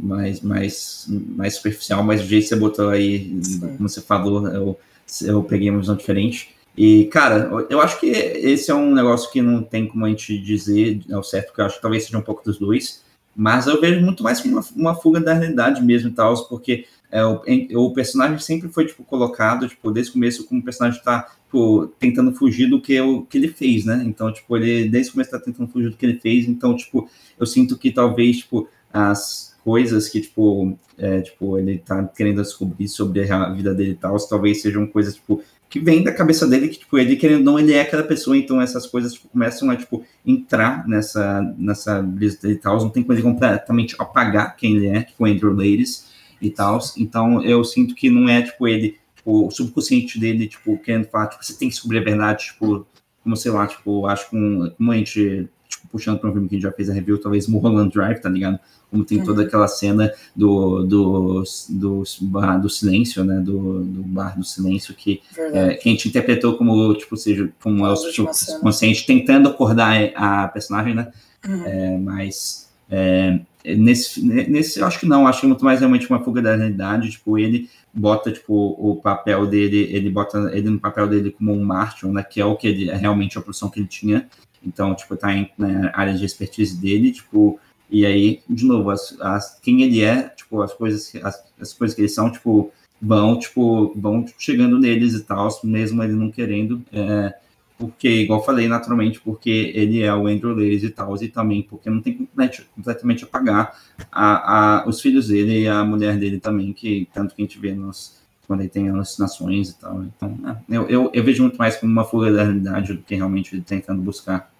mais, 0.00 0.40
mais, 0.40 1.06
mais 1.08 1.54
superficial, 1.54 2.02
mas 2.02 2.20
o 2.20 2.24
jeito 2.24 2.44
que 2.44 2.48
você 2.48 2.56
botou 2.56 2.88
aí, 2.90 3.38
Sim. 3.42 3.60
como 3.60 3.88
você 3.88 4.00
falou, 4.00 4.46
eu, 4.48 4.78
eu 5.22 5.42
peguei 5.42 5.70
uma 5.70 5.80
visão 5.80 5.96
diferente. 5.96 6.54
E, 6.76 7.06
cara, 7.06 7.50
eu 7.68 7.80
acho 7.80 7.98
que 7.98 8.06
esse 8.06 8.70
é 8.70 8.74
um 8.74 8.94
negócio 8.94 9.30
que 9.32 9.42
não 9.42 9.62
tem 9.62 9.88
como 9.88 10.04
a 10.04 10.08
gente 10.08 10.38
dizer 10.38 11.00
ao 11.12 11.24
certo, 11.24 11.48
porque 11.48 11.60
eu 11.60 11.66
acho 11.66 11.76
que 11.76 11.82
talvez 11.82 12.04
seja 12.04 12.18
um 12.18 12.22
pouco 12.22 12.44
dos 12.44 12.58
dois, 12.58 13.02
mas 13.34 13.66
eu 13.66 13.80
vejo 13.80 14.00
muito 14.00 14.22
mais 14.22 14.40
como 14.40 14.54
uma, 14.54 14.64
uma 14.76 14.94
fuga 14.94 15.20
da 15.20 15.34
realidade 15.34 15.82
mesmo 15.82 16.10
e 16.10 16.12
tal, 16.12 16.36
porque 16.46 16.86
é, 17.10 17.24
o, 17.24 17.42
o, 17.74 17.92
personagem 17.92 18.38
sempre 18.38 18.68
foi 18.68 18.86
tipo, 18.86 19.02
colocado, 19.02 19.68
tipo, 19.68 19.90
desde 19.90 20.10
o 20.10 20.12
começo, 20.14 20.44
como 20.46 20.60
o 20.60 20.64
personagem 20.64 20.98
está 20.98 21.28
tipo, 21.46 21.86
tentando 21.98 22.34
fugir 22.34 22.68
do 22.68 22.80
que, 22.80 23.00
o, 23.00 23.22
que 23.22 23.38
ele 23.38 23.48
fez, 23.48 23.84
né? 23.84 24.02
Então, 24.06 24.32
tipo, 24.32 24.56
ele 24.56 24.88
desde 24.88 25.10
o 25.10 25.12
começo 25.14 25.34
está 25.34 25.44
tentando 25.44 25.70
fugir 25.70 25.90
do 25.90 25.96
que 25.96 26.04
ele 26.04 26.20
fez, 26.20 26.46
então, 26.46 26.76
tipo, 26.76 27.08
eu 27.38 27.46
sinto 27.46 27.78
que 27.78 27.90
talvez, 27.90 28.38
tipo, 28.38 28.68
as 28.92 29.47
coisas 29.68 30.08
que, 30.08 30.22
tipo, 30.22 30.78
é, 30.96 31.20
tipo 31.20 31.58
ele 31.58 31.74
está 31.74 32.02
querendo 32.04 32.40
descobrir 32.40 32.88
sobre 32.88 33.30
a 33.30 33.50
vida 33.50 33.74
dele 33.74 33.90
e 33.90 33.96
tal, 33.96 34.16
talvez 34.26 34.62
sejam 34.62 34.86
coisas, 34.86 35.16
tipo, 35.16 35.42
que 35.68 35.78
vem 35.78 36.02
da 36.02 36.14
cabeça 36.14 36.46
dele, 36.46 36.68
que, 36.68 36.78
tipo, 36.78 36.96
ele 36.96 37.16
querendo 37.16 37.44
não, 37.44 37.58
ele 37.58 37.74
é 37.74 37.82
aquela 37.82 38.02
pessoa, 38.02 38.36
então 38.36 38.62
essas 38.62 38.86
coisas, 38.86 39.12
tipo, 39.12 39.28
começam 39.28 39.68
a, 39.70 39.76
tipo, 39.76 40.02
entrar 40.24 40.88
nessa, 40.88 41.42
nessa 41.58 42.00
brisa 42.00 42.40
dele 42.40 42.54
e 42.54 42.58
tal, 42.58 42.78
não 42.78 42.88
tem 42.88 43.02
como 43.02 43.12
ele 43.12 43.22
completamente 43.22 43.94
apagar 43.98 44.56
quem 44.56 44.76
ele 44.76 44.86
é, 44.86 45.02
tipo, 45.02 45.26
Andrew 45.26 45.52
Ladies, 45.52 46.08
e 46.40 46.50
tal. 46.50 46.78
Então 46.96 47.42
eu 47.42 47.62
sinto 47.64 47.94
que 47.94 48.10
não 48.10 48.28
é 48.28 48.42
tipo 48.42 48.66
ele, 48.66 48.96
tipo, 49.14 49.46
o 49.46 49.50
subconsciente 49.50 50.18
dele, 50.18 50.46
tipo, 50.46 50.78
querendo 50.78 51.06
falar, 51.06 51.26
tipo, 51.28 51.44
você 51.44 51.52
tem 51.52 51.68
que 51.68 51.74
descobrir 51.74 51.98
a 51.98 52.04
verdade, 52.04 52.46
tipo, 52.46 52.86
como 53.22 53.36
sei 53.36 53.52
lá, 53.52 53.66
tipo, 53.66 54.06
acho 54.06 54.30
que 54.30 54.36
um, 54.36 54.70
como 54.76 54.92
a 54.92 54.96
gente, 54.96 55.48
tipo, 55.68 55.86
puxando 55.88 56.18
para 56.18 56.30
um 56.30 56.32
filme 56.32 56.48
que 56.48 56.54
a 56.54 56.58
gente 56.58 56.62
já 56.62 56.72
fez 56.72 56.88
a 56.88 56.92
review, 56.92 57.18
talvez 57.18 57.46
Mulholland 57.46 57.92
Drive, 57.92 58.20
tá 58.20 58.28
ligado? 58.28 58.58
Como 58.90 59.04
tem 59.04 59.22
toda 59.22 59.42
uhum. 59.42 59.46
aquela 59.46 59.68
cena 59.68 60.10
do, 60.34 60.82
do, 60.82 61.44
do, 61.68 62.02
bar 62.22 62.56
do 62.58 62.70
silêncio, 62.70 63.22
né? 63.22 63.38
Do, 63.38 63.84
do 63.84 64.02
bar 64.02 64.38
do 64.38 64.44
silêncio, 64.44 64.94
que, 64.94 65.20
é, 65.36 65.74
que 65.74 65.88
a 65.88 65.92
gente 65.92 66.08
interpretou 66.08 66.56
como, 66.56 66.94
tipo, 66.94 67.16
seja, 67.16 67.50
como 67.62 67.84
é 67.86 67.92
o 67.92 67.96
subconsciente 67.96 69.06
tentando 69.06 69.48
acordar 69.48 70.10
a 70.14 70.48
personagem, 70.48 70.94
né? 70.94 71.12
Uhum. 71.46 71.66
É, 71.66 71.98
mas 71.98 72.68
é, 72.90 73.40
Nesse, 73.76 74.24
nesse, 74.24 74.80
eu 74.80 74.86
acho 74.86 75.00
que 75.00 75.06
não, 75.06 75.26
acho 75.26 75.40
que 75.40 75.46
é 75.46 75.48
muito 75.48 75.64
mais 75.64 75.80
realmente 75.80 76.08
uma 76.08 76.22
fuga 76.22 76.40
da 76.40 76.54
realidade, 76.54 77.10
tipo, 77.10 77.36
ele 77.36 77.68
bota, 77.92 78.32
tipo, 78.32 78.76
o 78.78 78.96
papel 78.96 79.46
dele, 79.46 79.88
ele 79.90 80.10
bota 80.10 80.50
ele 80.52 80.70
no 80.70 80.78
papel 80.78 81.08
dele 81.08 81.30
como 81.30 81.52
um 81.52 81.64
Martian, 81.64 82.12
né, 82.12 82.22
que 82.22 82.40
é 82.40 82.44
o 82.44 82.56
que 82.56 82.68
ele, 82.68 82.90
é 82.90 82.96
realmente 82.96 83.38
a 83.38 83.40
profissão 83.40 83.70
que 83.70 83.80
ele 83.80 83.88
tinha, 83.88 84.28
então, 84.64 84.94
tipo, 84.94 85.16
tá 85.16 85.32
em, 85.32 85.50
na 85.56 85.90
área 85.94 86.14
de 86.14 86.24
expertise 86.24 86.76
dele, 86.76 87.12
tipo, 87.12 87.58
e 87.90 88.04
aí, 88.04 88.42
de 88.48 88.66
novo, 88.66 88.90
as, 88.90 89.16
as, 89.20 89.58
quem 89.60 89.82
ele 89.82 90.02
é, 90.02 90.28
tipo, 90.28 90.60
as 90.60 90.74
coisas, 90.74 91.12
as, 91.22 91.42
as 91.60 91.72
coisas 91.72 91.94
que 91.94 92.02
eles 92.02 92.14
são, 92.14 92.30
tipo, 92.30 92.70
vão, 93.00 93.38
tipo, 93.38 93.92
vão 93.96 94.26
chegando 94.38 94.78
neles 94.78 95.14
e 95.14 95.24
tal, 95.24 95.48
mesmo 95.64 96.02
ele 96.02 96.12
não 96.12 96.30
querendo, 96.30 96.82
é, 96.92 97.34
porque, 97.78 98.08
igual 98.08 98.44
falei, 98.44 98.66
naturalmente, 98.66 99.20
porque 99.20 99.72
ele 99.72 100.02
é 100.02 100.12
o 100.12 100.26
Andrew 100.26 100.52
Lewis 100.52 100.82
e 100.82 100.90
tal, 100.90 101.14
e 101.22 101.28
também 101.28 101.62
porque 101.62 101.88
não 101.88 102.02
tem 102.02 102.14
completamente, 102.14 102.68
completamente 102.74 103.24
apagar 103.24 103.78
a, 104.10 104.80
a, 104.80 104.88
os 104.88 105.00
filhos 105.00 105.28
dele 105.28 105.60
e 105.60 105.68
a 105.68 105.84
mulher 105.84 106.18
dele 106.18 106.40
também, 106.40 106.72
que 106.72 107.08
tanto 107.14 107.36
que 107.36 107.40
a 107.40 107.44
gente 107.44 107.58
vê 107.58 107.72
nos, 107.72 108.16
quando 108.48 108.60
ele 108.60 108.68
tem 108.68 108.88
alucinações 108.88 109.70
e 109.70 109.78
tal. 109.78 110.02
Então, 110.02 110.36
é, 110.44 110.76
eu, 110.76 110.88
eu, 110.88 111.10
eu, 111.14 111.24
vejo 111.24 111.42
muito 111.42 111.56
mais 111.56 111.76
como 111.76 111.92
uma 111.92 112.04
fuga 112.04 112.32
da 112.32 112.42
realidade 112.42 112.94
do 112.94 113.02
que 113.02 113.14
realmente 113.14 113.54
ele 113.54 113.62
tentando 113.62 114.02
buscar 114.02 114.50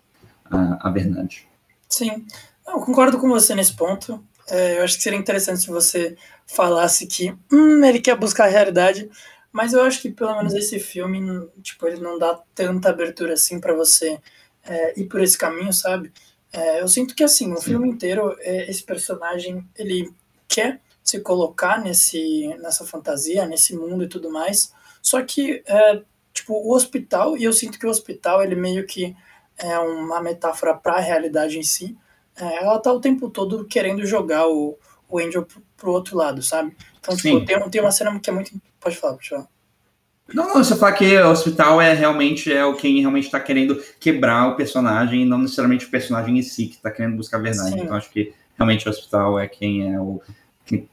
a, 0.49 0.89
a 0.89 0.91
verdade. 0.91 1.49
Sim, 1.89 2.25
eu 2.69 2.81
concordo 2.81 3.19
com 3.19 3.29
você 3.29 3.53
nesse 3.53 3.75
ponto. 3.75 4.23
É, 4.49 4.79
eu 4.79 4.85
acho 4.85 4.97
que 4.97 5.03
seria 5.03 5.19
interessante 5.19 5.61
se 5.61 5.69
você 5.69 6.17
falasse 6.47 7.07
que 7.07 7.35
hum, 7.53 7.85
ele 7.85 7.99
quer 7.99 8.17
buscar 8.17 8.45
a 8.45 8.51
realidade, 8.51 9.11
mas 9.59 9.73
eu 9.73 9.83
acho 9.83 10.01
que 10.01 10.13
pelo 10.13 10.37
menos 10.37 10.55
esse 10.55 10.79
filme, 10.79 11.21
tipo, 11.63 11.85
ele 11.89 12.01
não 12.01 12.17
dá 12.17 12.41
tanta 12.55 12.91
abertura 12.91 13.33
assim 13.33 13.59
para 13.59 13.75
você 13.75 14.17
é, 14.63 15.01
ir 15.01 15.07
por 15.07 15.21
esse 15.21 15.37
caminho, 15.37 15.73
sabe? 15.73 16.13
É, 16.53 16.81
eu 16.81 16.87
sinto 16.87 17.13
que 17.13 17.25
assim, 17.25 17.53
o 17.53 17.61
filme 17.61 17.89
inteiro, 17.89 18.37
é, 18.39 18.71
esse 18.71 18.85
personagem, 18.85 19.69
ele 19.77 20.15
quer 20.47 20.81
se 21.03 21.19
colocar 21.19 21.83
nesse, 21.83 22.47
nessa 22.61 22.87
fantasia, 22.87 23.47
nesse 23.47 23.75
mundo 23.75 24.05
e 24.05 24.09
tudo 24.09 24.31
mais. 24.31 24.73
Só 25.03 25.21
que, 25.23 25.61
é, 25.67 26.03
tipo, 26.33 26.55
o 26.55 26.73
hospital, 26.73 27.37
e 27.37 27.43
eu 27.43 27.53
sinto 27.53 27.81
que 27.81 27.87
o 27.87 27.91
hospital, 27.91 28.41
ele 28.41 28.55
meio 28.55 28.87
que 28.87 29.17
é 29.57 29.77
uma 29.81 30.23
metáfora 30.23 30.73
para 30.73 30.99
a 30.99 31.01
realidade 31.01 31.59
em 31.59 31.65
si. 31.65 31.99
É, 32.37 32.63
ela 32.63 32.79
tá 32.79 32.93
o 32.93 33.01
tempo 33.01 33.29
todo 33.29 33.65
querendo 33.65 34.07
jogar 34.07 34.47
o, 34.47 34.79
o 35.09 35.19
Angel 35.19 35.45
pro, 35.45 35.61
pro 35.77 35.91
outro 35.91 36.17
lado, 36.17 36.43
sabe? 36.43 36.77
Então, 37.01 37.17
tipo, 37.17 37.45
tem, 37.45 37.71
tem 37.71 37.81
uma 37.81 37.91
cena 37.91 38.21
que 38.21 38.31
é 38.31 38.33
muito. 38.33 38.53
Pode 38.81 38.97
falar, 38.97 39.15
pode 39.15 39.29
falar. 39.29 39.49
Não, 40.33 40.49
não, 40.49 40.63
você 40.63 40.77
fala 40.77 40.93
que 40.93 41.17
o 41.17 41.31
hospital 41.31 41.81
é 41.81 41.95
realmente 41.95 42.53
é 42.53 42.65
o 42.65 42.75
quem 42.75 43.01
realmente 43.01 43.25
está 43.25 43.41
querendo 43.41 43.83
quebrar 43.99 44.49
o 44.49 44.57
personagem, 44.57 45.23
e 45.23 45.25
não 45.25 45.39
necessariamente 45.39 45.87
o 45.87 45.91
personagem 45.91 46.39
em 46.39 46.43
si 46.43 46.67
que 46.67 46.77
está 46.77 46.91
querendo 46.91 47.17
buscar 47.17 47.39
a 47.39 47.41
verdade. 47.41 47.73
Sim. 47.73 47.81
Então 47.81 47.97
acho 47.97 48.11
que 48.11 48.35
realmente 48.55 48.87
o 48.87 48.91
hospital 48.91 49.39
é 49.39 49.49
quem 49.49 49.93
é 49.95 49.99
o 49.99 50.21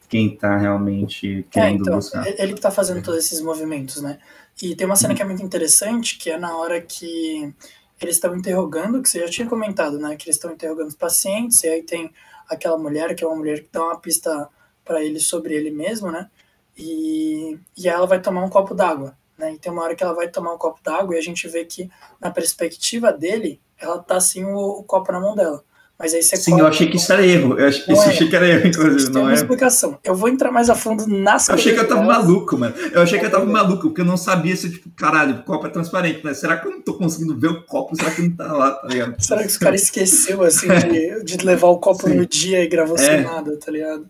quem 0.07 0.33
está 0.33 0.55
realmente 0.57 1.39
é, 1.39 1.43
querendo 1.51 1.79
é, 1.79 1.81
então, 1.81 1.95
buscar. 1.95 2.25
Ele 2.25 2.53
que 2.53 2.59
está 2.59 2.71
fazendo 2.71 3.03
todos 3.03 3.25
esses 3.25 3.41
movimentos, 3.41 4.01
né? 4.01 4.19
E 4.61 4.73
tem 4.73 4.87
uma 4.87 4.95
cena 4.95 5.13
que 5.13 5.21
é 5.21 5.25
muito 5.25 5.43
interessante, 5.43 6.17
que 6.17 6.29
é 6.29 6.37
na 6.37 6.55
hora 6.55 6.79
que 6.79 7.53
eles 7.99 8.15
estão 8.15 8.33
interrogando, 8.33 9.01
que 9.01 9.09
você 9.09 9.19
já 9.19 9.27
tinha 9.27 9.47
comentado, 9.49 9.99
né? 9.99 10.15
Que 10.15 10.27
eles 10.27 10.37
estão 10.37 10.53
interrogando 10.53 10.87
os 10.87 10.95
pacientes, 10.95 11.61
e 11.63 11.67
aí 11.67 11.83
tem 11.83 12.09
aquela 12.47 12.77
mulher, 12.77 13.13
que 13.15 13.23
é 13.23 13.27
uma 13.27 13.35
mulher 13.35 13.63
que 13.63 13.69
dá 13.69 13.83
uma 13.83 13.99
pista 13.99 14.47
para 14.85 15.03
ele 15.03 15.19
sobre 15.19 15.53
ele 15.53 15.71
mesmo, 15.71 16.09
né? 16.09 16.29
E, 16.77 17.57
e 17.77 17.87
ela 17.87 18.05
vai 18.05 18.21
tomar 18.21 18.43
um 18.43 18.49
copo 18.49 18.73
d'água, 18.73 19.17
né? 19.37 19.53
E 19.53 19.57
tem 19.57 19.71
uma 19.71 19.83
hora 19.83 19.95
que 19.95 20.03
ela 20.03 20.13
vai 20.13 20.27
tomar 20.27 20.53
um 20.53 20.57
copo 20.57 20.79
d'água 20.83 21.15
e 21.15 21.17
a 21.17 21.21
gente 21.21 21.47
vê 21.47 21.65
que 21.65 21.89
na 22.19 22.29
perspectiva 22.29 23.13
dele, 23.13 23.61
ela 23.77 23.99
tá 23.99 24.17
assim 24.17 24.43
o, 24.43 24.79
o 24.79 24.83
copo 24.83 25.11
na 25.11 25.19
mão 25.19 25.35
dela. 25.35 25.63
Mas 25.97 26.13
aí 26.13 26.21
você 26.21 26.35
Sim, 26.35 26.59
eu 26.59 26.67
achei 26.67 26.89
que 26.89 26.97
isso 26.97 27.11
era 27.11 27.25
erro. 27.25 27.57
Eu 27.57 27.69
achei, 27.69 27.93
isso 27.93 28.03
é. 28.03 28.07
achei 28.07 28.27
que 28.27 28.35
era 28.35 28.47
erro, 28.47 28.67
inclusive. 28.67 29.13
Não 29.13 29.21
é 29.21 29.23
uma 29.25 29.33
explicação. 29.33 29.97
Eu 30.03 30.13
vou 30.13 30.27
entrar 30.27 30.51
mais 30.51 30.69
a 30.69 30.75
fundo 30.75 31.07
nas 31.07 31.47
Eu 31.47 31.55
achei 31.55 31.73
que 31.73 31.79
eu 31.79 31.87
tava 31.87 32.03
maluco, 32.03 32.57
mano. 32.57 32.75
Eu 32.91 33.01
achei 33.01 33.17
que 33.17 33.25
eu 33.25 33.31
tava 33.31 33.45
maluco, 33.45 33.83
porque 33.83 34.01
eu 34.01 34.05
não 34.05 34.17
sabia 34.17 34.55
se, 34.57 34.71
tipo, 34.71 34.89
caralho, 34.89 35.35
o 35.35 35.43
copo 35.43 35.67
é 35.67 35.69
transparente, 35.69 36.23
né? 36.25 36.33
Será 36.33 36.57
que 36.57 36.67
eu 36.67 36.71
não 36.71 36.81
tô 36.81 36.95
conseguindo 36.95 37.39
ver 37.39 37.47
o 37.47 37.63
copo? 37.63 37.95
Será 37.95 38.11
que 38.11 38.23
não 38.23 38.31
tá 38.31 38.51
lá, 38.51 38.71
tá 38.71 38.87
ligado? 38.89 39.15
Será 39.23 39.41
que 39.41 39.47
os 39.47 39.57
caras 39.57 39.83
esqueceu, 39.83 40.43
assim, 40.43 40.67
de, 40.67 41.23
de 41.23 41.45
levar 41.45 41.67
o 41.67 41.79
copo 41.79 42.09
Sim. 42.09 42.15
no 42.15 42.25
dia 42.25 42.61
e 42.61 42.67
gravou 42.67 42.97
é. 42.97 42.99
sem 42.99 43.21
nada, 43.21 43.57
tá 43.57 43.71
ligado? 43.71 44.05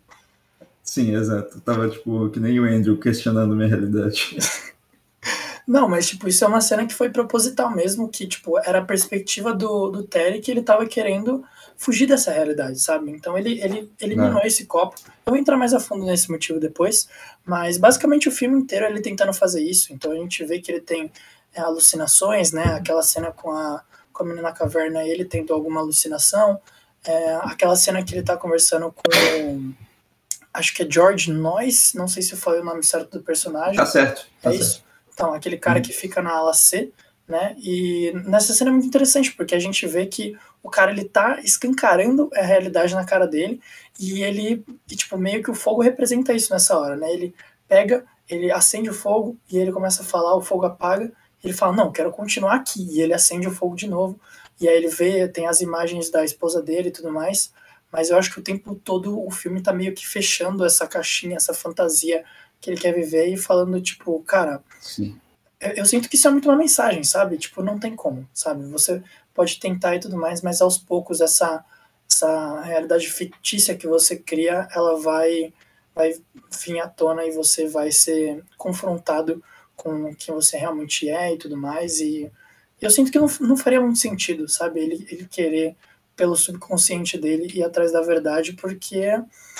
Sim, 0.85 1.15
exato. 1.15 1.57
Eu 1.57 1.61
tava, 1.61 1.89
tipo, 1.89 2.29
que 2.29 2.39
nem 2.39 2.59
o 2.59 2.63
Andrew 2.63 2.97
questionando 2.97 3.55
minha 3.55 3.67
realidade. 3.67 4.37
Não, 5.67 5.89
mas, 5.89 6.07
tipo, 6.07 6.27
isso 6.27 6.45
é 6.45 6.47
uma 6.47 6.61
cena 6.61 6.85
que 6.85 6.93
foi 6.93 7.09
proposital 7.09 7.75
mesmo, 7.75 8.07
que, 8.07 8.27
tipo, 8.27 8.59
era 8.59 8.79
a 8.79 8.85
perspectiva 8.85 9.51
do, 9.51 9.89
do 9.89 10.03
Terry 10.03 10.39
que 10.39 10.51
ele 10.51 10.61
tava 10.61 10.85
querendo 10.85 11.43
fugir 11.75 12.05
dessa 12.05 12.31
realidade, 12.31 12.79
sabe? 12.79 13.11
Então 13.11 13.37
ele, 13.37 13.59
ele 13.61 13.91
eliminou 13.99 14.41
é. 14.41 14.47
esse 14.47 14.65
copo. 14.65 14.95
Eu 15.25 15.31
vou 15.31 15.37
entrar 15.37 15.57
mais 15.57 15.73
a 15.73 15.79
fundo 15.79 16.05
nesse 16.05 16.31
motivo 16.31 16.59
depois, 16.59 17.09
mas 17.43 17.77
basicamente 17.77 18.29
o 18.29 18.31
filme 18.31 18.57
inteiro 18.57 18.85
ele 18.85 19.01
tentando 19.01 19.33
fazer 19.33 19.63
isso. 19.63 19.91
Então 19.91 20.11
a 20.11 20.15
gente 20.15 20.45
vê 20.45 20.59
que 20.59 20.71
ele 20.71 20.81
tem 20.81 21.11
é, 21.53 21.61
alucinações, 21.61 22.51
né? 22.51 22.75
Aquela 22.75 23.01
cena 23.01 23.31
com 23.31 23.51
a, 23.51 23.83
com 24.13 24.23
a 24.23 24.25
menina 24.25 24.43
na 24.43 24.53
caverna, 24.53 25.03
ele 25.03 25.25
tendo 25.25 25.53
alguma 25.53 25.81
alucinação. 25.81 26.59
É, 27.03 27.35
aquela 27.43 27.75
cena 27.75 28.03
que 28.03 28.13
ele 28.13 28.23
tá 28.23 28.37
conversando 28.37 28.91
com. 28.91 29.73
Acho 30.55 30.73
que 30.73 30.83
é 30.83 30.87
George 30.89 31.31
Noyce, 31.31 31.97
não 31.97 32.07
sei 32.07 32.23
se 32.23 32.35
foi 32.35 32.59
o 32.59 32.63
nome 32.63 32.83
certo 32.83 33.17
do 33.17 33.23
personagem. 33.23 33.75
Tá 33.75 33.85
certo. 33.85 34.27
Tá 34.41 34.49
é 34.49 34.53
certo. 34.53 34.61
isso. 34.61 34.83
Então, 35.13 35.33
aquele 35.33 35.57
cara 35.57 35.77
uhum. 35.77 35.83
que 35.83 35.93
fica 35.93 36.21
na 36.21 36.31
ala 36.31 36.53
C, 36.53 36.91
né? 37.27 37.55
E 37.59 38.11
nessa 38.25 38.53
cena 38.53 38.69
é 38.69 38.73
muito 38.73 38.87
interessante, 38.87 39.31
porque 39.33 39.55
a 39.55 39.59
gente 39.59 39.85
vê 39.87 40.05
que 40.05 40.37
o 40.61 40.69
cara 40.69 40.91
ele 40.91 41.05
tá 41.05 41.39
escancarando 41.41 42.29
a 42.33 42.41
realidade 42.41 42.93
na 42.93 43.05
cara 43.05 43.27
dele 43.27 43.61
e 43.99 44.23
ele, 44.23 44.63
e, 44.89 44.95
tipo, 44.95 45.17
meio 45.17 45.41
que 45.41 45.51
o 45.51 45.55
fogo 45.55 45.81
representa 45.81 46.33
isso 46.33 46.51
nessa 46.51 46.77
hora, 46.77 46.95
né? 46.95 47.11
Ele 47.11 47.33
pega, 47.67 48.05
ele 48.29 48.51
acende 48.51 48.89
o 48.89 48.93
fogo 48.93 49.37
e 49.51 49.57
ele 49.57 49.71
começa 49.71 50.01
a 50.01 50.05
falar, 50.05 50.35
o 50.35 50.41
fogo 50.41 50.65
apaga, 50.65 51.11
e 51.43 51.47
ele 51.47 51.53
fala: 51.53 51.73
"Não, 51.73 51.91
quero 51.91 52.11
continuar 52.11 52.55
aqui". 52.55 52.87
E 52.91 53.01
ele 53.01 53.13
acende 53.13 53.47
o 53.47 53.51
fogo 53.51 53.75
de 53.75 53.87
novo. 53.87 54.19
E 54.59 54.67
aí 54.67 54.75
ele 54.75 54.87
vê, 54.87 55.27
tem 55.27 55.47
as 55.47 55.61
imagens 55.61 56.09
da 56.09 56.23
esposa 56.23 56.61
dele 56.61 56.89
e 56.89 56.91
tudo 56.91 57.11
mais, 57.11 57.51
mas 57.95 58.09
eu 58.09 58.17
acho 58.17 58.31
que 58.31 58.39
o 58.39 58.43
tempo 58.43 58.75
todo 58.75 59.25
o 59.25 59.31
filme 59.31 59.61
tá 59.61 59.71
meio 59.71 59.93
que 59.93 60.05
fechando 60.05 60.65
essa 60.65 60.85
caixinha, 60.85 61.37
essa 61.37 61.53
fantasia 61.53 62.23
que 62.59 62.69
ele 62.69 62.79
quer 62.79 62.93
viver 62.93 63.27
e 63.27 63.37
falando 63.37 63.79
tipo, 63.81 64.21
cara, 64.23 64.61
Sim 64.81 65.17
eu, 65.59 65.71
eu, 65.77 65.85
sinto 65.85 66.09
que 66.09 66.15
isso 66.15 66.27
é 66.27 66.31
muito 66.31 66.49
uma 66.49 66.57
mensagem, 66.57 67.03
sabe? 67.03 67.37
Tipo, 67.37 67.63
não 67.63 67.79
tem 67.79 67.95
como, 67.95 68.27
sabe? 68.33 68.65
Você 68.67 69.01
pode 69.33 69.59
tentar 69.59 69.95
e 69.95 69.99
tudo 69.99 70.17
mais, 70.17 70.41
mas 70.41 70.61
aos 70.61 70.77
poucos 70.77 71.21
essa, 71.21 71.63
essa 72.09 72.61
realidade 72.61 73.09
fictícia 73.09 73.75
que 73.75 73.87
você 73.87 74.15
cria, 74.17 74.67
ela 74.71 74.99
vai, 74.99 75.53
vai 75.93 76.13
vir 76.63 76.79
à 76.79 76.87
tona 76.87 77.25
e 77.25 77.31
você 77.31 77.67
vai 77.67 77.91
ser 77.91 78.43
confrontado 78.57 79.43
com 79.75 80.13
quem 80.15 80.33
você 80.33 80.57
realmente 80.57 81.09
é 81.09 81.33
e 81.33 81.37
tudo 81.37 81.57
mais. 81.57 81.99
E 81.99 82.31
eu 82.81 82.89
sinto 82.89 83.11
que 83.11 83.19
não, 83.19 83.27
não 83.41 83.57
faria 83.57 83.81
muito 83.81 83.99
sentido, 83.99 84.47
sabe? 84.47 84.79
Ele, 84.79 85.07
ele 85.09 85.25
querer, 85.25 85.75
pelo 86.15 86.35
subconsciente 86.35 87.17
dele, 87.17 87.51
ir 87.53 87.63
atrás 87.63 87.91
da 87.91 88.01
verdade, 88.01 88.53
porque 88.53 88.97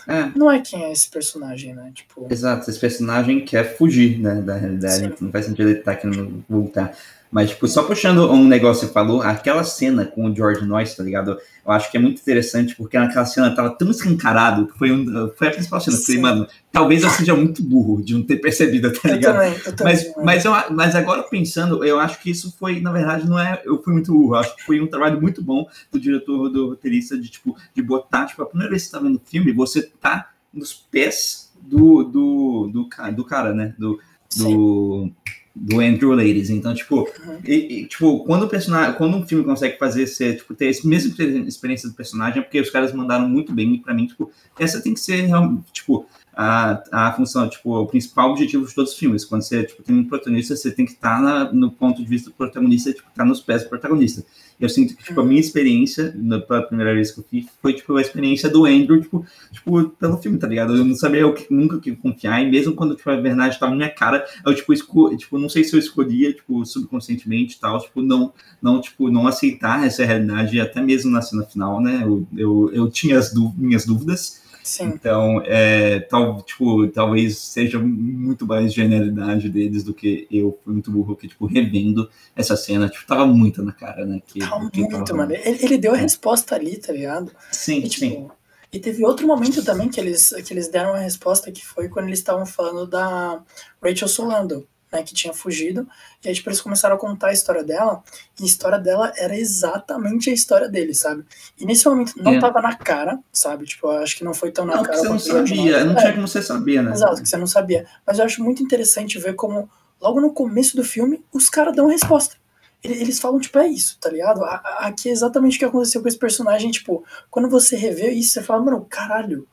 é. 0.08 0.32
Não 0.36 0.52
é 0.52 0.62
quem 0.62 0.84
é 0.84 0.92
esse 0.92 1.10
personagem, 1.10 1.74
né? 1.74 1.92
Tipo... 1.94 2.28
Exato, 2.30 2.70
esse 2.70 2.80
personagem 2.80 3.44
quer 3.44 3.76
fugir 3.76 4.20
né, 4.20 4.36
da 4.36 4.56
realidade. 4.56 5.08
Sim. 5.08 5.14
Não 5.20 5.32
faz 5.32 5.46
sentido 5.46 5.70
ele 5.70 5.80
estar 5.80 5.96
tá 5.96 6.00
querendo 6.00 6.44
voltar. 6.48 6.96
Mas, 7.36 7.50
tipo, 7.50 7.68
só 7.68 7.84
puxando 7.84 8.32
um 8.32 8.48
negócio 8.48 8.80
que 8.80 8.88
você 8.88 8.94
falou, 8.94 9.22
aquela 9.22 9.62
cena 9.66 10.06
com 10.06 10.26
o 10.26 10.34
George 10.34 10.66
Noyce, 10.66 10.96
tá 10.96 11.04
ligado? 11.04 11.32
Eu 11.66 11.72
acho 11.74 11.92
que 11.92 11.98
é 11.98 12.00
muito 12.00 12.22
interessante, 12.22 12.74
porque 12.78 12.98
naquela 12.98 13.26
cena 13.26 13.54
tava 13.54 13.72
tão 13.72 13.92
escancarado 13.92 14.68
que 14.68 14.78
foi, 14.78 14.90
um, 14.90 15.30
foi 15.36 15.50
a 15.50 15.52
principal 15.52 15.82
cena. 15.82 15.98
Eu 15.98 16.02
falei, 16.02 16.22
mano, 16.22 16.48
talvez 16.72 17.04
eu 17.04 17.10
seja 17.10 17.36
muito 17.36 17.62
burro 17.62 18.02
de 18.02 18.14
não 18.14 18.24
ter 18.24 18.38
percebido, 18.38 18.90
tá 18.94 19.10
ligado? 19.12 19.36
Eu 19.36 19.42
também, 19.42 19.66
eu 19.66 19.76
também, 19.76 19.94
mas, 19.96 20.16
mas, 20.24 20.46
eu, 20.46 20.54
mas 20.74 20.96
agora 20.96 21.24
pensando, 21.24 21.84
eu 21.84 22.00
acho 22.00 22.22
que 22.22 22.32
isso 22.32 22.56
foi, 22.58 22.80
na 22.80 22.94
verdade, 22.94 23.28
não 23.28 23.38
é. 23.38 23.62
Eu 23.66 23.84
fui 23.84 23.92
muito 23.92 24.14
burro. 24.14 24.36
Acho 24.36 24.56
que 24.56 24.64
foi 24.64 24.80
um 24.80 24.88
trabalho 24.88 25.20
muito 25.20 25.44
bom 25.44 25.68
do 25.92 26.00
diretor, 26.00 26.48
do 26.48 26.70
roteirista, 26.70 27.18
de, 27.18 27.28
tipo, 27.28 27.54
de 27.76 27.82
botar, 27.82 28.28
tipo, 28.28 28.44
a 28.44 28.46
primeira 28.46 28.70
vez 28.70 28.84
que 28.84 28.92
você 28.92 28.96
tá 28.96 29.04
vendo 29.04 29.18
o 29.18 29.30
filme, 29.30 29.52
você 29.52 29.82
tá 30.00 30.30
nos 30.54 30.72
pés 30.72 31.52
do, 31.62 32.02
do, 32.02 32.70
do, 32.72 33.12
do 33.12 33.26
cara, 33.26 33.54
né? 33.54 33.76
Do. 33.78 34.00
do 34.38 35.12
do 35.56 35.80
Andrew 35.80 36.12
Ladies. 36.12 36.50
Então, 36.50 36.74
tipo, 36.74 37.02
uhum. 37.02 37.40
e, 37.46 37.82
e, 37.82 37.88
tipo, 37.88 38.26
quando 38.26 38.44
o 38.44 38.50
personagem, 38.50 38.94
quando 38.96 39.16
um 39.16 39.26
filme 39.26 39.46
consegue 39.46 39.78
fazer 39.78 40.06
ser, 40.08 40.38
tipo, 40.38 40.54
ter 40.54 40.70
essa 40.70 40.86
mesma 40.88 41.16
experiência 41.48 41.88
do 41.88 41.96
personagem, 41.96 42.40
é 42.40 42.42
porque 42.42 42.60
os 42.60 42.70
caras 42.70 42.92
mandaram 42.92 43.30
muito 43.30 43.54
bem 43.54 43.76
e 43.76 43.80
para 43.80 43.94
mim, 43.94 44.06
tipo, 44.06 44.30
essa 44.60 44.82
tem 44.82 44.94
que 44.94 45.00
ser 45.00 45.30
tipo, 45.72 46.06
a, 46.36 46.84
a 46.92 47.14
função, 47.14 47.48
tipo, 47.48 47.74
o 47.74 47.88
principal 47.88 48.32
objetivo 48.32 48.66
de 48.66 48.76
todos 48.76 48.92
os 48.92 48.98
filmes. 48.98 49.24
Quando 49.24 49.44
você, 49.44 49.64
tipo, 49.64 49.82
tem 49.82 49.96
um 49.96 50.04
protagonista, 50.04 50.56
você 50.56 50.72
tem 50.72 50.86
que 50.86 50.92
estar 50.92 51.22
tá 51.22 51.54
no 51.54 51.72
ponto 51.72 52.02
de 52.02 52.08
vista 52.08 52.30
do 52.30 52.36
protagonista, 52.36 52.92
tipo, 52.92 53.08
estar 53.08 53.24
tá 53.24 53.26
nos 53.26 53.40
pés 53.40 53.64
do 53.64 53.70
protagonista. 53.70 54.26
Eu 54.60 54.70
sinto 54.70 54.96
que, 54.96 55.04
tipo, 55.04 55.20
a 55.20 55.26
minha 55.26 55.40
experiência, 55.40 56.14
na, 56.16 56.40
pela 56.40 56.62
primeira 56.62 56.94
vez 56.94 57.12
que 57.12 57.20
eu 57.20 57.26
fiz, 57.30 57.46
foi, 57.62 57.74
tipo, 57.74 57.96
a 57.96 58.02
experiência 58.02 58.50
do 58.50 58.66
Andrew, 58.66 59.02
tipo, 59.02 59.26
tipo 59.52 59.90
pelo 59.90 60.18
filme, 60.18 60.38
tá 60.38 60.48
ligado? 60.48 60.76
Eu 60.76 60.86
não 60.86 60.96
sabia 60.96 61.28
o 61.28 61.34
que, 61.34 61.54
nunca 61.54 61.80
que 61.80 61.94
confiar, 61.96 62.42
e 62.42 62.50
mesmo 62.50 62.74
quando, 62.74 62.96
tipo, 62.96 63.10
a 63.10 63.16
verdade 63.16 63.56
estava 63.56 63.72
na 63.72 63.78
minha 63.78 63.90
cara, 63.90 64.26
eu, 64.46 64.56
tipo, 64.56 64.74
esco, 64.74 65.16
tipo, 65.18 65.38
não 65.38 65.50
sei 65.50 65.64
se 65.64 65.76
eu 65.76 65.80
escolhia, 65.80 66.34
tipo, 66.34 66.66
subconscientemente 66.66 67.56
e 67.56 67.60
tal, 67.60 67.82
tipo, 67.82 68.02
não, 68.02 68.34
não, 68.62 68.80
tipo, 68.80 69.10
não 69.10 69.28
aceitar 69.28 69.86
essa 69.86 70.06
realidade, 70.06 70.60
até 70.60 70.82
mesmo 70.82 71.12
na 71.12 71.22
cena 71.22 71.44
final, 71.44 71.82
né? 71.82 72.02
Eu, 72.04 72.26
eu, 72.36 72.72
eu 72.74 72.90
tinha 72.90 73.20
as 73.20 73.34
minhas 73.58 73.86
dúvidas, 73.86 74.42
Sim. 74.66 74.86
Então, 74.86 75.44
é, 75.46 76.00
tal, 76.00 76.42
tipo, 76.42 76.88
talvez 76.88 77.38
seja 77.38 77.78
muito 77.78 78.48
mais 78.48 78.74
genialidade 78.74 79.48
deles 79.48 79.84
do 79.84 79.94
que 79.94 80.28
eu 80.32 80.60
fui 80.64 80.74
muito 80.74 80.90
burro 80.90 81.16
que, 81.16 81.28
tipo, 81.28 81.46
revendo 81.46 82.10
essa 82.36 82.58
cena, 82.58 82.90
tipo, 82.90 83.06
tava 83.06 83.28
muito 83.28 83.62
na 83.64 83.72
cara, 83.72 84.08
né? 84.08 84.20
Que, 84.26 84.40
tava 84.40 84.68
que 84.72 84.80
muito, 84.80 85.04
tava... 85.04 85.18
mano. 85.20 85.34
Ele, 85.34 85.64
ele, 85.64 85.78
deu 85.78 85.94
a 85.94 85.98
resposta 85.98 86.56
ali, 86.56 86.78
tá 86.78 86.92
ligado? 86.92 87.32
Sim, 87.52 87.78
e, 87.78 87.90
tipo, 87.90 88.06
sim. 88.06 88.28
E 88.74 88.80
teve 88.80 89.06
outro 89.06 89.28
momento 89.28 89.64
também 89.64 89.88
que 89.88 90.00
eles, 90.00 90.34
que 90.44 90.52
eles 90.52 90.68
deram 90.68 90.96
a 90.96 91.00
resposta 91.00 91.52
que 91.52 91.64
foi 91.64 91.88
quando 91.88 92.08
eles 92.08 92.20
estavam 92.20 92.46
falando 92.48 92.88
da 92.88 93.44
Rachel 93.80 94.08
Solando 94.08 94.68
né, 94.92 95.04
que 95.04 95.14
tinha 95.14 95.34
fugido, 95.34 95.88
e 96.24 96.30
aí 96.30 96.34
tipo, 96.34 96.50
eles 96.50 96.62
começaram 96.62 96.96
a 96.96 97.00
contar 97.00 97.28
a 97.28 97.34
história 97.34 97.64
dela, 97.64 98.04
e 98.40 98.44
a 98.44 98.46
história 98.46 98.80
dela 98.80 99.12
era 99.18 99.38
exatamente 99.38 100.30
a 100.30 100.34
história 100.34 100.70
dele, 100.70 100.94
sabe? 100.94 101.24
E 101.60 101.66
nesse 101.66 101.88
momento 101.88 102.14
não 102.18 102.34
é. 102.34 102.40
tava 102.40 102.62
na 102.62 102.76
cara, 102.76 103.20
sabe? 103.32 103.66
Tipo, 103.66 103.88
eu 103.88 104.00
acho 104.00 104.16
que 104.16 104.24
não 104.24 104.34
foi 104.34 104.52
tão 104.52 104.66
na 104.66 104.78
não, 104.78 104.84
cara. 104.84 104.98
Você 104.98 105.10
não 105.10 105.20
sabia, 105.20 105.80
não, 105.84 105.94
não 105.94 105.96
tinha 105.96 106.14
como 106.14 106.28
você 106.28 106.42
saber, 106.42 106.82
né? 106.82 106.92
Exato, 106.92 107.22
que 107.22 107.30
você 107.30 107.38
não 107.38 107.48
sabia. 107.48 107.86
Mas 108.06 108.20
eu 108.20 108.26
acho 108.26 108.44
muito 108.44 108.64
interessante 108.64 109.20
ver 109.20 109.36
como, 109.36 109.70
logo 110.02 110.22
no 110.22 110.34
começo 110.34 110.76
do 110.76 110.84
filme, 110.84 111.24
os 111.34 111.50
caras 111.50 111.76
dão 111.76 111.88
a 111.88 111.92
resposta 111.92 112.38
eles 112.84 113.20
falam, 113.20 113.40
tipo, 113.40 113.58
é 113.58 113.68
isso, 113.68 113.98
tá 114.00 114.10
ligado? 114.10 114.44
Aqui 114.44 115.10
é 115.10 115.12
exatamente 115.12 115.56
o 115.56 115.60
que 115.60 115.66
aconteceu 115.66 116.02
com 116.02 116.08
esse 116.08 116.18
personagem, 116.18 116.70
tipo, 116.72 117.04
quando 117.30 117.50
você 117.50 117.76
revê 117.76 118.12
isso, 118.12 118.34
você 118.34 118.44
fala, 118.44 118.64
mano, 118.64 118.86
caralho, 118.88 119.48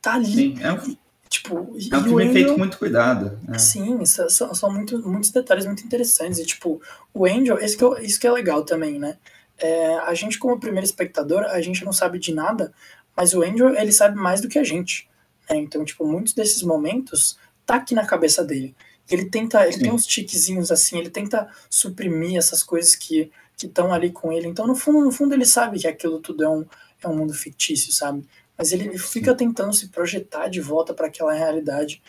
tá 0.00 0.14
ali. 0.14 0.54
Sim, 0.54 0.56
é, 0.60 0.96
Tipo, 1.34 1.76
é 1.90 1.96
um 1.96 2.02
filme 2.04 2.22
Angel, 2.22 2.32
feito 2.32 2.52
com 2.52 2.58
muito 2.58 2.78
cuidado. 2.78 3.36
Né? 3.42 3.58
Sim, 3.58 4.04
são, 4.06 4.54
são 4.54 4.72
muito, 4.72 5.00
muitos 5.08 5.30
detalhes 5.30 5.66
muito 5.66 5.84
interessantes. 5.84 6.38
E, 6.38 6.46
tipo, 6.46 6.80
o 7.12 7.26
Angel, 7.26 7.58
isso 7.58 7.76
que, 7.76 8.06
isso 8.06 8.20
que 8.20 8.26
é 8.26 8.30
legal 8.30 8.64
também, 8.64 9.00
né? 9.00 9.18
É, 9.58 9.96
a 9.98 10.14
gente, 10.14 10.38
como 10.38 10.60
primeiro 10.60 10.84
espectador, 10.84 11.42
a 11.42 11.60
gente 11.60 11.84
não 11.84 11.92
sabe 11.92 12.20
de 12.20 12.32
nada, 12.32 12.72
mas 13.16 13.34
o 13.34 13.42
Angel, 13.42 13.74
ele 13.74 13.90
sabe 13.90 14.16
mais 14.16 14.40
do 14.40 14.48
que 14.48 14.60
a 14.60 14.62
gente. 14.62 15.08
Né? 15.50 15.56
Então, 15.56 15.84
tipo, 15.84 16.06
muitos 16.06 16.34
desses 16.34 16.62
momentos 16.62 17.36
tá 17.66 17.76
aqui 17.76 17.96
na 17.96 18.06
cabeça 18.06 18.44
dele. 18.44 18.72
Ele 19.10 19.24
tenta, 19.24 19.64
ele 19.64 19.72
Sim. 19.72 19.80
tem 19.80 19.92
uns 19.92 20.06
tiquezinhos 20.06 20.70
assim, 20.70 20.98
ele 20.98 21.10
tenta 21.10 21.48
suprimir 21.68 22.38
essas 22.38 22.62
coisas 22.62 22.94
que 22.94 23.30
estão 23.56 23.92
ali 23.92 24.12
com 24.12 24.32
ele. 24.32 24.46
Então, 24.46 24.68
no 24.68 24.76
fundo, 24.76 25.00
no 25.00 25.10
fundo, 25.10 25.34
ele 25.34 25.44
sabe 25.44 25.80
que 25.80 25.88
aquilo 25.88 26.20
tudo 26.20 26.44
é 26.44 26.48
um, 26.48 26.64
é 27.02 27.08
um 27.08 27.16
mundo 27.16 27.34
fictício, 27.34 27.92
sabe? 27.92 28.24
Mas 28.56 28.72
ele 28.72 28.96
fica 28.98 29.34
tentando 29.34 29.72
se 29.72 29.88
projetar 29.88 30.48
de 30.48 30.60
volta 30.60 30.94
para 30.94 31.06
aquela 31.06 31.32
realidade. 31.32 32.02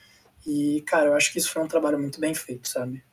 E, 0.46 0.84
cara, 0.86 1.08
eu 1.08 1.14
acho 1.14 1.32
que 1.34 1.40
isso 1.40 1.52
foi 1.52 1.64
um 1.64 1.68
trabalho 1.68 2.00
muito 2.00 2.20
bem 2.20 2.34
feito, 2.34 2.68
sabe? 2.68 3.04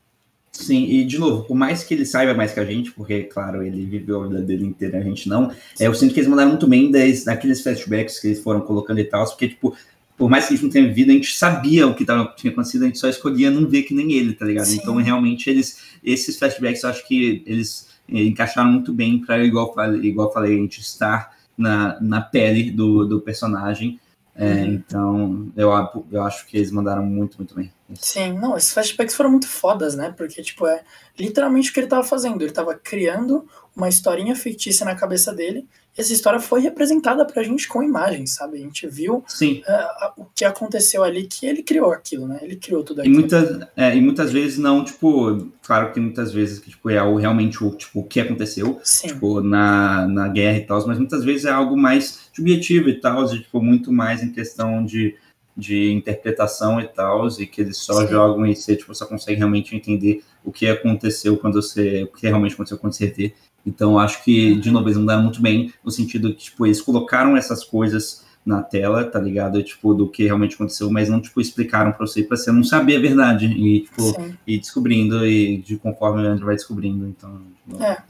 Sim, 0.52 0.84
e 0.84 1.04
de 1.04 1.18
novo, 1.18 1.44
por 1.44 1.54
mais 1.54 1.82
que 1.82 1.94
ele 1.94 2.04
saiba 2.04 2.34
mais 2.34 2.52
que 2.52 2.60
a 2.60 2.64
gente, 2.64 2.92
porque, 2.92 3.22
claro, 3.22 3.62
ele 3.62 3.86
viveu 3.86 4.22
a 4.22 4.28
vida 4.28 4.42
dele 4.42 4.66
inteira, 4.66 4.98
a 4.98 5.02
gente 5.02 5.26
não, 5.26 5.50
é, 5.80 5.86
eu 5.86 5.94
sinto 5.94 6.12
que 6.12 6.20
eles 6.20 6.28
mandaram 6.28 6.50
muito 6.50 6.66
bem 6.66 6.90
das, 6.90 7.24
daqueles 7.24 7.62
flashbacks 7.62 8.20
que 8.20 8.28
eles 8.28 8.40
foram 8.40 8.60
colocando 8.60 9.00
e 9.00 9.04
tal, 9.04 9.24
porque, 9.24 9.48
tipo, 9.48 9.74
por 10.14 10.28
mais 10.28 10.46
que 10.46 10.52
a 10.52 10.56
gente 10.56 10.64
não 10.64 10.70
tenha 10.70 10.86
vivido, 10.86 11.10
a 11.10 11.14
gente 11.14 11.34
sabia 11.34 11.86
o 11.86 11.94
que 11.94 12.04
tava, 12.04 12.34
tinha 12.36 12.52
acontecido, 12.52 12.82
a 12.82 12.86
gente 12.86 12.98
só 12.98 13.08
escolhia 13.08 13.50
não 13.50 13.66
ver 13.66 13.84
que 13.84 13.94
nem 13.94 14.12
ele, 14.12 14.34
tá 14.34 14.44
ligado? 14.44 14.66
Sim. 14.66 14.78
Então, 14.82 14.96
realmente, 14.96 15.48
eles, 15.48 15.78
esses 16.04 16.38
flashbacks, 16.38 16.82
eu 16.82 16.90
acho 16.90 17.08
que 17.08 17.42
eles 17.46 17.88
eh, 18.06 18.22
encaixaram 18.22 18.70
muito 18.70 18.92
bem 18.92 19.18
para, 19.18 19.42
igual, 19.42 19.74
igual 20.02 20.30
falei, 20.30 20.54
a 20.54 20.58
gente 20.58 20.80
estar 20.82 21.34
na, 21.56 22.00
na 22.00 22.20
pele 22.20 22.70
do, 22.70 23.04
do 23.04 23.20
personagem. 23.20 24.00
É, 24.34 24.44
uhum. 24.44 24.64
Então, 24.64 25.52
eu, 25.56 25.70
eu 26.10 26.22
acho 26.22 26.46
que 26.46 26.56
eles 26.56 26.70
mandaram 26.70 27.04
muito, 27.04 27.36
muito 27.36 27.54
bem. 27.54 27.70
Sim, 27.94 28.32
não, 28.38 28.56
esses 28.56 28.72
flashbacks 28.72 29.14
foram 29.14 29.30
muito 29.30 29.46
fodas, 29.46 29.94
né? 29.94 30.14
Porque, 30.16 30.42
tipo, 30.42 30.66
é 30.66 30.82
literalmente 31.18 31.70
o 31.70 31.74
que 31.74 31.80
ele 31.80 31.86
tava 31.86 32.02
fazendo. 32.02 32.40
Ele 32.42 32.52
tava 32.52 32.74
criando 32.74 33.46
uma 33.76 33.88
historinha 33.88 34.34
fictícia 34.34 34.84
na 34.84 34.94
cabeça 34.94 35.34
dele 35.34 35.66
essa 35.96 36.12
história 36.12 36.40
foi 36.40 36.60
representada 36.60 37.24
pra 37.24 37.42
gente 37.42 37.68
com 37.68 37.82
imagens, 37.82 38.34
sabe? 38.34 38.56
A 38.56 38.60
gente 38.60 38.86
viu 38.86 39.16
uh, 39.16 40.22
o 40.22 40.26
que 40.34 40.44
aconteceu 40.44 41.04
ali, 41.04 41.26
que 41.26 41.44
ele 41.44 41.62
criou 41.62 41.92
aquilo, 41.92 42.26
né? 42.26 42.38
Ele 42.40 42.56
criou 42.56 42.82
tudo 42.82 43.00
aquilo. 43.00 43.14
E 43.14 43.18
muitas, 43.18 43.68
é, 43.76 43.94
e 43.94 44.00
muitas 44.00 44.32
vezes 44.32 44.58
não, 44.58 44.82
tipo, 44.82 45.52
claro 45.62 45.92
que 45.92 46.00
muitas 46.00 46.32
vezes 46.32 46.58
que 46.58 46.70
tipo, 46.70 46.88
é 46.88 47.02
o, 47.02 47.16
realmente 47.16 47.62
o, 47.62 47.70
tipo, 47.76 48.00
o 48.00 48.04
que 48.04 48.20
aconteceu, 48.20 48.80
tipo, 49.02 49.42
na, 49.42 50.08
na 50.08 50.28
guerra 50.28 50.58
e 50.58 50.66
tal, 50.66 50.86
mas 50.86 50.98
muitas 50.98 51.24
vezes 51.24 51.44
é 51.44 51.50
algo 51.50 51.76
mais 51.76 52.30
subjetivo 52.32 52.88
e 52.88 52.98
tal, 52.98 53.26
de, 53.26 53.40
tipo, 53.40 53.60
muito 53.60 53.92
mais 53.92 54.22
em 54.22 54.32
questão 54.32 54.82
de, 54.82 55.14
de 55.54 55.92
interpretação 55.92 56.80
e 56.80 56.88
tal, 56.88 57.28
e 57.38 57.46
que 57.46 57.60
eles 57.60 57.76
só 57.76 58.00
Sim. 58.00 58.08
jogam 58.08 58.46
e 58.46 58.56
você, 58.56 58.76
tipo, 58.76 58.94
só 58.94 59.04
consegue 59.04 59.36
realmente 59.36 59.76
entender 59.76 60.22
o 60.42 60.50
que 60.50 60.66
aconteceu 60.66 61.36
quando 61.36 61.60
você, 61.60 62.04
o 62.04 62.08
que 62.08 62.26
realmente 62.26 62.54
aconteceu 62.54 62.78
quando 62.78 62.94
você 62.94 63.08
vê 63.08 63.34
então, 63.66 63.98
acho 63.98 64.22
que, 64.24 64.56
de 64.56 64.70
novo, 64.70 64.86
eles 64.88 64.98
mudaram 64.98 65.22
muito 65.22 65.40
bem, 65.40 65.72
no 65.84 65.90
sentido 65.90 66.34
que, 66.34 66.44
tipo, 66.44 66.66
eles 66.66 66.80
colocaram 66.80 67.36
essas 67.36 67.62
coisas 67.62 68.24
na 68.44 68.60
tela, 68.60 69.04
tá 69.04 69.20
ligado? 69.20 69.62
Tipo, 69.62 69.94
do 69.94 70.08
que 70.08 70.24
realmente 70.24 70.56
aconteceu, 70.56 70.90
mas 70.90 71.08
não, 71.08 71.20
tipo, 71.20 71.40
explicaram 71.40 71.92
pra 71.92 72.04
você, 72.04 72.24
pra 72.24 72.36
você 72.36 72.50
não 72.50 72.64
saber 72.64 72.96
a 72.96 73.00
verdade, 73.00 73.46
e, 73.46 73.82
tipo, 73.82 74.02
Sim. 74.02 74.36
ir 74.44 74.58
descobrindo, 74.58 75.24
e 75.24 75.58
de 75.58 75.76
conforme 75.76 76.26
a 76.26 76.32
gente 76.34 76.44
vai 76.44 76.56
descobrindo, 76.56 77.06
então... 77.06 77.40
Tipo, 77.68 77.80
é, 77.80 78.02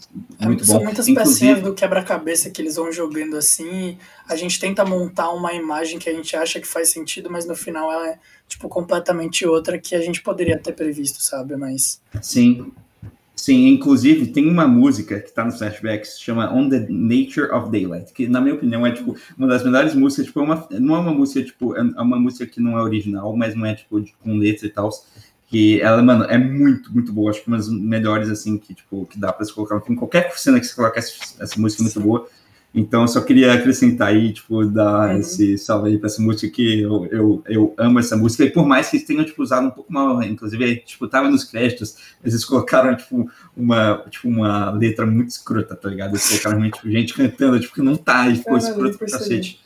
muito 0.46 0.64
são 0.64 0.78
bom. 0.78 0.84
muitas 0.84 1.06
Inclusive, 1.06 1.34
pecinhas 1.34 1.62
do 1.62 1.74
quebra-cabeça 1.74 2.48
que 2.48 2.62
eles 2.62 2.76
vão 2.76 2.90
jogando 2.90 3.36
assim, 3.36 3.98
a 4.26 4.34
gente 4.34 4.58
tenta 4.58 4.82
montar 4.82 5.30
uma 5.32 5.52
imagem 5.52 5.98
que 5.98 6.08
a 6.08 6.14
gente 6.14 6.34
acha 6.34 6.58
que 6.58 6.66
faz 6.66 6.90
sentido, 6.90 7.30
mas 7.30 7.46
no 7.46 7.54
final 7.54 7.92
ela 7.92 8.08
é, 8.08 8.18
tipo, 8.48 8.70
completamente 8.70 9.46
outra 9.46 9.78
que 9.78 9.94
a 9.94 10.00
gente 10.00 10.22
poderia 10.22 10.58
ter 10.58 10.72
previsto, 10.72 11.22
sabe? 11.22 11.54
Mas... 11.58 12.00
Sim, 12.22 12.72
Sim, 13.42 13.66
inclusive 13.70 14.28
tem 14.28 14.48
uma 14.48 14.68
música 14.68 15.18
que 15.18 15.32
tá 15.32 15.44
no 15.44 15.50
flashback 15.50 16.02
que 16.02 16.06
se 16.06 16.20
chama 16.20 16.54
On 16.54 16.68
the 16.68 16.86
Nature 16.88 17.50
of 17.50 17.72
Daylight, 17.72 18.12
que 18.12 18.28
na 18.28 18.40
minha 18.40 18.54
opinião 18.54 18.86
é 18.86 18.92
tipo 18.92 19.16
uma 19.36 19.48
das 19.48 19.64
melhores 19.64 19.96
músicas, 19.96 20.26
tipo, 20.26 20.38
é 20.38 20.42
uma, 20.44 20.68
não 20.78 20.94
é 20.94 20.98
uma 21.00 21.12
música 21.12 21.44
tipo, 21.44 21.76
é, 21.76 21.80
é 21.80 22.00
uma 22.00 22.20
música 22.20 22.46
que 22.46 22.60
não 22.60 22.78
é 22.78 22.82
original, 22.82 23.36
mas 23.36 23.56
não 23.56 23.66
é 23.66 23.74
tipo 23.74 24.00
de, 24.00 24.14
com 24.22 24.36
letra 24.36 24.68
e 24.68 24.70
tal, 24.70 24.90
que 25.48 25.80
ela, 25.80 26.00
mano, 26.00 26.22
é 26.26 26.38
muito, 26.38 26.92
muito 26.92 27.12
boa, 27.12 27.32
acho 27.32 27.42
que 27.42 27.48
uma 27.48 27.56
das 27.56 27.68
melhores 27.68 28.30
assim 28.30 28.56
que 28.56 28.76
tipo 28.76 29.06
que 29.06 29.18
dá 29.18 29.32
para 29.32 29.44
se 29.44 29.52
colocar 29.52 29.82
em 29.90 29.96
qualquer 29.96 30.32
cena 30.38 30.60
que 30.60 30.66
você 30.66 30.76
colocar 30.76 31.00
essa, 31.00 31.42
essa 31.42 31.60
música 31.60 31.82
é 31.82 31.84
muito 31.84 32.00
boa. 32.00 32.28
Então, 32.74 33.02
eu 33.02 33.08
só 33.08 33.20
queria 33.20 33.52
acrescentar 33.52 34.08
aí, 34.08 34.32
tipo, 34.32 34.64
dar 34.64 35.10
uhum. 35.10 35.20
esse 35.20 35.58
salve 35.58 35.90
aí 35.90 35.98
pra 35.98 36.06
essa 36.06 36.22
música, 36.22 36.50
que 36.50 36.80
eu, 36.80 37.06
eu, 37.10 37.44
eu 37.46 37.74
amo 37.76 37.98
essa 37.98 38.16
música, 38.16 38.44
e 38.44 38.50
por 38.50 38.66
mais 38.66 38.88
que 38.88 38.96
eles 38.96 39.06
tenham, 39.06 39.24
tipo, 39.24 39.42
usado 39.42 39.66
um 39.66 39.70
pouco 39.70 39.92
mal, 39.92 40.22
inclusive, 40.22 40.76
tipo, 40.76 41.06
tava 41.06 41.28
nos 41.28 41.44
créditos, 41.44 41.96
eles 42.24 42.42
colocaram, 42.46 42.96
tipo, 42.96 43.30
uma, 43.54 44.02
tipo, 44.08 44.26
uma 44.26 44.70
letra 44.70 45.04
muito 45.04 45.28
escrota, 45.28 45.76
tá 45.76 45.88
ligado? 45.90 46.12
Eles 46.12 46.26
colocaram 46.26 46.56
realmente, 46.56 46.76
tipo, 46.76 46.90
gente 46.90 47.14
cantando, 47.14 47.60
tipo, 47.60 47.74
que 47.74 47.82
não 47.82 47.96
tá, 47.96 48.28
e 48.28 48.36
ficou 48.36 48.56
escroto 48.56 48.96
pra 48.96 49.06
cacete. 49.06 49.60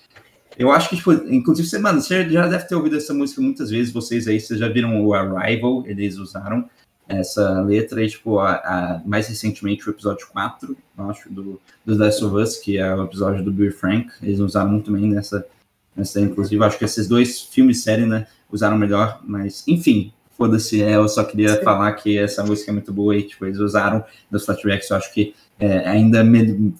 Eu 0.58 0.72
acho 0.72 0.88
que, 0.88 0.96
tipo, 0.96 1.12
inclusive, 1.12 1.68
você, 1.68 1.78
mano, 1.78 2.00
você 2.00 2.28
já 2.28 2.48
deve 2.48 2.64
ter 2.64 2.74
ouvido 2.74 2.96
essa 2.96 3.14
música 3.14 3.40
muitas 3.40 3.70
vezes, 3.70 3.92
vocês 3.92 4.26
aí, 4.26 4.40
vocês 4.40 4.58
já 4.58 4.68
viram 4.68 5.04
o 5.04 5.14
Arrival, 5.14 5.84
eles 5.86 6.16
usaram, 6.16 6.68
essa 7.08 7.60
letra 7.60 8.02
e, 8.02 8.08
tipo, 8.08 8.38
a, 8.38 8.54
a, 8.54 9.02
mais 9.04 9.28
recentemente 9.28 9.88
o 9.88 9.92
episódio 9.92 10.26
4, 10.28 10.76
acho, 10.98 11.32
do, 11.32 11.60
do 11.84 11.96
Last 11.96 12.24
of 12.24 12.36
Us, 12.36 12.56
que 12.56 12.78
é 12.78 12.94
o 12.94 13.04
episódio 13.04 13.44
do 13.44 13.52
Bill 13.52 13.72
Frank, 13.72 14.10
eles 14.22 14.40
usaram 14.40 14.70
muito 14.70 14.92
bem 14.92 15.08
nessa, 15.08 15.46
nessa 15.94 16.20
inclusive, 16.20 16.62
acho 16.64 16.78
que 16.78 16.84
esses 16.84 17.06
dois 17.06 17.42
filmes 17.42 17.82
série, 17.82 18.06
né, 18.06 18.26
usaram 18.50 18.76
melhor, 18.76 19.20
mas, 19.24 19.62
enfim, 19.68 20.12
foda-se, 20.36 20.82
é, 20.82 20.96
eu 20.96 21.08
só 21.08 21.24
queria 21.24 21.62
falar 21.62 21.92
que 21.92 22.18
essa 22.18 22.44
música 22.44 22.70
é 22.70 22.74
muito 22.74 22.92
boa 22.92 23.16
e, 23.16 23.22
tipo, 23.22 23.46
eles 23.46 23.58
usaram 23.58 24.04
nos 24.30 24.44
flashbacks, 24.44 24.90
eu 24.90 24.96
acho 24.96 25.12
que 25.14 25.34
é, 25.58 25.88
ainda 25.88 26.22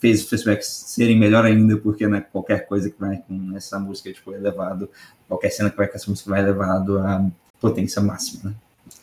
fez 0.01 0.23
os 0.23 0.29
flashbacks 0.29 0.67
serem 0.67 1.19
melhor 1.19 1.45
ainda, 1.45 1.77
porque, 1.79 2.07
né, 2.07 2.25
qualquer 2.33 2.67
coisa 2.67 2.91
que 2.91 2.99
vai 2.99 3.19
com 3.19 3.57
essa 3.57 3.79
música, 3.79 4.13
tipo, 4.13 4.35
é 4.35 4.39
levado, 4.39 4.91
qualquer 5.29 5.51
cena 5.51 5.71
que 5.71 5.77
vai 5.77 5.87
com 5.87 5.95
essa 5.95 6.11
música 6.11 6.31
vai 6.31 6.43
levado 6.43 6.99
à 6.99 7.25
potência 7.61 8.03
máxima, 8.03 8.51
né. 8.51 8.57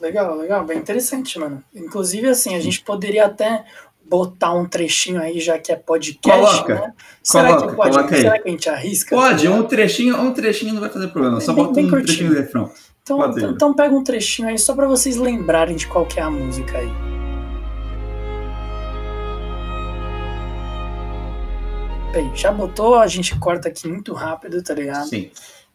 Legal, 0.03 0.35
legal, 0.35 0.65
bem 0.65 0.79
interessante, 0.79 1.39
mano. 1.39 1.63
Inclusive, 1.73 2.27
assim, 2.27 2.55
a 2.55 2.59
gente 2.59 2.81
poderia 2.81 3.25
até 3.25 3.63
botar 4.03 4.53
um 4.53 4.65
trechinho 4.65 5.21
aí, 5.21 5.39
já 5.39 5.57
que 5.57 5.71
é 5.71 5.77
podcast, 5.77 6.41
coloca, 6.41 6.75
né? 6.75 6.93
Será 7.23 7.47
coloca, 7.47 7.67
que 7.69 7.75
pode, 7.77 7.95
coloca 7.95 8.17
será 8.17 8.37
que 8.37 8.49
a 8.49 8.51
gente 8.51 8.69
arrisca? 8.69 9.15
Pode, 9.15 9.47
um 9.47 9.63
trechinho, 9.63 10.19
um 10.19 10.33
trechinho 10.33 10.73
não 10.73 10.81
vai 10.81 10.89
fazer 10.89 11.07
problema, 11.07 11.39
só 11.39 11.53
bota 11.53 11.69
um 11.69 11.73
curtinho. 11.89 12.03
trechinho 12.03 12.29
do 12.31 12.35
refrão. 12.35 12.69
Então, 13.01 13.31
então, 13.31 13.51
então 13.51 13.73
pega 13.73 13.95
um 13.95 14.03
trechinho 14.03 14.49
aí 14.49 14.57
só 14.57 14.75
para 14.75 14.87
vocês 14.87 15.15
lembrarem 15.15 15.77
de 15.77 15.87
qual 15.87 16.05
que 16.05 16.19
é 16.19 16.23
a 16.23 16.29
música 16.29 16.79
aí. 16.79 16.91
Bem, 22.11 22.29
já 22.35 22.51
botou, 22.51 22.95
a 22.95 23.07
gente 23.07 23.39
corta 23.39 23.69
aqui 23.69 23.87
muito 23.87 24.11
rápido, 24.11 24.61
tá 24.61 24.73
ligado? 24.73 25.07
Sim. 25.07 25.31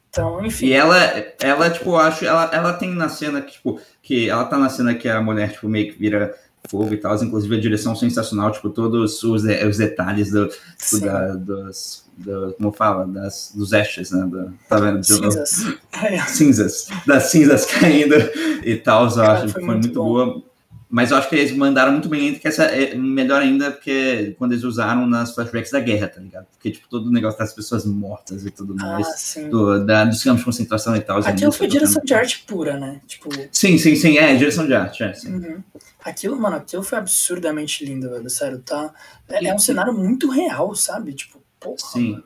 Então, 0.08 0.44
enfim. 0.44 0.66
E 0.66 0.72
ela, 0.72 0.96
ela 1.40 1.70
tipo, 1.70 1.96
acho, 1.96 2.24
ela, 2.24 2.50
ela 2.52 2.72
tem 2.72 2.94
na 2.94 3.08
cena 3.08 3.40
que, 3.42 3.52
tipo, 3.52 3.80
que 4.02 4.28
ela 4.28 4.44
tá 4.44 4.58
na 4.58 4.68
cena 4.68 4.94
que 4.94 5.08
a 5.08 5.20
mulher, 5.20 5.52
tipo, 5.52 5.68
meio 5.68 5.92
que 5.92 5.98
vira 5.98 6.34
fogo 6.68 6.92
e 6.92 6.96
tal, 6.96 7.14
inclusive 7.22 7.56
a 7.56 7.60
direção 7.60 7.94
sensacional, 7.94 8.50
tipo, 8.50 8.68
todos 8.70 9.22
os, 9.22 9.42
os 9.42 9.76
detalhes 9.78 10.30
do, 10.30 10.48
tipo, 10.48 11.00
da, 11.00 11.34
dos, 11.34 12.04
do, 12.16 12.54
como 12.58 12.72
fala, 12.72 13.06
das, 13.06 13.52
dos 13.54 13.72
ashes, 13.72 14.10
né, 14.10 14.26
do, 14.26 14.52
tá 14.68 14.78
vendo? 14.78 15.02
Cinzas. 15.04 15.64
cinzas, 16.28 16.88
das 17.06 17.24
cinzas 17.24 17.64
caindo 17.72 18.16
e 18.62 18.76
tal, 18.76 19.08
eu 19.08 19.22
acho 19.22 19.46
que 19.46 19.52
foi, 19.52 19.64
muito, 19.64 19.86
muito 19.86 19.94
boa. 19.94 20.42
Mas 20.90 21.10
eu 21.10 21.18
acho 21.18 21.28
que 21.28 21.36
eles 21.36 21.54
mandaram 21.54 21.92
muito 21.92 22.08
bem, 22.08 22.34
que 22.34 22.48
essa 22.48 22.64
é 22.64 22.94
melhor 22.94 23.42
ainda, 23.42 23.70
porque 23.70 24.34
quando 24.38 24.52
eles 24.52 24.64
usaram 24.64 25.06
nas 25.06 25.34
flashbacks 25.34 25.70
da 25.70 25.80
guerra, 25.80 26.08
tá 26.08 26.18
ligado? 26.18 26.46
Porque, 26.46 26.70
tipo, 26.70 26.88
todo 26.88 27.08
o 27.08 27.12
negócio 27.12 27.38
das 27.38 27.52
pessoas 27.52 27.84
mortas 27.84 28.46
e 28.46 28.50
tudo 28.50 28.74
mais, 28.74 29.36
ah, 29.36 29.48
do, 29.48 29.84
da, 29.84 30.06
dos 30.06 30.24
campos 30.24 30.40
de 30.40 30.44
concentração 30.46 30.96
e 30.96 31.00
tal. 31.00 31.18
Aquilo 31.18 31.52
foi 31.52 31.66
direção 31.66 32.02
de 32.02 32.14
arte 32.14 32.42
pura, 32.46 32.78
né? 32.80 33.02
Tipo... 33.06 33.28
Sim, 33.52 33.76
sim, 33.76 33.96
sim, 33.96 34.16
é, 34.16 34.34
direção 34.34 34.66
de 34.66 34.74
arte, 34.74 35.02
é, 35.02 35.12
sim. 35.12 35.34
Uhum. 35.34 35.62
Aquilo, 36.02 36.40
mano, 36.40 36.56
aquilo 36.56 36.82
foi 36.82 36.96
absurdamente 36.96 37.84
lindo, 37.84 38.08
velho, 38.08 38.30
sério, 38.30 38.58
tá? 38.60 38.90
É, 39.28 39.44
é 39.44 39.54
um 39.54 39.58
cenário 39.58 39.92
muito 39.92 40.30
real, 40.30 40.74
sabe? 40.74 41.12
Tipo, 41.12 41.42
porra. 41.60 41.76
Sim. 41.76 42.12
Mano. 42.12 42.24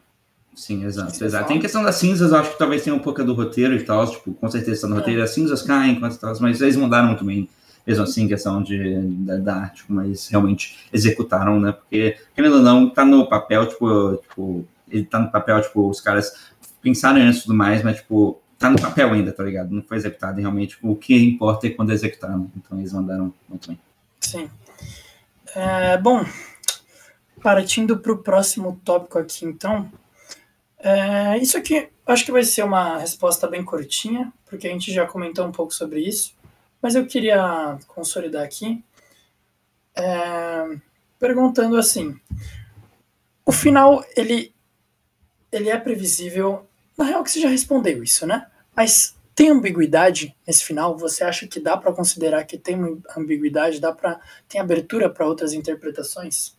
Sim, 0.55 0.85
exato, 0.85 1.25
exato. 1.25 1.49
Tem 1.49 1.59
questão 1.59 1.83
das 1.83 1.97
cinzas, 1.97 2.31
eu 2.31 2.37
acho 2.37 2.53
que 2.53 2.59
talvez 2.59 2.85
tenha 2.85 2.95
um 2.95 2.99
pouco 2.99 3.25
do 3.25 3.33
roteiro 3.33 3.75
e 3.75 3.83
tal, 3.83 4.09
tipo, 4.09 4.35
com 4.35 4.49
certeza 4.51 4.87
no 4.87 4.95
é. 4.95 4.99
roteiro, 4.99 5.23
as 5.23 5.31
cinzas 5.31 5.63
caem, 5.63 5.99
mas 5.99 6.61
eles 6.61 6.77
mudaram 6.77 7.09
muito 7.09 7.25
bem 7.25 7.49
mesmo 7.87 8.05
assim, 8.05 8.29
questão 8.29 8.63
de, 8.63 9.01
da, 9.25 9.37
da 9.37 9.57
arte, 9.57 9.85
eles 10.05 10.29
realmente 10.29 10.87
executaram, 10.93 11.61
né? 11.61 11.73
Porque, 11.73 12.17
querendo 12.35 12.57
ou 12.57 12.63
não, 12.63 12.89
tá 12.89 13.05
no 13.05 13.29
papel, 13.29 13.67
tipo, 13.67 14.17
tipo, 14.17 14.69
ele 14.89 15.05
tá 15.05 15.19
no 15.19 15.31
papel, 15.31 15.61
tipo, 15.63 15.89
os 15.89 16.01
caras 16.01 16.53
pensaram 16.81 17.19
nisso 17.19 17.41
e 17.41 17.43
tudo 17.43 17.55
mais, 17.55 17.83
mas, 17.83 17.97
tipo, 17.97 18.41
tá 18.59 18.71
no 18.71 18.81
papel 18.81 19.13
ainda, 19.13 19.33
tá 19.33 19.43
ligado? 19.43 19.71
Não 19.71 19.83
foi 19.83 19.97
executado 19.97 20.39
e 20.39 20.43
realmente 20.43 20.79
o 20.81 20.95
que 20.95 21.17
importa 21.17 21.67
é 21.67 21.71
quando 21.71 21.93
executaram. 21.93 22.51
Então 22.57 22.79
eles 22.79 22.93
mandaram 22.93 23.35
muito 23.49 23.69
bem. 23.69 23.79
Sim. 24.21 24.49
É, 25.55 25.99
bom, 25.99 26.25
partindo 27.43 27.99
para 27.99 28.13
o 28.13 28.19
próximo 28.19 28.81
tópico 28.85 29.19
aqui, 29.19 29.45
então. 29.45 29.91
É, 30.79 31.39
isso 31.39 31.57
aqui 31.57 31.89
acho 32.07 32.25
que 32.25 32.33
vai 32.33 32.45
ser 32.45 32.65
uma 32.65 32.99
resposta 32.99 33.47
bem 33.47 33.65
curtinha, 33.65 34.33
porque 34.47 34.67
a 34.67 34.71
gente 34.71 34.93
já 34.93 35.07
comentou 35.07 35.47
um 35.47 35.53
pouco 35.53 35.73
sobre 35.75 36.01
isso. 36.01 36.35
Mas 36.83 36.97
eu 36.97 37.07
queria 37.07 37.79
consolidar 37.87 38.43
aqui, 38.43 38.83
é, 39.95 40.77
perguntando 41.19 41.77
assim, 41.77 42.19
o 43.47 43.53
final, 43.53 44.05
ele, 44.17 44.53
ele 45.53 45.71
é 45.71 45.79
previsível, 45.79 46.67
na 46.99 47.05
real 47.05 47.23
que 47.23 47.31
você 47.31 47.41
já 47.41 47.49
respondeu 47.49 48.03
isso, 48.03 48.27
né? 48.27 48.47
Mas 48.75 49.15
tem 49.35 49.51
ambiguidade 49.51 50.35
nesse 50.47 50.65
final? 50.65 50.97
Você 50.99 51.25
acha 51.25 51.47
que 51.47 51.61
dá 51.61 51.77
para 51.77 51.93
considerar 51.93 52.45
que 52.45 52.59
tem 52.59 52.77
ambiguidade? 53.17 53.81
Dá 53.81 53.93
para 53.93 54.21
tem 54.49 54.61
abertura 54.61 55.09
para 55.09 55.27
outras 55.27 55.53
interpretações? 55.53 56.55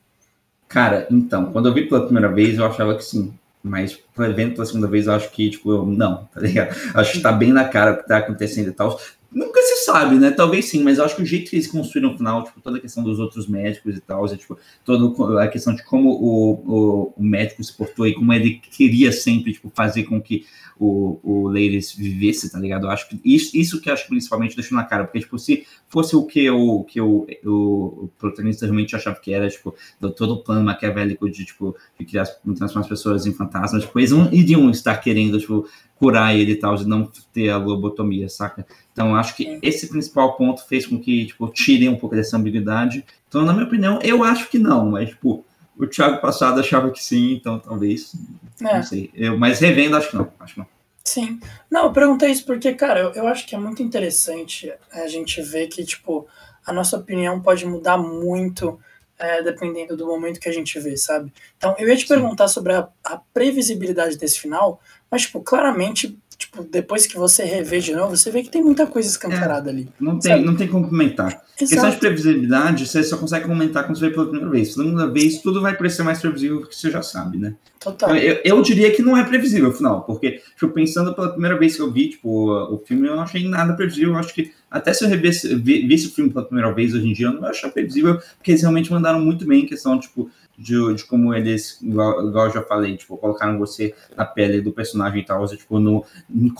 Cara, 0.67 1.07
então, 1.11 1.51
quando 1.51 1.67
eu 1.67 1.73
vi 1.73 1.87
pela 1.87 2.05
primeira 2.05 2.31
vez, 2.31 2.57
eu 2.57 2.65
achava 2.65 2.95
que 2.95 3.03
sim. 3.03 3.37
Mas, 3.61 3.97
vendo 4.35 4.55
pela 4.55 4.65
segunda 4.65 4.87
vez, 4.87 5.07
eu 5.07 5.13
acho 5.13 5.29
que, 5.31 5.49
tipo, 5.49 5.85
não, 5.85 6.25
tá 6.33 6.41
ligado? 6.41 6.75
Acho 6.95 7.13
que 7.13 7.21
tá 7.21 7.31
bem 7.31 7.53
na 7.53 7.67
cara 7.67 7.93
o 7.93 7.97
que 7.97 8.07
tá 8.07 8.17
acontecendo 8.17 8.69
e 8.69 8.73
tal. 8.73 8.99
Nunca 9.33 9.61
se 9.61 9.85
sabe, 9.85 10.15
né? 10.15 10.31
Talvez 10.31 10.65
sim, 10.65 10.83
mas 10.83 10.97
eu 10.97 11.05
acho 11.05 11.15
que 11.15 11.23
o 11.23 11.25
jeito 11.25 11.49
que 11.49 11.55
eles 11.55 11.67
construíram 11.67 12.13
o 12.13 12.17
final, 12.17 12.43
tipo, 12.43 12.61
toda 12.61 12.77
a 12.77 12.79
questão 12.79 13.03
dos 13.03 13.19
outros 13.19 13.47
médicos 13.47 13.97
e 13.97 14.01
tal, 14.01 14.25
é, 14.25 14.37
tipo, 14.37 14.57
toda 14.85 15.43
a 15.43 15.47
questão 15.47 15.73
de 15.73 15.83
como 15.83 16.11
o, 16.11 16.51
o, 16.53 17.13
o, 17.17 17.23
médico 17.23 17.63
se 17.63 17.75
portou 17.75 18.05
e 18.05 18.13
como 18.13 18.31
ele 18.31 18.59
queria 18.59 19.11
sempre, 19.11 19.53
tipo, 19.53 19.71
fazer 19.73 20.03
com 20.03 20.21
que 20.21 20.45
o, 20.79 21.19
o 21.23 21.47
Ladies 21.47 21.93
vivesse, 21.93 22.51
tá 22.51 22.59
ligado? 22.59 22.85
Eu 22.85 22.91
acho 22.91 23.09
que 23.09 23.19
isso, 23.25 23.57
isso 23.57 23.81
que 23.81 23.89
eu 23.89 23.93
acho 23.93 24.03
que 24.03 24.09
principalmente 24.09 24.55
deixou 24.55 24.77
na 24.77 24.83
cara, 24.83 25.05
porque, 25.05 25.19
tipo, 25.19 25.39
se 25.39 25.65
fosse 25.87 26.15
o 26.15 26.23
que 26.23 26.49
o, 26.49 26.83
que 26.83 27.01
o, 27.01 27.25
o, 27.45 28.09
protagonista 28.19 28.65
realmente 28.65 28.95
achava 28.95 29.19
que 29.19 29.33
era, 29.33 29.49
tipo, 29.49 29.73
todo 30.15 30.33
o 30.33 30.43
plano 30.43 30.63
maquiavélico 30.63 31.29
de, 31.29 31.45
tipo, 31.45 31.75
de 31.99 32.05
criar, 32.05 32.25
transformar 32.25 32.81
as 32.81 32.87
pessoas 32.87 33.25
em 33.25 33.33
fantasmas, 33.33 33.83
tipo, 33.83 33.99
eles 33.99 34.11
não 34.11 34.31
iriam 34.31 34.69
estar 34.69 34.97
querendo, 34.97 35.39
tipo, 35.39 35.67
curar 35.95 36.35
ele 36.35 36.51
e 36.51 36.55
tal, 36.55 36.75
de 36.75 36.85
não 36.85 37.09
ter 37.31 37.49
a 37.49 37.57
lobotomia, 37.57 38.27
saca? 38.27 38.65
Então, 38.93 39.15
acho 39.15 39.35
que 39.35 39.59
esse 39.61 39.89
principal 39.89 40.37
ponto 40.37 40.65
fez 40.67 40.85
com 40.85 40.99
que, 40.99 41.25
tipo, 41.25 41.49
tirem 41.49 41.89
um 41.89 41.97
pouco 41.97 42.15
dessa 42.15 42.37
ambiguidade. 42.37 43.03
Então, 43.27 43.43
na 43.43 43.51
minha 43.51 43.65
opinião, 43.65 43.99
eu 44.03 44.23
acho 44.23 44.47
que 44.49 44.59
não, 44.59 44.91
mas, 44.91 45.09
tipo, 45.09 45.43
o 45.75 45.87
Thiago 45.87 46.21
passado 46.21 46.59
achava 46.59 46.91
que 46.91 47.03
sim, 47.03 47.33
então 47.33 47.59
talvez. 47.59 48.15
É. 48.61 48.75
Não 48.75 48.83
sei. 48.83 49.09
Eu, 49.13 49.37
mas 49.37 49.59
revendo, 49.59 49.97
acho 49.97 50.11
que 50.11 50.15
não. 50.15 50.31
Acho 50.39 50.53
que 50.53 50.59
não. 50.59 50.67
Sim. 51.03 51.39
Não, 51.69 51.85
eu 51.85 51.91
perguntei 51.91 52.29
isso 52.29 52.45
porque, 52.45 52.73
cara, 52.73 52.99
eu, 52.99 53.11
eu 53.13 53.27
acho 53.27 53.45
que 53.45 53.55
é 53.55 53.57
muito 53.57 53.83
interessante 53.83 54.71
a 54.91 55.07
gente 55.07 55.41
ver 55.41 55.67
que, 55.67 55.83
tipo, 55.83 56.27
a 56.65 56.71
nossa 56.71 56.97
opinião 56.97 57.41
pode 57.41 57.65
mudar 57.65 57.97
muito 57.97 58.79
é, 59.17 59.41
dependendo 59.41 59.97
do 59.97 60.07
momento 60.07 60.39
que 60.39 60.49
a 60.49 60.51
gente 60.51 60.79
vê, 60.79 60.95
sabe? 60.97 61.31
Então, 61.57 61.75
eu 61.77 61.87
ia 61.87 61.95
te 61.95 62.01
Sim. 62.01 62.07
perguntar 62.09 62.47
sobre 62.47 62.73
a, 62.73 62.87
a, 63.03 63.17
previsibilidade 63.33 64.17
desse 64.17 64.39
final, 64.39 64.81
mas, 65.09 65.23
tipo, 65.23 65.41
claramente, 65.41 66.17
tipo, 66.43 66.63
depois 66.63 67.07
que 67.07 67.17
você 67.17 67.43
revê 67.43 67.79
de 67.79 67.93
novo, 67.93 68.15
você 68.15 68.29
vê 68.29 68.43
que 68.43 68.49
tem 68.49 68.63
muita 68.63 68.85
coisa 68.85 69.07
escancarada 69.07 69.69
é, 69.69 69.73
ali. 69.73 69.89
Não 69.99 70.19
tem, 70.19 70.43
não 70.43 70.55
tem 70.55 70.67
como 70.67 70.87
comentar. 70.87 71.27
Exato. 71.27 71.43
Questão 71.57 71.89
de 71.89 71.97
previsibilidade, 71.97 72.87
você 72.87 73.03
só 73.03 73.17
consegue 73.17 73.47
comentar 73.47 73.85
quando 73.85 73.97
você 73.97 74.07
vê 74.07 74.13
pela 74.13 74.25
primeira 74.25 74.49
vez. 74.49 74.73
Pela 74.73 74.85
segunda 74.85 75.07
vez, 75.07 75.41
tudo 75.41 75.61
vai 75.61 75.75
parecer 75.75 76.03
mais 76.03 76.19
previsível 76.19 76.59
do 76.59 76.67
que 76.67 76.75
você 76.75 76.91
já 76.91 77.01
sabe, 77.01 77.37
né? 77.37 77.55
Total. 77.79 78.15
Eu, 78.15 78.39
eu, 78.43 78.61
diria 78.61 78.91
que 78.91 79.01
não 79.01 79.17
é 79.17 79.23
previsível, 79.23 79.69
afinal, 79.69 80.03
porque, 80.03 80.41
tipo, 80.55 80.69
pensando 80.69 81.13
pela 81.13 81.29
primeira 81.29 81.57
vez 81.57 81.75
que 81.75 81.81
eu 81.81 81.91
vi, 81.91 82.09
tipo, 82.09 82.51
o 82.51 82.81
filme, 82.85 83.07
eu 83.07 83.15
não 83.15 83.23
achei 83.23 83.47
nada 83.47 83.73
previsível. 83.73 84.13
Eu 84.13 84.19
acho 84.19 84.33
que 84.33 84.51
até 84.71 84.93
se 84.93 85.03
eu 85.03 85.09
revesse, 85.09 85.53
visse 85.55 86.07
o 86.07 86.11
filme 86.11 86.31
pela 86.31 86.45
primeira 86.45 86.73
vez 86.73 86.93
hoje 86.93 87.07
em 87.07 87.13
dia, 87.13 87.27
eu 87.27 87.33
não 87.33 87.45
acho 87.45 87.69
previsível, 87.69 88.19
porque 88.37 88.51
eles 88.51 88.61
realmente 88.61 88.91
mandaram 88.91 89.19
muito 89.19 89.45
bem 89.45 89.63
em 89.63 89.67
questão, 89.67 89.99
tipo, 89.99 90.31
de, 90.57 90.93
de 90.93 91.03
como 91.05 91.33
eles, 91.33 91.81
igual, 91.81 92.27
igual, 92.27 92.47
eu 92.47 92.53
já 92.53 92.61
falei, 92.61 92.95
tipo, 92.95 93.17
colocaram 93.17 93.57
você 93.57 93.93
na 94.15 94.25
pele 94.25 94.61
do 94.61 94.71
personagem 94.71 95.21
e 95.21 95.25
tal, 95.25 95.45
tipo, 95.47 95.79
no, 95.79 96.05
em, 96.29 96.53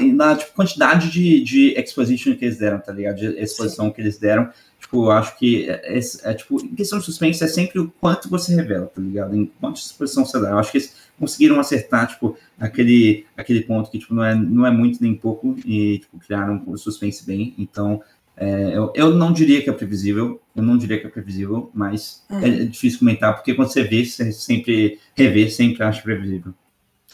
em, 0.00 0.12
na 0.12 0.36
tipo, 0.36 0.52
quantidade 0.52 1.10
de, 1.10 1.42
de 1.42 1.74
exposition 1.78 2.36
que 2.36 2.44
eles 2.44 2.58
deram, 2.58 2.78
tá 2.78 2.92
ligado? 2.92 3.16
De 3.16 3.26
exposição 3.40 3.86
Sim. 3.86 3.92
que 3.92 4.00
eles 4.00 4.18
deram. 4.18 4.50
Tipo, 4.78 5.06
eu 5.06 5.10
acho 5.12 5.38
que 5.38 5.70
é, 5.70 5.98
é, 5.98 6.00
é, 6.24 6.34
tipo, 6.34 6.62
em 6.62 6.74
questão 6.74 6.98
de 6.98 7.04
suspense 7.04 7.42
é 7.42 7.46
sempre 7.46 7.78
o 7.78 7.90
quanto 8.00 8.28
você 8.28 8.54
revela, 8.54 8.86
tá 8.86 9.00
ligado? 9.00 9.34
Em 9.34 9.46
quanto 9.60 9.76
exposição 9.76 10.26
você 10.26 10.40
dá. 10.40 10.50
Eu 10.50 10.58
acho 10.58 10.72
que 10.72 10.78
eles 10.78 10.96
conseguiram 11.18 11.58
acertar, 11.60 12.08
tipo, 12.08 12.36
aquele, 12.58 13.24
aquele 13.36 13.62
ponto 13.62 13.90
que, 13.90 13.98
tipo, 13.98 14.12
não 14.12 14.24
é, 14.24 14.34
não 14.34 14.66
é 14.66 14.70
muito 14.70 15.00
nem 15.00 15.14
pouco 15.14 15.56
e, 15.64 16.00
tipo, 16.00 16.18
criaram 16.18 16.62
o 16.66 16.76
suspense 16.76 17.24
bem. 17.24 17.54
Então, 17.56 18.02
é, 18.36 18.76
eu, 18.76 18.92
eu 18.94 19.10
não 19.14 19.32
diria 19.32 19.62
que 19.62 19.68
é 19.68 19.72
previsível, 19.72 20.40
eu 20.56 20.62
não 20.62 20.76
diria 20.76 20.98
que 20.98 21.06
é 21.06 21.10
previsível, 21.10 21.70
mas 21.74 22.24
uhum. 22.30 22.40
é 22.40 22.50
difícil 22.64 23.00
comentar, 23.00 23.34
porque 23.34 23.54
quando 23.54 23.72
você 23.72 23.82
vê, 23.82 24.04
você 24.04 24.32
sempre 24.32 25.00
revê, 25.14 25.48
sempre 25.50 25.82
acha 25.82 26.02
previsível. 26.02 26.54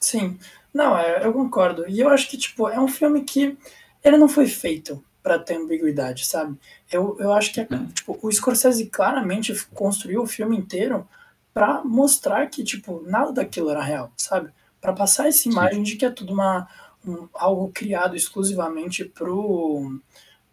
Sim, 0.00 0.38
não, 0.72 0.96
é, 0.96 1.24
eu 1.24 1.32
concordo. 1.32 1.88
E 1.88 2.00
eu 2.00 2.08
acho 2.08 2.28
que, 2.30 2.36
tipo, 2.36 2.68
é 2.68 2.78
um 2.78 2.88
filme 2.88 3.22
que 3.22 3.56
ele 4.02 4.16
não 4.16 4.28
foi 4.28 4.46
feito 4.46 5.02
para 5.22 5.38
ter 5.38 5.56
ambiguidade, 5.56 6.24
sabe? 6.24 6.56
Eu, 6.90 7.16
eu 7.18 7.32
acho 7.32 7.52
que 7.52 7.60
é, 7.60 7.64
é. 7.64 7.86
tipo, 7.92 8.18
o 8.22 8.32
Scorsese 8.32 8.86
claramente 8.86 9.54
construiu 9.74 10.22
o 10.22 10.26
filme 10.26 10.56
inteiro 10.56 11.06
para 11.52 11.82
mostrar 11.84 12.46
que, 12.46 12.62
tipo, 12.62 13.02
nada 13.06 13.32
daquilo 13.32 13.70
era 13.70 13.82
real, 13.82 14.12
sabe? 14.16 14.50
Para 14.80 14.92
passar 14.92 15.26
essa 15.26 15.48
imagem 15.48 15.78
Sim. 15.78 15.82
de 15.82 15.96
que 15.96 16.06
é 16.06 16.10
tudo 16.10 16.32
uma, 16.32 16.68
um, 17.04 17.28
algo 17.34 17.70
criado 17.74 18.14
exclusivamente 18.14 19.04
pro 19.04 20.00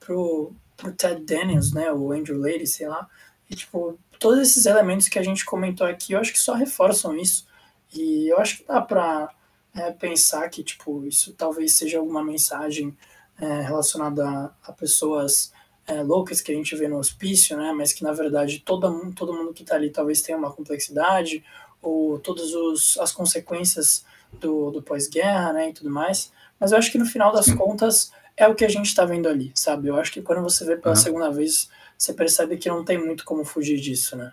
pro, 0.06 0.54
pro 0.78 0.92
Ted 0.92 1.24
Daniels, 1.24 1.74
né, 1.74 1.92
o 1.92 2.12
Andrew 2.12 2.40
Lady, 2.40 2.68
sei 2.68 2.88
lá, 2.88 3.08
e 3.50 3.56
tipo, 3.56 3.98
todos 4.20 4.40
esses 4.40 4.66
elementos 4.66 5.10
que 5.10 5.20
a 5.20 5.24
gente 5.24 5.44
comentou 5.44 5.86
aqui, 5.86 6.14
eu 6.14 6.20
acho 6.20 6.32
que 6.32 6.40
só 6.40 6.54
reforçam 6.54 7.16
isso, 7.16 7.48
e 7.94 8.32
eu 8.32 8.38
acho 8.38 8.58
que 8.58 8.68
dá 8.68 8.82
pra 8.82 9.30
é, 9.76 9.92
pensar 9.92 10.48
que, 10.50 10.64
tipo, 10.64 11.06
isso 11.06 11.34
talvez 11.34 11.78
seja 11.78 11.98
alguma 11.98 12.24
mensagem 12.24 12.96
é, 13.40 13.62
relacionada 13.62 14.28
a, 14.28 14.52
a 14.64 14.72
pessoas 14.72 15.52
é, 15.88 16.02
loucas 16.02 16.42
que 16.42 16.52
a 16.52 16.56
gente 16.56 16.76
vê 16.76 16.88
no 16.88 16.98
hospício, 16.98 17.58
né, 17.58 17.72
mas 17.74 17.94
que 17.94 18.04
na 18.04 18.12
verdade 18.12 18.60
todo, 18.60 19.14
todo 19.14 19.34
mundo 19.34 19.54
que 19.54 19.64
está 19.64 19.76
ali 19.76 19.90
talvez 19.90 20.22
tenha 20.22 20.38
uma 20.38 20.52
complexidade, 20.52 21.44
ou 21.82 22.18
todas 22.20 22.54
os, 22.54 22.98
as 22.98 23.12
consequências 23.12 24.06
do, 24.34 24.72
do 24.72 24.82
pós-guerra, 24.82 25.54
né, 25.54 25.70
e 25.70 25.74
tudo 25.74 25.90
mais, 25.90 26.32
mas 26.60 26.72
eu 26.72 26.78
acho 26.78 26.92
que 26.92 26.98
no 26.98 27.06
final 27.06 27.32
das 27.32 27.52
contas 27.54 28.12
é 28.38 28.48
o 28.48 28.56
que 28.56 28.66
a 28.66 28.70
gente 28.70 28.88
está 28.88 29.06
vendo 29.06 29.28
ali, 29.28 29.52
sabe? 29.56 29.88
Eu 29.88 29.96
acho 29.96 30.12
que 30.12 30.22
quando 30.22 30.42
você 30.42 30.66
vê 30.66 30.76
pela 30.76 30.96
uhum. 30.96 31.02
segunda 31.02 31.32
vez, 31.32 31.70
você 31.98 32.14
percebe 32.14 32.58
que 32.58 32.70
não 32.70 32.84
tem 32.84 32.98
muito 32.98 33.24
como 33.24 33.46
fugir 33.46 33.80
disso, 33.80 34.16
né? 34.16 34.32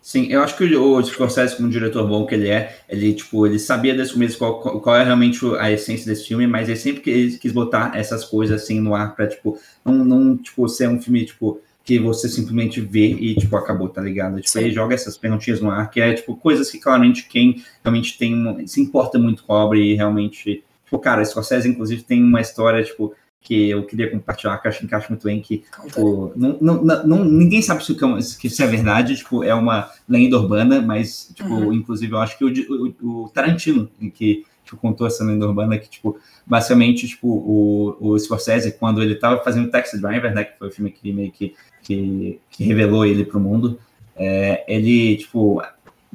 Sim, 0.00 0.28
eu 0.30 0.40
acho 0.40 0.56
que 0.56 0.62
o 0.76 1.02
Scorsese, 1.02 1.56
como 1.56 1.68
diretor 1.68 2.06
bom 2.06 2.24
que 2.24 2.34
ele 2.36 2.48
é, 2.48 2.78
ele, 2.88 3.12
tipo, 3.12 3.44
ele 3.44 3.58
sabia 3.58 3.92
desde 3.92 4.12
o 4.12 4.14
começo 4.14 4.38
qual, 4.38 4.80
qual 4.80 4.94
é 4.94 5.02
realmente 5.02 5.44
a 5.58 5.72
essência 5.72 6.06
desse 6.06 6.28
filme, 6.28 6.46
mas 6.46 6.68
ele 6.68 6.78
sempre 6.78 7.02
quis, 7.02 7.36
quis 7.38 7.50
botar 7.50 7.90
essas 7.96 8.24
coisas 8.24 8.62
assim 8.62 8.78
no 8.78 8.94
ar 8.94 9.16
pra, 9.16 9.26
tipo, 9.26 9.58
não, 9.84 9.92
não, 10.04 10.36
tipo, 10.36 10.68
ser 10.68 10.88
um 10.88 11.02
filme, 11.02 11.24
tipo, 11.24 11.60
que 11.82 11.98
você 11.98 12.28
simplesmente 12.28 12.80
vê 12.80 13.08
e, 13.08 13.34
tipo, 13.34 13.56
acabou, 13.56 13.88
tá 13.88 14.00
ligado? 14.00 14.40
Tipo, 14.40 14.58
ele 14.58 14.70
joga 14.70 14.94
essas 14.94 15.18
perguntinhas 15.18 15.60
no 15.60 15.72
ar, 15.72 15.90
que 15.90 16.00
é, 16.00 16.14
tipo, 16.14 16.36
coisas 16.36 16.70
que 16.70 16.78
claramente 16.78 17.26
quem 17.28 17.64
realmente 17.82 18.16
tem, 18.16 18.64
se 18.64 18.80
importa 18.80 19.18
muito 19.18 19.42
com 19.42 19.54
a 19.54 19.64
obra 19.64 19.78
e 19.80 19.94
realmente 19.94 20.62
Tipo, 20.96 20.98
cara, 20.98 21.24
Scorsese, 21.24 21.68
inclusive, 21.68 22.02
tem 22.02 22.22
uma 22.22 22.40
história, 22.40 22.82
tipo, 22.82 23.14
que 23.40 23.70
eu 23.70 23.84
queria 23.84 24.10
compartilhar, 24.10 24.58
que 24.58 24.66
eu 24.66 24.70
acho 24.70 24.80
que 24.80 24.86
encaixa 24.86 25.08
muito 25.08 25.24
bem, 25.24 25.40
que 25.40 25.62
tipo, 25.86 26.32
não, 26.34 26.58
não, 26.60 26.82
não, 27.04 27.24
ninguém 27.24 27.62
sabe 27.62 27.84
se, 27.84 27.96
isso 28.44 28.62
é 28.62 28.66
verdade, 28.66 29.16
tipo, 29.16 29.44
é 29.44 29.54
uma 29.54 29.90
lenda 30.08 30.36
urbana, 30.38 30.80
mas, 30.80 31.30
tipo, 31.34 31.48
uhum. 31.48 31.72
inclusive, 31.72 32.12
eu 32.12 32.18
acho 32.18 32.36
que 32.36 32.44
o, 32.44 32.94
o, 33.02 33.24
o 33.24 33.28
Tarantino, 33.28 33.88
que 34.14 34.44
tipo, 34.64 34.76
contou 34.78 35.06
essa 35.06 35.22
lenda 35.22 35.46
urbana, 35.46 35.78
que, 35.78 35.88
tipo, 35.88 36.18
basicamente, 36.44 37.06
tipo, 37.06 37.28
o, 37.28 37.96
o 38.00 38.18
Scorsese, 38.18 38.72
quando 38.78 39.02
ele 39.02 39.14
estava 39.14 39.42
fazendo 39.44 39.70
Taxi 39.70 40.00
Driver, 40.00 40.34
né, 40.34 40.44
que 40.44 40.58
foi 40.58 40.68
o 40.68 40.72
filme 40.72 40.90
que 40.90 41.12
meio 41.12 41.30
que, 41.30 41.54
que, 41.82 42.40
que 42.50 42.64
revelou 42.64 43.06
ele 43.06 43.24
para 43.24 43.38
o 43.38 43.40
mundo, 43.40 43.78
é, 44.16 44.64
ele, 44.66 45.18
tipo, 45.18 45.62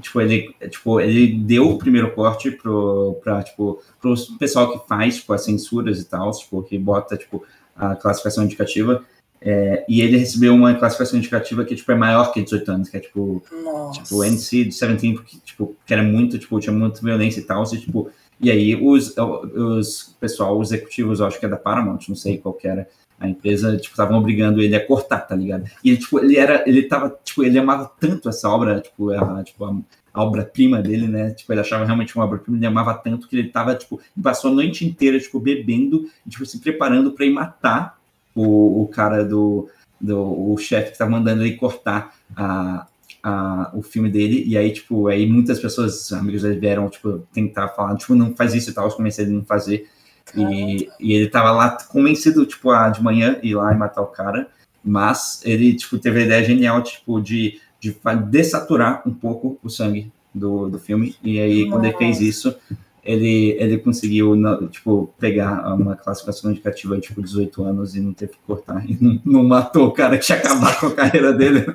tipo, 0.02 0.20
ele, 0.20 0.54
tipo, 0.70 1.00
ele 1.00 1.34
deu 1.38 1.70
o 1.70 1.78
primeiro 1.78 2.12
corte 2.14 2.52
pro, 2.52 3.20
pra, 3.24 3.44
tipo, 3.44 3.82
pro 4.02 4.16
pessoal 4.38 4.72
que 4.72 4.88
faz, 4.88 5.18
tipo, 5.18 5.34
as 5.34 5.44
censuras 5.44 6.00
e 6.00 6.06
tal, 6.06 6.32
tipo, 6.32 6.62
que 6.64 6.78
bota, 6.78 7.16
tipo, 7.16 7.44
a 7.76 7.96
classificação 7.96 8.44
indicativa, 8.44 9.04
é, 9.44 9.84
e 9.90 10.02
ele 10.02 10.18
recebeu 10.18 10.54
uma 10.54 10.74
classificação 10.76 11.18
indicativa 11.18 11.66
que, 11.66 11.76
tipo, 11.76 11.92
é 11.92 11.96
maior 11.96 12.32
que 12.32 12.44
18 12.44 12.72
anos, 12.72 12.90
que 12.90 12.98
é, 12.98 13.00
tipo, 13.00 13.42
Nossa. 13.64 14.02
tipo, 14.02 14.24
NC 14.24 14.66
17, 14.66 15.14
porque, 15.14 15.38
tipo, 15.44 15.76
que 15.86 15.94
era 15.94 16.04
muito, 16.04 16.38
tipo, 16.38 16.60
tinha 16.60 16.74
muita 16.74 17.02
violência 17.02 17.40
e 17.40 17.44
tal, 17.44 17.64
e, 17.64 17.80
tipo, 17.80 18.12
e 18.40 18.52
aí 18.52 18.76
os, 18.76 19.16
os 19.18 20.16
pessoal, 20.20 20.60
os 20.60 20.72
executivos, 20.72 21.22
acho 21.22 21.40
que 21.40 21.46
é 21.46 21.50
da 21.50 21.58
Paramount, 21.58 22.08
não 22.08 22.16
sei 22.16 22.38
qual 22.38 22.54
que 22.54 22.68
era, 22.68 22.88
a 23.22 23.30
empresa, 23.30 23.78
tipo, 23.78 23.94
estavam 23.94 24.18
obrigando 24.18 24.62
ele 24.62 24.76
a 24.76 24.84
cortar, 24.86 25.20
tá 25.20 25.36
ligado? 25.36 25.70
E 25.84 25.92
ele, 25.92 25.98
tipo, 26.00 26.20
ele 26.20 26.38
era, 26.38 26.68
ele 26.68 26.82
tava, 26.82 27.16
tipo, 27.24 27.44
ele 27.44 27.58
amava 27.60 27.90
tanto 28.00 28.28
essa 28.28 28.50
obra, 28.50 28.82
tipo, 28.82 29.12
a, 29.12 29.44
tipo, 29.44 29.64
a, 29.64 29.78
a 30.12 30.24
obra-prima 30.24 30.82
dele, 30.82 31.08
né? 31.08 31.30
Tipo, 31.30 31.54
ele 31.54 31.62
achava 31.62 31.86
realmente 31.86 32.16
uma 32.16 32.26
obra-prima, 32.26 32.58
ele 32.58 32.66
amava 32.66 32.96
tanto 32.96 33.28
que 33.28 33.38
ele 33.38 33.50
tava, 33.50 33.76
tipo, 33.76 34.02
passou 34.22 34.50
a 34.50 34.54
noite 34.56 34.84
inteira, 34.84 35.20
tipo, 35.20 35.40
bebendo, 35.40 36.10
tipo, 36.28 36.44
se 36.48 36.60
preparando 36.60 37.12
para 37.12 37.26
ir 37.28 37.32
matar 37.32 38.00
o, 38.34 38.82
o 38.82 38.88
cara 38.88 39.24
do, 39.24 39.70
do 40.00 40.52
o 40.52 40.58
chefe 40.58 40.92
que 40.92 40.98
tava 40.98 41.12
mandando 41.12 41.46
ele 41.46 41.58
cortar 41.58 42.16
a, 42.36 42.88
a, 43.22 43.72
o 43.76 43.84
filme 43.84 44.10
dele, 44.10 44.44
e 44.48 44.58
aí, 44.58 44.74
tipo, 44.74 45.08
aí 45.08 45.30
muitas 45.30 45.60
pessoas, 45.60 46.12
amigos 46.12 46.42
dele 46.42 46.60
vieram, 46.60 46.90
tipo, 46.90 47.20
tentar 47.32 47.68
falar, 47.68 47.96
tipo, 47.98 48.16
não 48.16 48.36
faz 48.36 48.56
isso 48.56 48.72
e 48.72 48.74
tal, 48.74 48.88
eu 48.88 48.96
comecei 48.96 49.26
a 49.26 49.30
não 49.30 49.46
fazer, 49.46 49.88
e, 50.36 50.90
e, 51.00 51.14
ele 51.14 51.28
tava 51.28 51.52
lá 51.52 51.78
convencido, 51.90 52.46
tipo, 52.46 52.70
a, 52.72 52.90
de 52.90 53.02
manhã 53.02 53.38
ir 53.44 53.56
lá 53.56 53.74
e 53.74 53.78
matar 53.78 54.02
o 54.02 54.08
cara, 54.08 54.48
mas 54.84 55.42
ele, 55.44 55.76
tipo, 55.76 55.98
teve 55.98 56.22
a 56.22 56.26
ideia 56.26 56.44
genial, 56.44 56.82
tipo, 56.82 57.20
de, 57.22 57.60
de 57.80 57.96
desaturar 58.30 59.02
um 59.06 59.14
pouco 59.14 59.60
o 59.64 59.70
sangue 59.70 60.12
do, 60.34 60.70
do 60.70 60.80
filme, 60.80 61.16
e 61.24 61.40
aí, 61.40 61.60
Nossa. 61.66 61.72
quando 61.72 61.86
ele 61.86 61.98
fez 61.98 62.22
isso, 62.22 62.56
ele, 63.04 63.58
ele 63.60 63.80
conseguiu, 63.80 64.36
tipo, 64.70 65.14
pegar 65.20 65.74
uma 65.74 65.96
classificação 65.96 66.52
indicativa, 66.52 67.00
tipo, 67.00 67.22
18 67.22 67.64
anos 67.64 67.96
e 67.96 68.00
não 68.00 68.14
teve 68.14 68.34
que 68.34 68.40
cortar, 68.46 68.88
e 68.88 68.96
não, 69.02 69.20
não 69.26 69.44
matou 69.44 69.88
o 69.88 69.92
cara 69.92 70.18
que 70.18 70.26
tinha 70.26 70.38
acabado 70.38 70.80
com 70.80 70.88
a 70.88 70.96
carreira 70.96 71.34
dele. 71.34 71.66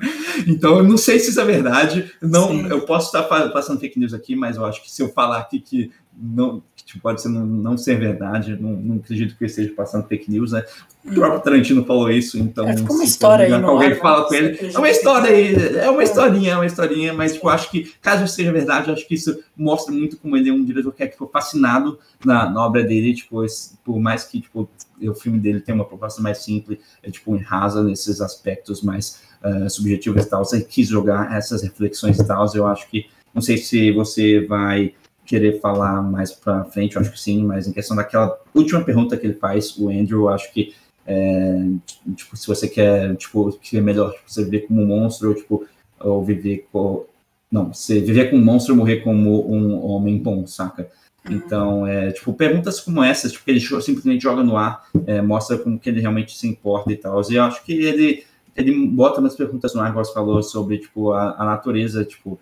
Então, 0.47 0.77
eu 0.77 0.83
não 0.83 0.97
sei 0.97 1.19
se 1.19 1.29
isso 1.31 1.41
é 1.41 1.45
verdade, 1.45 2.11
não, 2.21 2.65
eu 2.67 2.81
posso 2.81 3.07
estar 3.07 3.23
passando 3.49 3.79
fake 3.79 3.99
news 3.99 4.13
aqui, 4.13 4.35
mas 4.35 4.55
eu 4.55 4.65
acho 4.65 4.81
que 4.81 4.89
se 4.89 5.01
eu 5.01 5.09
falar 5.09 5.39
aqui 5.39 5.59
que 5.59 5.91
não, 6.19 6.63
tipo, 6.83 6.99
pode 6.99 7.21
ser 7.21 7.29
não, 7.29 7.45
não 7.45 7.77
ser 7.77 7.99
verdade, 7.99 8.57
não, 8.59 8.71
não, 8.71 8.95
acredito 8.95 9.37
que 9.37 9.43
eu 9.43 9.45
esteja 9.45 9.71
passando 9.75 10.07
fake 10.07 10.31
news, 10.31 10.51
né? 10.51 10.65
O 11.05 11.13
próprio 11.13 11.41
Tarantino 11.41 11.85
falou 11.85 12.09
isso, 12.09 12.39
então. 12.39 12.67
É, 12.67 12.73
uma 12.73 13.03
história 13.03 13.45
aí, 13.45 13.53
alguém 13.63 13.91
ar, 13.91 13.97
fala 13.97 14.27
com 14.27 14.33
ele. 14.33 14.71
É 14.73 14.77
uma 14.79 14.89
história 14.89 15.29
aí, 15.29 15.77
é 15.77 15.89
uma 15.89 16.03
historinha, 16.03 16.53
é 16.53 16.55
uma 16.55 16.65
historinha, 16.65 17.13
mas 17.13 17.33
tipo, 17.33 17.47
acho 17.49 17.69
que, 17.69 17.93
caso 18.01 18.27
seja 18.27 18.51
verdade, 18.51 18.89
acho 18.89 19.07
que 19.07 19.13
isso 19.13 19.39
mostra 19.55 19.93
muito 19.93 20.17
como 20.17 20.35
ele 20.35 20.49
é 20.49 20.53
um 20.53 20.65
diretor 20.65 20.91
que 20.91 21.03
é 21.03 21.07
tipo, 21.07 21.27
fascinado 21.27 21.99
na, 22.25 22.49
na 22.49 22.65
obra 22.65 22.83
dele, 22.83 23.13
tipo, 23.13 23.43
esse, 23.43 23.77
por 23.85 23.99
mais 23.99 24.23
que 24.23 24.41
tipo, 24.41 24.67
o 24.99 25.13
filme 25.13 25.37
dele 25.37 25.59
tenha 25.59 25.75
uma 25.75 25.85
proposta 25.85 26.19
mais 26.19 26.39
simples, 26.39 26.79
é 27.03 27.11
tipo, 27.11 27.35
rasa 27.37 27.83
nesses 27.83 28.21
aspectos 28.21 28.81
mais 28.81 29.21
uh, 29.43 29.69
subjetivos 29.69 30.25
e 30.25 30.29
tal, 30.29 30.41
ele 30.51 30.63
quis 30.63 30.87
jogar 30.87 31.31
essas 31.31 31.61
reflexões 31.61 32.17
e 32.19 32.25
tal, 32.25 32.43
eu 32.55 32.65
acho 32.65 32.89
que, 32.89 33.05
não 33.35 33.41
sei 33.41 33.57
se 33.57 33.91
você 33.91 34.43
vai 34.47 34.95
querer 35.27 35.59
falar 35.59 36.01
mais 36.01 36.31
para 36.31 36.63
frente, 36.65 36.95
eu 36.95 37.01
acho 37.01 37.11
que 37.11 37.19
sim, 37.19 37.43
mas 37.43 37.67
em 37.67 37.73
questão 37.73 37.95
daquela 37.95 38.39
última 38.55 38.83
pergunta 38.83 39.17
que 39.17 39.27
ele 39.27 39.33
faz, 39.33 39.77
o 39.77 39.89
Andrew, 39.89 40.21
eu 40.21 40.29
acho 40.29 40.51
que 40.53 40.73
é, 41.05 41.69
tipo, 42.15 42.35
se 42.35 42.47
você 42.47 42.67
quer, 42.67 43.15
tipo, 43.15 43.51
que 43.59 43.77
é 43.77 43.81
melhor 43.81 44.11
tipo, 44.11 44.23
você 44.27 44.43
viver 44.43 44.67
como 44.67 44.81
um 44.81 44.85
monstro 44.87 45.29
ou, 45.29 45.35
tipo, 45.35 45.65
ou 46.01 46.23
viver 46.23 46.67
com, 46.71 47.05
Não, 47.49 47.73
você 47.73 48.01
viver 48.01 48.29
com 48.29 48.35
um 48.35 48.43
monstro 48.43 48.73
ou 48.73 48.77
morrer 48.77 48.97
como 48.97 49.49
um 49.49 49.85
homem 49.85 50.17
bom, 50.17 50.45
saca? 50.45 50.89
Uhum. 51.27 51.35
Então, 51.35 51.87
é, 51.87 52.11
tipo, 52.11 52.33
perguntas 52.33 52.81
como 52.81 53.01
essas, 53.01 53.31
tipo, 53.31 53.49
ele 53.49 53.61
simplesmente 53.61 54.21
joga 54.21 54.43
no 54.43 54.57
ar, 54.57 54.85
é, 55.05 55.21
mostra 55.21 55.57
como 55.57 55.79
que 55.79 55.89
ele 55.89 56.01
realmente 56.01 56.37
se 56.37 56.45
importa 56.45 56.91
e 56.91 56.97
tal. 56.97 57.21
E 57.29 57.35
eu 57.35 57.43
acho 57.43 57.63
que 57.63 57.71
ele, 57.71 58.25
ele 58.53 58.87
bota 58.87 59.21
umas 59.21 59.35
perguntas 59.35 59.73
no 59.73 59.81
ar, 59.81 59.93
como 59.93 60.03
você 60.03 60.13
falou, 60.13 60.43
sobre, 60.43 60.79
tipo, 60.79 61.13
a, 61.13 61.41
a 61.41 61.45
natureza, 61.45 62.03
tipo, 62.03 62.37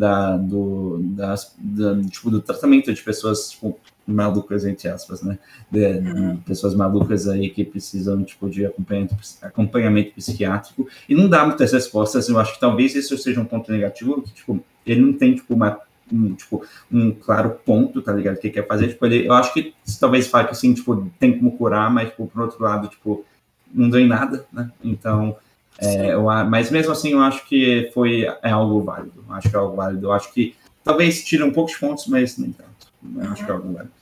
da, 0.00 0.34
do, 0.34 0.98
das, 1.02 1.54
da, 1.58 1.94
tipo, 2.04 2.30
do 2.30 2.40
tratamento 2.40 2.90
de 2.92 3.02
pessoas, 3.02 3.50
tipo, 3.50 3.78
malucas, 4.06 4.64
entre 4.64 4.88
aspas, 4.88 5.20
né? 5.20 5.38
De, 5.70 5.84
uhum. 5.84 6.36
de 6.36 6.40
pessoas 6.40 6.74
malucas 6.74 7.28
aí 7.28 7.50
que 7.50 7.66
precisam, 7.66 8.24
tipo, 8.24 8.48
de 8.48 8.64
acompanhamento, 8.64 9.14
acompanhamento 9.42 10.14
psiquiátrico. 10.14 10.88
E 11.06 11.14
não 11.14 11.28
dá 11.28 11.44
muitas 11.44 11.70
respostas, 11.70 12.30
eu 12.30 12.38
acho 12.38 12.54
que 12.54 12.60
talvez 12.60 12.94
isso 12.94 13.16
seja 13.18 13.42
um 13.42 13.44
ponto 13.44 13.70
negativo, 13.70 14.22
que, 14.22 14.32
tipo, 14.32 14.58
ele 14.86 15.02
não 15.02 15.12
tem, 15.12 15.34
tipo, 15.34 15.52
uma 15.52 15.78
um, 16.10 16.34
tipo, 16.34 16.64
um 16.90 17.12
claro 17.12 17.50
ponto, 17.64 18.02
tá 18.02 18.12
ligado? 18.12 18.36
O 18.36 18.40
que 18.40 18.50
quer 18.50 18.66
fazer. 18.66 18.88
Tipo, 18.88 19.06
ele, 19.06 19.28
eu 19.28 19.32
acho 19.34 19.52
que 19.52 19.74
talvez 20.00 20.26
fale 20.26 20.48
que 20.48 20.52
assim, 20.52 20.74
tipo, 20.74 21.08
tem 21.20 21.38
como 21.38 21.56
curar, 21.56 21.88
mas, 21.90 22.08
tipo, 22.08 22.26
por 22.26 22.42
outro 22.42 22.64
lado, 22.64 22.88
tipo, 22.88 23.24
não 23.72 23.88
deu 23.88 24.00
em 24.00 24.08
nada, 24.08 24.44
né? 24.50 24.72
Então, 24.82 25.36
é, 25.80 26.14
eu, 26.14 26.22
mas 26.22 26.70
mesmo 26.70 26.92
assim, 26.92 27.12
eu 27.12 27.20
acho 27.20 27.46
que 27.46 27.90
foi 27.92 28.22
é 28.42 28.50
algo 28.50 28.82
válido. 28.82 29.24
Acho 29.30 29.48
que 29.48 29.56
é 29.56 29.58
algo 29.58 29.76
válido. 29.76 30.06
Eu 30.06 30.12
acho 30.12 30.32
que 30.32 30.54
talvez 30.84 31.24
tire 31.24 31.42
um 31.42 31.52
pouco 31.52 31.70
de 31.70 31.78
pontos, 31.78 32.06
mas 32.06 32.36
nem 32.38 32.52
tanto. 32.52 32.70
Eu 33.16 33.30
acho 33.30 33.44
que 33.44 33.50
é 33.50 33.54
algo 33.54 33.72
válido. 33.72 33.92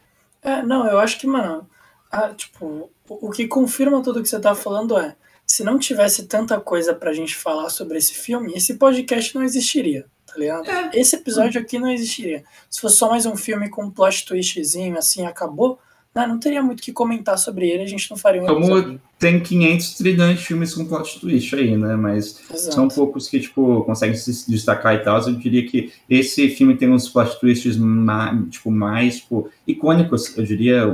É, 0.43 0.63
não, 0.63 0.87
eu 0.87 0.99
acho 0.99 1.19
que, 1.19 1.27
mano, 1.27 1.69
a, 2.11 2.29
tipo, 2.29 2.91
o, 3.09 3.29
o 3.29 3.31
que 3.31 3.47
confirma 3.47 4.03
tudo 4.03 4.23
que 4.23 4.29
você 4.29 4.41
tá 4.41 4.55
falando 4.55 4.99
é 4.99 5.15
se 5.47 5.65
não 5.65 5.79
tivesse 5.79 6.27
tanta 6.27 6.61
coisa 6.61 6.95
pra 6.95 7.13
gente 7.13 7.35
falar 7.35 7.71
sobre 7.71 7.99
esse 7.99 8.15
filme, 8.15 8.53
esse 8.55 8.75
podcast 8.75 9.35
não 9.35 9.43
existiria 9.43 10.07
tá 10.29 10.39
ligado? 10.39 10.71
É. 10.71 10.91
Esse 10.93 11.17
episódio 11.17 11.61
aqui 11.61 11.79
não 11.79 11.91
existiria. 11.91 12.45
Se 12.69 12.81
fosse 12.81 12.97
só 12.97 13.09
mais 13.09 13.25
um 13.25 13.35
filme 13.35 13.69
com 13.71 13.85
um 13.85 13.91
plot 13.91 14.27
twistzinho, 14.27 14.97
assim, 14.99 15.27
acabou, 15.27 15.79
né, 16.19 16.27
não 16.27 16.39
teria 16.39 16.63
muito 16.63 16.81
o 16.81 16.83
que 16.83 16.93
comentar 16.93 17.39
sobre 17.39 17.69
ele, 17.69 17.83
a 17.83 17.87
gente 17.87 18.11
não 18.11 18.17
faria 18.17 18.43
um 18.43 18.47
Como 18.47 18.59
episódio. 18.65 19.01
tem 19.19 19.41
500 19.41 19.95
trilhões 19.95 20.39
de 20.39 20.45
filmes 20.45 20.75
com 20.75 20.85
plot 20.85 21.21
twist 21.21 21.55
aí, 21.55 21.77
né, 21.77 21.97
mas 21.97 22.41
Exato. 22.53 22.75
são 22.75 22.89
poucos 22.89 23.29
que, 23.29 23.39
tipo, 23.41 23.83
conseguem 23.85 24.17
se 24.17 24.51
destacar 24.51 24.95
e 24.95 24.99
tal, 24.99 25.21
eu 25.21 25.35
diria 25.35 25.67
que 25.67 25.93
esse 26.11 26.49
filme 26.49 26.77
tem 26.77 26.91
uns 26.91 27.09
plot 27.09 27.39
twists 27.39 27.77
mais, 27.77 28.49
tipo, 28.51 28.71
mais, 28.71 29.17
tipo, 29.21 29.49
icônicos, 29.67 30.37
eu 30.37 30.45
diria, 30.45 30.85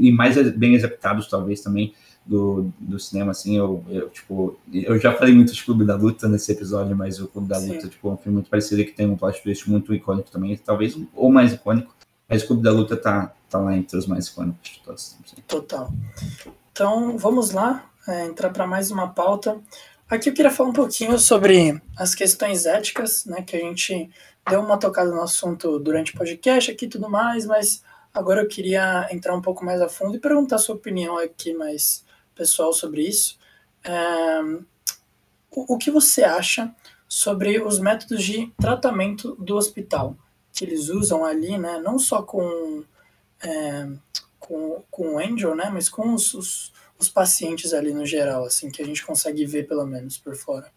e 0.00 0.10
mais 0.10 0.36
bem 0.56 0.74
executados, 0.74 1.28
talvez, 1.28 1.60
também, 1.60 1.92
do, 2.24 2.72
do 2.78 2.98
cinema, 2.98 3.32
assim, 3.32 3.56
eu, 3.56 3.84
eu, 3.88 4.08
tipo, 4.08 4.56
eu 4.72 4.98
já 4.98 5.12
falei 5.12 5.34
muito 5.34 5.52
de 5.52 5.64
Clube 5.64 5.84
da 5.84 5.96
Luta 5.96 6.28
nesse 6.28 6.52
episódio, 6.52 6.96
mas 6.96 7.20
o 7.20 7.26
Clube 7.26 7.48
da 7.48 7.58
Sim. 7.58 7.74
Luta, 7.74 7.88
tipo, 7.88 8.08
é 8.08 8.12
um 8.12 8.16
filme 8.16 8.34
muito 8.34 8.48
parecido 8.48 8.84
que 8.84 8.92
tem 8.92 9.06
um 9.06 9.16
plot 9.16 9.42
twist 9.42 9.68
muito 9.68 9.92
icônico 9.94 10.30
também, 10.30 10.56
talvez 10.56 10.96
ou 11.14 11.30
mais 11.32 11.52
icônico, 11.52 11.94
mas 12.32 12.44
o 12.44 12.46
Clube 12.46 12.62
da 12.62 12.72
Luta 12.72 12.96
tá, 12.96 13.30
tá 13.50 13.58
lá 13.58 13.76
entre 13.76 13.94
os 13.98 14.06
mais 14.06 14.28
icônicos 14.28 14.70
de 14.70 14.80
todos. 14.80 15.18
Total. 15.46 15.92
Então, 16.72 17.18
vamos 17.18 17.50
lá, 17.50 17.90
é, 18.08 18.24
entrar 18.24 18.48
para 18.48 18.66
mais 18.66 18.90
uma 18.90 19.06
pauta. 19.08 19.60
Aqui 20.08 20.30
eu 20.30 20.32
queria 20.32 20.50
falar 20.50 20.70
um 20.70 20.72
pouquinho 20.72 21.18
sobre 21.18 21.78
as 21.94 22.14
questões 22.14 22.64
éticas, 22.64 23.26
né, 23.26 23.42
que 23.42 23.54
a 23.54 23.60
gente 23.60 24.10
deu 24.48 24.60
uma 24.62 24.78
tocada 24.78 25.10
no 25.10 25.20
assunto 25.20 25.78
durante 25.78 26.14
o 26.14 26.16
podcast 26.16 26.70
aqui 26.70 26.86
e 26.86 26.88
tudo 26.88 27.10
mais, 27.10 27.44
mas 27.44 27.82
agora 28.14 28.40
eu 28.40 28.48
queria 28.48 29.06
entrar 29.12 29.34
um 29.34 29.42
pouco 29.42 29.62
mais 29.62 29.82
a 29.82 29.88
fundo 29.90 30.16
e 30.16 30.20
perguntar 30.20 30.56
a 30.56 30.58
sua 30.58 30.74
opinião 30.74 31.18
aqui 31.18 31.52
mais 31.52 32.02
pessoal 32.34 32.72
sobre 32.72 33.02
isso. 33.02 33.38
É, 33.84 34.40
o, 35.50 35.74
o 35.74 35.76
que 35.76 35.90
você 35.90 36.24
acha 36.24 36.74
sobre 37.06 37.60
os 37.60 37.78
métodos 37.78 38.24
de 38.24 38.50
tratamento 38.58 39.36
do 39.38 39.54
hospital 39.54 40.16
que 40.52 40.64
eles 40.64 40.88
usam 40.88 41.24
ali, 41.24 41.58
né? 41.58 41.80
Não 41.82 41.98
só 41.98 42.22
com 42.22 42.84
é, 43.42 43.88
com, 44.38 44.82
com 44.90 45.14
o 45.14 45.18
Angel, 45.18 45.54
né? 45.54 45.70
Mas 45.72 45.88
com 45.88 46.14
os, 46.14 46.34
os, 46.34 46.72
os, 46.98 47.08
pacientes 47.08 47.72
ali 47.72 47.92
no 47.92 48.04
geral, 48.04 48.44
assim, 48.44 48.70
que 48.70 48.82
a 48.82 48.84
gente 48.84 49.04
consegue 49.04 49.44
ver 49.46 49.66
pelo 49.66 49.86
menos 49.86 50.18
por 50.18 50.36
fora. 50.36 50.70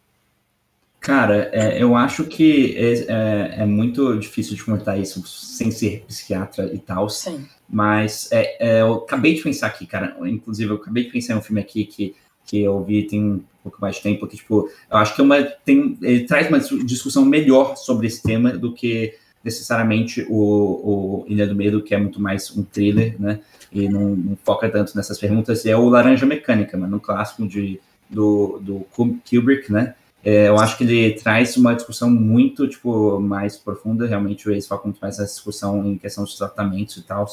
Cara, 0.99 1.51
é, 1.53 1.81
eu 1.81 1.95
acho 1.95 2.23
que 2.23 2.75
é, 2.75 2.93
é, 2.93 3.61
é, 3.61 3.65
muito 3.65 4.17
difícil 4.17 4.55
de 4.55 4.63
comentar 4.63 4.99
isso 4.99 5.25
sem 5.27 5.69
ser 5.69 6.03
psiquiatra 6.07 6.73
e 6.73 6.79
tal. 6.79 7.09
Sim. 7.09 7.47
Mas 7.69 8.31
é, 8.31 8.77
é, 8.77 8.81
eu 8.81 8.95
acabei 8.95 9.35
de 9.35 9.43
pensar 9.43 9.67
aqui, 9.67 9.85
cara. 9.85 10.17
Inclusive, 10.21 10.71
eu 10.71 10.77
acabei 10.77 11.03
de 11.03 11.11
pensar 11.11 11.33
em 11.33 11.37
um 11.37 11.41
filme 11.41 11.61
aqui 11.61 11.85
que, 11.85 12.15
que 12.43 12.61
eu 12.61 12.83
vi 12.83 13.03
tem 13.03 13.23
um 13.23 13.43
pouco 13.61 13.79
mais 13.81 13.97
de 13.97 14.01
tempo, 14.01 14.27
que, 14.27 14.37
tipo, 14.37 14.69
eu 14.89 14.97
acho 14.97 15.15
que 15.15 15.21
é 15.21 15.23
uma, 15.23 15.43
tem, 15.43 15.97
ele 16.01 16.25
traz 16.25 16.47
uma 16.47 16.59
discussão 16.59 17.25
melhor 17.25 17.75
sobre 17.75 18.07
esse 18.07 18.21
tema 18.21 18.51
do 18.51 18.73
que 18.73 19.15
necessariamente 19.45 20.25
o, 20.27 21.23
o 21.23 21.25
Ilha 21.27 21.45
do 21.45 21.55
Medo, 21.55 21.83
que 21.83 21.93
é 21.93 21.99
muito 21.99 22.19
mais 22.19 22.49
um 22.57 22.63
thriller, 22.63 23.15
né? 23.21 23.39
E 23.71 23.87
não, 23.87 24.15
não 24.15 24.37
foca 24.43 24.67
tanto 24.67 24.95
nessas 24.97 25.19
perguntas. 25.19 25.65
É 25.67 25.75
o 25.77 25.87
Laranja 25.87 26.25
Mecânica, 26.25 26.75
mano, 26.75 26.97
um 26.97 26.99
clássico 26.99 27.47
de, 27.47 27.79
do, 28.09 28.59
do 28.59 28.87
Kubrick, 28.91 29.71
né? 29.71 29.93
É, 30.23 30.47
eu 30.47 30.57
acho 30.57 30.75
que 30.75 30.83
ele 30.83 31.13
traz 31.13 31.55
uma 31.55 31.75
discussão 31.75 32.09
muito, 32.09 32.67
tipo, 32.67 33.19
mais 33.19 33.55
profunda, 33.55 34.07
realmente 34.07 34.49
eles 34.49 34.65
focam 34.65 34.87
muito 34.87 34.99
mais 34.99 35.19
essa 35.19 35.25
discussão 35.25 35.85
em 35.85 35.99
questão 35.99 36.23
de 36.23 36.35
tratamentos 36.35 36.97
e 36.97 37.03
tal, 37.03 37.27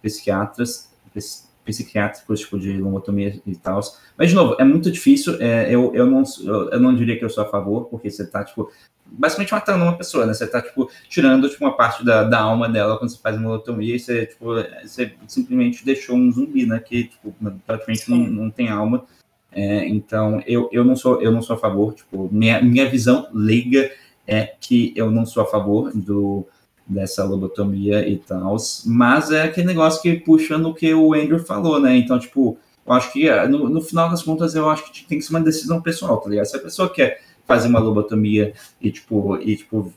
psiquiatras, 0.00 0.88
psiquiátricos, 1.64 2.38
tipo, 2.38 2.56
de 2.56 2.78
lobotomia 2.78 3.40
e 3.44 3.56
tal. 3.56 3.80
Mas, 4.16 4.28
de 4.28 4.36
novo, 4.36 4.54
é 4.60 4.64
muito 4.64 4.92
difícil, 4.92 5.34
é, 5.42 5.74
eu, 5.74 5.92
eu, 5.92 6.06
não, 6.06 6.22
eu 6.70 6.78
não 6.78 6.94
diria 6.94 7.18
que 7.18 7.24
eu 7.24 7.30
sou 7.30 7.42
a 7.42 7.48
favor, 7.48 7.86
porque 7.86 8.08
você 8.08 8.24
tá, 8.24 8.44
tipo, 8.44 8.70
basicamente 9.06 9.52
matando 9.52 9.84
uma 9.84 9.96
pessoa, 9.96 10.26
né? 10.26 10.34
Você 10.34 10.46
tá, 10.46 10.60
tipo, 10.60 10.90
tirando, 11.08 11.48
tipo, 11.48 11.64
uma 11.64 11.76
parte 11.76 12.04
da, 12.04 12.24
da 12.24 12.40
alma 12.40 12.68
dela 12.68 12.98
quando 12.98 13.10
você 13.10 13.18
faz 13.18 13.36
uma 13.36 13.50
lobotomia 13.50 13.96
e 13.96 13.98
você, 13.98 14.26
tipo, 14.26 14.54
você 14.82 15.14
simplesmente 15.26 15.84
deixou 15.84 16.16
um 16.16 16.30
zumbi, 16.30 16.66
né? 16.66 16.78
Que, 16.78 17.04
tipo, 17.04 17.34
praticamente 17.66 18.10
não, 18.10 18.18
não 18.18 18.50
tem 18.50 18.68
alma 18.68 19.04
é, 19.56 19.88
então, 19.88 20.42
eu, 20.46 20.68
eu, 20.70 20.84
não 20.84 20.94
sou, 20.94 21.22
eu 21.22 21.32
não 21.32 21.40
sou 21.40 21.56
a 21.56 21.58
favor, 21.58 21.94
tipo, 21.94 22.28
minha, 22.30 22.60
minha 22.60 22.86
visão 22.90 23.26
leiga 23.32 23.90
é 24.26 24.52
que 24.60 24.92
eu 24.94 25.10
não 25.10 25.24
sou 25.24 25.42
a 25.42 25.46
favor 25.46 25.90
do, 25.94 26.46
dessa 26.86 27.24
lobotomia 27.24 28.06
e 28.06 28.18
tal, 28.18 28.54
mas 28.84 29.30
é 29.30 29.44
aquele 29.44 29.68
negócio 29.68 30.02
que 30.02 30.14
puxa 30.16 30.58
no 30.58 30.74
que 30.74 30.92
o 30.92 31.14
Andrew 31.14 31.38
falou, 31.38 31.80
né? 31.80 31.96
Então, 31.96 32.18
tipo, 32.18 32.58
eu 32.86 32.92
acho 32.92 33.10
que 33.10 33.30
no, 33.46 33.70
no 33.70 33.80
final 33.80 34.10
das 34.10 34.22
contas 34.22 34.54
eu 34.54 34.68
acho 34.68 34.92
que 34.92 35.06
tem 35.06 35.18
que 35.18 35.24
ser 35.24 35.30
uma 35.30 35.40
decisão 35.40 35.80
pessoal, 35.80 36.18
tá 36.18 36.28
ligado? 36.28 36.44
Se 36.44 36.56
a 36.56 36.60
pessoa 36.60 36.92
quer 36.92 37.22
fazer 37.46 37.68
uma 37.68 37.78
lobotomia 37.78 38.54
e, 38.80 38.90
tipo, 38.90 39.36
e, 39.38 39.56
tipo 39.56 39.92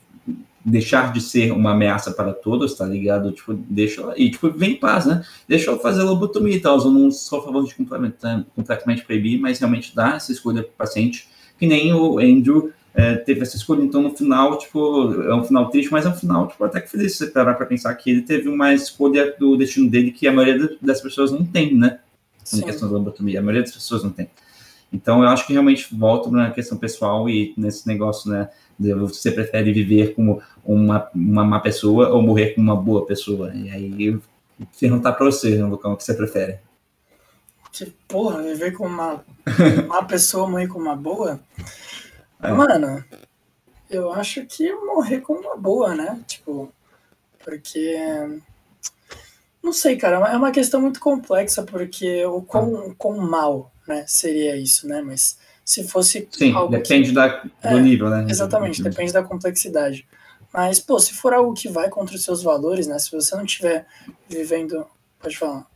deixar 0.64 1.12
de 1.12 1.20
ser 1.20 1.52
uma 1.52 1.72
ameaça 1.72 2.10
para 2.10 2.32
todos, 2.32 2.74
tá 2.74 2.84
ligado? 2.84 3.32
Tipo, 3.32 3.54
deixa 3.54 4.12
e 4.16 4.30
tipo, 4.30 4.50
vem 4.50 4.72
em 4.72 4.76
paz, 4.76 5.06
né? 5.06 5.24
Deixa 5.48 5.70
eu 5.70 5.78
fazer 5.78 6.02
lobotomia 6.02 6.56
e 6.56 6.60
tal. 6.60 6.78
Eu 6.78 6.90
não 6.90 7.10
sou 7.10 7.40
a 7.40 7.42
favor 7.42 7.64
de 7.64 7.74
completamente 7.74 9.04
proibir, 9.04 9.40
mas 9.40 9.58
realmente 9.58 9.94
dá 9.94 10.16
essa 10.16 10.32
escolha 10.32 10.62
para 10.62 10.70
o 10.70 10.76
paciente, 10.76 11.28
que 11.58 11.66
nem 11.66 11.92
o 11.92 12.18
Andrew 12.18 12.72
é, 12.94 13.16
teve 13.16 13.40
essa 13.40 13.56
escolha. 13.56 13.82
Então, 13.82 14.02
no 14.02 14.14
final, 14.14 14.58
tipo, 14.58 15.22
é 15.22 15.34
um 15.34 15.44
final 15.44 15.70
triste, 15.70 15.90
mas 15.90 16.04
é 16.04 16.08
um 16.08 16.14
final, 16.14 16.48
tipo, 16.48 16.62
até 16.64 16.80
que 16.80 16.90
feliz 16.90 17.16
você 17.16 17.28
parar 17.28 17.54
para 17.54 17.66
pensar 17.66 17.94
que 17.94 18.10
ele 18.10 18.22
teve 18.22 18.48
uma 18.48 18.74
escolha 18.74 19.34
do 19.38 19.56
destino 19.56 19.88
dele 19.88 20.10
que 20.10 20.28
a 20.28 20.32
maioria 20.32 20.76
das 20.80 21.00
pessoas 21.00 21.30
não 21.30 21.44
tem, 21.44 21.74
né? 21.74 22.00
Sim. 22.44 22.62
Questão 22.62 22.88
da 22.88 22.96
lobotomia, 22.96 23.38
a 23.38 23.42
maioria 23.42 23.62
das 23.62 23.72
pessoas 23.72 24.02
não 24.02 24.10
tem. 24.10 24.28
Então, 24.92 25.22
eu 25.22 25.28
acho 25.28 25.46
que 25.46 25.52
realmente 25.52 25.94
volta 25.94 26.30
na 26.30 26.50
questão 26.50 26.76
pessoal 26.76 27.28
e 27.28 27.54
nesse 27.56 27.86
negócio, 27.86 28.30
né? 28.30 28.48
Você 28.78 29.30
prefere 29.30 29.72
viver 29.72 30.14
como 30.14 30.42
uma, 30.64 31.08
uma 31.14 31.44
má 31.44 31.60
pessoa 31.60 32.08
ou 32.08 32.22
morrer 32.22 32.54
como 32.54 32.72
uma 32.72 32.80
boa 32.80 33.06
pessoa? 33.06 33.54
E 33.54 33.70
aí, 33.70 34.18
perguntar 34.80 35.12
para 35.12 35.26
você, 35.26 35.56
né, 35.56 35.64
Lucão, 35.64 35.92
o 35.92 35.96
que 35.96 36.04
você 36.04 36.14
prefere? 36.14 36.58
Que 37.70 37.86
porra, 38.08 38.42
viver 38.42 38.72
como 38.72 38.88
uma 38.88 39.24
má 39.86 40.02
pessoa, 40.02 40.48
morrer 40.48 40.66
como 40.66 40.86
uma 40.86 40.96
boa? 40.96 41.38
É. 42.42 42.50
Mano, 42.50 43.04
eu 43.88 44.12
acho 44.12 44.44
que 44.46 44.72
morrer 44.72 45.20
como 45.20 45.40
uma 45.40 45.56
boa, 45.56 45.94
né? 45.94 46.20
Tipo, 46.26 46.72
porque. 47.44 47.96
Não 49.62 49.74
sei, 49.74 49.96
cara, 49.96 50.16
é 50.30 50.36
uma 50.36 50.50
questão 50.52 50.80
muito 50.80 50.98
complexa, 50.98 51.62
porque 51.62 52.24
o 52.24 52.40
quão, 52.40 52.94
quão 52.96 53.18
mal 53.18 53.70
né, 53.90 54.04
seria 54.06 54.56
isso, 54.56 54.86
né? 54.86 55.02
Mas 55.02 55.36
se 55.64 55.86
fosse 55.86 56.28
Sim, 56.30 56.52
algo 56.52 56.70
depende 56.70 57.08
que, 57.08 57.14
da, 57.14 57.28
do 57.28 57.50
é, 57.62 57.80
nível, 57.80 58.08
né? 58.08 58.26
Exatamente, 58.28 58.82
depende 58.82 59.12
da 59.12 59.22
complexidade. 59.22 60.06
Mas, 60.52 60.80
pô, 60.80 60.98
se 60.98 61.14
for 61.14 61.32
algo 61.32 61.52
que 61.54 61.68
vai 61.68 61.88
contra 61.88 62.14
os 62.14 62.24
seus 62.24 62.42
valores, 62.42 62.86
né? 62.86 62.98
Se 62.98 63.10
você 63.10 63.36
não 63.36 63.44
estiver 63.44 63.86
vivendo. 64.28 64.84
Pode 65.20 65.36
falar. 65.36 65.66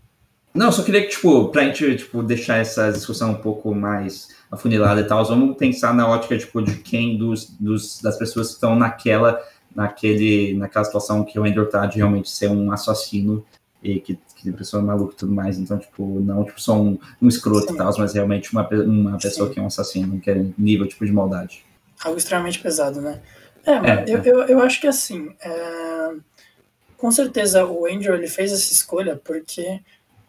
Não, 0.53 0.73
só 0.73 0.83
queria 0.83 1.03
que, 1.03 1.09
tipo, 1.09 1.49
pra 1.49 1.65
gente, 1.65 1.97
tipo, 1.97 2.23
deixar 2.23 2.57
essa 2.59 2.91
discussão 2.91 3.33
um 3.33 3.37
pouco 3.37 3.75
mais 3.75 4.29
afunilada 4.51 5.01
e 5.01 5.05
tal, 5.05 5.25
vamos 5.25 5.57
pensar 5.57 5.93
na 5.93 6.09
ótica, 6.09 6.39
tipo, 6.39 6.63
de 6.63 6.77
quem 6.77 7.19
dos, 7.19 7.51
dos 7.59 8.01
das 8.01 8.17
pessoas 8.17 8.49
que 8.49 8.55
estão 8.55 8.77
naquela, 8.77 9.41
naquele, 9.75 10.55
naquela 10.55 10.85
situação 10.85 11.25
que 11.25 11.39
o 11.39 11.45
Andrew 11.45 11.69
tá 11.69 11.87
de 11.87 11.99
realmente 11.99 12.31
ser 12.31 12.49
um 12.49 12.71
assassino 12.71 13.45
e 13.83 14.01
que 14.01 14.19
que 14.51 14.57
pessoa 14.57 14.83
é 14.83 14.87
maluca 14.87 15.15
e 15.15 15.17
tudo 15.17 15.33
mais, 15.33 15.59
então, 15.59 15.79
tipo, 15.79 16.21
não 16.21 16.45
tipo, 16.45 16.61
só 16.61 16.81
um, 16.81 16.99
um 17.21 17.29
escroto 17.29 17.69
Sim. 17.69 17.75
e 17.75 17.77
tal, 17.79 17.95
mas 17.99 18.13
realmente 18.13 18.53
uma, 18.53 18.69
uma 18.69 19.19
pessoa 19.19 19.49
Sim. 19.49 19.55
que 19.55 19.61
é 19.61 19.63
um 19.63 19.67
assassino, 19.67 20.21
que 20.21 20.31
é 20.31 20.45
nível 20.59 20.87
tipo 20.87 21.05
de 21.05 21.13
maldade. 21.13 21.65
Algo 22.05 22.19
extremamente 22.19 22.61
pesado, 22.61 23.01
né? 23.01 23.21
É, 23.65 23.73
é, 23.73 24.05
eu, 24.07 24.23
eu, 24.23 24.43
eu 24.43 24.61
acho 24.61 24.81
que 24.81 24.87
assim, 24.87 25.35
é... 25.41 26.15
com 26.99 27.11
certeza 27.11 27.65
o 27.65 27.87
Andrew 27.87 28.15
ele 28.15 28.29
fez 28.29 28.53
essa 28.53 28.73
escolha 28.73 29.17
porque 29.17 29.81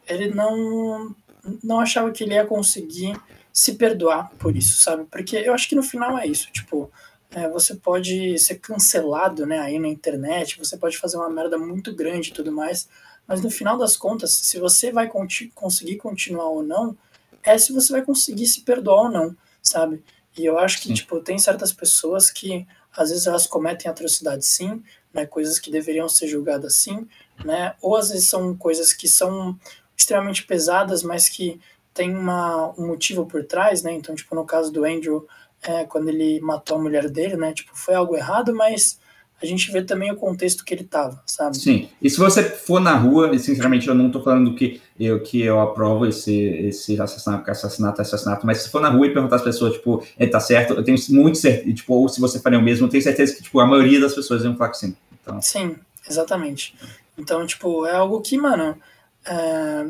ele 0.08 0.34
não, 0.34 1.14
não 1.62 1.80
achava 1.82 2.12
que 2.12 2.24
ele 2.24 2.34
ia 2.34 2.46
conseguir 2.46 3.20
se 3.52 3.76
perdoar 3.76 4.32
por 4.38 4.56
isso, 4.56 4.82
sabe? 4.82 5.06
Porque 5.12 5.36
eu 5.36 5.54
acho 5.54 5.68
que 5.68 5.76
no 5.76 5.84
final 5.84 6.18
é 6.18 6.26
isso, 6.26 6.50
tipo, 6.52 6.90
é, 7.32 7.50
você 7.50 7.76
pode 7.76 8.40
ser 8.40 8.56
cancelado, 8.56 9.46
né, 9.46 9.60
aí 9.60 9.78
na 9.78 9.90
internet, 9.90 10.58
você 10.58 10.78
pode 10.78 10.98
fazer 10.98 11.18
uma 11.18 11.30
merda 11.30 11.58
muito 11.58 11.94
grande 11.94 12.30
e 12.30 12.34
tudo 12.34 12.52
mais, 12.52 12.88
mas 13.28 13.42
no 13.42 13.50
final 13.50 13.78
das 13.78 13.98
contas, 13.98 14.32
se 14.32 14.60
você 14.60 14.92
vai 14.92 15.08
conti 15.08 15.52
conseguir 15.54 15.98
continuar 15.98 16.50
ou 16.50 16.64
não, 16.64 16.98
é 17.44 17.58
se 17.58 17.74
você 17.74 17.92
vai 17.94 18.02
conseguir 18.02 18.46
se 18.48 18.62
perdoar 18.62 19.04
ou 19.04 19.12
não, 19.12 19.36
sabe? 19.62 20.04
E 20.38 20.46
eu 20.46 20.58
acho 20.58 20.82
que, 20.82 20.90
sim. 20.90 20.94
tipo, 20.94 21.20
tem 21.22 21.38
certas 21.38 21.72
pessoas 21.72 22.30
que, 22.30 22.68
às 22.96 23.10
vezes, 23.10 23.28
elas 23.28 23.48
cometem 23.48 23.90
atrocidades 23.90 24.48
sim, 24.48 24.84
né, 25.14 25.26
coisas 25.26 25.60
que 25.60 25.72
deveriam 25.72 26.10
ser 26.10 26.28
julgadas 26.28 26.76
sim, 26.76 27.08
né, 27.44 27.74
ou 27.82 27.96
às 27.96 28.10
vezes 28.10 28.28
são 28.28 28.56
coisas 28.56 28.94
que 28.94 29.08
são 29.08 29.58
extremamente 29.96 30.46
pesadas, 30.46 31.04
mas 31.04 31.30
que 31.30 31.60
tem 31.94 32.14
uma, 32.14 32.74
um 32.78 32.88
motivo 32.88 33.26
por 33.26 33.46
trás, 33.46 33.82
né, 33.82 33.94
então, 33.94 34.14
tipo, 34.14 34.36
no 34.36 34.46
caso 34.46 34.72
do 34.72 34.84
Andrew, 34.84 35.26
é, 35.64 35.86
quando 35.86 36.10
ele 36.10 36.42
matou 36.42 36.78
a 36.78 36.82
mulher 36.82 37.10
dele, 37.10 37.38
né, 37.38 37.54
tipo, 37.54 37.72
foi 37.74 37.96
algo 37.96 38.16
errado, 38.16 38.54
mas 38.54 39.00
a 39.42 39.46
gente 39.46 39.72
vê 39.72 39.84
também 39.84 40.12
o 40.12 40.16
contexto 40.16 40.64
que 40.64 40.74
ele 40.74 40.84
estava, 40.84 41.22
sabe? 41.26 41.58
Sim. 41.58 41.90
E 42.02 42.10
se 42.10 42.18
você 42.18 42.44
for 42.44 42.80
na 42.80 42.96
rua, 42.96 43.36
e 43.36 43.40
sinceramente 43.40 43.88
eu 43.88 43.94
não 43.94 44.08
estou 44.08 44.24
falando 44.24 44.56
que 44.56 44.82
eu, 45.00 45.22
que 45.22 45.42
eu 45.42 45.60
aprovo 45.60 46.06
esse, 46.06 46.34
esse 46.34 47.00
assassinato, 47.00 47.52
assassinato, 47.52 48.02
assassinato, 48.02 48.46
mas 48.46 48.60
se 48.60 48.70
for 48.70 48.82
na 48.82 48.90
rua 48.90 49.08
e 49.08 49.14
perguntar 49.14 49.36
às 49.36 49.44
pessoas, 49.44 49.74
tipo, 49.74 50.04
ele 50.18 50.32
tá 50.32 50.40
certo, 50.40 50.74
eu 50.74 50.84
tenho 50.84 50.98
muito 51.10 51.38
certeza, 51.38 51.76
tipo, 51.76 51.94
ou 51.94 52.08
se 52.08 52.22
você 52.22 52.40
faria 52.40 52.58
o 52.58 52.62
mesmo, 52.62 52.88
eu 52.88 52.90
tenho 52.90 53.04
certeza 53.04 53.36
que, 53.36 53.44
tipo, 53.44 53.60
a 53.60 53.68
maioria 53.68 54.00
das 54.00 54.16
pessoas 54.16 54.44
iam 54.44 54.56
falar 54.56 54.72
que 54.72 54.78
sim. 54.78 54.96
Então... 55.22 55.42
Sim, 55.42 55.76
exatamente. 56.10 56.74
Então, 57.18 57.46
tipo, 57.46 57.86
é 57.86 57.96
algo 57.96 58.22
que, 58.22 58.38
mano, 58.38 58.78
é, 59.26 59.86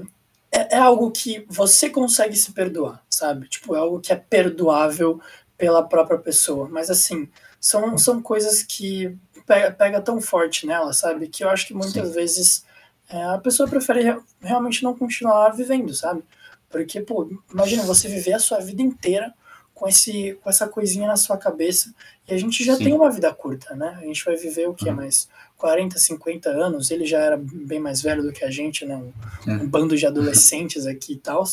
é, 0.52 0.76
é 0.76 0.78
algo 0.78 1.12
que 1.12 1.46
você 1.48 1.90
consegue 1.90 2.36
se 2.36 2.52
perdoar, 2.52 3.04
sabe? 3.10 3.48
Tipo, 3.48 3.76
é 3.76 3.80
algo 3.80 4.00
que 4.00 4.12
é 4.12 4.16
perdoável 4.16 5.20
pela 5.58 5.84
própria 5.84 6.18
pessoa. 6.18 6.68
Mas, 6.70 6.90
assim, 6.90 7.28
são, 7.60 7.98
são 7.98 8.22
coisas 8.22 8.64
que 8.64 9.16
pega, 9.46 9.72
pega 9.72 10.02
tão 10.02 10.20
forte 10.22 10.66
nela, 10.66 10.94
sabe? 10.94 11.28
Que 11.28 11.44
eu 11.44 11.50
acho 11.50 11.68
que 11.68 11.74
muitas 11.74 12.08
Sim. 12.08 12.14
vezes 12.14 12.66
é, 13.10 13.24
a 13.24 13.38
pessoa 13.38 13.70
prefere 13.70 14.18
realmente 14.42 14.84
não 14.84 14.96
continuar 14.96 15.50
vivendo, 15.50 15.94
sabe? 15.94 16.24
Porque, 16.70 17.00
pô, 17.02 17.30
imagina 17.52 17.84
você 17.84 18.08
viver 18.08 18.34
a 18.34 18.40
sua 18.40 18.60
vida 18.60 18.82
inteira 18.82 19.34
com, 19.74 19.88
esse, 19.88 20.38
com 20.42 20.50
essa 20.50 20.68
coisinha 20.68 21.08
na 21.08 21.16
sua 21.16 21.38
cabeça. 21.38 21.94
E 22.28 22.34
a 22.34 22.38
gente 22.38 22.64
já 22.64 22.76
Sim. 22.76 22.86
tem 22.86 22.94
uma 22.94 23.12
vida 23.12 23.32
curta, 23.34 23.76
né? 23.76 23.98
A 24.02 24.06
gente 24.06 24.24
vai 24.26 24.36
viver 24.36 24.68
o 24.68 24.74
quê? 24.74 24.90
Uhum. 24.90 24.96
Mais 24.96 25.30
40, 25.58 26.00
50 26.00 26.50
anos. 26.50 26.90
Ele 26.90 27.06
já 27.06 27.20
era 27.20 27.38
bem 27.38 27.80
mais 27.80 28.02
velho 28.02 28.24
do 28.24 28.32
que 28.32 28.44
a 28.44 28.50
gente, 28.50 28.86
né? 28.86 28.96
Um, 28.96 29.52
é. 29.52 29.56
um 29.56 29.68
bando 29.68 29.96
de 29.96 30.06
adolescentes 30.08 30.86
aqui 30.88 31.14
e 31.14 31.18
tal. 31.18 31.44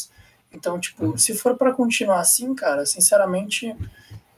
Então, 0.52 0.78
tipo, 0.78 1.06
uhum. 1.06 1.18
se 1.18 1.34
for 1.34 1.56
para 1.56 1.72
continuar 1.72 2.20
assim, 2.20 2.54
cara, 2.54 2.86
sinceramente, 2.86 3.74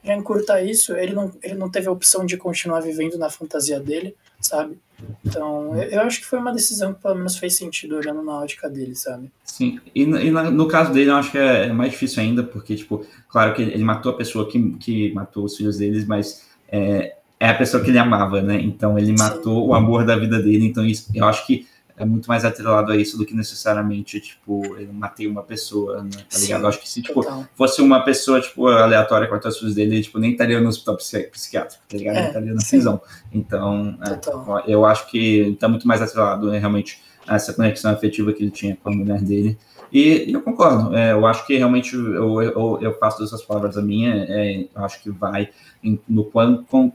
já 0.05 0.15
encurta 0.15 0.61
isso, 0.61 0.95
ele 0.95 1.13
não, 1.13 1.31
ele 1.41 1.55
não 1.55 1.69
teve 1.69 1.87
a 1.87 1.91
opção 1.91 2.25
de 2.25 2.37
continuar 2.37 2.79
vivendo 2.81 3.17
na 3.17 3.29
fantasia 3.29 3.79
dele, 3.79 4.15
sabe? 4.39 4.77
Então, 5.25 5.75
eu, 5.75 5.89
eu 5.89 6.01
acho 6.01 6.19
que 6.19 6.25
foi 6.25 6.39
uma 6.39 6.53
decisão 6.53 6.93
que 6.93 7.01
pelo 7.01 7.15
menos 7.15 7.37
fez 7.37 7.55
sentido 7.55 7.95
olhando 7.95 8.21
na 8.21 8.39
ótica 8.39 8.69
dele, 8.69 8.95
sabe? 8.95 9.31
Sim, 9.43 9.79
e, 9.93 10.03
e 10.03 10.31
no 10.31 10.67
caso 10.67 10.93
dele 10.93 11.09
eu 11.09 11.15
acho 11.15 11.31
que 11.31 11.37
é, 11.37 11.67
é 11.67 11.73
mais 11.73 11.91
difícil 11.91 12.21
ainda, 12.21 12.43
porque, 12.43 12.75
tipo, 12.75 13.05
claro 13.27 13.53
que 13.53 13.61
ele 13.61 13.83
matou 13.83 14.11
a 14.11 14.15
pessoa 14.15 14.47
que, 14.47 14.77
que 14.77 15.13
matou 15.13 15.43
os 15.43 15.57
filhos 15.57 15.77
deles, 15.77 16.05
mas 16.05 16.45
é, 16.69 17.15
é 17.39 17.49
a 17.49 17.55
pessoa 17.55 17.83
que 17.83 17.89
ele 17.89 17.97
amava, 17.97 18.41
né? 18.41 18.61
Então 18.61 18.97
ele 18.97 19.11
matou 19.11 19.63
Sim. 19.63 19.69
o 19.69 19.73
amor 19.73 20.05
da 20.05 20.15
vida 20.15 20.41
dele, 20.41 20.65
então 20.65 20.85
isso, 20.85 21.09
eu 21.13 21.25
acho 21.25 21.45
que 21.47 21.67
é 21.97 22.03
muito 22.03 22.27
mais 22.27 22.43
atrelado 22.43 22.91
a 22.91 22.97
isso 22.97 23.17
do 23.17 23.25
que 23.25 23.33
necessariamente, 23.33 24.19
tipo, 24.19 24.75
eu 24.77 24.91
matei 24.91 25.27
uma 25.27 25.41
pessoa, 25.41 26.03
né? 26.03 26.09
Tá 26.29 26.37
ligado? 26.37 26.61
Sim, 26.61 26.67
acho 26.67 26.81
que 26.81 26.89
se, 26.89 27.01
tipo, 27.01 27.25
fosse 27.55 27.81
uma 27.81 28.03
pessoa, 28.03 28.41
tipo, 28.41 28.67
aleatória 28.67 29.27
com 29.27 29.35
as 29.35 29.57
filhos 29.57 29.75
dele, 29.75 30.01
tipo, 30.01 30.19
nem 30.19 30.31
estaria 30.31 30.59
no 30.59 30.67
hospital 30.67 30.97
psiquiátrico, 30.97 31.83
tá 31.87 31.97
ligado? 31.97 32.15
É, 32.15 32.19
nem 32.19 32.27
estaria 32.27 32.53
na 32.53 32.61
prisão. 32.61 33.01
Então, 33.31 33.97
é, 34.01 34.71
eu 34.71 34.85
acho 34.85 35.09
que 35.09 35.55
tá 35.59 35.69
muito 35.69 35.87
mais 35.87 36.01
atrelado, 36.01 36.51
né, 36.51 36.59
realmente, 36.59 37.01
a 37.25 37.35
essa 37.35 37.53
conexão 37.53 37.91
afetiva 37.91 38.33
que 38.33 38.43
ele 38.43 38.51
tinha 38.51 38.75
com 38.75 38.89
a 38.89 38.93
mulher 38.93 39.21
dele. 39.21 39.57
E, 39.91 40.31
eu 40.33 40.41
concordo, 40.41 40.93
é, 40.93 41.13
eu 41.13 41.25
acho 41.25 41.47
que 41.47 41.57
realmente 41.57 41.95
eu, 41.95 42.41
eu, 42.41 42.79
eu 42.81 42.97
faço 42.97 43.21
dessas 43.21 43.41
palavras 43.41 43.77
a 43.77 43.81
minha, 43.81 44.25
é, 44.27 44.67
eu 44.75 44.83
acho 44.83 45.01
que 45.01 45.09
vai 45.09 45.49
em, 45.81 45.97
no 46.09 46.25
quanto, 46.25 46.91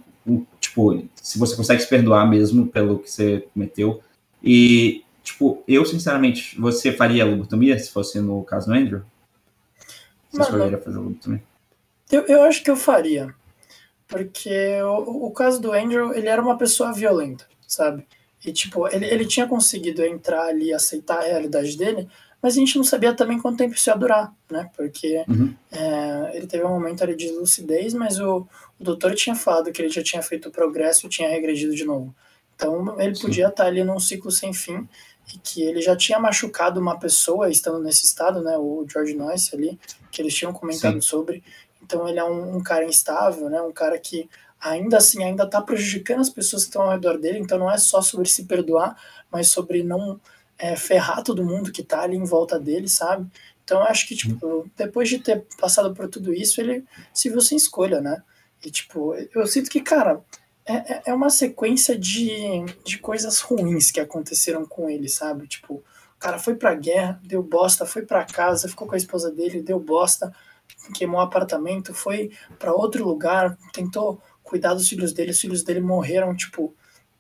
tipo, 0.61 1.03
se 1.15 1.39
você 1.39 1.57
consegue 1.57 1.81
se 1.81 1.89
perdoar 1.89 2.29
mesmo 2.29 2.67
pelo 2.67 2.99
que 2.99 3.11
você 3.11 3.47
cometeu, 3.55 4.03
e, 4.43 5.05
tipo, 5.23 5.63
eu, 5.67 5.85
sinceramente, 5.85 6.59
você 6.59 6.93
faria 6.93 7.25
lobotomia 7.25 7.79
se 7.79 7.91
fosse 7.91 8.21
no 8.21 8.43
caso 8.45 8.67
do 8.67 8.75
Andrew? 8.75 9.03
Você 10.31 10.43
escolheria 10.43 10.79
fazer 10.79 10.99
lobotomia? 10.99 11.43
Eu, 12.11 12.23
eu 12.23 12.43
acho 12.43 12.63
que 12.63 12.71
eu 12.71 12.77
faria. 12.77 13.35
Porque 14.07 14.81
o, 14.83 15.27
o 15.27 15.31
caso 15.31 15.61
do 15.61 15.73
Andrew, 15.73 16.13
ele 16.13 16.29
era 16.29 16.43
uma 16.43 16.59
pessoa 16.59 16.93
violenta, 16.93 17.47
sabe? 17.67 18.07
E, 18.45 18.53
tipo, 18.53 18.89
ele, 18.89 19.07
ele 19.07 19.25
tinha 19.25 19.47
conseguido 19.47 20.03
entrar 20.03 20.47
ali 20.47 20.69
e 20.69 20.73
aceitar 20.73 21.19
a 21.19 21.27
realidade 21.27 21.77
dele, 21.77 22.09
mas 22.43 22.57
a 22.57 22.61
gente 22.61 22.77
não 22.77 22.85
sabia 22.85 23.15
também 23.15 23.39
quanto 23.39 23.59
tempo 23.59 23.75
isso 23.75 23.91
ia 23.91 23.97
durar, 23.97 24.35
né? 24.51 24.71
Porque 24.77 25.25
uhum. 25.29 25.55
é, 25.71 26.37
ele 26.37 26.47
teve 26.47 26.65
um 26.65 26.71
momento 26.71 27.05
ali 27.05 27.15
de 27.15 27.31
lucidez, 27.31 27.93
mas 27.93 28.19
o, 28.19 28.47
o 28.79 28.85
doutor 28.85 29.15
tinha 29.15 29.35
falado 29.37 29.71
que 29.71 29.81
ele 29.83 29.91
já 29.91 30.03
tinha 30.03 30.23
feito 30.23 30.51
progresso 30.51 31.07
e 31.07 31.11
tinha 31.11 31.29
regredido 31.29 31.75
de 31.75 31.85
novo. 31.85 32.15
Então 32.61 33.01
ele 33.01 33.15
Sim. 33.15 33.23
podia 33.23 33.49
estar 33.49 33.65
ali 33.65 33.83
num 33.83 33.99
ciclo 33.99 34.31
sem 34.31 34.53
fim 34.53 34.87
e 35.35 35.39
que 35.39 35.63
ele 35.63 35.81
já 35.81 35.97
tinha 35.97 36.19
machucado 36.19 36.79
uma 36.79 36.99
pessoa 36.99 37.49
estando 37.49 37.79
nesse 37.79 38.05
estado, 38.05 38.43
né, 38.43 38.59
o 38.59 38.85
George 38.87 39.15
Noyce 39.15 39.55
ali, 39.55 39.81
que 40.11 40.21
eles 40.21 40.35
tinham 40.35 40.53
comentado 40.53 41.01
Sim. 41.01 41.01
sobre. 41.01 41.43
Então 41.83 42.07
ele 42.07 42.19
é 42.19 42.25
um, 42.25 42.57
um, 42.57 42.63
cara 42.63 42.85
instável, 42.85 43.49
né, 43.49 43.63
um 43.63 43.73
cara 43.73 43.99
que 43.99 44.29
ainda 44.61 44.99
assim 44.99 45.25
ainda 45.25 45.45
está 45.45 45.63
prejudicando 45.63 46.21
as 46.21 46.29
pessoas 46.29 46.65
que 46.65 46.69
estão 46.69 46.83
ao 46.83 46.91
redor 46.91 47.19
dele. 47.19 47.39
Então 47.39 47.59
não 47.59 47.71
é 47.71 47.79
só 47.79 48.03
sobre 48.03 48.29
se 48.29 48.45
perdoar, 48.45 48.95
mas 49.33 49.49
sobre 49.49 49.83
não 49.83 50.21
é, 50.59 50.77
ferrar 50.77 51.23
todo 51.23 51.45
mundo 51.45 51.73
que 51.73 51.81
está 51.81 52.03
ali 52.03 52.17
em 52.17 52.25
volta 52.25 52.59
dele, 52.59 52.89
sabe? 52.89 53.27
Então 53.65 53.81
eu 53.81 53.87
acho 53.87 54.07
que 54.07 54.15
tipo 54.15 54.69
depois 54.77 55.09
de 55.09 55.19
ter 55.19 55.47
passado 55.59 55.95
por 55.95 56.09
tudo 56.09 56.35
isso, 56.35 56.61
ele 56.61 56.85
se 57.15 57.31
viu 57.31 57.41
sem 57.41 57.57
escolha, 57.57 58.03
né? 58.03 58.23
E 58.63 58.71
tipo 58.71 59.15
eu 59.15 59.47
sinto 59.47 59.71
que 59.71 59.81
cara 59.81 60.21
é, 60.71 60.93
é, 60.93 61.03
é 61.07 61.15
uma 61.15 61.31
sequência 61.31 61.99
de, 61.99 62.65
de 62.85 62.99
coisas 62.99 63.41
ruins 63.41 63.91
que 63.91 63.99
aconteceram 63.99 64.65
com 64.65 64.89
ele, 64.89 65.09
sabe? 65.09 65.49
Tipo, 65.49 65.75
o 65.75 66.19
cara 66.19 66.39
foi 66.39 66.55
pra 66.55 66.75
guerra, 66.75 67.21
deu 67.25 67.43
bosta, 67.43 67.85
foi 67.85 68.03
pra 68.03 68.25
casa, 68.25 68.69
ficou 68.69 68.87
com 68.87 68.95
a 68.95 68.99
esposa 68.99 69.31
dele, 69.31 69.63
deu 69.63 69.81
bosta, 69.81 70.33
queimou 70.95 71.19
o 71.19 71.23
apartamento, 71.23 71.93
foi 71.93 72.31
para 72.59 72.73
outro 72.73 73.05
lugar, 73.05 73.59
tentou 73.73 74.23
cuidar 74.43 74.75
dos 74.75 74.89
filhos 74.89 75.13
dele, 75.13 75.33
os 75.33 75.41
filhos 75.41 75.63
dele 75.63 75.81
morreram, 75.81 76.35
tipo, 76.37 76.75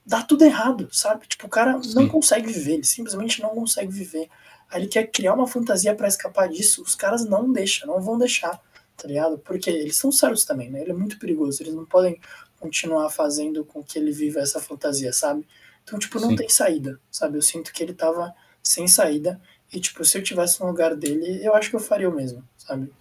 dá 0.06 0.22
tudo 0.22 0.44
errado, 0.44 0.88
sabe? 0.92 1.26
Tipo, 1.26 1.46
o 1.46 1.50
cara 1.50 1.82
Sim. 1.82 1.94
não 1.94 2.08
consegue 2.08 2.52
viver, 2.52 2.74
ele 2.74 2.84
simplesmente 2.84 3.42
não 3.42 3.50
consegue 3.50 3.92
viver. 3.92 4.28
Aí 4.70 4.82
ele 4.82 4.88
quer 4.88 5.10
criar 5.10 5.34
uma 5.34 5.46
fantasia 5.46 5.94
para 5.94 6.08
escapar 6.08 6.48
disso, 6.48 6.82
os 6.82 6.94
caras 6.94 7.24
não 7.24 7.52
deixam, 7.52 7.88
não 7.88 8.00
vão 8.00 8.16
deixar, 8.16 8.60
tá 8.96 9.08
ligado? 9.08 9.38
Porque 9.38 9.68
eles 9.70 9.96
são 9.96 10.12
sérios 10.12 10.44
também, 10.44 10.70
né? 10.70 10.82
Ele 10.82 10.92
é 10.92 10.94
muito 10.94 11.18
perigoso, 11.18 11.62
eles 11.62 11.74
não 11.74 11.84
podem 11.84 12.20
continuar 12.60 13.08
fazendo 13.10 13.64
com 13.64 13.82
que 13.82 13.98
ele 13.98 14.12
viva 14.12 14.38
essa 14.38 14.60
fantasia, 14.60 15.12
sabe? 15.12 15.46
Então, 15.82 15.98
tipo, 15.98 16.20
não 16.20 16.28
Sim. 16.28 16.36
tem 16.36 16.48
saída, 16.48 17.00
sabe? 17.10 17.38
Eu 17.38 17.42
sinto 17.42 17.72
que 17.72 17.82
ele 17.82 17.94
tava 17.94 18.32
sem 18.62 18.86
saída 18.86 19.40
e, 19.72 19.80
tipo, 19.80 20.04
se 20.04 20.18
eu 20.18 20.22
tivesse 20.22 20.60
no 20.60 20.66
lugar 20.66 20.94
dele, 20.94 21.40
eu 21.42 21.54
acho 21.54 21.70
que 21.70 21.76
eu 21.76 21.80
faria 21.80 22.08
o 22.08 22.14
mesmo, 22.14 22.44
sabe? 22.56 22.92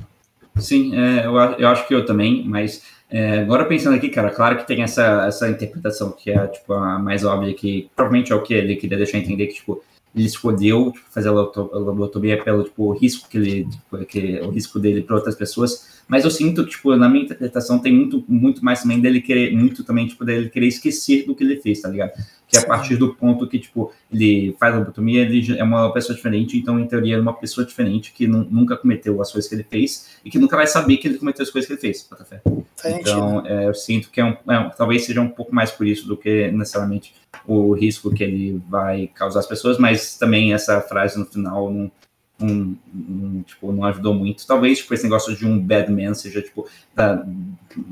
Sim, 0.58 0.96
é, 0.96 1.26
eu, 1.26 1.36
eu 1.36 1.68
acho 1.68 1.88
que 1.88 1.94
eu 1.94 2.06
também, 2.06 2.44
mas 2.48 2.82
é, 3.10 3.40
agora 3.40 3.66
pensando 3.66 3.96
aqui, 3.96 4.10
cara, 4.10 4.30
claro 4.30 4.58
que 4.58 4.68
tem 4.68 4.82
essa, 4.82 5.26
essa 5.26 5.50
interpretação 5.50 6.12
que 6.12 6.32
é, 6.32 6.48
tipo, 6.48 6.74
a 6.74 6.98
mais 6.98 7.26
óbvia, 7.26 7.54
que 7.54 7.90
provavelmente 7.96 8.32
é 8.32 8.36
o 8.36 8.42
que 8.42 8.54
ele 8.54 8.76
queria 8.76 8.98
deixar 8.98 9.18
entender, 9.18 9.48
que, 9.48 9.56
tipo, 9.56 9.84
ele 10.16 10.26
escolheu 10.26 10.92
tipo, 10.92 11.06
fazer 11.10 11.30
a 11.30 11.32
lobotomia 11.32 12.44
pelo 12.44 12.64
tipo, 12.64 12.92
risco 12.92 13.30
que 13.30 13.38
ele, 13.38 13.66
tipo, 13.66 14.06
que, 14.06 14.40
o 14.42 14.50
risco 14.50 14.80
dele 14.80 15.04
para 15.04 15.16
outras 15.16 15.36
pessoas, 15.36 15.99
mas 16.10 16.26
eu 16.26 16.32
sinto 16.32 16.64
que, 16.66 16.72
tipo, 16.72 16.96
na 16.96 17.08
minha 17.08 17.24
interpretação 17.24 17.78
tem 17.78 17.94
muito, 17.94 18.26
muito 18.28 18.66
mais 18.66 18.82
também 18.82 19.00
dele 19.00 19.22
querer, 19.22 19.56
muito 19.56 19.84
também, 19.84 20.08
tipo, 20.08 20.26
dele 20.26 20.50
querer 20.50 20.66
esquecer 20.66 21.24
do 21.24 21.36
que 21.36 21.44
ele 21.44 21.58
fez, 21.58 21.82
tá 21.82 21.88
ligado? 21.88 22.14
Que 22.48 22.58
é 22.58 22.62
a 22.62 22.66
partir 22.66 22.96
do 22.98 23.14
ponto 23.14 23.48
que, 23.48 23.60
tipo, 23.60 23.94
ele 24.12 24.56
faz 24.60 24.74
a 24.74 24.80
lobotomia, 24.80 25.22
ele 25.22 25.56
é 25.56 25.64
uma 25.64 25.94
pessoa 25.94 26.16
diferente, 26.16 26.58
então, 26.58 26.80
em 26.80 26.88
teoria, 26.88 27.16
é 27.16 27.20
uma 27.22 27.34
pessoa 27.34 27.64
diferente 27.64 28.12
que 28.12 28.26
nunca 28.26 28.76
cometeu 28.76 29.22
as 29.22 29.32
coisas 29.32 29.48
que 29.48 29.54
ele 29.54 29.64
fez 29.70 30.18
e 30.26 30.32
que 30.32 30.40
nunca 30.40 30.58
vai 30.58 30.66
saber 30.66 30.98
que 30.98 31.08
ele 31.08 31.20
cometeu 31.20 31.44
as 31.44 31.52
coisas 31.52 31.68
que 31.68 31.74
ele 31.74 31.82
fez, 31.82 32.08
Botafé. 32.10 32.42
Então, 32.86 33.46
é, 33.46 33.68
eu 33.68 33.74
sinto 33.76 34.10
que 34.10 34.20
é 34.20 34.26
um, 34.26 34.32
é, 34.52 34.72
talvez 34.76 35.06
seja 35.06 35.22
um 35.22 35.30
pouco 35.30 35.54
mais 35.54 35.70
por 35.70 35.86
isso 35.86 36.08
do 36.08 36.18
que 36.18 36.50
necessariamente 36.50 37.14
o 37.46 37.74
risco 37.74 38.12
que 38.12 38.24
ele 38.24 38.60
vai 38.68 39.12
causar 39.14 39.42
às 39.42 39.48
pessoas, 39.48 39.78
mas 39.78 40.18
também 40.18 40.54
essa 40.54 40.82
frase 40.82 41.20
no 41.20 41.26
final 41.26 41.72
não 41.72 41.92
um, 42.42 42.76
um, 42.94 43.44
tipo, 43.44 43.72
não 43.72 43.84
ajudou 43.86 44.14
muito. 44.14 44.46
Talvez, 44.46 44.80
tipo, 44.80 44.94
esse 44.94 45.04
negócio 45.04 45.36
de 45.36 45.46
um 45.46 45.60
bad 45.60 45.92
man 45.92 46.14
seja, 46.14 46.42
tipo, 46.42 46.68
da, 46.96 47.26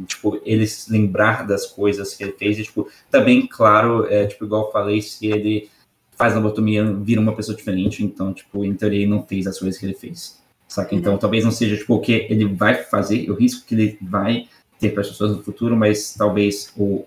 tipo, 0.07 0.39
ele 0.45 0.65
se 0.65 0.91
lembrar 0.91 1.45
das 1.45 1.65
coisas 1.65 2.13
que 2.13 2.23
ele 2.23 2.33
fez, 2.33 2.57
e, 2.59 2.63
tipo, 2.63 2.87
também, 3.11 3.45
claro, 3.45 4.05
é, 4.07 4.25
tipo, 4.25 4.45
igual 4.45 4.65
eu 4.65 4.71
falei, 4.71 5.01
se 5.01 5.27
ele 5.27 5.69
faz 6.15 6.33
lobotomia, 6.33 6.83
vira 6.93 7.21
uma 7.21 7.35
pessoa 7.35 7.55
diferente, 7.55 8.03
então, 8.03 8.33
tipo, 8.33 8.65
em 8.65 8.73
teoria 8.73 9.01
ele 9.01 9.09
não 9.09 9.25
fez 9.25 9.45
as 9.45 9.59
coisas 9.59 9.79
que 9.79 9.85
ele 9.85 9.93
fez, 9.93 10.41
saca? 10.67 10.95
Então, 10.95 11.13
uhum. 11.13 11.19
talvez 11.19 11.43
não 11.43 11.51
seja, 11.51 11.77
tipo, 11.77 11.95
o 11.95 11.99
que 11.99 12.27
ele 12.29 12.45
vai 12.45 12.83
fazer, 12.83 13.29
o 13.29 13.35
risco 13.35 13.65
que 13.65 13.75
ele 13.75 13.97
vai 14.01 14.47
ter 14.79 14.89
para 14.91 15.01
as 15.01 15.09
pessoas 15.09 15.35
no 15.35 15.43
futuro, 15.43 15.75
mas 15.75 16.15
talvez 16.15 16.71
o 16.75 17.05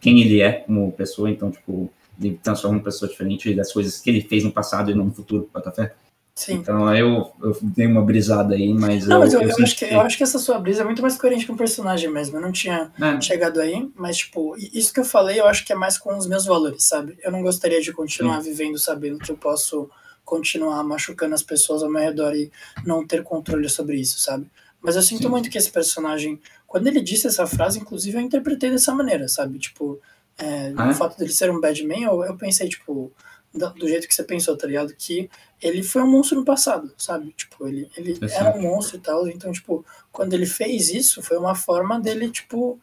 quem 0.00 0.20
ele 0.20 0.40
é 0.40 0.52
como 0.52 0.92
pessoa, 0.92 1.28
então, 1.28 1.50
tipo, 1.50 1.90
ele 2.20 2.38
transforma 2.42 2.78
uma 2.78 2.84
pessoa 2.84 3.08
diferente 3.08 3.52
das 3.54 3.72
coisas 3.72 4.00
que 4.00 4.08
ele 4.08 4.20
fez 4.22 4.44
no 4.44 4.52
passado 4.52 4.90
e 4.90 4.94
não 4.94 5.06
no 5.06 5.12
futuro, 5.12 5.48
bota 5.52 5.72
fé? 5.72 5.94
Sim. 6.38 6.54
Então 6.54 6.94
eu, 6.94 7.32
eu 7.42 7.58
dei 7.60 7.84
uma 7.88 8.00
brisada 8.00 8.54
aí, 8.54 8.72
mas. 8.72 9.08
Não, 9.08 9.16
eu, 9.16 9.20
mas 9.22 9.34
eu, 9.34 9.42
eu, 9.42 9.48
eu 9.48 9.64
acho 9.64 9.76
que, 9.76 9.84
eu 9.86 10.00
acho 10.00 10.16
que 10.16 10.22
essa 10.22 10.38
sua 10.38 10.56
brisa 10.56 10.82
é 10.82 10.84
muito 10.84 11.02
mais 11.02 11.18
coerente 11.18 11.44
com 11.44 11.54
o 11.54 11.56
personagem 11.56 12.08
mesmo. 12.08 12.36
Eu 12.36 12.40
não 12.40 12.52
tinha 12.52 12.92
é. 12.96 13.20
chegado 13.20 13.60
aí, 13.60 13.90
mas, 13.96 14.18
tipo, 14.18 14.54
isso 14.56 14.92
que 14.92 15.00
eu 15.00 15.04
falei 15.04 15.40
eu 15.40 15.48
acho 15.48 15.64
que 15.64 15.72
é 15.72 15.74
mais 15.74 15.98
com 15.98 16.16
os 16.16 16.28
meus 16.28 16.46
valores, 16.46 16.84
sabe? 16.84 17.18
Eu 17.24 17.32
não 17.32 17.42
gostaria 17.42 17.80
de 17.80 17.92
continuar 17.92 18.40
Sim. 18.40 18.50
vivendo 18.50 18.78
sabendo 18.78 19.18
que 19.18 19.32
eu 19.32 19.36
posso 19.36 19.90
continuar 20.24 20.84
machucando 20.84 21.34
as 21.34 21.42
pessoas 21.42 21.82
ao 21.82 21.90
meu 21.90 22.02
redor 22.02 22.32
e 22.36 22.52
não 22.86 23.04
ter 23.04 23.24
controle 23.24 23.68
sobre 23.68 23.96
isso, 23.96 24.20
sabe? 24.20 24.48
Mas 24.80 24.94
eu 24.94 25.02
sinto 25.02 25.24
Sim. 25.24 25.30
muito 25.30 25.50
que 25.50 25.58
esse 25.58 25.72
personagem, 25.72 26.40
quando 26.68 26.86
ele 26.86 27.00
disse 27.00 27.26
essa 27.26 27.48
frase, 27.48 27.80
inclusive 27.80 28.16
eu 28.16 28.22
interpretei 28.22 28.70
dessa 28.70 28.94
maneira, 28.94 29.26
sabe? 29.26 29.58
Tipo, 29.58 30.00
é, 30.38 30.72
ah, 30.76 30.86
é? 30.86 30.90
o 30.90 30.94
fato 30.94 31.18
dele 31.18 31.32
ser 31.32 31.50
um 31.50 31.60
bad 31.60 31.84
man, 31.84 31.98
eu, 31.98 32.22
eu 32.22 32.36
pensei, 32.36 32.68
tipo, 32.68 33.12
do, 33.52 33.88
jeito 33.88 34.06
que 34.06 34.14
você 34.14 34.22
pensou, 34.22 34.56
tá 34.56 34.66
ligado? 34.66 34.94
Que 34.96 35.28
ele 35.60 35.82
foi 35.82 36.02
um 36.02 36.10
monstro 36.10 36.38
no 36.38 36.44
passado, 36.44 36.92
sabe? 36.96 37.32
Tipo, 37.36 37.66
ele, 37.66 37.90
ele 37.96 38.18
era 38.32 38.56
um 38.56 38.62
monstro 38.62 38.96
e 38.96 39.00
tal. 39.00 39.28
Então, 39.28 39.50
tipo, 39.52 39.84
quando 40.12 40.34
ele 40.34 40.46
fez 40.46 40.90
isso, 40.90 41.22
foi 41.22 41.36
uma 41.36 41.54
forma 41.54 41.98
dele, 42.00 42.30
tipo, 42.30 42.78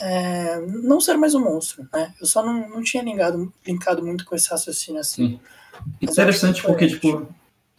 é, 0.00 0.60
não 0.60 1.00
ser 1.00 1.16
mais 1.16 1.34
um 1.34 1.40
monstro, 1.40 1.86
né? 1.92 2.12
Eu 2.20 2.26
só 2.26 2.44
não, 2.44 2.68
não 2.68 2.82
tinha 2.82 3.02
linkado, 3.02 3.52
linkado 3.66 4.04
muito 4.04 4.24
com 4.24 4.34
esse 4.34 4.50
raciocínio 4.50 5.00
assim. 5.00 5.40
Interessante 6.00 6.62
porque, 6.62 6.86
tipo, 6.86 7.28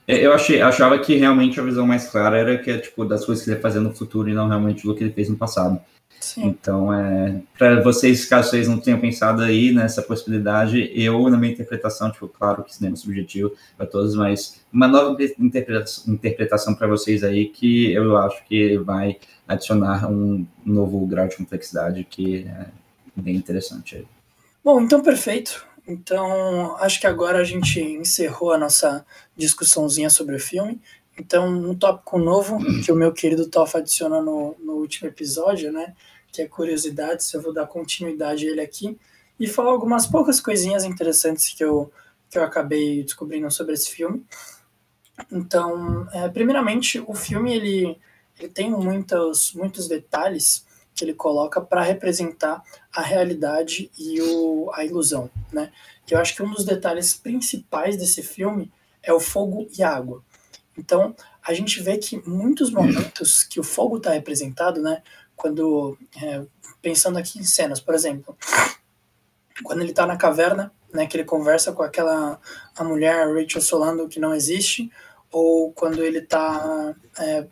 é, 0.08 0.26
eu 0.26 0.34
achei, 0.34 0.60
achava 0.60 0.98
que 0.98 1.16
realmente 1.16 1.60
a 1.60 1.64
visão 1.64 1.86
mais 1.86 2.08
clara 2.08 2.38
era 2.38 2.58
que 2.58 2.72
é, 2.72 2.80
tipo, 2.80 3.06
das 3.06 3.24
coisas 3.24 3.44
que 3.44 3.50
ele 3.52 3.58
ia 3.58 3.62
fazer 3.62 3.80
no 3.80 3.94
futuro 3.94 4.28
e 4.28 4.34
não 4.34 4.48
realmente 4.48 4.84
do 4.84 4.96
que 4.96 5.04
ele 5.04 5.14
fez 5.14 5.30
no 5.30 5.38
passado. 5.38 5.80
Sim. 6.20 6.48
Então, 6.48 6.94
é, 6.94 7.42
para 7.58 7.82
vocês, 7.82 8.26
caso 8.26 8.50
vocês 8.50 8.68
não 8.68 8.80
tenham 8.80 9.00
pensado 9.00 9.42
aí 9.42 9.72
nessa 9.72 10.02
possibilidade, 10.02 10.92
eu, 10.94 11.30
na 11.30 11.38
minha 11.38 11.54
interpretação, 11.54 12.12
tipo, 12.12 12.28
claro 12.28 12.64
que 12.64 12.76
cinema 12.76 12.96
é 12.96 12.98
subjetivo 12.98 13.54
para 13.78 13.86
todos, 13.86 14.16
mas 14.16 14.62
uma 14.72 14.88
nova 14.88 15.18
interpretação, 15.40 16.14
interpretação 16.14 16.76
para 16.76 16.88
vocês 16.88 17.24
aí 17.24 17.48
que 17.48 17.92
eu 17.94 18.18
acho 18.18 18.44
que 18.46 18.78
vai 18.80 19.18
adicionar 19.48 20.12
um 20.12 20.46
novo 20.66 21.06
grau 21.08 21.28
de 21.28 21.38
complexidade 21.38 22.04
que 22.04 22.46
é 22.46 22.66
bem 23.16 23.36
interessante 23.36 23.96
aí. 23.96 24.06
Bom, 24.64 24.82
então 24.82 25.02
perfeito. 25.02 25.66
Então, 25.88 26.76
acho 26.78 27.00
que 27.02 27.08
agora 27.08 27.40
a 27.40 27.44
gente 27.44 27.82
encerrou 27.82 28.54
a 28.54 28.58
nossa 28.60 29.04
discussãozinha 29.36 30.10
sobre 30.12 30.36
o 30.36 30.40
filme. 30.40 30.80
Então, 31.20 31.48
um 31.48 31.76
tópico 31.76 32.18
novo 32.18 32.58
que 32.84 32.92
o 32.92 32.96
meu 32.96 33.12
querido 33.12 33.50
Toff 33.50 33.76
adicionou 33.76 34.24
no, 34.24 34.56
no 34.60 34.74
último 34.76 35.10
episódio, 35.10 35.70
né? 35.72 35.94
Que 36.32 36.44
é 36.44 36.48
curiosidades, 36.48 37.34
eu 37.34 37.42
vou 37.42 37.54
dar 37.54 37.68
continuidade 37.68 38.48
a 38.48 38.52
ele 38.52 38.62
aqui 38.62 38.98
e 39.38 39.46
falar 39.46 39.72
algumas 39.72 40.08
poucas 40.08 40.40
coisinhas 40.40 40.86
interessantes 40.86 41.54
que 41.54 41.64
eu, 41.64 41.92
que 42.30 42.38
eu 42.38 42.44
acabei 42.44 43.04
descobrindo 43.04 43.52
sobre 43.52 43.74
esse 43.74 43.90
filme. 43.90 44.26
Então, 45.30 46.08
é, 46.14 46.30
primeiramente, 46.30 47.04
o 47.06 47.14
filme 47.14 47.54
ele, 47.54 47.98
ele 48.40 48.50
tem 48.50 48.72
muitos, 48.72 49.54
muitos 49.54 49.90
detalhes 49.90 50.66
que 50.96 51.04
ele 51.04 51.14
coloca 51.14 51.60
para 51.60 51.82
representar 51.82 52.64
a 52.96 53.02
realidade 53.02 53.92
e 53.98 54.22
o, 54.22 54.72
a 54.74 54.86
ilusão, 54.86 55.30
né? 55.52 55.72
Que 56.06 56.16
eu 56.16 56.20
acho 56.20 56.34
que 56.34 56.44
um 56.44 56.52
dos 56.52 56.64
detalhes 56.64 57.14
principais 57.14 57.98
desse 57.98 58.24
filme 58.24 58.72
é 59.04 59.12
o 59.12 59.20
fogo 59.20 59.68
e 59.78 59.84
a 59.84 59.94
água. 59.94 60.24
Então, 60.80 61.14
a 61.46 61.54
gente 61.54 61.82
vê 61.82 61.98
que 61.98 62.22
muitos 62.28 62.72
momentos 62.72 63.44
que 63.44 63.60
o 63.60 63.64
fogo 63.64 63.98
está 63.98 64.12
representado, 64.12 64.82
né? 64.82 65.04
Quando, 65.36 65.98
é, 66.22 66.44
pensando 66.82 67.18
aqui 67.18 67.38
em 67.38 67.44
cenas, 67.44 67.80
por 67.82 67.94
exemplo, 67.94 68.36
quando 69.64 69.82
ele 69.82 69.92
está 69.92 70.06
na 70.06 70.16
caverna, 70.16 70.72
né? 70.94 71.06
Que 71.06 71.18
ele 71.18 71.26
conversa 71.26 71.74
com 71.74 71.84
aquela 71.84 72.40
a 72.76 72.84
mulher 72.84 73.28
Rachel 73.28 73.62
Solando 73.62 74.08
que 74.08 74.20
não 74.20 74.34
existe, 74.34 74.90
ou 75.32 75.72
quando 75.74 76.04
ele 76.04 76.20
está 76.20 76.96
é, 77.20 77.46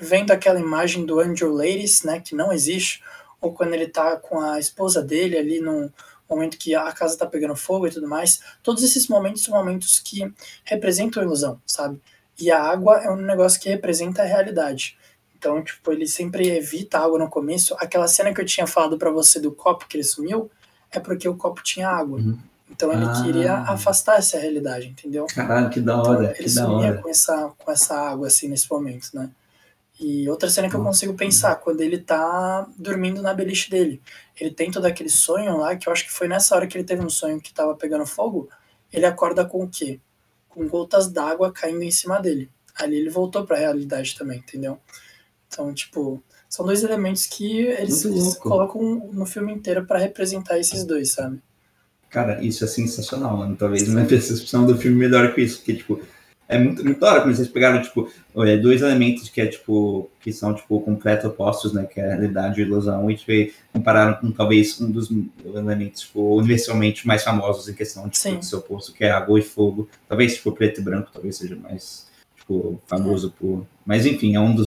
vendo 0.00 0.32
aquela 0.32 0.58
imagem 0.58 1.04
do 1.04 1.20
Angel 1.20 1.52
Ladies, 1.52 2.02
né? 2.02 2.20
Que 2.20 2.34
não 2.34 2.50
existe, 2.50 3.02
ou 3.40 3.52
quando 3.52 3.74
ele 3.74 3.84
está 3.84 4.16
com 4.16 4.40
a 4.40 4.58
esposa 4.58 5.02
dele 5.02 5.36
ali 5.36 5.60
num 5.60 5.90
momento 6.28 6.56
que 6.56 6.74
a 6.74 6.92
casa 6.92 7.14
está 7.14 7.26
pegando 7.26 7.54
fogo 7.56 7.86
e 7.86 7.90
tudo 7.90 8.08
mais. 8.08 8.40
Todos 8.62 8.82
esses 8.82 9.06
momentos 9.08 9.42
são 9.42 9.54
momentos 9.54 9.98
que 9.98 10.32
representam 10.64 11.22
ilusão, 11.22 11.60
sabe? 11.66 12.00
E 12.40 12.50
a 12.50 12.62
água 12.62 12.98
é 12.98 13.10
um 13.10 13.16
negócio 13.16 13.60
que 13.60 13.68
representa 13.68 14.22
a 14.22 14.24
realidade. 14.24 14.96
Então, 15.36 15.62
tipo, 15.62 15.90
ele 15.92 16.06
sempre 16.06 16.48
evita 16.48 16.98
a 16.98 17.04
água 17.04 17.18
no 17.18 17.28
começo. 17.28 17.74
Aquela 17.78 18.06
cena 18.08 18.32
que 18.32 18.40
eu 18.40 18.44
tinha 18.44 18.66
falado 18.66 18.98
para 18.98 19.10
você 19.10 19.40
do 19.40 19.52
copo 19.52 19.86
que 19.88 19.96
ele 19.96 20.04
sumiu, 20.04 20.50
é 20.90 21.00
porque 21.00 21.28
o 21.28 21.36
copo 21.36 21.62
tinha 21.62 21.88
água. 21.88 22.18
Uhum. 22.18 22.38
Então 22.70 22.92
ele 22.92 23.04
ah. 23.04 23.22
queria 23.22 23.54
afastar 23.54 24.18
essa 24.18 24.38
realidade, 24.38 24.88
entendeu? 24.88 25.26
Caralho, 25.26 25.70
que 25.70 25.80
da 25.80 26.00
hora. 26.00 26.24
Então, 26.24 26.34
ele 26.38 26.48
sumia 26.48 26.94
com 26.94 27.08
essa, 27.08 27.52
com 27.58 27.70
essa 27.70 27.94
água, 27.94 28.28
assim, 28.28 28.48
nesse 28.48 28.70
momento, 28.70 29.08
né? 29.14 29.30
E 29.98 30.28
outra 30.30 30.48
cena 30.48 30.68
que 30.68 30.74
eu 30.74 30.82
consigo 30.82 31.12
pensar, 31.12 31.56
quando 31.56 31.82
ele 31.82 31.98
tá 31.98 32.66
dormindo 32.78 33.20
na 33.20 33.34
beliche 33.34 33.70
dele. 33.70 34.00
Ele 34.40 34.50
tem 34.50 34.70
todo 34.70 34.86
aquele 34.86 35.10
sonho 35.10 35.58
lá, 35.58 35.76
que 35.76 35.86
eu 35.86 35.92
acho 35.92 36.04
que 36.04 36.12
foi 36.12 36.26
nessa 36.26 36.54
hora 36.54 36.66
que 36.66 36.76
ele 36.76 36.84
teve 36.84 37.04
um 37.04 37.10
sonho 37.10 37.38
que 37.40 37.52
tava 37.52 37.74
pegando 37.74 38.06
fogo. 38.06 38.48
Ele 38.90 39.04
acorda 39.04 39.44
com 39.44 39.62
o 39.62 39.68
quê? 39.68 40.00
Com 40.60 40.68
gotas 40.68 41.08
d'água 41.10 41.50
caindo 41.50 41.82
em 41.82 41.90
cima 41.90 42.20
dele. 42.20 42.50
Ali 42.74 42.96
ele 42.96 43.08
voltou 43.08 43.46
para 43.46 43.56
a 43.56 43.60
realidade 43.60 44.14
também, 44.16 44.38
entendeu? 44.38 44.78
Então, 45.48 45.72
tipo, 45.72 46.22
são 46.48 46.66
dois 46.66 46.84
elementos 46.84 47.26
que 47.26 47.60
eles, 47.60 48.04
eles 48.04 48.36
colocam 48.36 49.10
no 49.10 49.24
filme 49.24 49.52
inteiro 49.52 49.86
para 49.86 49.98
representar 49.98 50.58
esses 50.58 50.84
dois, 50.84 51.12
sabe? 51.12 51.40
Cara, 52.10 52.44
isso 52.44 52.62
é 52.64 52.66
sensacional, 52.66 53.38
mano. 53.38 53.56
Talvez 53.56 53.88
minha 53.88 54.04
percepção 54.06 54.66
do 54.66 54.76
filme 54.76 54.98
melhor 54.98 55.34
que 55.34 55.40
isso, 55.40 55.58
porque, 55.58 55.76
tipo, 55.76 56.00
é 56.50 56.58
muito, 56.58 56.84
muito 56.84 56.98
da 56.98 57.08
hora 57.10 57.20
quando 57.20 57.34
vocês 57.34 57.48
pegaram, 57.48 57.80
tipo, 57.80 58.10
dois 58.34 58.82
elementos 58.82 59.28
que 59.28 59.40
é, 59.40 59.46
tipo, 59.46 60.10
que 60.20 60.32
são, 60.32 60.52
tipo, 60.52 60.80
completo 60.80 61.28
opostos, 61.28 61.72
né, 61.72 61.84
que 61.84 62.00
é 62.00 62.04
a 62.04 62.08
realidade 62.08 62.60
e 62.60 62.64
a 62.64 62.66
ilusão, 62.66 63.08
e, 63.08 63.16
tipo, 63.16 63.54
compararam 63.72 64.14
com, 64.14 64.32
talvez, 64.32 64.80
um 64.80 64.90
dos 64.90 65.08
elementos, 65.44 66.02
tipo, 66.02 66.36
universalmente 66.36 67.06
mais 67.06 67.22
famosos 67.22 67.68
em 67.68 67.74
questão, 67.74 68.08
tipo, 68.08 68.36
do 68.36 68.44
seu 68.44 68.58
oposto, 68.58 68.92
que 68.92 69.04
é 69.04 69.10
água 69.12 69.38
e 69.38 69.42
fogo. 69.42 69.88
Talvez, 70.08 70.34
tipo, 70.34 70.50
preto 70.50 70.80
e 70.80 70.84
branco, 70.84 71.10
talvez 71.12 71.36
seja 71.36 71.54
mais, 71.54 72.08
tipo, 72.36 72.82
famoso 72.86 73.28
é. 73.28 73.40
por... 73.40 73.66
Mas, 73.86 74.04
enfim, 74.04 74.34
é 74.34 74.40
um 74.40 74.52
dos 74.52 74.64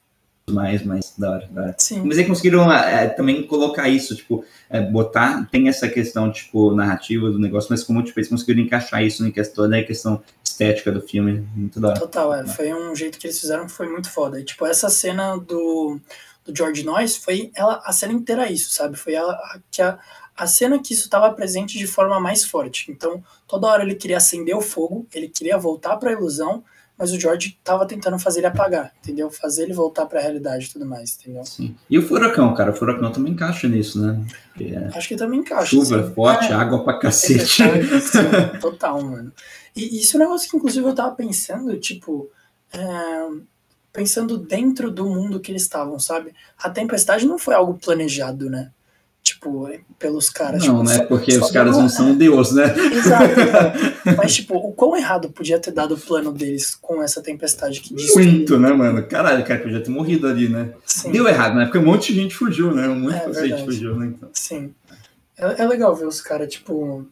mais, 0.49 0.83
mais 0.83 1.13
da 1.17 1.31
hora. 1.31 1.49
Da 1.51 1.61
hora. 1.61 1.75
Sim. 1.77 2.01
Mas 2.05 2.17
eles 2.17 2.27
conseguiram 2.27 2.71
é, 2.71 3.07
também 3.07 3.43
colocar 3.43 3.87
isso, 3.87 4.15
tipo, 4.15 4.43
é, 4.69 4.81
botar, 4.81 5.47
tem 5.49 5.69
essa 5.69 5.87
questão, 5.87 6.31
tipo, 6.31 6.73
narrativa 6.73 7.29
do 7.29 7.39
negócio, 7.39 7.67
mas 7.69 7.83
como, 7.83 8.03
tipo, 8.03 8.19
eles 8.19 8.29
conseguiram 8.29 8.61
encaixar 8.61 9.03
isso 9.03 9.25
em 9.25 9.31
questão, 9.31 9.67
né, 9.67 9.83
questão 9.83 10.21
estética 10.59 10.91
do 10.91 11.01
filme, 11.01 11.47
muito 11.55 11.79
da. 11.79 11.93
Total, 11.93 12.33
é, 12.33 12.45
foi 12.45 12.73
um 12.73 12.93
jeito 12.93 13.17
que 13.17 13.27
eles 13.27 13.39
fizeram 13.39 13.65
que 13.65 13.71
foi 13.71 13.87
muito 13.87 14.09
foda. 14.09 14.39
E, 14.39 14.43
tipo, 14.43 14.65
essa 14.65 14.89
cena 14.89 15.37
do, 15.37 15.99
do 16.45 16.55
George 16.55 16.83
Noyce 16.83 17.19
foi 17.19 17.51
ela, 17.55 17.81
a 17.85 17.93
cena 17.93 18.11
inteira 18.11 18.51
isso, 18.51 18.73
sabe? 18.73 18.97
Foi 18.97 19.13
ela, 19.13 19.33
a, 19.33 19.59
que 19.71 19.81
a, 19.81 19.97
a 20.35 20.45
cena 20.45 20.79
que 20.79 20.93
isso 20.93 21.05
estava 21.05 21.31
presente 21.33 21.77
de 21.77 21.87
forma 21.87 22.19
mais 22.19 22.43
forte. 22.43 22.91
Então, 22.91 23.23
toda 23.47 23.67
hora 23.67 23.83
ele 23.83 23.95
queria 23.95 24.17
acender 24.17 24.55
o 24.55 24.61
fogo, 24.61 25.07
ele 25.13 25.29
queria 25.29 25.57
voltar 25.57 25.95
para 25.97 26.09
a 26.09 26.13
ilusão, 26.13 26.63
mas 26.97 27.13
o 27.13 27.19
George 27.19 27.57
tava 27.63 27.85
tentando 27.85 28.19
fazer 28.19 28.41
ele 28.41 28.47
apagar, 28.47 28.91
entendeu? 29.01 29.31
Fazer 29.31 29.63
ele 29.63 29.73
voltar 29.73 30.05
para 30.05 30.19
a 30.19 30.21
realidade 30.21 30.65
e 30.65 30.73
tudo 30.73 30.85
mais, 30.85 31.17
entendeu? 31.17 31.45
Sim. 31.45 31.73
E 31.89 31.97
o 31.97 32.05
furacão, 32.05 32.53
cara, 32.53 32.71
o 32.71 32.75
furacão 32.75 33.09
também 33.09 33.31
encaixa 33.31 33.69
nisso, 33.69 34.01
né? 34.01 34.21
É... 34.59 34.97
Acho 34.97 35.07
que 35.07 35.15
também 35.15 35.39
encaixa. 35.39 35.67
Chuva 35.67 36.01
assim. 36.01 36.13
forte, 36.13 36.51
é, 36.51 36.55
água 36.55 36.83
pra 36.83 36.99
cacete. 36.99 37.63
É, 38.19 38.57
total, 38.57 39.01
mano. 39.01 39.31
E 39.75 39.99
isso 39.99 40.15
é 40.15 40.19
um 40.19 40.23
negócio 40.23 40.49
que, 40.49 40.57
inclusive, 40.57 40.85
eu 40.85 40.95
tava 40.95 41.15
pensando, 41.15 41.77
tipo, 41.79 42.29
é, 42.73 42.79
pensando 43.93 44.37
dentro 44.37 44.91
do 44.91 45.05
mundo 45.05 45.39
que 45.39 45.51
eles 45.51 45.63
estavam, 45.63 45.99
sabe? 45.99 46.33
A 46.57 46.69
tempestade 46.69 47.25
não 47.25 47.39
foi 47.39 47.55
algo 47.55 47.75
planejado, 47.75 48.49
né? 48.49 48.71
tipo, 49.29 49.69
pelos 49.97 50.29
caras. 50.29 50.65
Não, 50.65 50.79
tipo, 50.79 50.83
né? 50.83 50.95
Só, 50.95 51.05
Porque 51.05 51.31
só 51.33 51.45
os 51.45 51.51
caras 51.51 51.77
não 51.77 51.89
são 51.89 52.15
Deus, 52.15 52.51
né? 52.51 52.73
Exato, 52.93 53.39
exato. 53.39 53.79
Mas, 54.17 54.35
tipo, 54.35 54.55
o 54.55 54.73
quão 54.73 54.95
errado 54.95 55.29
podia 55.29 55.59
ter 55.59 55.71
dado 55.71 55.95
o 55.95 55.99
plano 55.99 56.31
deles 56.31 56.75
com 56.75 57.01
essa 57.01 57.21
tempestade 57.21 57.79
que 57.81 57.93
destruiu. 57.93 58.31
Muito, 58.31 58.59
né, 58.59 58.71
mano? 58.73 59.03
Caralho, 59.07 59.43
cara, 59.45 59.61
podia 59.61 59.81
ter 59.81 59.89
morrido 59.91 60.27
ali, 60.27 60.49
né? 60.49 60.73
Sim. 60.85 61.11
Deu 61.11 61.27
errado, 61.27 61.55
né? 61.55 61.65
Porque 61.65 61.77
um 61.77 61.85
monte 61.85 62.13
de 62.13 62.21
gente 62.21 62.35
fugiu, 62.35 62.73
né? 62.73 62.87
Um 62.87 62.99
monte 62.99 63.15
é, 63.15 63.29
de 63.29 63.47
gente 63.49 63.65
fugiu, 63.65 63.95
né? 63.95 64.07
Então. 64.07 64.29
Sim. 64.33 64.73
É, 65.37 65.63
é 65.63 65.67
legal 65.67 65.95
ver 65.95 66.07
os 66.07 66.21
caras, 66.21 66.51
tipo, 66.51 67.05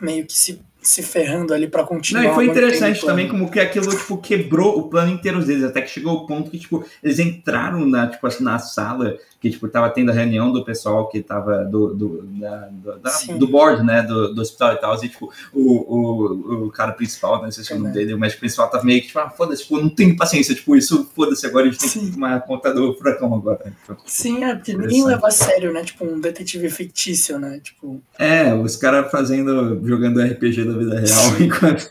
meio 0.00 0.26
que 0.26 0.34
se 0.34 0.60
se 0.88 1.02
ferrando 1.02 1.52
ali 1.52 1.66
para 1.66 1.84
continuar. 1.84 2.22
Não, 2.22 2.30
e 2.30 2.34
foi 2.34 2.46
interessante 2.46 3.04
também 3.04 3.28
como 3.28 3.50
que 3.50 3.58
aquilo 3.58 3.88
tipo 3.90 4.18
quebrou 4.18 4.78
o 4.78 4.88
plano 4.88 5.10
inteiro 5.10 5.44
deles, 5.44 5.64
até 5.64 5.80
que 5.80 5.90
chegou 5.90 6.14
o 6.14 6.26
ponto 6.26 6.50
que 6.50 6.58
tipo 6.58 6.84
eles 7.02 7.18
entraram 7.18 7.86
na 7.86 8.06
tipo 8.06 8.26
assim, 8.26 8.44
na 8.44 8.58
sala 8.58 9.16
que 9.44 9.50
tipo 9.50 9.68
tava 9.68 9.90
tendo 9.90 10.10
a 10.10 10.14
reunião 10.14 10.50
do 10.50 10.64
pessoal 10.64 11.08
que 11.08 11.20
tava 11.22 11.64
do 11.64 11.94
do, 11.94 12.22
da, 12.22 12.68
do, 12.70 12.98
da, 12.98 13.10
do 13.38 13.46
board, 13.46 13.84
né, 13.84 14.02
do, 14.02 14.34
do 14.34 14.40
hospital 14.40 14.72
e 14.72 14.76
tal, 14.76 15.04
e 15.04 15.08
tipo 15.08 15.30
o, 15.52 15.60
o, 15.62 16.66
o 16.66 16.70
cara 16.70 16.92
principal, 16.92 17.42
não 17.42 17.50
sei 17.50 17.62
se 17.62 17.72
é 17.72 17.76
o 17.76 17.78
nome 17.78 17.92
dele, 17.92 18.14
o 18.14 18.18
médico 18.18 18.40
principal 18.40 18.70
tava 18.70 18.84
meio 18.84 19.02
que 19.02 19.08
tipo, 19.08 19.18
ah, 19.18 19.28
foda-se, 19.28 19.62
tipo, 19.62 19.80
não 19.80 19.88
tem 19.90 20.16
paciência, 20.16 20.54
tipo, 20.54 20.74
isso, 20.74 21.10
foda-se, 21.14 21.46
agora 21.46 21.66
a 21.66 21.70
gente 21.70 21.80
tem 21.80 21.88
Sim. 21.88 22.06
que 22.06 22.12
tomar 22.12 22.40
conta 22.40 22.72
do 22.72 22.94
furacão 22.94 23.34
agora. 23.34 23.74
Tipo, 23.86 23.96
Sim, 24.06 24.44
é, 24.44 24.54
porque 24.54 24.74
ninguém 24.74 25.04
leva 25.04 25.28
a 25.28 25.30
sério, 25.30 25.72
né, 25.72 25.84
tipo, 25.84 26.04
um 26.04 26.18
detetive 26.20 26.70
fictício, 26.70 27.38
né, 27.38 27.60
tipo... 27.62 28.02
É, 28.18 28.54
os 28.54 28.76
caras 28.76 29.10
fazendo, 29.10 29.80
jogando 29.86 30.22
RPG 30.22 30.64
da 30.64 30.78
vida 30.78 31.00
real, 31.00 31.40
enquanto, 31.40 31.90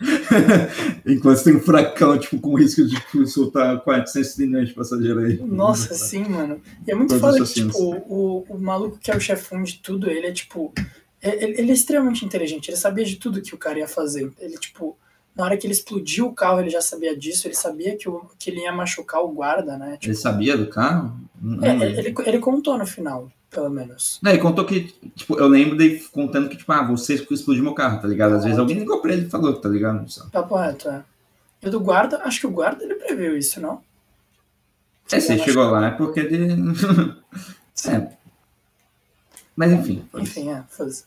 enquanto 1.05 1.43
tem 1.43 1.55
um 1.55 1.59
furacão, 1.59 2.17
tipo, 2.17 2.39
com 2.39 2.55
risco 2.55 2.83
de 2.83 2.95
tipo, 2.95 3.25
soltar 3.27 3.79
400 3.81 4.37
milhões 4.37 4.69
de 4.69 4.73
passageiros 4.73 5.23
aí. 5.23 5.41
Nossa, 5.43 5.93
sim, 5.93 6.23
mano. 6.25 6.61
E 6.85 6.91
é 6.91 6.95
muito 6.95 7.19
foda 7.19 7.42
que, 7.45 7.53
tipo, 7.53 7.77
o, 7.77 8.45
o 8.49 8.59
maluco 8.59 8.97
que 8.99 9.11
é 9.11 9.15
o 9.15 9.19
chefão 9.19 9.63
de 9.63 9.79
tudo, 9.79 10.09
ele 10.09 10.27
é, 10.27 10.31
tipo... 10.31 10.73
Ele, 11.21 11.59
ele, 11.59 11.71
é 11.71 11.73
extremamente 11.73 12.25
inteligente, 12.25 12.69
ele 12.69 12.77
sabia 12.77 13.05
de 13.05 13.15
tudo 13.15 13.41
que 13.41 13.55
o 13.55 13.57
cara 13.57 13.79
ia 13.79 13.87
fazer. 13.87 14.29
Ele, 14.39 14.57
tipo, 14.57 14.97
na 15.35 15.45
hora 15.45 15.57
que 15.57 15.65
ele 15.65 15.73
explodiu 15.73 16.27
o 16.27 16.33
carro, 16.33 16.59
ele 16.59 16.69
já 16.69 16.81
sabia 16.81 17.15
disso, 17.17 17.47
ele 17.47 17.55
sabia 17.55 17.95
que, 17.95 18.09
o, 18.09 18.29
que 18.37 18.49
ele 18.49 18.61
ia 18.61 18.73
machucar 18.73 19.21
o 19.21 19.31
guarda, 19.31 19.77
né? 19.77 19.93
Tipo, 19.93 20.07
ele 20.07 20.15
sabia 20.15 20.57
do 20.57 20.67
carro? 20.67 21.17
É, 21.61 21.99
ele, 21.99 22.13
ele 22.25 22.39
contou 22.39 22.77
no 22.77 22.85
final 22.85 23.31
pelo 23.53 23.69
menos. 23.69 24.19
Não, 24.21 24.31
ele 24.31 24.41
contou 24.41 24.65
que, 24.65 24.93
tipo, 25.15 25.39
eu 25.39 25.47
lembro 25.47 25.77
dele 25.77 26.03
contando 26.11 26.49
que, 26.49 26.57
tipo, 26.57 26.71
ah, 26.71 26.83
você 26.83 27.13
explodiu 27.13 27.63
meu 27.63 27.73
carro, 27.73 28.01
tá 28.01 28.07
ligado? 28.07 28.33
Às 28.33 28.41
ah, 28.41 28.45
vezes 28.45 28.59
alguém 28.59 28.79
ligou 28.79 28.99
pra 28.99 29.13
ele 29.13 29.27
e 29.27 29.29
falou, 29.29 29.53
tá 29.53 29.69
ligado? 29.69 30.05
Tá 30.31 30.41
correto, 30.41 30.89
é. 30.89 31.03
E 31.61 31.69
do 31.69 31.79
guarda, 31.79 32.21
acho 32.23 32.41
que 32.41 32.47
o 32.47 32.51
guarda 32.51 32.83
ele 32.83 32.95
previu 32.95 33.37
isso, 33.37 33.61
não? 33.61 33.81
É, 35.11 35.19
se 35.19 35.33
ele 35.33 35.43
chegou 35.43 35.69
lá 35.69 35.87
é 35.87 35.91
porque 35.91 36.19
ele. 36.19 36.53
é. 37.87 38.17
Mas 39.55 39.71
enfim. 39.71 40.07
Enfim, 40.15 40.49
é, 40.49 40.63
foda-se. 40.67 41.05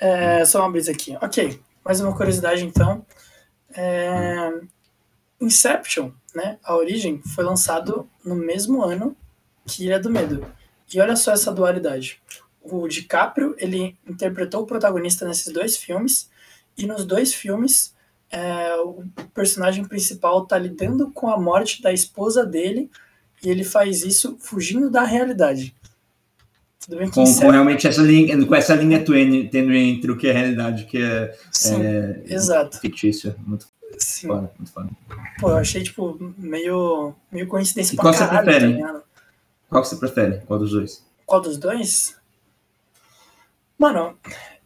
É, 0.00 0.44
só 0.44 0.60
uma 0.60 0.70
brisa 0.70 0.92
aqui. 0.92 1.16
Ok, 1.20 1.60
mais 1.84 2.00
uma 2.00 2.16
curiosidade 2.16 2.64
então. 2.64 3.04
É, 3.74 4.52
Inception, 5.40 6.12
né? 6.34 6.58
A 6.62 6.76
origem 6.76 7.20
foi 7.22 7.44
lançado 7.44 8.08
no 8.24 8.34
mesmo 8.34 8.82
ano 8.82 9.16
que 9.66 9.84
Ilha 9.84 9.98
do 9.98 10.10
Medo. 10.10 10.46
E 10.92 11.00
olha 11.00 11.16
só 11.16 11.32
essa 11.32 11.52
dualidade. 11.52 12.20
O 12.60 12.86
DiCaprio, 12.86 13.54
ele 13.58 13.96
interpretou 14.06 14.62
o 14.62 14.66
protagonista 14.66 15.26
nesses 15.26 15.52
dois 15.52 15.76
filmes, 15.76 16.30
e 16.76 16.86
nos 16.86 17.04
dois 17.04 17.32
filmes, 17.32 17.94
é, 18.30 18.74
o 18.76 19.04
personagem 19.32 19.84
principal 19.84 20.42
está 20.42 20.58
lidando 20.58 21.10
com 21.10 21.28
a 21.28 21.38
morte 21.38 21.82
da 21.82 21.92
esposa 21.92 22.44
dele, 22.44 22.90
e 23.42 23.48
ele 23.48 23.64
faz 23.64 24.02
isso 24.02 24.36
fugindo 24.40 24.90
da 24.90 25.04
realidade. 25.04 25.74
Tudo 26.80 26.98
bem 26.98 27.08
que 27.08 27.14
com, 27.14 27.24
com 27.24 27.50
realmente 27.50 27.86
essa 27.86 28.00
linha, 28.00 28.46
com 28.46 28.54
essa 28.54 28.74
linha 28.74 29.04
tênue 29.04 29.78
entre 29.78 30.10
o 30.10 30.16
que 30.16 30.28
é 30.28 30.32
realidade, 30.32 30.86
que 30.86 30.98
é, 31.02 31.36
Sim, 31.52 31.82
é 31.82 32.22
exato. 32.26 32.80
fictício. 32.80 33.34
Muito 33.46 33.66
Sim. 33.98 34.28
Foda, 34.28 34.52
muito 34.56 34.72
foda. 34.72 34.90
Pô, 35.38 35.50
eu 35.50 35.56
achei, 35.56 35.82
tipo, 35.82 36.16
meio, 36.38 37.14
meio 37.30 37.46
coincidência 37.46 37.94
e 37.94 37.96
pra 37.96 38.04
qual 38.04 38.14
caralho, 38.14 38.38
você 38.38 38.44
prefere? 38.44 38.80
Tá 38.80 39.02
qual 39.68 39.84
você 39.84 39.96
prefere? 39.96 40.42
Qual 40.46 40.58
dos 40.58 40.70
dois? 40.70 41.06
Qual 41.26 41.40
dos 41.40 41.58
dois? 41.58 42.16
Mano, 43.78 44.16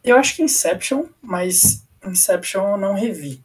eu 0.03 0.17
acho 0.17 0.35
que 0.35 0.43
Inception, 0.43 1.05
mas 1.21 1.85
Inception 2.05 2.71
eu 2.71 2.77
não 2.77 2.93
revi. 2.93 3.43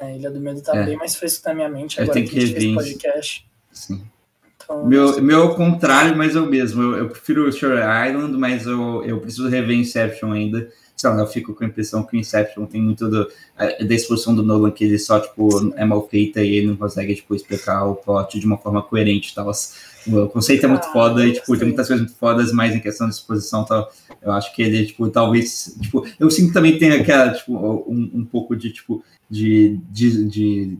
É, 0.00 0.16
Ilha 0.16 0.30
do 0.30 0.40
Medo 0.40 0.60
tá 0.60 0.76
é. 0.76 0.84
bem 0.84 0.96
mais 0.96 1.16
fresco 1.16 1.48
na 1.48 1.54
minha 1.54 1.68
mente 1.68 2.00
agora 2.00 2.20
que, 2.20 2.28
que 2.28 2.38
a 2.38 2.46
gente 2.46 2.60
fez 2.60 2.74
podcast. 2.74 3.50
Sim. 3.72 4.06
Meu, 4.84 5.20
meu 5.22 5.54
contrário, 5.54 6.16
mas 6.16 6.34
eu 6.34 6.46
mesmo. 6.46 6.82
Eu, 6.82 6.96
eu 6.98 7.08
prefiro 7.08 7.50
Shore 7.52 7.80
Island, 8.08 8.36
mas 8.36 8.66
eu, 8.66 9.02
eu 9.04 9.20
preciso 9.20 9.48
rever 9.48 9.76
Inception 9.76 10.32
ainda 10.32 10.68
sei 10.98 11.10
lá, 11.10 11.20
eu 11.20 11.26
fico 11.28 11.54
com 11.54 11.62
a 11.62 11.66
impressão 11.68 12.02
que 12.02 12.16
o 12.16 12.18
Inception 12.18 12.66
tem 12.66 12.82
muito 12.82 13.08
do, 13.08 13.30
da 13.56 13.94
exposição 13.94 14.34
do 14.34 14.42
Nolan, 14.42 14.72
que 14.72 14.84
ele 14.84 14.98
só, 14.98 15.20
tipo, 15.20 15.72
é 15.76 15.84
mal 15.84 16.06
feita 16.08 16.42
e 16.42 16.56
ele 16.56 16.66
não 16.66 16.76
consegue, 16.76 17.14
tipo, 17.14 17.36
explicar 17.36 17.84
o 17.84 17.94
plot 17.94 18.38
de 18.38 18.44
uma 18.44 18.58
forma 18.58 18.82
coerente 18.82 19.30
e 19.30 19.34
tal. 19.34 19.48
O 20.08 20.28
conceito 20.28 20.66
é 20.66 20.68
muito 20.68 20.86
ah, 20.88 20.92
foda 20.92 21.24
e, 21.24 21.34
tipo, 21.34 21.56
tem 21.56 21.68
muitas 21.68 21.86
coisas 21.86 22.04
muito 22.04 22.18
fodas, 22.18 22.52
mas 22.52 22.74
em 22.74 22.80
questão 22.80 23.08
de 23.08 23.14
exposição 23.14 23.64
tal, 23.64 23.88
eu 24.20 24.32
acho 24.32 24.52
que 24.56 24.60
ele, 24.60 24.86
tipo, 24.86 25.08
talvez, 25.08 25.78
tipo, 25.80 26.04
eu 26.18 26.28
sinto 26.32 26.48
que 26.48 26.54
também 26.54 26.76
tem 26.78 26.90
aquela, 26.90 27.32
tipo, 27.32 27.52
um, 27.54 28.10
um 28.14 28.24
pouco 28.24 28.56
de, 28.56 28.72
tipo, 28.72 29.04
de, 29.30 29.78
de, 29.88 30.24
de 30.24 30.78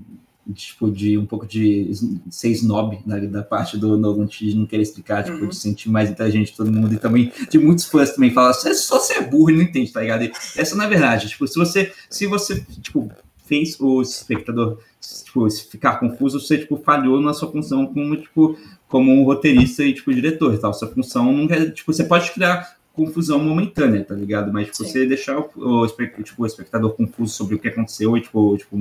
tipo, 0.55 0.91
de 0.91 1.19
um 1.19 1.27
pouco 1.27 1.47
de 1.47 1.91
ser 2.31 2.49
snob 2.51 2.99
né, 3.07 3.21
da 3.21 3.43
parte 3.43 3.77
do 3.77 3.97
Nolan 3.97 4.27
de 4.27 4.55
não 4.55 4.67
querer 4.67 4.83
explicar, 4.83 5.25
tipo, 5.25 5.39
uhum. 5.39 5.49
de 5.49 5.57
sentir 5.57 5.91
mais 5.91 6.11
inteligente 6.11 6.57
todo 6.57 6.73
mundo, 6.73 6.95
e 6.95 6.99
também 6.99 7.33
de 7.51 7.59
muitos 7.59 7.85
fãs 7.85 8.13
também 8.13 8.31
falam, 8.31 8.53
se 8.53 8.73
só 8.75 8.99
você 8.99 9.15
é 9.15 9.23
burro 9.23 9.51
e 9.51 9.57
não 9.57 9.63
entende, 9.63 9.93
tá 9.93 10.01
ligado? 10.01 10.25
E 10.25 10.33
essa 10.57 10.75
não 10.75 10.85
é 10.85 10.89
verdade, 10.89 11.29
tipo, 11.29 11.47
se 11.47 11.59
você, 11.59 11.93
se 12.09 12.27
você, 12.27 12.65
tipo, 12.81 13.11
fez 13.45 13.79
o 13.81 14.03
espectador, 14.03 14.79
tipo, 15.25 15.51
ficar 15.51 15.99
confuso, 15.99 16.41
você, 16.41 16.59
tipo, 16.59 16.77
falhou 16.77 17.21
na 17.21 17.33
sua 17.33 17.51
função 17.51 17.87
como, 17.87 18.17
tipo, 18.17 18.59
como 18.89 19.13
um 19.13 19.25
roteirista 19.25 19.83
e, 19.85 19.93
tipo, 19.93 20.13
diretor 20.13 20.55
e 20.55 20.59
tal, 20.59 20.73
sua 20.73 20.89
função 20.89 21.33
não 21.33 21.53
é, 21.53 21.71
tipo, 21.71 21.93
você 21.93 22.05
pode 22.05 22.31
criar 22.33 22.78
confusão 22.99 23.39
momentânea, 23.39 24.05
tá 24.05 24.15
ligado? 24.15 24.53
Mas 24.53 24.67
tipo, 24.67 24.79
você 24.79 25.07
deixar 25.07 25.39
o, 25.39 25.51
o, 25.57 25.87
tipo, 25.87 26.43
o 26.43 26.47
espectador 26.47 26.91
confuso 26.95 27.33
sobre 27.33 27.55
o 27.55 27.59
que 27.59 27.69
aconteceu 27.69 28.17
e, 28.17 28.21
tipo, 28.21 28.59
tipo 28.59 28.77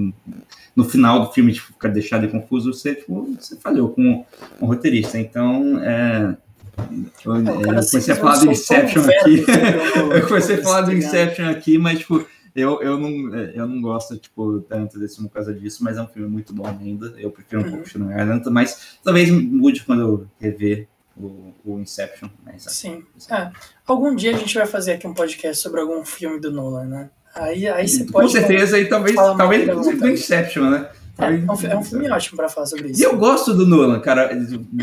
no 0.75 0.83
final 0.83 1.23
do 1.23 1.31
filme, 1.31 1.53
tipo, 1.53 1.67
ficar 1.67 1.89
deixado 1.89 2.27
confuso, 2.27 2.73
você, 2.73 2.95
tipo, 2.95 3.35
você 3.39 3.55
falhou 3.57 3.89
com 3.89 4.25
o 4.59 4.65
roteirista. 4.65 5.19
Então, 5.19 5.79
é, 5.83 6.35
eu, 7.23 7.35
é, 7.35 7.39
eu 7.45 7.85
comecei 7.85 8.13
a 8.13 8.17
falar 8.17 8.39
do 8.39 8.51
Inception 8.51 9.03
aqui. 9.03 9.45
eu 10.11 10.27
comecei 10.27 10.55
a 10.55 10.63
falar 10.63 10.81
do 10.81 10.93
Inception 10.93 11.49
aqui, 11.49 11.77
mas, 11.77 11.99
tipo, 11.99 12.25
eu, 12.55 12.81
eu, 12.81 12.99
não, 12.99 13.35
eu 13.35 13.67
não 13.67 13.79
gosto, 13.79 14.17
tipo, 14.17 14.61
tanto 14.61 14.97
desse 14.97 15.21
por 15.21 15.29
causa 15.29 15.53
disso, 15.53 15.83
mas 15.83 15.95
é 15.95 16.01
um 16.01 16.07
filme 16.07 16.27
muito 16.27 16.55
bom 16.55 16.65
ainda. 16.65 17.13
Eu 17.19 17.29
prefiro 17.29 17.61
um 17.61 17.65
uhum. 17.65 17.71
pouco 17.71 17.87
Shutter 17.87 18.19
Island, 18.19 18.49
mas 18.49 18.97
talvez 19.03 19.29
mude 19.29 19.83
quando 19.83 20.01
eu 20.01 20.27
rever 20.39 20.87
o, 21.19 21.53
o 21.65 21.79
Inception. 21.79 22.29
Né? 22.45 22.55
Sim. 22.57 23.03
É. 23.31 23.51
Algum 23.85 24.15
dia 24.15 24.35
a 24.35 24.37
gente 24.37 24.53
vai 24.55 24.65
fazer 24.65 24.93
aqui 24.93 25.07
um 25.07 25.13
podcast 25.13 25.61
sobre 25.61 25.81
algum 25.81 26.03
filme 26.05 26.39
do 26.39 26.51
Nolan, 26.51 26.85
né? 26.85 27.09
Aí, 27.33 27.67
aí 27.67 27.87
você 27.87 28.03
pode. 28.05 28.27
Com 28.27 28.29
certeza, 28.29 28.79
e 28.79 28.87
talvez, 28.87 29.15
talvez 29.15 29.65
do 29.65 30.09
Inception, 30.09 30.69
né? 30.69 30.89
É, 31.19 31.25
é, 31.25 31.29
um, 31.29 31.71
é 31.71 31.77
um 31.77 31.83
filme 31.83 32.09
ótimo 32.09 32.37
para 32.37 32.47
falar 32.47 32.67
sobre 32.67 32.89
isso. 32.89 33.01
E 33.01 33.03
eu 33.03 33.17
gosto 33.17 33.53
do 33.53 33.65
Nolan, 33.65 33.99
cara. 33.99 34.29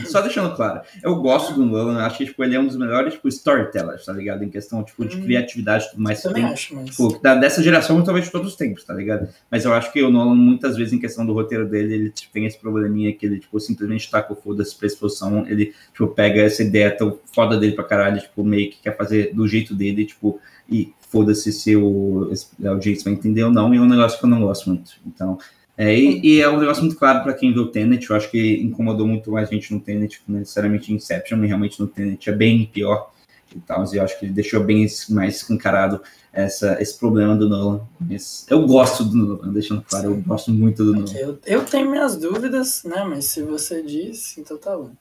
Só 0.07 0.21
deixando 0.21 0.55
claro. 0.55 0.81
Eu 1.03 1.17
gosto 1.17 1.55
do 1.55 1.65
Nolan. 1.65 1.99
Acho 1.99 2.19
que 2.19 2.27
tipo, 2.27 2.43
ele 2.43 2.57
é 2.57 2.61
um 2.61 2.67
dos 2.67 2.77
melhores 2.77 3.15
tipo, 3.15 3.29
storytellers, 3.29 4.05
tá 4.05 4.13
ligado? 4.13 4.43
Em 4.43 4.49
questão 4.49 4.83
tipo, 4.83 5.05
de 5.05 5.17
hum, 5.17 5.23
criatividade 5.23 5.87
e 5.87 5.91
tudo 5.91 6.03
mais. 6.03 6.23
Também 6.23 6.45
tem, 6.45 6.53
acho, 6.53 6.75
mas... 6.75 6.91
Tipo, 6.91 7.19
dessa 7.21 7.63
geração, 7.63 8.03
talvez 8.03 8.27
de 8.27 8.33
todos 8.33 8.49
os 8.49 8.57
tempos, 8.57 8.85
tá 8.85 8.93
ligado? 8.95 9.29
Mas 9.51 9.65
eu 9.65 9.73
acho 9.73 9.93
que 9.93 10.03
o 10.03 10.11
Nolan, 10.11 10.35
muitas 10.35 10.77
vezes, 10.77 10.93
em 10.93 10.99
questão 10.99 11.25
do 11.25 11.33
roteiro 11.33 11.69
dele, 11.69 11.95
ele 11.95 12.11
tipo, 12.11 12.33
tem 12.33 12.47
esse 12.47 12.59
probleminha 12.59 13.13
que 13.13 13.25
ele 13.25 13.39
tipo, 13.39 13.59
simplesmente 13.61 14.11
taca 14.11 14.33
o 14.33 14.37
foda-se 14.37 14.77
pra 14.77 14.87
exposição. 14.87 15.47
Ele 15.47 15.73
tipo, 15.93 16.09
pega 16.09 16.43
essa 16.43 16.63
ideia 16.63 16.91
tão 16.91 17.19
foda 17.33 17.57
dele 17.57 17.73
pra 17.73 17.85
caralho, 17.85 18.21
tipo, 18.21 18.43
meio 18.43 18.71
que 18.71 18.79
quer 18.83 18.97
fazer 18.97 19.33
do 19.33 19.47
jeito 19.47 19.75
dele, 19.75 20.05
tipo, 20.05 20.41
e 20.69 20.93
foda-se 21.09 21.53
se 21.53 21.77
o, 21.77 22.31
a 22.65 22.71
audiência 22.71 23.05
vai 23.05 23.13
entender 23.13 23.45
ou 23.45 23.53
não. 23.53 23.73
E 23.73 23.77
é 23.77 23.81
um 23.81 23.87
negócio 23.87 24.19
que 24.19 24.25
eu 24.25 24.31
não 24.31 24.41
gosto 24.41 24.69
muito. 24.69 24.93
Então. 25.07 25.39
É, 25.77 25.93
e, 25.93 26.21
e, 26.23 26.41
é 26.41 26.49
um 26.49 26.59
negócio 26.59 26.85
muito 26.85 26.97
claro 26.97 27.23
para 27.25 27.35
quem 27.35 27.53
viu 27.53 27.63
o 27.63 27.69
Tenet, 27.69 28.09
eu 28.09 28.15
acho 28.15 28.31
que 28.31 28.63
incomodou 28.63 29.07
muito 29.07 29.33
mais 29.33 29.49
gente 29.49 29.75
no 29.75 29.81
Tenet, 29.81 30.23
necessariamente 30.29 30.93
Inception, 30.93 31.43
e 31.43 31.49
realmente 31.49 31.81
no 31.81 31.89
Tenet 31.89 32.31
é 32.31 32.33
bem 32.33 32.65
pior 32.67 33.11
e 33.55 33.61
tal, 33.61 33.85
e 33.93 33.97
eu 33.97 34.03
acho 34.03 34.19
que 34.19 34.27
ele 34.27 34.33
deixou 34.33 34.63
bem 34.63 34.87
mais 35.11 35.37
escancarado 35.37 36.01
essa, 36.33 36.81
esse 36.81 36.97
problema 36.99 37.37
do 37.37 37.49
Nolan. 37.49 37.81
Mas 38.01 38.47
eu 38.49 38.65
gosto 38.67 39.05
do 39.05 39.17
Nolan, 39.17 39.53
deixando 39.53 39.83
claro, 39.83 40.11
eu 40.11 40.17
gosto 40.17 40.53
muito 40.53 40.85
do 40.85 40.93
Nolan. 40.93 41.13
eu, 41.15 41.39
eu, 41.45 41.65
tenho 41.65 41.91
minhas 41.91 42.17
dúvidas, 42.17 42.85
né, 42.85 43.05
mas 43.05 43.27
se 43.27 43.43
você 43.43 43.83
diz, 43.83 44.39
então 44.39 44.57
tá 44.57 44.77
bom. 44.77 44.93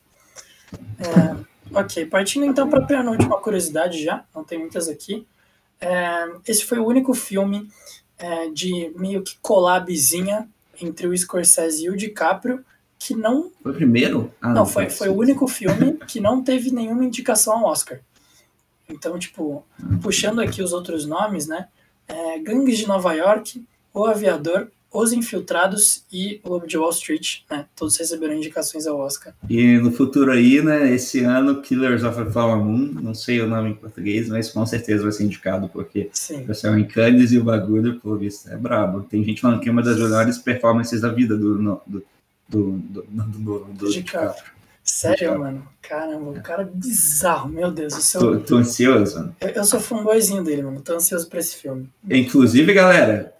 É, 0.99 1.35
ok, 1.79 2.05
partindo 2.07 2.45
então 2.45 2.67
para 2.67 2.79
a 2.79 2.85
penúltima 2.85 3.39
curiosidade 3.39 4.03
já, 4.03 4.23
não 4.33 4.43
tem 4.43 4.57
muitas 4.57 4.87
aqui. 4.87 5.25
É, 5.79 6.31
esse 6.47 6.65
foi 6.65 6.79
o 6.79 6.87
único 6.87 7.13
filme 7.13 7.67
é, 8.17 8.49
de 8.49 8.91
meio 8.95 9.21
que 9.21 9.37
collabzinha 9.41 10.47
entre 10.81 11.07
o 11.07 11.17
Scorsese 11.17 11.85
e 11.85 11.89
o 11.89 11.97
DiCaprio, 11.97 12.63
que 12.97 13.15
não. 13.15 13.51
Foi 13.61 13.71
o 13.71 13.75
primeiro? 13.75 14.31
Ah, 14.41 14.47
não, 14.47 14.55
não, 14.55 14.65
foi, 14.65 14.89
foi 14.89 15.09
o 15.09 15.15
único 15.15 15.47
filme 15.47 15.93
que 16.07 16.19
não 16.19 16.43
teve 16.43 16.71
nenhuma 16.71 17.03
indicação 17.03 17.57
ao 17.57 17.65
Oscar. 17.65 17.99
Então, 18.87 19.17
tipo, 19.17 19.65
puxando 20.01 20.39
aqui 20.39 20.61
os 20.61 20.73
outros 20.73 21.05
nomes, 21.05 21.47
né? 21.47 21.67
É, 22.07 22.39
Gangues 22.39 22.77
de 22.77 22.87
Nova 22.87 23.13
York, 23.13 23.65
O 23.93 24.05
Aviador, 24.05 24.69
Os 24.93 25.11
Infiltrados 25.11 26.03
e 26.11 26.39
O 26.43 26.49
Lobo 26.49 26.67
de 26.67 26.77
Wall 26.77 26.91
Street, 26.91 27.39
né? 27.49 27.65
Todos 27.75 27.97
receberam 27.97 28.35
indicações 28.35 28.85
ao 28.85 28.99
Oscar. 28.99 29.33
E 29.49 29.77
no 29.79 29.91
futuro 29.91 30.31
aí, 30.31 30.61
né, 30.61 30.93
esse 30.93 31.21
ano, 31.21 31.61
Killers 31.61 32.03
of 32.03 32.19
a 32.21 32.29
Flower 32.29 32.57
Moon, 32.57 32.91
não 33.01 33.15
sei 33.15 33.41
o 33.41 33.47
nome 33.47 33.71
em 33.71 33.73
português, 33.75 34.29
mas 34.29 34.49
com 34.49 34.65
certeza 34.65 35.03
vai 35.03 35.11
ser 35.11 35.23
indicado, 35.23 35.67
porque 35.67 36.09
Sim. 36.13 36.43
vai 36.43 36.53
ser 36.55 36.77
em 36.77 36.85
Cannes 36.85 37.31
e 37.31 37.39
o 37.39 37.43
bagulho, 37.43 37.99
pelo 37.99 38.17
visto, 38.17 38.49
é 38.49 38.55
brabo. 38.55 39.01
Tem 39.01 39.23
gente 39.23 39.41
falando 39.41 39.59
que 39.59 39.67
é 39.67 39.71
uma 39.71 39.81
das 39.81 39.97
melhores 39.97 40.37
performances 40.37 41.01
da 41.01 41.09
vida 41.09 41.35
do, 41.35 41.57
do, 41.57 41.81
do, 41.87 42.05
do, 42.47 42.71
do, 42.81 43.01
do, 43.03 43.59
do 43.73 43.89
DiCaprio. 43.91 44.53
Sério, 44.83 45.39
mano? 45.39 45.65
Caramba, 45.81 46.31
o 46.31 46.41
cara 46.41 46.63
é 46.63 46.65
bizarro, 46.65 47.47
meu 47.49 47.71
Deus. 47.71 47.93
Eu 47.93 48.01
sou, 48.01 48.21
Tô, 48.21 48.39
tô 48.41 48.57
ansioso, 48.57 49.17
mano. 49.17 49.35
eu, 49.39 49.49
eu 49.49 49.63
sou 49.63 49.79
fanboyzinho 49.79 50.43
dele, 50.43 50.61
mano. 50.61 50.81
Tô 50.81 50.95
ansioso 50.95 51.27
pra 51.29 51.39
esse 51.39 51.55
filme. 51.55 51.89
Inclusive, 52.09 52.73
galera, 52.73 53.33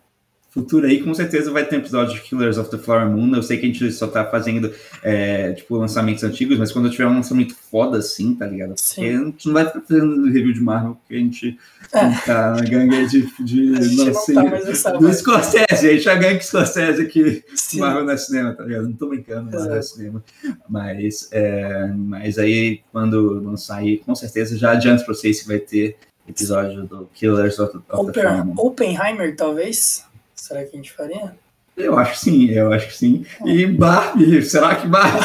futuro 0.54 0.86
aí 0.86 1.02
com 1.02 1.14
certeza 1.16 1.52
vai 1.52 1.66
ter 1.66 1.76
um 1.76 1.80
episódio 1.80 2.14
de 2.14 2.22
Killers 2.22 2.58
of 2.60 2.70
the 2.70 2.78
Flower 2.78 3.10
Moon. 3.10 3.36
Eu 3.36 3.42
sei 3.42 3.58
que 3.58 3.66
a 3.66 3.70
gente 3.70 3.92
só 3.92 4.06
tá 4.06 4.24
fazendo, 4.24 4.72
é, 5.02 5.52
tipo, 5.54 5.76
lançamentos 5.76 6.24
antigos, 6.24 6.60
mas 6.60 6.72
quando 6.72 6.92
tiver 6.92 7.08
um 7.08 7.16
lançamento 7.16 7.56
foda 7.56 7.98
assim, 7.98 8.36
tá 8.36 8.46
ligado? 8.46 8.76
Porque 8.76 8.82
Sim. 8.84 9.08
a 9.08 9.26
gente 9.26 9.48
não 9.48 9.54
vai 9.54 9.66
ficar 9.66 9.82
fazendo 9.82 10.26
review 10.26 10.54
de 10.54 10.62
Marvel, 10.62 10.96
porque 10.96 11.16
a 11.16 11.18
gente 11.18 11.58
É. 11.92 12.10
tá 12.26 12.52
na 12.52 12.62
gangue 12.62 13.08
de, 13.08 13.44
de 13.44 13.76
A 13.78 13.82
gente 13.82 13.96
não 14.06 14.14
sei, 14.14 14.36
tá 14.36 14.92
do. 14.92 15.12
Scorsese, 15.14 15.66
a 15.70 15.76
gente 15.76 16.08
é 16.08 16.12
a 16.12 16.16
gangue 16.16 16.44
Scorsese 16.46 17.02
aqui. 17.02 17.44
Sim. 17.56 17.80
Marvel 17.80 18.10
é 18.12 18.18
cinema, 18.18 18.54
tá 18.54 18.64
ligado? 18.64 18.84
Não 18.84 18.94
tô 18.94 19.10
brincando, 19.10 19.46
Marvel 19.52 19.74
é 19.74 19.80
Exato. 19.80 19.96
cinema. 19.98 20.24
Mas, 20.70 21.30
é, 21.32 21.88
mas 21.96 22.38
aí, 22.38 22.82
quando 22.92 23.42
lançar 23.44 23.78
aí, 23.78 23.98
com 23.98 24.14
certeza, 24.14 24.56
já 24.56 24.72
adianto 24.72 25.04
pra 25.04 25.16
vocês 25.16 25.42
que 25.42 25.48
vai 25.48 25.58
ter 25.60 25.96
episódio 26.30 26.84
do 26.84 27.10
Killers 27.14 27.58
of, 27.60 27.76
of 27.90 28.12
the 28.12 28.22
Flower 28.22 28.46
Moon. 28.46 28.54
Oppenheimer, 28.58 29.36
talvez? 29.36 30.06
Será 30.44 30.62
que 30.66 30.74
a 30.74 30.76
gente 30.76 30.92
faria? 30.92 31.36
Eu 31.78 31.98
acho 31.98 32.12
que 32.12 32.20
sim, 32.20 32.50
eu 32.50 32.70
acho 32.74 32.88
que 32.88 32.94
sim. 32.98 33.26
E 33.46 33.66
Barbie, 33.66 34.42
será 34.44 34.76
que 34.76 34.86
Barbie? 34.86 35.24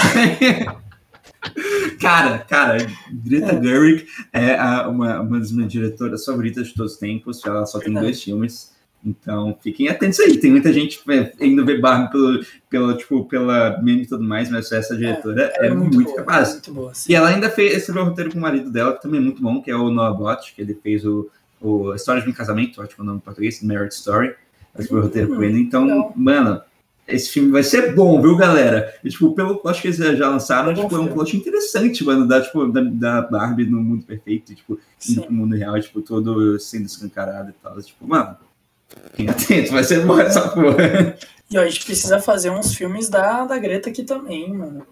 cara, 2.01 2.39
cara, 2.39 2.87
Greta 3.13 3.57
É. 3.57 3.61
Gerwig 3.63 4.07
é 4.33 4.55
a- 4.57 4.89
uma, 4.89 5.21
uma 5.21 5.41
das 5.41 5.51
minhas 5.51 5.73
diretoras 5.73 6.25
favoritas 6.25 6.69
de 6.69 6.75
todos 6.75 6.93
os 6.93 6.99
tempos. 6.99 7.45
Ela 7.45 7.67
só 7.67 7.79
tem 7.79 7.87
Verdade. 7.89 8.07
dois 8.07 8.23
filmes. 8.23 8.73
Então, 9.05 9.59
fiquem 9.61 9.89
atentos 9.89 10.21
aí. 10.21 10.39
Tem 10.39 10.53
muita 10.53 10.73
gente 10.73 11.01
é, 11.11 11.33
indo 11.45 11.67
ver 11.67 11.81
Barbie 11.81 12.13
pelo, 12.13 12.45
pela, 12.71 12.97
tipo, 12.97 13.25
pela 13.27 13.83
meme 13.83 14.03
e 14.03 14.07
tudo 14.07 14.23
mais, 14.23 14.49
mas 14.51 14.71
essa 14.71 14.97
diretora 14.97 15.53
é, 15.57 15.69
muito, 15.71 16.01
boa, 16.01 16.15
capaz. 16.17 16.53
Muito 16.53 16.73
boa. 16.75 16.93
E 17.09 17.15
ela 17.15 17.29
ainda 17.29 17.51
fez 17.51 17.75
esse 17.77 17.91
roteiro 17.91 18.31
com 18.31 18.39
o 18.39 18.41
marido 18.43 18.71
dela, 18.71 18.95
que 18.95 19.03
também 19.03 19.19
é 19.21 19.23
muito 19.25 19.43
bom, 19.43 19.61
que 19.61 19.71
é 19.71 19.75
o 19.77 19.91
Noah 19.91 20.17
Bott, 20.17 20.55
que 20.55 20.63
ele 20.63 20.75
fez 20.81 21.05
o, 21.05 21.29
o 21.61 21.93
História 21.95 22.23
de 22.23 22.29
um 22.29 22.33
Casamento, 22.33 22.81
acho 22.81 22.95
que 22.95 23.01
é 23.01 23.03
o 23.03 23.07
nome 23.07 23.19
em 23.19 23.23
português, 23.23 23.61
Marriage 23.65 23.95
Story. 23.97 24.35
Esse 24.79 24.89
foi 24.89 24.99
o 24.99 25.03
roteiro 25.03 25.35
com 25.35 25.43
ele. 25.43 25.61
Então, 25.61 26.13
mano, 26.17 26.61
esse 27.07 27.31
filme 27.31 27.51
vai 27.51 27.63
ser 27.63 27.95
bom, 27.95 28.21
viu, 28.21 28.37
galera? 28.37 28.95
E, 29.03 29.09
tipo, 29.09 29.35
pelo 29.35 29.57
plot 29.57 29.81
que 29.81 29.89
eles 29.89 29.97
já 29.97 30.29
lançaram, 30.29 30.71
É 30.73 30.75
tipo, 30.75 30.95
é 30.95 30.99
um 31.01 31.09
plot 31.09 31.37
interessante, 31.37 32.05
mano, 32.05 32.27
da, 32.29 32.41
tipo, 32.41 32.67
da, 32.67 32.83
da 32.83 33.23
Barbie 33.23 33.65
no 33.67 33.81
mundo 33.81 34.05
perfeito, 34.05 34.55
tipo, 34.55 34.79
Sim. 34.99 35.23
pro 35.23 35.33
mundo 35.33 35.57
real, 35.57 35.81
tipo, 35.81 36.01
todo 36.03 36.59
sendo 36.61 36.87
escancarado 36.87 37.51
e 37.51 37.55
tal. 37.63 37.81
Tipo, 37.81 38.07
mano, 38.07 38.37
fiquem 39.11 39.29
atentos, 39.31 39.71
vai 39.71 39.85
ser 39.85 40.05
bom 40.05 40.19
essa 40.21 40.49
porra. 40.49 41.17
E 41.51 41.57
ó, 41.57 41.63
a 41.63 41.67
gente 41.69 41.85
precisa 41.85 42.21
fazer 42.21 42.51
uns 42.51 42.75
filmes 42.75 43.09
da, 43.09 43.47
da 43.47 43.59
Greta 43.59 43.89
aqui 43.89 44.05
também, 44.05 44.53
mano. 44.53 44.87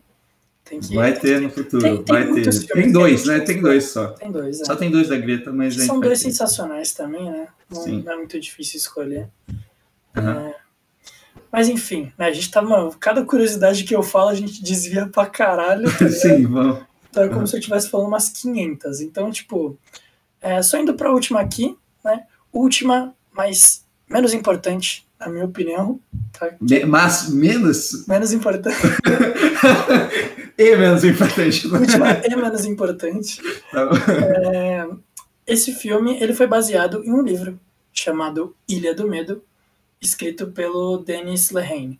Tem 0.65 0.81
que. 0.81 0.95
Vai 0.97 1.13
ter 1.13 1.41
no 1.41 1.51
futuro, 1.51 1.81
Tem- 1.83 2.03
tem 2.03 2.15
vai 2.15 2.43
ter. 2.43 2.67
Tem 2.73 2.91
dois, 2.91 3.25
né? 3.27 3.41
Tem 3.41 3.61
dois 3.61 3.85
só. 3.85 4.09
Tem 4.09 4.33
dois, 4.33 4.61
é. 4.63 4.65
Só 4.65 4.75
tem 4.75 4.91
dois 4.91 5.09
da 5.09 5.17
Greta, 5.19 5.53
mas 5.53 5.77
São 5.77 6.01
dois 6.01 6.19
ter. 6.21 6.31
sensacionais 6.31 6.93
também, 6.93 7.31
né? 7.31 7.47
Não, 7.71 7.87
não 7.87 8.13
é 8.13 8.17
muito 8.17 8.41
difícil 8.41 8.79
escolher. 8.79 9.29
Aham. 10.17 10.53
Mas 11.53 11.69
enfim, 11.69 12.13
né? 12.19 12.27
A 12.27 12.33
gente 12.33 12.51
tá, 12.51 12.61
mano, 12.61 12.95
cada 12.99 13.25
curiosidade 13.25 13.85
que 13.85 13.95
eu 13.95 14.03
falo, 14.03 14.29
a 14.29 14.35
gente 14.35 14.63
desvia 14.63 15.07
pra 15.07 15.27
caralho. 15.27 15.91
tá? 15.99 16.09
Sim, 16.11 16.47
vamos. 16.47 16.81
Então 17.11 17.25
é 17.25 17.29
como 17.29 17.47
se 17.47 17.55
eu 17.57 17.61
estivesse 17.61 17.89
falando 17.89 18.09
umas 18.09 18.29
500. 18.29 19.01
Então, 19.01 19.31
tipo, 19.31 19.79
é, 20.41 20.61
só 20.63 20.79
indo 20.79 20.95
pra 20.95 21.13
última 21.13 21.41
aqui, 21.41 21.77
né? 22.05 22.25
Última, 22.53 23.15
mas 23.33 23.85
menos 24.11 24.35
importante, 24.35 25.07
na 25.19 25.29
minha 25.29 25.45
opinião. 25.47 25.99
Tá? 26.39 26.51
Me- 26.61 26.85
Mas 26.85 27.31
menos. 27.31 28.07
Menos 28.07 28.33
importante. 28.35 28.77
e 30.59 30.77
menos 30.77 31.05
importante. 31.05 31.67
última 31.69 32.21
e 32.25 32.37
menos 32.37 32.65
importante. 32.67 33.41
Tá 33.73 33.87
bom. 33.87 34.99
Esse 35.47 35.73
filme 35.73 36.19
ele 36.21 36.35
foi 36.35 36.47
baseado 36.47 37.03
em 37.05 37.13
um 37.13 37.23
livro 37.23 37.59
chamado 37.93 38.55
Ilha 38.69 38.95
do 38.95 39.09
Medo, 39.09 39.43
escrito 40.01 40.49
pelo 40.49 40.99
Dennis 40.99 41.51
Lehane. 41.51 41.99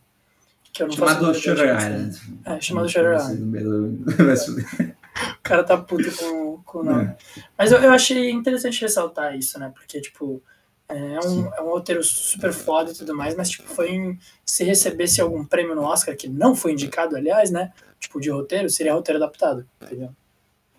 Que 0.73 0.83
eu 0.83 0.87
não 0.87 0.95
Chamado 0.95 1.33
Shutter. 1.33 1.75
Island. 1.77 2.21
É, 2.45 2.61
chamado 2.61 2.89
Shutter 2.89 3.15
Island. 3.15 4.95
O 5.39 5.41
cara 5.41 5.63
tá 5.63 5.75
puto 5.77 6.11
com, 6.15 6.57
com 6.63 6.79
o 6.79 6.83
nome. 6.83 7.05
É. 7.05 7.17
Mas 7.57 7.71
eu, 7.71 7.79
eu 7.79 7.91
achei 7.91 8.29
interessante 8.29 8.79
ressaltar 8.81 9.35
isso, 9.35 9.57
né? 9.57 9.71
Porque, 9.73 9.99
tipo, 9.99 10.43
é 10.87 11.19
um, 11.25 11.53
é 11.55 11.61
um 11.61 11.69
roteiro 11.69 12.03
super 12.03 12.53
foda 12.53 12.91
e 12.91 12.93
tudo 12.93 13.15
mais, 13.15 13.35
mas, 13.35 13.49
tipo, 13.49 13.67
foi 13.67 13.89
em- 13.91 14.19
se 14.45 14.63
recebesse 14.63 15.19
algum 15.19 15.43
prêmio 15.43 15.73
no 15.73 15.81
Oscar, 15.83 16.15
que 16.15 16.27
não 16.29 16.55
foi 16.55 16.73
indicado, 16.73 17.15
aliás, 17.15 17.49
né? 17.49 17.73
Tipo, 17.99 18.21
de 18.21 18.29
roteiro, 18.29 18.69
seria 18.69 18.93
roteiro 18.93 19.17
adaptado, 19.23 19.65
entendeu? 19.81 20.11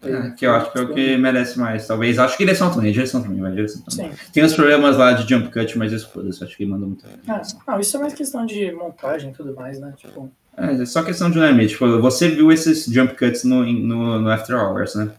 É, 0.01 0.31
que 0.31 0.47
eu 0.47 0.53
acho 0.55 0.71
que 0.73 0.79
é 0.79 0.83
o 0.83 0.95
que 0.95 1.17
merece 1.17 1.59
mais, 1.59 1.87
talvez. 1.87 2.19
Acho 2.21 2.37
que 2.37 2.45
direção 2.45 2.71
também, 2.73 2.93
direção 2.93 3.21
também, 3.21 3.41
vai 3.41 3.51
direção 3.51 3.83
também. 3.83 4.13
Sim. 4.13 4.19
Tem 4.33 4.45
uns 4.45 4.55
problemas 4.55 4.97
lá 4.97 5.13
de 5.13 5.29
jump 5.29 5.51
cut, 5.51 5.77
mas 5.77 5.93
isso 5.93 6.09
foda-se, 6.13 6.43
acho 6.45 6.57
que 6.57 6.65
mandou 6.65 6.87
muito. 6.89 7.05
Ah, 7.27 7.43
não, 7.67 7.81
isso 7.81 7.97
é 7.97 8.01
mais 8.01 8.15
questão 8.15 8.47
de 8.47 8.71
montagem 8.73 9.31
e 9.31 9.35
tudo 9.35 9.55
mais, 9.57 9.81
né? 9.81 9.93
Tipo, 9.97 10.31
É, 10.57 10.73
é 10.83 10.87
só 10.87 11.03
questão 11.03 11.29
de 11.31 11.41
limite. 11.41 11.73
Tipo, 11.73 12.01
você 12.01 12.29
viu 12.29 12.53
esses 12.53 12.85
jump 12.85 13.17
cuts 13.17 13.43
no, 13.43 13.65
no, 13.65 14.21
no 14.21 14.31
After 14.31 14.57
Hours, 14.57 14.95
né? 14.95 15.11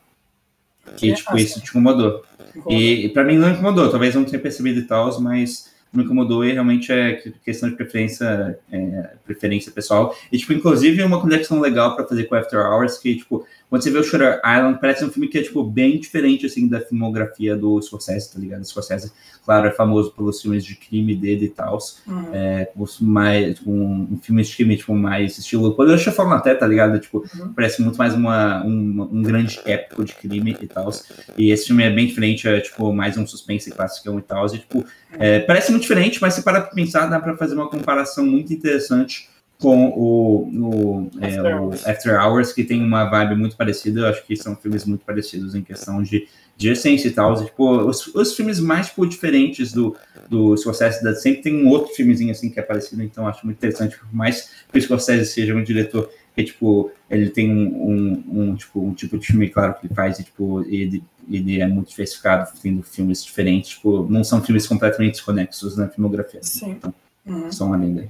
Que, 0.95 1.11
É, 1.11 1.13
tipo, 1.15 1.29
ah, 1.33 1.39
isso 1.39 1.59
te 1.61 1.69
incomodou. 1.69 2.23
incomodou. 2.55 2.73
E, 2.81 3.05
e 3.05 3.09
pra 3.09 3.23
mim 3.25 3.37
não 3.37 3.49
incomodou, 3.51 3.89
talvez 3.91 4.15
eu 4.15 4.21
não 4.21 4.27
tenha 4.29 4.41
percebido 4.41 4.79
e 4.79 4.83
tal, 4.83 5.19
mas 5.21 5.69
me 5.91 6.03
incomodou 6.03 6.45
e 6.45 6.51
realmente 6.53 6.91
é 6.91 7.13
que- 7.13 7.31
questão 7.43 7.67
de 7.69 7.75
preferência, 7.75 8.57
é, 8.71 9.09
preferência 9.25 9.71
pessoal. 9.71 10.15
E, 10.31 10.37
tipo, 10.37 10.53
inclusive 10.53 11.01
uma 11.03 11.19
conexão 11.19 11.59
legal 11.59 11.95
pra 11.95 12.05
fazer 12.07 12.25
com 12.25 12.35
After 12.35 12.59
Hours, 12.59 12.97
que, 12.97 13.15
tipo, 13.17 13.45
quando 13.69 13.83
você 13.83 13.91
vê 13.91 13.99
o 13.99 14.03
Shutter 14.03 14.41
Island, 14.43 14.79
parece 14.81 15.05
um 15.05 15.09
filme 15.11 15.27
que 15.27 15.37
é, 15.37 15.43
tipo, 15.43 15.63
bem 15.63 15.99
diferente, 15.99 16.45
assim, 16.45 16.67
da 16.67 16.81
filmografia 16.81 17.55
do 17.55 17.79
Scorsese, 17.81 18.33
tá 18.33 18.39
ligado? 18.39 18.61
O 18.61 18.65
Scorsese, 18.65 19.11
claro, 19.45 19.67
é 19.67 19.71
famoso 19.71 20.11
pelos 20.11 20.41
filmes 20.41 20.65
de 20.65 20.75
crime 20.75 21.15
dele 21.15 21.45
e 21.45 21.49
tal, 21.49 21.77
Uhum. 22.07 22.33
é, 22.33 22.69
os 22.75 22.99
mais, 22.99 23.59
tipo, 23.59 23.69
um, 23.71 24.07
um 24.13 24.19
filme 24.21 24.41
de 24.43 24.55
crime, 24.55 24.75
tipo, 24.75 24.95
mais 24.95 25.37
estilo 25.37 25.75
Poderoso 25.75 26.03
Chefão 26.03 26.31
até, 26.31 26.55
tá 26.55 26.65
ligado? 26.65 26.97
Tipo, 26.99 27.23
Uhum. 27.39 27.53
parece 27.53 27.81
muito 27.81 27.97
mais 27.97 28.15
uma, 28.15 28.65
um, 28.65 29.07
um 29.11 29.21
grande 29.21 29.59
épico 29.65 30.03
de 30.03 30.13
crime 30.15 30.57
e 30.59 30.65
tal. 30.67 30.89
E 31.37 31.51
esse 31.51 31.67
filme 31.67 31.83
é 31.83 31.91
bem 31.91 32.07
diferente, 32.07 32.47
é, 32.47 32.59
tipo, 32.59 32.91
mais 32.91 33.17
um 33.17 33.27
suspense 33.27 33.69
clássico 33.69 34.17
e 34.17 34.21
tal. 34.23 34.45
E, 34.47 34.57
tipo, 34.57 34.83
é, 35.13 35.39
parece 35.41 35.69
muito 35.71 35.83
diferente, 35.83 36.19
mas 36.21 36.33
se 36.33 36.41
parar 36.41 36.61
pra 36.61 36.71
pensar, 36.73 37.05
dá 37.05 37.19
pra 37.19 37.37
fazer 37.37 37.53
uma 37.55 37.69
comparação 37.69 38.25
muito 38.25 38.51
interessante 38.53 39.29
com 39.59 39.89
o, 39.89 40.47
o, 40.47 41.11
é, 41.21 41.27
After 41.27 41.43
o 41.45 41.63
Hours. 41.63 41.87
After 41.87 42.21
Hours, 42.25 42.53
que 42.53 42.63
tem 42.63 42.81
uma 42.81 43.05
vibe 43.09 43.35
muito 43.35 43.57
parecida. 43.57 44.01
Eu 44.01 44.05
acho 44.07 44.25
que 44.25 44.35
são 44.35 44.55
filmes 44.55 44.85
muito 44.85 45.03
parecidos 45.05 45.53
em 45.53 45.61
questão 45.61 46.01
de, 46.01 46.27
de 46.55 46.69
essência 46.69 47.09
e 47.09 47.11
tal. 47.11 47.43
Tipo, 47.43 47.69
os, 47.85 48.07
os 48.07 48.35
filmes 48.35 48.59
mais 48.59 48.87
tipo, 48.87 49.05
diferentes 49.05 49.73
do, 49.73 49.95
do 50.29 50.55
Scorsese 50.55 51.03
da- 51.03 51.13
sempre 51.13 51.41
tem 51.41 51.55
um 51.63 51.67
outro 51.67 51.93
filmezinho 51.93 52.31
assim 52.31 52.49
que 52.49 52.57
é 52.59 52.63
parecido, 52.63 53.03
então 53.03 53.27
acho 53.27 53.45
muito 53.45 53.57
interessante, 53.57 53.97
por 53.97 54.13
mais 54.15 54.49
que 54.71 54.77
o 54.77 54.81
Scorsese 54.81 55.25
seja 55.29 55.53
um 55.53 55.61
diretor 55.63 56.09
que, 56.33 56.43
tipo, 56.45 56.89
ele 57.09 57.29
tem 57.29 57.51
um, 57.51 57.89
um, 57.89 58.41
um, 58.51 58.55
tipo, 58.55 58.81
um 58.81 58.93
tipo 58.93 59.17
de 59.17 59.27
filme, 59.27 59.49
claro, 59.49 59.73
que 59.73 59.87
ele 59.87 59.93
faz, 59.93 60.19
e, 60.19 60.23
tipo, 60.23 60.61
ele, 60.69 61.03
ele 61.29 61.59
é 61.59 61.67
muito 61.67 61.89
diversificado, 61.89 62.49
tendo 62.61 62.81
filmes 62.81 63.25
diferentes, 63.25 63.71
tipo, 63.71 64.07
não 64.09 64.23
são 64.23 64.41
filmes 64.41 64.65
completamente 64.65 65.13
desconexos 65.15 65.75
na 65.75 65.89
filmografia. 65.89 66.39
Sim. 66.43 66.71
Então, 66.71 66.93
Uhum. 67.25 67.51
são 67.51 67.73
além 67.73 67.93
daí. 67.93 68.09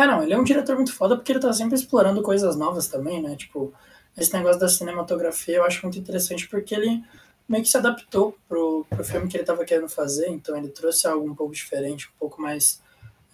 É, 0.00 0.06
não, 0.06 0.22
ele 0.22 0.32
é 0.32 0.38
um 0.38 0.44
diretor 0.44 0.76
muito 0.76 0.94
foda 0.94 1.14
porque 1.14 1.30
ele 1.30 1.40
tá 1.40 1.52
sempre 1.52 1.74
explorando 1.74 2.22
coisas 2.22 2.56
novas 2.56 2.88
também, 2.88 3.20
né? 3.22 3.36
Tipo, 3.36 3.70
esse 4.16 4.32
negócio 4.32 4.58
da 4.58 4.66
cinematografia 4.68 5.56
eu 5.56 5.64
acho 5.64 5.82
muito 5.82 5.98
interessante 5.98 6.48
porque 6.48 6.74
ele 6.74 7.04
meio 7.46 7.62
que 7.62 7.68
se 7.68 7.76
adaptou 7.76 8.34
pro, 8.48 8.86
pro 8.88 9.04
filme 9.04 9.28
que 9.28 9.36
ele 9.36 9.44
tava 9.44 9.62
querendo 9.64 9.88
fazer, 9.90 10.28
então 10.28 10.56
ele 10.56 10.68
trouxe 10.68 11.06
algo 11.06 11.28
um 11.28 11.34
pouco 11.34 11.52
diferente, 11.52 12.06
um 12.08 12.18
pouco 12.18 12.40
mais. 12.40 12.80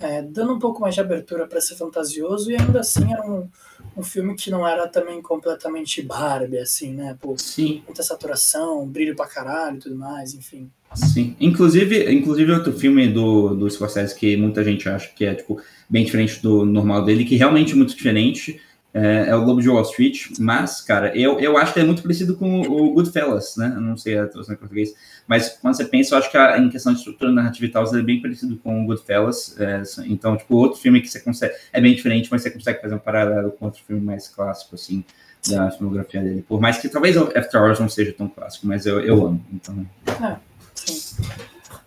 é, 0.00 0.22
dando 0.22 0.54
um 0.54 0.58
pouco 0.58 0.80
mais 0.80 0.94
de 0.94 1.00
abertura 1.00 1.46
para 1.46 1.60
ser 1.60 1.76
fantasioso 1.76 2.50
e 2.50 2.56
ainda 2.56 2.80
assim 2.80 3.12
era 3.12 3.24
um, 3.24 3.48
um 3.96 4.02
filme 4.02 4.34
que 4.34 4.50
não 4.50 4.66
era 4.66 4.88
também 4.88 5.22
completamente 5.22 6.02
Barbie, 6.02 6.58
assim, 6.58 6.92
né? 6.94 7.16
Pô, 7.20 7.38
Sim, 7.38 7.82
muita 7.86 8.02
saturação, 8.02 8.86
brilho 8.88 9.14
pra 9.14 9.26
caralho 9.28 9.76
e 9.76 9.80
tudo 9.80 9.94
mais, 9.96 10.34
enfim. 10.34 10.68
Sim, 10.94 11.36
inclusive, 11.38 12.10
inclusive 12.12 12.52
outro 12.52 12.72
filme 12.72 13.08
do, 13.08 13.54
do 13.54 13.68
Scorsese 13.68 14.14
que 14.14 14.36
muita 14.36 14.64
gente 14.64 14.88
acha 14.88 15.10
que 15.14 15.24
é 15.24 15.34
tipo 15.34 15.60
bem 15.88 16.04
diferente 16.04 16.40
do 16.42 16.64
normal 16.64 17.04
dele, 17.04 17.24
que 17.24 17.36
realmente 17.36 17.72
é 17.72 17.76
muito 17.76 17.94
diferente, 17.94 18.60
é, 18.98 19.28
é, 19.28 19.36
o 19.36 19.44
Lobo 19.44 19.60
de 19.60 19.68
Wall 19.68 19.82
Street, 19.82 20.28
mas, 20.38 20.80
cara, 20.80 21.14
eu, 21.14 21.38
eu 21.38 21.58
acho 21.58 21.74
que 21.74 21.80
é 21.80 21.84
muito 21.84 22.00
parecido 22.00 22.34
com 22.34 22.62
o 22.62 22.94
Goodfellas, 22.94 23.54
né? 23.58 23.74
Eu 23.76 23.80
não 23.82 23.94
sei 23.94 24.16
a 24.16 24.26
tradução 24.26 24.54
em 24.54 24.58
português, 24.58 24.94
mas 25.26 25.50
quando 25.60 25.76
você 25.76 25.84
pensa, 25.84 26.14
eu 26.14 26.18
acho 26.18 26.30
que 26.30 26.38
a, 26.38 26.58
em 26.58 26.70
questão 26.70 26.94
de 26.94 27.00
estrutura 27.00 27.30
narrativa 27.30 27.66
e 27.66 27.68
tal, 27.68 27.86
ele 27.88 28.00
é 28.00 28.02
bem 28.02 28.22
parecido 28.22 28.56
com 28.56 28.82
o 28.82 28.86
Goodfellas. 28.86 29.54
É, 29.60 29.82
então, 30.06 30.34
tipo, 30.34 30.56
outro 30.56 30.80
filme 30.80 31.02
que 31.02 31.08
você 31.08 31.20
consegue. 31.20 31.54
É 31.74 31.80
bem 31.80 31.94
diferente, 31.94 32.28
mas 32.30 32.40
você 32.40 32.50
consegue 32.50 32.80
fazer 32.80 32.94
um 32.94 32.98
paralelo 32.98 33.50
com 33.50 33.66
outro 33.66 33.82
filme 33.86 34.02
mais 34.02 34.28
clássico, 34.28 34.74
assim, 34.74 35.04
da 35.46 35.70
filmografia 35.70 36.22
dele. 36.22 36.42
Por 36.48 36.58
mais 36.58 36.78
que 36.78 36.88
talvez 36.88 37.18
o 37.18 37.24
After 37.36 37.62
Hours 37.62 37.78
não 37.78 37.90
seja 37.90 38.14
tão 38.14 38.28
clássico, 38.28 38.66
mas 38.66 38.86
eu, 38.86 39.00
eu 39.00 39.26
amo. 39.26 39.44
Então... 39.52 39.86
É. 40.22 40.36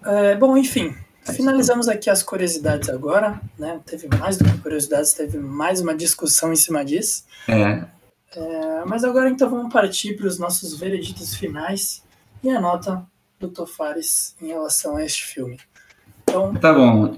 É, 0.06 0.36
bom, 0.36 0.58
enfim, 0.58 0.96
Finalizamos 1.34 1.88
aqui 1.88 2.10
as 2.10 2.24
curiosidades 2.24 2.90
agora, 2.90 3.40
né? 3.58 3.80
Teve 3.86 4.08
mais 4.18 4.38
do 4.38 4.46
que 4.46 4.58
curiosidades, 4.60 5.14
teve 5.14 5.38
mais 5.38 5.82
uma 5.82 5.96
discussão 5.96 6.52
em 6.52 6.56
cima 6.56 6.84
disso. 6.84 7.24
É. 7.48 7.86
é 8.36 8.86
mas 8.86 9.04
agora 9.04 9.30
então 9.30 9.50
vamos 9.50 9.72
partir 9.72 10.16
para 10.16 10.28
os 10.28 10.40
nossos 10.40 10.78
vereditos 10.78 11.36
finais 11.36 12.04
e 12.44 12.50
a 12.50 12.60
nota 12.60 13.06
do 13.40 13.50
Tofares 13.50 14.36
em 14.42 14.48
relação 14.48 14.96
a 14.96 15.04
este 15.04 15.26
filme. 15.26 15.60
Então, 16.24 16.54
tá 16.56 16.74
bom. 16.74 17.18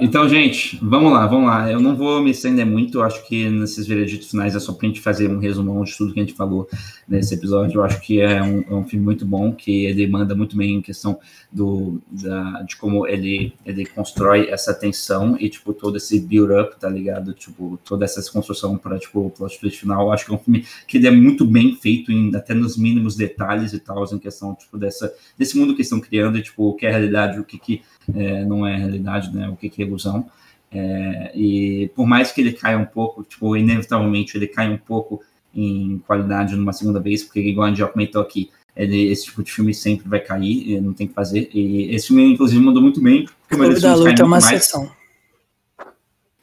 Então, 0.00 0.28
gente, 0.28 0.78
vamos 0.82 1.12
lá, 1.12 1.26
vamos 1.26 1.46
lá. 1.46 1.70
Eu 1.70 1.80
não 1.80 1.94
vou 1.94 2.20
me 2.20 2.30
estender 2.30 2.66
muito, 2.66 2.98
eu 2.98 3.02
acho 3.02 3.24
que 3.26 3.48
nesses 3.48 3.86
vereditos 3.86 4.30
finais 4.30 4.56
é 4.56 4.58
só 4.58 4.72
pra 4.72 4.88
gente 4.88 5.00
fazer 5.00 5.30
um 5.30 5.38
resumão 5.38 5.84
de 5.84 5.96
tudo 5.96 6.12
que 6.12 6.18
a 6.18 6.22
gente 6.22 6.34
falou 6.34 6.68
nesse 7.08 7.34
episódio. 7.34 7.78
Eu 7.78 7.84
acho 7.84 8.00
que 8.00 8.20
é 8.20 8.42
um, 8.42 8.64
é 8.68 8.74
um 8.74 8.84
filme 8.84 9.04
muito 9.04 9.24
bom, 9.24 9.52
que 9.52 9.84
ele 9.84 10.06
manda 10.06 10.34
muito 10.34 10.56
bem 10.56 10.76
em 10.76 10.82
questão 10.82 11.18
do, 11.50 12.00
da, 12.10 12.62
de 12.62 12.76
como 12.76 13.06
ele, 13.06 13.52
ele 13.64 13.86
constrói 13.86 14.48
essa 14.48 14.74
tensão 14.74 15.36
e, 15.38 15.48
tipo, 15.48 15.72
todo 15.72 15.96
esse 15.96 16.18
build-up, 16.18 16.78
tá 16.80 16.88
ligado? 16.88 17.32
Tipo, 17.32 17.78
toda 17.84 18.04
essa 18.04 18.20
construção 18.32 18.76
para, 18.76 18.98
tipo, 18.98 19.26
o 19.26 19.30
plot 19.30 19.60
twist 19.60 19.78
final. 19.78 20.06
Eu 20.06 20.12
acho 20.12 20.24
que 20.24 20.32
é 20.32 20.34
um 20.34 20.38
filme 20.38 20.66
que 20.88 20.96
ele 20.96 21.06
é 21.06 21.10
muito 21.10 21.44
bem 21.44 21.76
feito, 21.76 22.10
em, 22.10 22.34
até 22.34 22.52
nos 22.52 22.76
mínimos 22.76 23.14
detalhes 23.14 23.72
e 23.72 23.78
tal, 23.78 24.02
em 24.12 24.18
questão, 24.18 24.54
tipo, 24.54 24.76
dessa, 24.76 25.14
desse 25.38 25.56
mundo 25.56 25.76
que 25.76 25.82
estão 25.82 26.00
criando 26.00 26.36
e, 26.36 26.42
tipo, 26.42 26.64
o 26.64 26.74
que 26.74 26.84
é 26.84 26.88
a 26.88 26.92
realidade, 26.92 27.38
o 27.38 27.44
que, 27.44 27.58
que 27.58 27.82
é, 28.14 28.44
não 28.44 28.66
é 28.66 28.76
realidade, 28.76 29.34
né? 29.34 29.48
O 29.48 29.56
que, 29.56 29.68
que 29.68 29.82
é 29.82 29.86
ilusão. 29.86 30.28
É, 30.70 31.32
e 31.34 31.90
por 31.94 32.06
mais 32.06 32.32
que 32.32 32.40
ele 32.40 32.52
caia 32.52 32.78
um 32.78 32.84
pouco, 32.84 33.22
tipo, 33.22 33.56
inevitavelmente 33.56 34.36
ele 34.36 34.46
cai 34.46 34.72
um 34.72 34.78
pouco 34.78 35.22
em 35.54 36.02
qualidade 36.06 36.56
numa 36.56 36.72
segunda 36.72 36.98
vez, 36.98 37.22
porque 37.22 37.40
igual 37.40 37.66
a 37.66 37.68
gente 37.68 37.78
já 37.78 37.86
comentou 37.86 38.22
aqui, 38.22 38.50
ele, 38.74 39.08
esse 39.08 39.26
tipo 39.26 39.42
de 39.42 39.52
filme 39.52 39.74
sempre 39.74 40.08
vai 40.08 40.20
cair, 40.20 40.80
não 40.80 40.94
tem 40.94 41.06
que 41.06 41.12
fazer. 41.12 41.50
E 41.52 41.94
esse 41.94 42.08
filme, 42.08 42.32
inclusive, 42.32 42.60
mandou 42.60 42.82
muito 42.82 43.02
bem. 43.02 43.28
Porque 43.48 43.56
Clube 43.56 43.80
da 43.80 43.94
Luta 43.94 44.22
é 44.22 44.24
uma 44.24 44.38
exceção. 44.38 44.90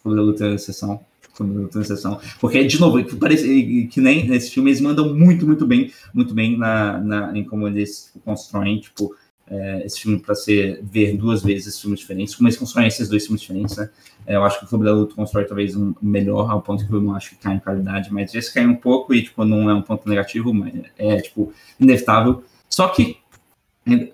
Clube 0.03 0.18
da 0.18 0.23
Luta 0.23 0.44
é 0.44 0.48
uma 0.48 0.56
exceção. 0.56 0.99
Clube 1.34 1.53
da 1.53 1.61
Luta 1.61 1.77
é 1.77 1.80
uma 1.80 1.84
exceção. 1.84 2.19
Porque, 2.40 2.64
de 2.64 2.80
novo, 2.80 3.03
parece 3.18 3.88
que 3.91 3.99
nem 3.99 4.27
nesse 4.27 4.52
filme, 4.52 4.69
eles 4.69 4.80
mandam 4.80 5.14
muito, 5.15 5.48
muito 5.48 5.65
bem, 5.65 5.91
muito 6.14 6.36
bem 6.36 6.56
na, 6.56 6.99
na, 6.99 7.38
em 7.38 7.44
como 7.44 7.68
eles 7.68 8.14
constroem, 8.23 8.80
tipo, 8.80 9.15
é, 9.50 9.86
esse 9.86 10.02
filme 10.02 10.20
para 10.20 10.36
ser 10.36 10.80
ver 10.84 11.18
duas 11.18 11.42
vezes 11.42 11.68
esses 11.68 11.82
filmes 11.82 12.00
diferentes, 12.00 12.36
como 12.36 12.48
eles 12.48 12.58
constroem 12.58 12.88
esses 12.88 13.10
dois 13.10 13.24
filmes 13.26 13.42
diferentes, 13.42 13.76
né? 13.78 13.90
É, 14.28 14.36
eu 14.36 14.44
acho 14.44 14.60
que 14.60 14.66
o 14.66 14.68
Clube 14.68 14.86
da 14.86 14.94
Luta 14.94 15.16
constrói 15.16 15.46
talvez 15.46 15.76
um 15.76 15.94
melhor, 16.02 16.52
ao 16.52 16.62
ponto 16.62 16.86
que 16.86 16.94
eu 16.94 17.02
não 17.02 17.16
acho 17.16 17.32
que 17.32 17.38
cai 17.38 17.56
em 17.56 17.60
qualidade, 17.60 18.14
mas 18.14 18.34
esse 18.36 18.54
cai 18.54 18.66
um 18.66 18.76
pouco 18.76 19.14
e, 19.14 19.24
tipo, 19.24 19.44
não 19.44 19.70
é 19.70 19.74
um 19.74 19.82
ponto 19.82 20.08
negativo, 20.08 20.54
mas 20.54 20.74
é, 20.98 21.18
tipo, 21.22 21.52
inevitável. 21.80 22.44
Só 22.70 22.90
que 22.90 23.18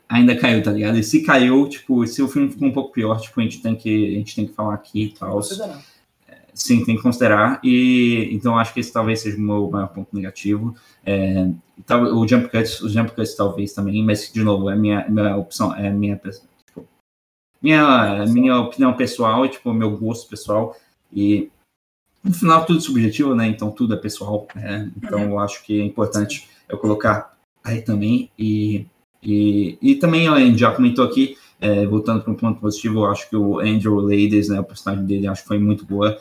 ainda 0.07 0.36
caiu, 0.38 0.64
tá 0.64 0.72
ligado? 0.72 0.98
E 0.98 1.03
se 1.03 1.22
caiu, 1.22 1.68
tipo, 1.68 2.06
se 2.07 2.22
o 2.22 2.28
filme 2.28 2.49
ficou 2.49 2.68
um 2.68 2.72
pouco 2.72 2.94
pior, 2.94 3.20
tipo, 3.20 3.40
a 3.40 3.44
gente 3.44 3.62
tem 3.62 3.76
que, 3.76 4.16
a 4.16 4.18
gente 4.20 4.36
tem 4.36 4.48
que 4.48 4.53
falar 4.53 4.76
aqui 4.76 5.03
e 5.03 5.10
tal. 5.10 5.41
Sim, 6.56 6.86
tem 6.86 6.95
que 6.95 7.03
considerar. 7.03 7.60
E 7.61 8.30
então 8.32 8.57
acho 8.57 8.73
que 8.73 8.80
esse 8.80 8.91
talvez 8.91 9.19
seja 9.19 9.38
o 9.38 9.41
meu 9.41 9.69
maior 9.69 9.90
ponto 9.90 10.15
negativo. 10.15 10.73
É, 11.06 11.49
o 12.14 12.26
jump 12.26 12.49
cuts, 12.49 12.82
os 12.82 12.94
jump 12.94 13.11
cuts 13.11 13.36
talvez 13.36 13.73
também, 13.73 14.02
mas 14.03 14.32
de 14.32 14.41
novo 14.41 14.69
é 14.69 14.76
minha, 14.76 15.06
minha 15.10 15.36
opção, 15.36 15.76
é 15.76 15.90
minha 15.90 16.15
tipo, 16.15 16.88
minha 17.61 18.26
minha 18.27 18.57
opinião 18.57 18.94
pessoal, 18.94 19.45
tipo 19.49 19.73
meu 19.73 19.98
gosto 19.98 20.30
pessoal 20.30 20.77
e 21.11 21.52
no 22.23 22.34
final 22.34 22.65
tudo 22.65 22.80
é 22.80 22.82
subjetivo, 22.82 23.36
né? 23.36 23.48
Então 23.48 23.69
tudo 23.69 23.94
é 23.94 23.98
pessoal. 23.98 24.48
Né? 24.56 24.90
Então 24.95 25.19
eu 25.19 25.40
acho 25.40 25.61
que 25.65 25.82
é 25.82 25.84
importante 25.84 26.48
eu 26.69 26.77
colocar 26.77 27.38
aí 27.65 27.82
também 27.82 28.32
e 28.40 28.86
e, 29.22 29.77
e 29.82 29.95
também 29.95 30.27
a 30.27 30.40
gente 30.40 30.60
já 30.60 30.72
comentou 30.72 31.03
aqui, 31.03 31.36
é, 31.60 31.86
voltando 31.88 32.22
para 32.22 32.32
um 32.32 32.36
ponto 32.36 32.61
positivo, 32.61 32.99
eu 32.99 33.06
acho 33.07 33.27
que 33.27 33.36
o 33.36 33.60
Andrew 33.60 33.99
Ladies, 33.99 34.49
né, 34.49 34.60
o 34.60 34.64
personagem 34.64 35.03
dele, 35.03 35.26
acho 35.26 35.41
que 35.41 35.48
foi 35.48 35.57
muito 35.57 35.84
boa 35.84 36.15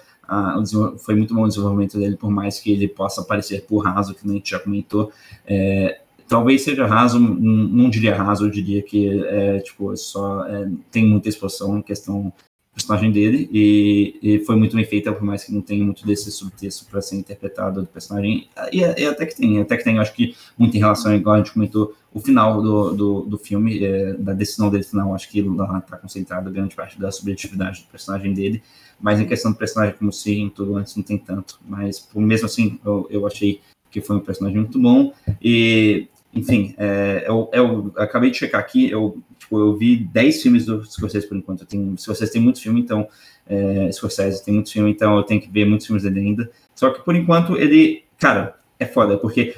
foi 0.98 1.14
muito 1.14 1.34
bom 1.34 1.42
o 1.42 1.48
desenvolvimento 1.48 1.98
dele, 1.98 2.16
por 2.16 2.30
mais 2.30 2.59
que 2.59 2.72
ele 2.72 2.88
possa 2.88 3.22
parecer 3.22 3.64
por 3.66 3.78
raso, 3.78 4.14
que 4.14 4.28
a 4.28 4.32
gente 4.32 4.51
já 4.51 4.59
comentou. 4.59 5.12
É, 5.46 6.01
talvez 6.28 6.62
seja 6.62 6.86
raso, 6.86 7.18
não, 7.18 7.90
diria 7.90 8.14
raso, 8.16 8.46
eu 8.46 8.51
diria 8.51 8.82
que 8.82 9.22
é, 9.24 9.59
tipo, 9.60 9.96
só 9.96 10.46
é, 10.46 10.70
tem 10.90 11.06
muita 11.06 11.28
exposição 11.28 11.82
questão 11.82 12.32
personagem 12.74 13.12
dele, 13.12 13.48
e, 13.52 14.18
e, 14.20 14.38
foi 14.44 14.56
muito 14.56 14.74
bem 14.74 14.84
feita, 14.84 15.12
por 15.12 15.22
mais 15.22 15.44
que 15.44 15.52
não 15.52 15.62
tenha 15.62 15.84
muito 15.84 16.05
desse 16.05 16.30
subtexto 16.30 16.86
para 16.86 17.01
ser 17.01 17.16
interpretado 17.16 17.80
do 17.80 17.86
personagem. 17.86 18.48
E, 18.72 18.80
e, 18.80 19.06
até 19.06 19.24
que 19.24 19.36
tem, 19.36 19.60
até 19.60 19.76
que 19.76 19.84
tem, 19.84 19.98
acho 19.98 20.12
que 20.12 20.34
muito 20.59 20.76
em 20.76 20.80
relação, 20.80 21.14
igual 21.14 21.36
a 21.36 21.38
gente 21.38 21.52
comentou, 21.52 21.94
o 22.12 22.20
final 22.20 22.60
do, 22.60 22.92
do, 22.92 23.20
do 23.22 23.38
filme, 23.38 23.82
é, 23.82 24.14
da 24.14 24.32
decisão 24.32 24.70
dele 24.70 24.82
final, 24.82 25.14
acho 25.14 25.30
que 25.30 25.40
lá 25.42 25.78
está 25.78 25.96
concentrado 25.96 26.51
grande 26.51 26.74
parte 26.74 26.98
da 26.98 27.10
subjetividade 27.10 27.82
do 27.82 27.86
personagem 27.86 28.32
dele. 28.34 28.62
Mas 29.01 29.20
em 29.20 29.26
questão 29.26 29.52
do 29.52 29.59
personagem 29.59 29.96
como 29.98 30.12
sim, 30.12 30.51
tudo 30.55 30.76
antes 30.76 30.94
não 30.96 31.02
tem 31.02 31.18
tanto. 31.18 31.59
Mas 31.66 32.09
mesmo 32.14 32.46
assim, 32.46 32.78
eu, 32.84 33.06
eu 33.10 33.26
achei 33.26 33.60
que 33.90 34.01
foi 34.01 34.16
um 34.16 34.20
personagem 34.20 34.60
muito 34.60 34.78
bom. 34.80 35.12
E, 35.42 36.09
enfim, 36.35 36.74
é, 36.77 37.24
eu, 37.27 37.51
eu, 37.52 37.93
acabei 37.97 38.31
de 38.31 38.39
checar 38.39 38.61
aqui, 38.61 38.90
eu, 38.90 39.23
tipo, 39.39 39.59
eu 39.59 39.77
vi 39.77 39.97
10 39.97 40.43
filmes 40.43 40.66
do 40.66 40.85
Scorsese 40.85 41.27
por 41.28 41.36
enquanto. 41.36 41.65
Tenho, 41.65 41.97
Scorsese 41.97 42.32
tem 42.32 42.43
muitos 42.43 42.62
filmes, 42.62 42.85
então. 42.85 43.09
É, 43.47 43.93
Scorsese 43.93 44.44
tem 44.44 44.55
muitos 44.55 44.73
filmes, 44.73 44.94
então 44.94 45.16
eu 45.16 45.23
tenho 45.23 45.40
que 45.40 45.51
ver 45.51 45.66
muitos 45.66 45.86
filmes 45.86 46.02
dele 46.02 46.20
ainda. 46.20 46.51
Só 46.74 46.90
que 46.90 47.05
por 47.05 47.15
enquanto 47.15 47.56
ele. 47.56 48.05
Cara, 48.19 48.59
é 48.78 48.86
foda, 48.86 49.19
porque 49.19 49.55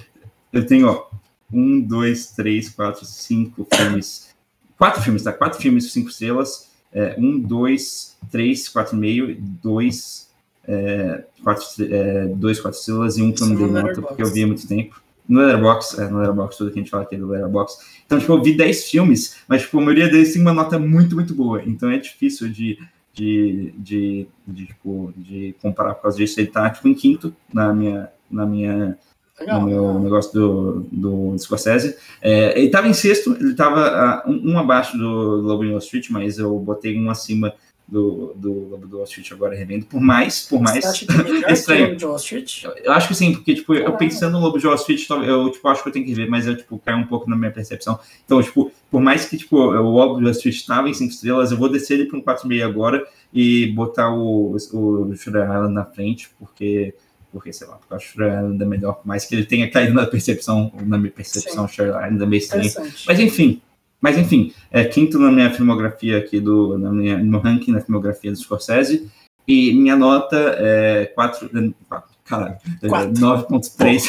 eu 0.52 0.66
tenho, 0.66 0.88
ó, 0.88 1.08
um, 1.52 1.80
dois, 1.80 2.32
três, 2.32 2.68
quatro, 2.68 3.04
cinco 3.04 3.66
filmes. 3.72 4.34
Quatro 4.76 5.02
filmes, 5.02 5.22
tá? 5.22 5.32
Quatro 5.32 5.60
filmes, 5.60 5.92
cinco 5.92 6.10
estrelas 6.10 6.66
é, 6.96 7.14
um, 7.18 7.38
dois, 7.38 8.16
três, 8.30 8.70
quatro 8.70 8.96
e 8.96 8.98
meio, 8.98 9.36
dois, 9.62 10.30
é, 10.66 11.24
quatro, 11.44 11.66
é, 11.80 12.26
dois, 12.28 12.58
quatro 12.58 12.78
estrelas 12.78 13.18
e 13.18 13.22
um 13.22 13.32
que 13.32 13.42
eu 13.42 13.48
não 13.48 13.56
dei 13.56 13.66
nota, 13.66 14.00
porque 14.00 14.22
eu 14.22 14.32
vi 14.32 14.42
há 14.42 14.46
muito 14.46 14.66
tempo. 14.66 15.02
No 15.28 15.40
Letterboxd, 15.40 16.02
é, 16.02 16.08
no 16.08 16.18
Letterboxd, 16.18 16.58
tudo 16.58 16.70
que 16.72 16.78
a 16.78 16.82
gente 16.82 16.90
fala 16.90 17.02
aqui 17.02 17.14
é 17.14 17.18
do 17.18 17.28
Letterboxd. 17.28 17.84
Então, 18.04 18.18
tipo, 18.18 18.32
eu 18.32 18.42
vi 18.42 18.56
10 18.56 18.90
filmes, 18.90 19.36
mas, 19.48 19.62
tipo, 19.62 19.78
a 19.78 19.80
maioria 19.80 20.08
deles 20.08 20.32
tem 20.32 20.42
uma 20.42 20.52
nota 20.52 20.78
muito, 20.78 21.14
muito 21.14 21.34
boa. 21.34 21.62
Então, 21.64 21.90
é 21.90 21.98
difícil 21.98 22.48
de, 22.48 22.78
de, 23.12 23.74
de, 23.76 24.26
de, 24.46 24.66
tipo, 24.66 25.12
de 25.16 25.54
comparar 25.60 25.94
por 25.94 26.02
causa 26.02 26.16
disso. 26.16 26.38
Ele 26.38 26.48
tá, 26.48 26.70
tipo, 26.70 26.86
em 26.86 26.94
quinto 26.94 27.34
na 27.52 27.72
minha, 27.72 28.08
na 28.30 28.46
minha 28.46 28.98
Legal, 29.38 29.60
no 29.60 29.66
meu 29.66 29.98
negócio 29.98 30.32
do, 30.32 30.86
do 30.90 31.38
Scorsese. 31.38 31.96
É, 32.22 32.56
ele 32.58 32.66
estava 32.66 32.88
em 32.88 32.94
sexto, 32.94 33.36
ele 33.38 33.50
estava 33.50 34.24
uh, 34.26 34.30
um, 34.30 34.52
um, 34.52 34.58
abaixo 34.58 34.96
do 34.96 35.06
Lobo 35.06 35.68
Wall 35.68 35.78
Street, 35.78 36.08
mas 36.10 36.38
eu 36.38 36.58
botei 36.58 36.98
um 36.98 37.10
acima 37.10 37.52
do, 37.88 38.32
do 38.34 38.78
de 38.86 38.94
Wall 38.94 39.04
Street 39.04 39.30
agora 39.32 39.54
revendo. 39.54 39.86
Por 39.86 40.00
mais, 40.00 40.46
por 40.46 40.60
mais. 40.60 40.84
Você 40.84 40.88
acha 40.88 41.06
que 41.06 41.12
é 41.12 41.22
melhor 41.22 41.50
estranho. 41.52 41.84
Lobo 41.84 41.96
de 41.96 42.04
Wall 42.04 42.16
Street? 42.16 42.64
Eu, 42.64 42.74
eu, 42.84 42.92
acho 42.92 43.08
que 43.08 43.14
sim, 43.14 43.32
porque 43.32 43.54
tipo, 43.54 43.74
eu 43.74 43.92
pensando 43.96 44.32
no 44.32 44.40
Lobo 44.40 44.58
de 44.58 44.66
Wall 44.66 44.76
Street, 44.76 45.06
eu 45.08 45.50
tipo, 45.50 45.68
acho 45.68 45.82
que 45.82 45.88
eu 45.88 45.92
tenho 45.92 46.04
que 46.04 46.14
ver, 46.14 46.28
mas 46.28 46.46
eu 46.46 46.56
tipo, 46.56 46.78
caio 46.78 46.98
um 46.98 47.06
pouco 47.06 47.30
na 47.30 47.36
minha 47.36 47.50
percepção. 47.52 47.98
Então, 48.24 48.42
tipo, 48.42 48.72
por 48.90 49.00
mais 49.00 49.26
que 49.26 49.36
tipo, 49.36 49.56
o 49.56 49.90
Lobo 49.90 50.18
de 50.18 50.24
Wall 50.24 50.32
Street 50.32 50.56
estava 50.56 50.88
em 50.88 50.94
5 50.94 51.12
estrelas, 51.12 51.52
eu 51.52 51.56
vou 51.56 51.68
descer 51.68 51.94
ele 51.94 52.06
para 52.06 52.18
um 52.18 52.22
4,5 52.22 52.64
agora 52.64 53.06
e 53.32 53.68
botar 53.68 54.10
o, 54.12 54.56
o 54.56 55.16
Shooter 55.16 55.44
Island 55.44 55.74
na 55.74 55.84
frente, 55.84 56.30
porque 56.38 56.94
porque, 57.32 57.52
sei 57.52 57.66
lá, 57.66 57.76
porque 57.76 57.92
eu 57.92 57.96
acho 57.98 58.22
ainda 58.22 58.64
melhor, 58.64 58.94
por 58.94 59.06
mais 59.06 59.26
que 59.26 59.34
ele 59.34 59.44
tenha 59.44 59.70
caído 59.70 59.92
na 59.92 60.06
percepção, 60.06 60.72
na 60.86 60.96
minha 60.96 61.12
percepção, 61.12 61.68
ainda 62.00 62.24
meio 62.24 62.40
estranho. 62.40 62.72
Mas 63.06 63.20
enfim, 63.20 63.60
mas 64.00 64.18
enfim, 64.18 64.52
é 64.70 64.84
quinto 64.84 65.18
na 65.18 65.30
minha 65.30 65.52
filmografia 65.52 66.18
aqui, 66.18 66.40
do, 66.40 66.78
na 66.78 66.90
minha, 66.90 67.18
no 67.18 67.38
ranking 67.38 67.72
na 67.72 67.80
filmografia 67.80 68.30
do 68.30 68.38
Scorsese, 68.38 69.10
e 69.46 69.72
minha 69.74 69.96
nota 69.96 70.36
é 70.58 71.06
4, 71.14 71.50
caralho, 72.24 72.56
9.3. 72.82 74.02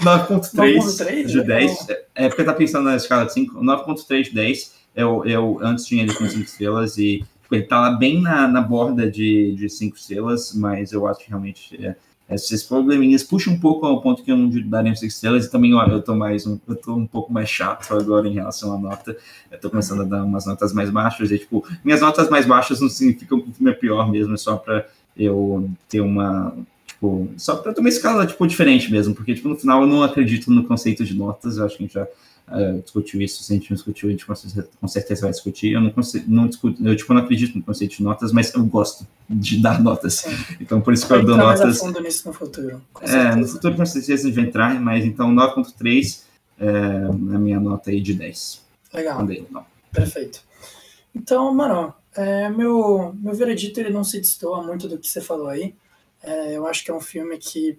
9.3 0.00 1.26
de 1.26 1.42
10. 1.42 1.86
É 2.14 2.28
porque 2.28 2.44
tá 2.44 2.54
pensando 2.54 2.84
na 2.84 2.96
escala 2.96 3.26
de 3.26 3.34
5. 3.34 3.60
9.3 3.60 4.22
de 4.22 4.34
10. 4.34 4.76
Eu, 4.94 5.22
eu 5.26 5.58
antes 5.60 5.84
tinha 5.84 6.02
ele 6.02 6.14
com 6.14 6.26
5 6.26 6.42
estrelas 6.42 6.96
e 6.96 7.22
Tipo, 7.46 7.54
ele 7.54 7.64
tá 7.64 7.80
lá 7.80 7.90
bem 7.92 8.20
na, 8.20 8.48
na 8.48 8.60
borda 8.60 9.08
de, 9.08 9.54
de 9.54 9.68
cinco 9.68 9.96
estrelas, 9.96 10.52
mas 10.52 10.90
eu 10.90 11.06
acho 11.06 11.20
que 11.20 11.28
realmente 11.28 11.76
é, 11.84 11.94
esses 12.28 12.62
probleminhas 12.64 13.22
puxam 13.22 13.54
um 13.54 13.60
pouco 13.60 13.86
ao 13.86 14.00
ponto 14.00 14.22
que 14.22 14.32
eu 14.32 14.36
não 14.36 14.50
daria 14.68 14.94
cinco 14.94 15.06
estrelas 15.06 15.46
e 15.46 15.50
também 15.50 15.70
eu 15.70 16.02
tô 16.02 16.14
mais 16.14 16.46
um, 16.46 16.58
eu 16.68 16.74
tô 16.74 16.94
um 16.94 17.06
pouco 17.06 17.32
mais 17.32 17.48
chato 17.48 17.94
agora 17.94 18.26
em 18.26 18.32
relação 18.32 18.74
à 18.74 18.78
nota. 18.78 19.16
Eu 19.50 19.60
tô 19.60 19.70
começando 19.70 20.02
a 20.02 20.04
dar 20.04 20.24
umas 20.24 20.44
notas 20.44 20.72
mais 20.72 20.90
baixas 20.90 21.30
e 21.30 21.38
tipo, 21.38 21.64
minhas 21.84 22.00
notas 22.00 22.28
mais 22.28 22.44
baixas 22.44 22.80
não 22.80 22.88
significam 22.88 23.40
que 23.40 23.50
o 23.50 23.52
filme 23.52 23.70
é 23.70 23.74
pior 23.74 24.10
mesmo, 24.10 24.34
é 24.34 24.36
só 24.36 24.56
para 24.56 24.86
eu 25.16 25.70
ter 25.88 26.00
uma 26.00 26.52
Tipo, 26.96 27.28
só 27.36 27.56
para 27.56 27.74
ter 27.74 27.80
uma 27.80 27.90
escala, 27.90 28.26
tipo, 28.26 28.46
diferente 28.46 28.90
mesmo, 28.90 29.14
porque, 29.14 29.34
tipo, 29.34 29.48
no 29.48 29.56
final 29.56 29.82
eu 29.82 29.86
não 29.86 30.02
acredito 30.02 30.50
no 30.50 30.64
conceito 30.64 31.04
de 31.04 31.14
notas, 31.14 31.58
eu 31.58 31.66
acho 31.66 31.76
que 31.76 31.82
a 31.82 31.86
gente 31.86 31.94
já 31.94 32.08
uh, 32.48 32.80
discutiu 32.82 33.20
isso, 33.20 33.42
se 33.42 33.52
a 33.52 33.56
gente 33.56 33.70
não 33.70 33.74
discutiu, 33.74 34.08
a 34.08 34.12
gente 34.12 34.26
com 34.26 34.88
certeza 34.88 35.22
vai 35.22 35.30
discutir. 35.30 35.72
Eu 35.72 35.80
não, 35.80 35.92
não 36.26 36.46
discuto, 36.46 36.86
eu 36.86 36.96
tipo, 36.96 37.14
não 37.14 37.22
acredito 37.22 37.56
no 37.56 37.64
conceito 37.64 37.96
de 37.96 38.02
notas, 38.02 38.32
mas 38.32 38.54
eu 38.54 38.64
gosto 38.64 39.06
de 39.28 39.60
dar 39.60 39.82
notas. 39.82 40.14
Sim. 40.14 40.36
Então 40.60 40.80
por 40.80 40.92
isso 40.92 41.06
que 41.06 41.12
eu 41.12 41.24
dou 41.24 41.36
notas. 41.36 41.60
Mais 41.60 41.76
a 41.76 41.84
fundo 41.84 42.00
nisso 42.00 42.28
no 42.28 42.34
futuro. 42.34 42.82
É, 43.00 43.34
no 43.34 43.46
futuro 43.46 43.76
com 43.76 43.86
certeza 43.86 44.22
a 44.22 44.26
gente 44.26 44.34
vai 44.34 44.44
entrar, 44.44 44.80
mas 44.80 45.04
então 45.04 45.34
9.3 45.34 46.22
é 46.58 47.06
a 47.06 47.38
minha 47.38 47.60
nota 47.60 47.90
aí 47.90 48.00
de 48.00 48.14
10. 48.14 48.64
Legal. 48.92 49.20
Andei, 49.20 49.46
Perfeito. 49.92 50.40
Então, 51.14 51.52
mano, 51.54 51.94
é, 52.14 52.48
meu, 52.50 53.14
meu 53.18 53.34
veredito 53.34 53.80
ele 53.80 53.90
não 53.90 54.04
se 54.04 54.18
destoa 54.18 54.62
muito 54.62 54.88
do 54.88 54.98
que 54.98 55.08
você 55.08 55.20
falou 55.20 55.48
aí. 55.48 55.74
É, 56.22 56.56
eu 56.56 56.66
acho 56.66 56.84
que 56.84 56.90
é 56.90 56.94
um 56.94 57.00
filme 57.00 57.36
que 57.38 57.78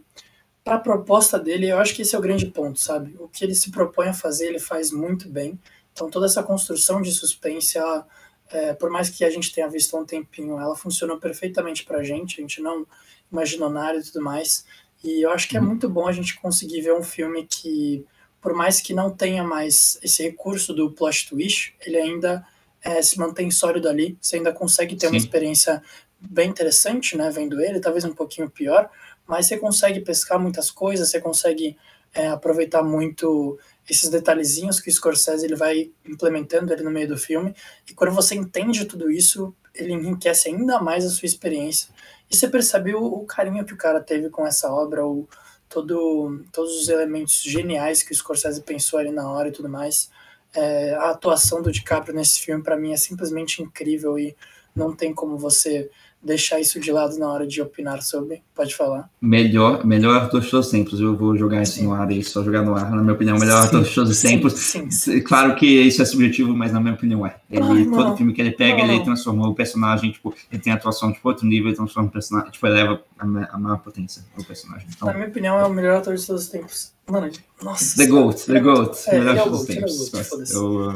para 0.68 0.76
a 0.76 0.80
proposta 0.80 1.40
dele, 1.40 1.70
eu 1.70 1.78
acho 1.80 1.96
que 1.96 2.02
esse 2.02 2.14
é 2.14 2.20
o 2.20 2.22
grande 2.22 2.48
ponto, 2.48 2.78
sabe? 2.78 3.16
O 3.20 3.30
que 3.30 3.46
ele 3.46 3.56
se 3.56 3.72
propõe 3.72 4.10
a 4.10 4.14
fazer, 4.14 4.48
ele 4.48 4.60
faz 4.60 4.92
muito 4.92 5.30
bem. 5.30 5.58
Então, 5.94 6.10
toda 6.10 6.26
essa 6.26 6.44
construção 6.44 7.02
de 7.02 7.10
suspense, 7.12 7.78
ela, 7.78 8.06
é, 8.50 8.74
por 8.74 8.90
mais 8.90 9.10
que 9.10 9.24
a 9.24 9.30
gente 9.30 9.54
tenha 9.54 9.70
visto 9.70 9.96
há 9.96 10.02
um 10.02 10.06
tempinho, 10.06 10.60
ela 10.60 10.76
funcionou 10.76 11.18
perfeitamente 11.18 11.86
para 11.86 12.00
a 12.00 12.04
gente, 12.04 12.40
a 12.40 12.42
gente 12.42 12.62
não 12.62 12.86
imaginou 13.32 13.70
nada 13.70 13.98
e 13.98 14.04
tudo 14.04 14.22
mais. 14.22 14.66
E 15.02 15.26
eu 15.26 15.32
acho 15.32 15.48
que 15.48 15.56
é 15.56 15.60
uhum. 15.60 15.68
muito 15.68 15.90
bom 15.90 16.06
a 16.06 16.12
gente 16.12 16.40
conseguir 16.40 16.82
ver 16.82 16.94
um 16.94 17.04
filme 17.04 17.48
que, 17.48 18.06
por 18.42 18.54
mais 18.54 18.82
que 18.82 18.94
não 18.94 19.10
tenha 19.10 19.44
mais 19.44 19.98
esse 20.04 20.22
recurso 20.22 20.74
do 20.74 20.92
plot 20.92 21.30
twist, 21.30 21.76
ele 21.80 21.96
ainda 21.96 22.46
é, 22.82 23.02
se 23.02 23.18
mantém 23.18 23.50
sólido 23.50 23.88
ali, 23.88 24.18
você 24.22 24.36
ainda 24.36 24.52
consegue 24.52 24.98
ter 24.98 25.08
Sim. 25.08 25.14
uma 25.14 25.18
experiência 25.18 25.82
bem 26.20 26.50
interessante, 26.50 27.16
né, 27.16 27.30
vendo 27.30 27.62
ele, 27.62 27.80
talvez 27.80 28.04
um 28.04 28.14
pouquinho 28.14 28.50
pior, 28.50 28.90
mas 29.28 29.48
você 29.48 29.58
consegue 29.58 30.00
pescar 30.00 30.40
muitas 30.40 30.72
coisas, 30.72 31.10
você 31.10 31.20
consegue 31.20 31.78
é, 32.14 32.28
aproveitar 32.28 32.82
muito 32.82 33.60
esses 33.90 34.10
detalhezinhos 34.10 34.80
que 34.80 34.90
o 34.90 34.94
Scorsese 34.94 35.46
ele 35.46 35.56
vai 35.56 35.92
implementando 36.06 36.74
ali 36.74 36.84
no 36.84 36.92
meio 36.92 37.08
do 37.08 37.18
filme, 37.18 37.54
e 37.90 37.94
quando 37.94 38.14
você 38.14 38.36
entende 38.36 38.86
tudo 38.86 39.12
isso, 39.12 39.54
ele 39.76 39.94
enriquece 39.94 40.50
ainda 40.50 40.80
mais 40.82 41.06
a 41.06 41.10
sua 41.10 41.26
experiência, 41.26 41.90
e 42.30 42.36
você 42.36 42.48
percebe 42.48 42.96
o, 42.96 43.04
o 43.04 43.26
carinho 43.26 43.66
que 43.66 43.74
o 43.74 43.78
cara 43.78 44.02
teve 44.02 44.30
com 44.30 44.46
essa 44.46 44.72
obra, 44.72 45.06
o, 45.06 45.28
todo, 45.70 46.46
todos 46.52 46.82
os 46.82 46.90
elementos 46.90 47.42
geniais 47.42 48.04
que 48.04 48.12
o 48.12 48.16
Scorsese 48.16 48.62
pensou 48.62 49.00
ali 49.00 49.12
na 49.12 49.30
hora 49.30 49.50
e 49.50 49.52
tudo 49.52 49.70
mais. 49.70 50.10
É, 50.54 50.94
a 50.96 51.12
atuação 51.12 51.62
do 51.62 51.72
DiCaprio 51.72 52.16
nesse 52.16 52.40
filme, 52.40 52.64
para 52.64 52.78
mim, 52.78 52.94
é 52.94 52.98
simplesmente 52.98 53.62
incrível 53.62 54.18
e 54.18 54.36
não 54.76 54.96
tem 54.96 55.14
como 55.14 55.38
você 55.38 55.90
deixar 56.22 56.60
isso 56.60 56.80
de 56.80 56.92
lado 56.92 57.18
na 57.18 57.28
hora 57.28 57.48
de 57.48 57.62
opinar 57.62 58.02
sobre. 58.02 58.42
Pode 58.56 58.76
falar. 58.76 59.10
Melhor, 59.22 59.86
melhor 59.86 60.24
ator 60.24 60.42
de 60.42 60.50
todos 60.50 60.66
os 60.66 60.72
tempos. 60.72 61.00
Eu 61.00 61.16
vou 61.16 61.38
jogar 61.38 61.62
isso 61.62 61.74
sim. 61.74 61.86
no 61.86 61.94
ar 61.94 62.12
e 62.12 62.24
só 62.24 62.44
jogar 62.44 62.64
no 62.64 62.76
ar. 62.76 62.90
Na 62.92 63.02
minha 63.02 63.14
opinião, 63.14 63.38
melhor 63.38 63.62
sim, 63.62 63.68
ator 63.68 63.84
de 63.84 63.94
todos 63.94 64.12
os 64.12 64.22
tempos. 64.22 64.54
Sim, 64.54 64.90
sim, 64.92 65.22
Claro 65.22 65.56
que 65.56 65.66
isso 65.66 66.02
é 66.02 66.06
subjetivo, 66.06 66.56
mas 66.56 66.72
na 66.74 66.80
minha 66.80 66.94
opinião 66.94 67.26
é. 67.26 67.36
Ele, 67.50 67.64
Ai, 67.64 67.86
todo 67.86 68.18
filme 68.18 68.34
que 68.34 68.42
ele 68.42 68.52
pega, 68.52 68.86
não. 68.86 68.94
ele 68.94 69.04
transformou 69.04 69.50
o 69.50 69.56
personagem, 69.56 70.12
tipo, 70.12 70.34
ele 70.52 70.62
tem 70.62 70.74
atuação 70.74 71.10
de 71.10 71.16
tipo, 71.16 71.30
outro 71.30 71.46
nível, 71.46 71.70
ele 71.70 71.78
transforma 71.78 72.10
o 72.10 72.12
personagem, 72.12 72.52
tipo, 72.52 72.68
eleva 72.68 73.02
a, 73.18 73.24
a 73.24 73.58
maior 73.58 73.78
potência 73.78 74.24
do 74.36 74.44
personagem. 74.44 74.88
Então, 74.94 75.08
na 75.08 75.14
minha 75.14 75.28
opinião, 75.28 75.60
é 75.60 75.66
o 75.66 75.70
melhor 75.70 75.98
ator 75.98 76.16
de 76.16 76.26
todos 76.26 76.44
os 76.44 76.50
tempos. 76.50 76.92
Mano, 77.10 77.32
nossa. 77.62 77.96
The 77.96 78.08
Goat, 78.08 78.46
The 78.46 78.60
Goat. 78.60 78.98
É, 79.08 79.20
melhor 79.20 79.36
de 79.36 79.44
todos 79.44 79.62
os 79.62 80.10
tempos. 80.10 80.52
Eu, 80.52 80.94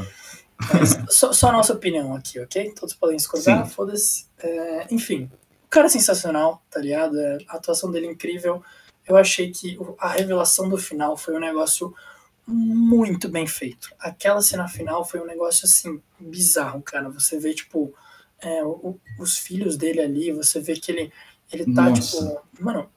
só, 1.10 1.34
só, 1.34 1.50
a 1.50 1.52
nossa 1.54 1.74
opinião 1.74 2.16
aqui, 2.16 2.40
ok? 2.40 2.74
Todos 2.74 2.94
podem 2.94 3.18
escutar, 3.18 3.66
foda-se. 3.68 4.26
É, 4.40 4.88
enfim, 4.92 5.30
o 5.66 5.70
cara 5.70 5.88
é 5.88 5.90
sensacional, 5.90 6.64
tá 6.70 6.80
ligado? 6.80 7.20
É, 7.20 7.38
a 7.48 7.58
atuação 7.58 7.92
dele 7.92 8.08
é 8.08 8.12
incrível. 8.12 8.64
Eu 9.08 9.18
achei 9.18 9.52
que 9.52 9.78
a 10.00 10.10
revelação 10.10 10.70
do 10.70 10.78
final 10.78 11.18
foi 11.18 11.36
um 11.36 11.40
negócio 11.40 11.94
muito 12.46 13.30
bem 13.30 13.48
feito. 13.48 13.90
Aquela 14.00 14.42
cena 14.42 14.68
final 14.68 15.06
foi 15.06 15.20
um 15.20 15.26
negócio 15.26 15.66
assim, 15.66 16.02
bizarro, 16.20 16.82
cara. 16.82 17.10
Você 17.10 17.40
vê, 17.40 17.54
tipo, 17.54 17.94
é, 18.40 18.64
o, 18.64 19.00
os 19.20 19.38
filhos 19.38 19.78
dele 19.78 20.02
ali, 20.02 20.32
você 20.32 20.60
vê 20.60 20.74
que 20.74 20.92
ele, 20.92 21.12
ele 21.52 21.74
tá, 21.74 21.90
Nossa. 21.90 22.18
tipo. 22.18 22.42
Mano, 22.60 22.90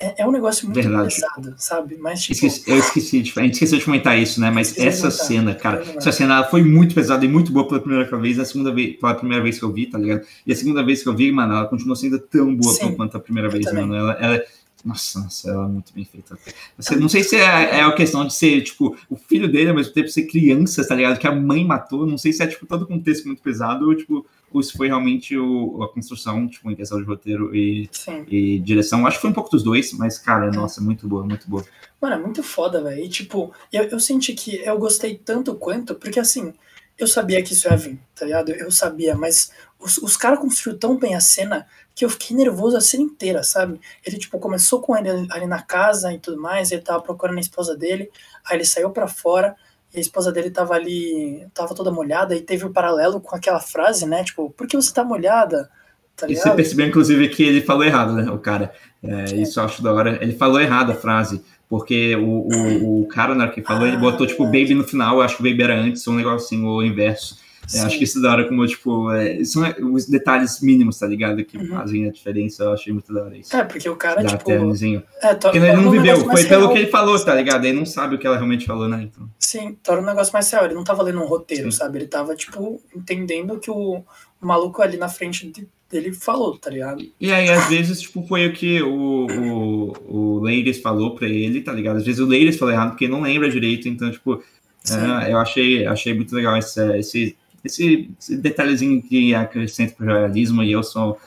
é, 0.00 0.22
é 0.22 0.26
um 0.26 0.32
negócio 0.32 0.64
muito 0.64 0.80
Verdade. 0.80 1.14
pesado, 1.14 1.54
sabe? 1.58 1.98
Mas, 1.98 2.22
tipo... 2.22 2.32
Esqueci, 2.32 2.70
eu 2.70 2.78
esqueci, 2.78 3.22
tipo, 3.22 3.38
a 3.38 3.42
gente 3.42 3.52
esqueceu 3.52 3.78
de 3.78 3.84
comentar 3.84 4.18
isso, 4.18 4.40
né? 4.40 4.50
Mas 4.50 4.76
essa 4.78 5.10
cena, 5.10 5.54
cara, 5.54 5.84
essa 5.94 6.10
cena 6.10 6.42
foi 6.44 6.62
muito 6.62 6.94
pesada 6.94 7.22
e 7.22 7.28
muito 7.28 7.52
boa 7.52 7.68
pela 7.68 7.80
primeira 7.80 8.16
vez, 8.16 8.38
a 8.38 8.44
segunda 8.46 8.72
vez, 8.72 8.96
pela 8.96 9.14
primeira 9.14 9.42
vez 9.42 9.58
que 9.58 9.64
eu 9.64 9.70
vi, 9.70 9.86
tá 9.86 9.98
ligado? 9.98 10.26
E 10.46 10.52
a 10.52 10.56
segunda 10.56 10.82
vez 10.82 11.02
que 11.02 11.08
eu 11.08 11.14
vi, 11.14 11.30
mano, 11.30 11.52
ela 11.52 11.66
continuou 11.66 11.94
sendo 11.94 12.18
tão 12.18 12.56
boa 12.56 12.72
Sim, 12.72 12.94
quanto 12.94 13.14
a 13.18 13.20
primeira 13.20 13.50
vez, 13.50 13.70
mano. 13.74 13.94
Ela, 13.94 14.12
ela, 14.14 14.42
nossa, 14.82 15.20
nossa, 15.20 15.50
ela 15.50 15.66
é 15.66 15.68
muito 15.68 15.92
bem 15.92 16.06
feita. 16.06 16.38
Você, 16.78 16.96
não 16.96 17.08
sei 17.08 17.22
se 17.22 17.36
é, 17.36 17.80
é 17.80 17.82
a 17.82 17.92
questão 17.92 18.26
de 18.26 18.32
ser, 18.32 18.62
tipo, 18.62 18.96
o 19.10 19.16
filho 19.16 19.52
dele, 19.52 19.68
ao 19.68 19.76
mesmo 19.76 19.92
tempo 19.92 20.08
ser 20.08 20.22
criança, 20.22 20.86
tá 20.86 20.94
ligado? 20.94 21.18
Que 21.18 21.26
a 21.26 21.34
mãe 21.34 21.62
matou. 21.62 22.06
Não 22.06 22.16
sei 22.16 22.32
se 22.32 22.42
é, 22.42 22.46
tipo, 22.46 22.64
todo 22.64 22.82
o 22.82 22.86
contexto 22.86 23.26
muito 23.26 23.42
pesado 23.42 23.86
ou, 23.86 23.94
tipo, 23.94 24.26
ou 24.52 24.62
se 24.62 24.76
foi 24.76 24.88
realmente 24.88 25.36
o, 25.36 25.82
a 25.82 25.88
construção, 25.92 26.48
tipo, 26.48 26.70
em 26.70 26.74
questão 26.74 26.98
de 26.98 27.04
roteiro 27.04 27.54
e, 27.54 27.88
e 28.28 28.58
direção. 28.58 29.06
Acho 29.06 29.16
que 29.16 29.22
foi 29.22 29.30
um 29.30 29.34
pouco 29.34 29.50
dos 29.50 29.62
dois, 29.62 29.92
mas, 29.92 30.18
cara, 30.18 30.46
é. 30.46 30.50
nossa, 30.50 30.80
muito 30.80 31.06
boa, 31.06 31.24
muito 31.24 31.48
boa. 31.48 31.64
Mano, 32.00 32.14
é 32.14 32.18
muito 32.18 32.42
foda, 32.42 32.82
velho. 32.82 33.04
E, 33.04 33.08
tipo, 33.08 33.52
eu, 33.72 33.84
eu 33.84 34.00
senti 34.00 34.32
que 34.32 34.56
eu 34.56 34.78
gostei 34.78 35.16
tanto 35.16 35.54
quanto, 35.54 35.94
porque, 35.94 36.18
assim, 36.18 36.52
eu 36.98 37.06
sabia 37.06 37.42
que 37.42 37.52
isso 37.52 37.68
ia 37.68 37.76
vir, 37.76 37.98
tá 38.14 38.26
ligado? 38.26 38.50
Eu 38.50 38.70
sabia, 38.70 39.14
mas 39.14 39.50
os, 39.78 39.98
os 39.98 40.16
caras 40.16 40.38
construíram 40.38 40.78
tão 40.78 40.98
bem 40.98 41.14
a 41.14 41.20
cena 41.20 41.66
que 41.94 42.04
eu 42.04 42.10
fiquei 42.10 42.36
nervoso 42.36 42.76
a 42.76 42.80
cena 42.80 43.04
inteira, 43.04 43.42
sabe? 43.42 43.80
Ele, 44.04 44.18
tipo, 44.18 44.38
começou 44.38 44.80
com 44.80 44.96
ele 44.96 45.08
ali 45.30 45.46
na 45.46 45.62
casa 45.62 46.12
e 46.12 46.18
tudo 46.18 46.40
mais, 46.40 46.72
ele 46.72 46.82
tava 46.82 47.02
procurando 47.02 47.38
a 47.38 47.40
esposa 47.40 47.76
dele, 47.76 48.10
aí 48.44 48.56
ele 48.56 48.64
saiu 48.64 48.90
para 48.90 49.06
fora, 49.06 49.56
e 49.94 49.98
a 49.98 50.00
esposa 50.00 50.30
dele 50.30 50.50
tava 50.50 50.74
ali, 50.74 51.46
tava 51.52 51.74
toda 51.74 51.90
molhada, 51.90 52.36
e 52.36 52.40
teve 52.40 52.64
o 52.64 52.68
um 52.68 52.72
paralelo 52.72 53.20
com 53.20 53.34
aquela 53.34 53.60
frase, 53.60 54.06
né? 54.06 54.22
Tipo, 54.24 54.50
por 54.50 54.66
que 54.66 54.76
você 54.76 54.92
tá 54.92 55.04
molhada? 55.04 55.68
Tá 56.16 56.28
e 56.28 56.36
você 56.36 56.50
percebeu, 56.50 56.86
inclusive, 56.86 57.28
que 57.28 57.42
ele 57.42 57.60
falou 57.60 57.84
errado, 57.84 58.12
né? 58.14 58.30
O 58.30 58.38
cara. 58.38 58.72
É, 59.02 59.32
é. 59.32 59.36
Isso 59.36 59.58
eu 59.58 59.64
acho 59.64 59.82
da 59.82 59.92
hora. 59.92 60.18
Ele 60.22 60.34
falou 60.34 60.60
errado 60.60 60.92
a 60.92 60.94
frase. 60.94 61.42
Porque 61.68 62.16
o, 62.16 62.48
o, 62.48 63.02
o 63.02 63.06
cara, 63.06 63.32
na 63.32 63.44
hora 63.44 63.52
que 63.52 63.62
falou, 63.62 63.84
ah, 63.84 63.88
ele 63.88 63.96
botou, 63.96 64.26
tipo, 64.26 64.44
baby 64.44 64.74
no 64.74 64.82
final, 64.82 65.16
eu 65.16 65.22
acho 65.22 65.36
que 65.36 65.42
o 65.42 65.48
baby 65.48 65.62
era 65.62 65.80
antes, 65.80 66.04
ou 66.04 66.14
um 66.14 66.16
negócio 66.16 66.44
assim, 66.44 66.64
ou 66.64 66.78
o 66.78 66.84
inverso. 66.84 67.38
É, 67.74 67.80
acho 67.80 67.98
que 67.98 68.04
isso 68.04 68.18
é 68.18 68.22
da 68.22 68.32
hora, 68.32 68.48
como, 68.48 68.66
tipo, 68.66 69.10
é, 69.12 69.44
são 69.44 69.62
os 69.92 70.06
detalhes 70.06 70.60
mínimos, 70.60 70.98
tá 70.98 71.06
ligado? 71.06 71.44
Que 71.44 71.56
uhum. 71.56 71.68
fazem 71.68 72.08
a 72.08 72.12
diferença, 72.12 72.64
eu 72.64 72.72
achei 72.72 72.92
muito 72.92 73.12
da 73.12 73.24
hora 73.24 73.36
isso. 73.36 73.54
É, 73.56 73.64
porque 73.64 73.88
o 73.88 73.96
cara, 73.96 74.22
da 74.22 74.36
tipo... 74.36 74.50
É, 74.50 75.34
porque 75.34 75.58
ele 75.58 75.72
não 75.72 75.90
viveu, 75.90 76.16
foi 76.24 76.44
pelo 76.44 76.62
real. 76.62 76.72
que 76.72 76.78
ele 76.78 76.90
falou, 76.90 77.18
tá 77.24 77.34
ligado? 77.34 77.64
Ele 77.64 77.78
não 77.78 77.86
sabe 77.86 78.14
o 78.14 78.18
que 78.18 78.26
ela 78.26 78.36
realmente 78.36 78.66
falou, 78.66 78.88
né? 78.88 79.02
Então. 79.02 79.28
Sim, 79.38 79.76
torna 79.82 80.02
o 80.02 80.06
negócio 80.06 80.32
mais 80.32 80.50
real. 80.50 80.64
Ele 80.64 80.74
não 80.74 80.84
tava 80.84 81.02
lendo 81.02 81.20
um 81.20 81.26
roteiro, 81.26 81.70
Sim. 81.70 81.78
sabe? 81.78 81.98
Ele 81.98 82.06
tava, 82.06 82.34
tipo, 82.34 82.80
entendendo 82.94 83.58
que 83.58 83.70
o, 83.70 84.04
o 84.40 84.46
maluco 84.46 84.82
ali 84.82 84.96
na 84.96 85.08
frente 85.08 85.46
de, 85.46 85.68
dele 85.90 86.12
falou, 86.12 86.56
tá 86.56 86.70
ligado? 86.70 87.04
E 87.20 87.32
aí, 87.32 87.48
às 87.50 87.68
vezes, 87.68 88.00
tipo, 88.00 88.26
foi 88.26 88.46
o 88.46 88.52
que 88.52 88.80
o, 88.82 89.26
o, 89.26 89.92
o 90.08 90.40
Leires 90.40 90.78
falou 90.78 91.14
pra 91.14 91.28
ele, 91.28 91.60
tá 91.60 91.72
ligado? 91.72 91.96
Às 91.96 92.04
vezes 92.04 92.20
o 92.20 92.26
Leires 92.26 92.56
falou 92.56 92.72
errado 92.72 92.90
porque 92.90 93.08
não 93.08 93.22
lembra 93.22 93.50
direito, 93.50 93.88
então, 93.88 94.10
tipo, 94.10 94.42
é, 94.88 95.32
eu 95.32 95.38
achei, 95.38 95.86
achei 95.86 96.14
muito 96.14 96.34
legal 96.34 96.56
esse, 96.56 96.98
esse, 96.98 97.36
esse, 97.64 98.10
esse 98.18 98.36
detalhezinho 98.36 99.02
que 99.02 99.34
acrescenta 99.34 99.94
pro 99.94 100.06
jornalismo 100.06 100.62
e 100.62 100.72
eu 100.72 100.82
sou, 100.82 101.18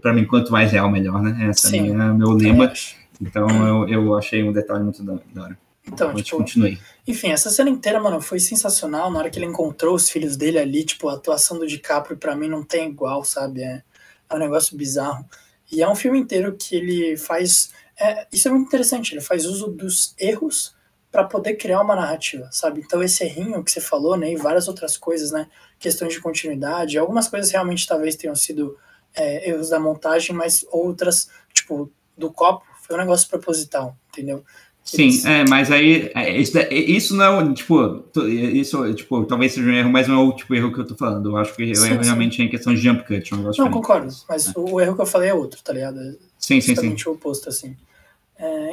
para 0.00 0.12
mim, 0.12 0.24
quanto 0.24 0.50
mais 0.50 0.72
real, 0.72 0.90
melhor, 0.90 1.22
né? 1.22 1.48
Essa 1.48 1.76
é 1.76 1.80
meu 1.80 2.30
lema. 2.30 2.72
Então, 3.20 3.48
eu, 3.66 3.88
eu 3.88 4.14
achei 4.16 4.42
um 4.42 4.52
detalhe 4.52 4.84
muito 4.84 5.02
da, 5.02 5.18
da 5.32 5.42
hora. 5.42 5.58
Então, 5.86 6.14
tipo, 6.14 6.38
continue. 6.38 6.78
Enfim, 7.06 7.28
essa 7.28 7.50
cena 7.50 7.68
inteira, 7.68 8.00
mano, 8.00 8.20
foi 8.20 8.40
sensacional. 8.40 9.10
Na 9.10 9.18
hora 9.18 9.30
que 9.30 9.38
ele 9.38 9.46
encontrou 9.46 9.94
os 9.94 10.08
filhos 10.08 10.36
dele 10.36 10.58
ali, 10.58 10.84
tipo, 10.84 11.08
a 11.08 11.14
atuação 11.14 11.58
do 11.58 11.66
DiCaprio 11.66 12.16
para 12.16 12.34
mim 12.34 12.48
não 12.48 12.62
tem 12.62 12.88
igual, 12.88 13.22
sabe? 13.24 13.62
É, 13.62 13.82
é 14.30 14.34
um 14.34 14.38
negócio 14.38 14.76
bizarro. 14.76 15.24
E 15.70 15.82
é 15.82 15.88
um 15.88 15.94
filme 15.94 16.18
inteiro 16.18 16.56
que 16.58 16.74
ele 16.74 17.16
faz. 17.16 17.70
É, 17.98 18.26
isso 18.32 18.48
é 18.48 18.50
muito 18.50 18.66
interessante, 18.66 19.12
ele 19.12 19.20
faz 19.20 19.44
uso 19.44 19.68
dos 19.68 20.14
erros 20.18 20.73
para 21.14 21.22
poder 21.22 21.54
criar 21.54 21.80
uma 21.80 21.94
narrativa, 21.94 22.48
sabe? 22.50 22.82
Então 22.84 23.00
esse 23.00 23.22
errinho 23.22 23.62
que 23.62 23.70
você 23.70 23.80
falou, 23.80 24.16
né, 24.16 24.32
e 24.32 24.36
várias 24.36 24.66
outras 24.66 24.96
coisas, 24.96 25.30
né, 25.30 25.46
questões 25.78 26.12
de 26.12 26.20
continuidade, 26.20 26.98
algumas 26.98 27.28
coisas 27.28 27.52
realmente 27.52 27.86
talvez 27.86 28.16
tenham 28.16 28.34
sido 28.34 28.76
é, 29.14 29.48
erros 29.48 29.68
da 29.68 29.78
montagem, 29.78 30.34
mas 30.34 30.66
outras, 30.72 31.30
tipo, 31.52 31.88
do 32.18 32.32
copo, 32.32 32.64
foi 32.82 32.96
um 32.96 32.98
negócio 32.98 33.28
proposital, 33.28 33.96
entendeu? 34.08 34.44
Sim, 34.82 35.08
é, 35.24 35.44
mas 35.48 35.70
aí 35.70 36.10
é, 36.16 36.36
isso, 36.36 36.58
é, 36.58 36.74
isso 36.74 37.14
não 37.14 37.40
é 37.40 37.54
tipo, 37.54 38.04
isso 38.52 38.94
tipo, 38.94 39.24
talvez 39.24 39.52
seja 39.52 39.68
um 39.68 39.72
erro, 39.72 39.90
mas 39.90 40.08
não 40.08 40.16
é 40.16 40.24
o 40.24 40.32
tipo 40.32 40.52
erro 40.52 40.72
que 40.72 40.80
eu 40.80 40.86
tô 40.86 40.96
falando. 40.96 41.30
Eu 41.30 41.36
acho 41.36 41.54
que 41.54 41.62
o 41.62 41.86
erro 41.86 42.02
realmente 42.02 42.42
é 42.42 42.44
em 42.44 42.50
questão 42.50 42.74
de 42.74 42.80
jump 42.80 43.06
cut. 43.06 43.34
Um 43.34 43.50
não, 43.56 43.70
concordo, 43.70 44.12
mas 44.28 44.48
é. 44.48 44.52
o 44.56 44.80
erro 44.80 44.96
que 44.96 45.00
eu 45.00 45.06
falei 45.06 45.30
é 45.30 45.34
outro, 45.34 45.62
tá 45.62 45.72
ligado? 45.72 46.00
É 46.00 46.16
sim, 46.38 46.60
sim, 46.60 46.74
sim. 46.74 46.96
o 47.06 47.12
oposto, 47.12 47.48
assim. 47.48 47.76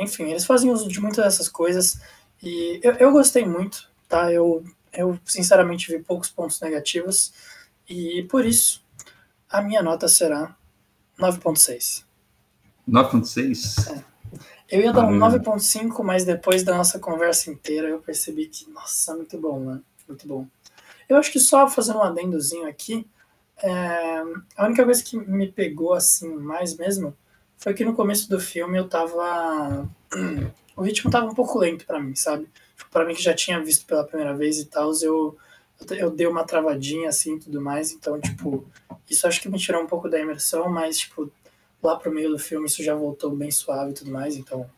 Enfim, 0.02 0.24
eles 0.24 0.44
fazem 0.44 0.70
uso 0.70 0.90
de 0.90 1.00
muitas 1.00 1.24
dessas 1.24 1.48
coisas 1.48 2.02
e 2.42 2.80
eu, 2.84 2.94
eu 2.94 3.12
gostei 3.12 3.46
muito, 3.46 3.90
tá? 4.08 4.32
Eu, 4.32 4.64
eu 4.94 5.20
sinceramente 5.26 5.92
vi 5.92 6.02
poucos 6.02 6.30
pontos 6.30 6.60
negativos 6.60 7.34
e 7.88 8.24
por 8.24 8.46
isso 8.46 8.84
a 9.50 9.62
minha 9.62 9.84
nota 9.84 10.08
será 10.08 10.56
9.6. 11.20 12.04
9.6? 12.88 13.96
É. 13.96 14.12
Eu 14.72 14.82
ia 14.82 14.94
dar 14.94 15.06
um 15.06 15.20
9.5, 15.20 16.02
mas 16.02 16.24
depois 16.24 16.64
da 16.64 16.78
nossa 16.78 16.98
conversa 16.98 17.52
inteira 17.52 17.90
eu 17.90 18.00
percebi 18.00 18.48
que, 18.48 18.70
nossa, 18.70 19.14
muito 19.16 19.38
bom, 19.38 19.60
né? 19.60 19.82
Muito 20.08 20.26
bom. 20.26 20.48
Eu 21.10 21.18
acho 21.18 21.30
que 21.30 21.40
só 21.40 21.68
fazendo 21.70 22.00
um 22.00 22.04
adendozinho 22.04 22.68
aqui, 22.68 23.06
é, 23.62 24.24
a 24.56 24.66
única 24.66 24.86
coisa 24.86 25.04
que 25.04 25.18
me 25.18 25.52
pegou 25.52 25.94
assim 25.94 26.34
mais 26.36 26.76
mesmo 26.78 27.16
foi 27.58 27.74
que 27.74 27.86
no 27.86 27.94
começo 27.94 28.30
do 28.30 28.40
filme 28.40 28.78
eu 28.78 28.88
tava. 28.88 29.88
O 30.76 30.82
ritmo 30.82 31.12
tava 31.12 31.28
um 31.28 31.36
pouco 31.36 31.60
lento 31.60 31.86
para 31.86 32.00
mim, 32.00 32.16
sabe? 32.16 32.48
Para 32.90 33.06
mim 33.06 33.14
que 33.14 33.24
já 33.24 33.34
tinha 33.34 33.64
visto 33.64 33.86
pela 33.86 34.04
primeira 34.04 34.36
vez 34.36 34.58
e 34.60 34.66
tal, 34.66 34.92
eu, 35.02 35.38
eu 35.92 36.10
dei 36.10 36.28
uma 36.28 36.44
travadinha 36.44 37.10
assim 37.10 37.40
tudo 37.40 37.62
mais, 37.62 37.92
então, 37.92 38.20
tipo, 38.20 38.66
isso 39.10 39.28
acho 39.28 39.42
que 39.42 39.50
me 39.50 39.58
tirou 39.58 39.82
um 39.82 39.88
pouco 39.88 40.10
da 40.10 40.20
imersão, 40.20 40.70
mas, 40.70 41.00
tipo, 41.00 41.32
lá 41.82 41.96
pro 41.96 42.14
meio 42.14 42.30
do 42.30 42.40
filme 42.40 42.68
isso 42.68 42.84
já 42.84 42.96
voltou 42.96 43.32
bem 43.32 43.52
suave 43.52 43.92
e 43.92 43.94
tudo 43.94 44.12
mais, 44.12 44.36
então. 44.36 44.70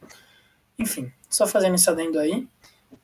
Enfim, 0.77 1.11
só 1.29 1.45
fazendo 1.45 1.75
esse 1.75 1.89
adendo 1.89 2.19
aí. 2.19 2.47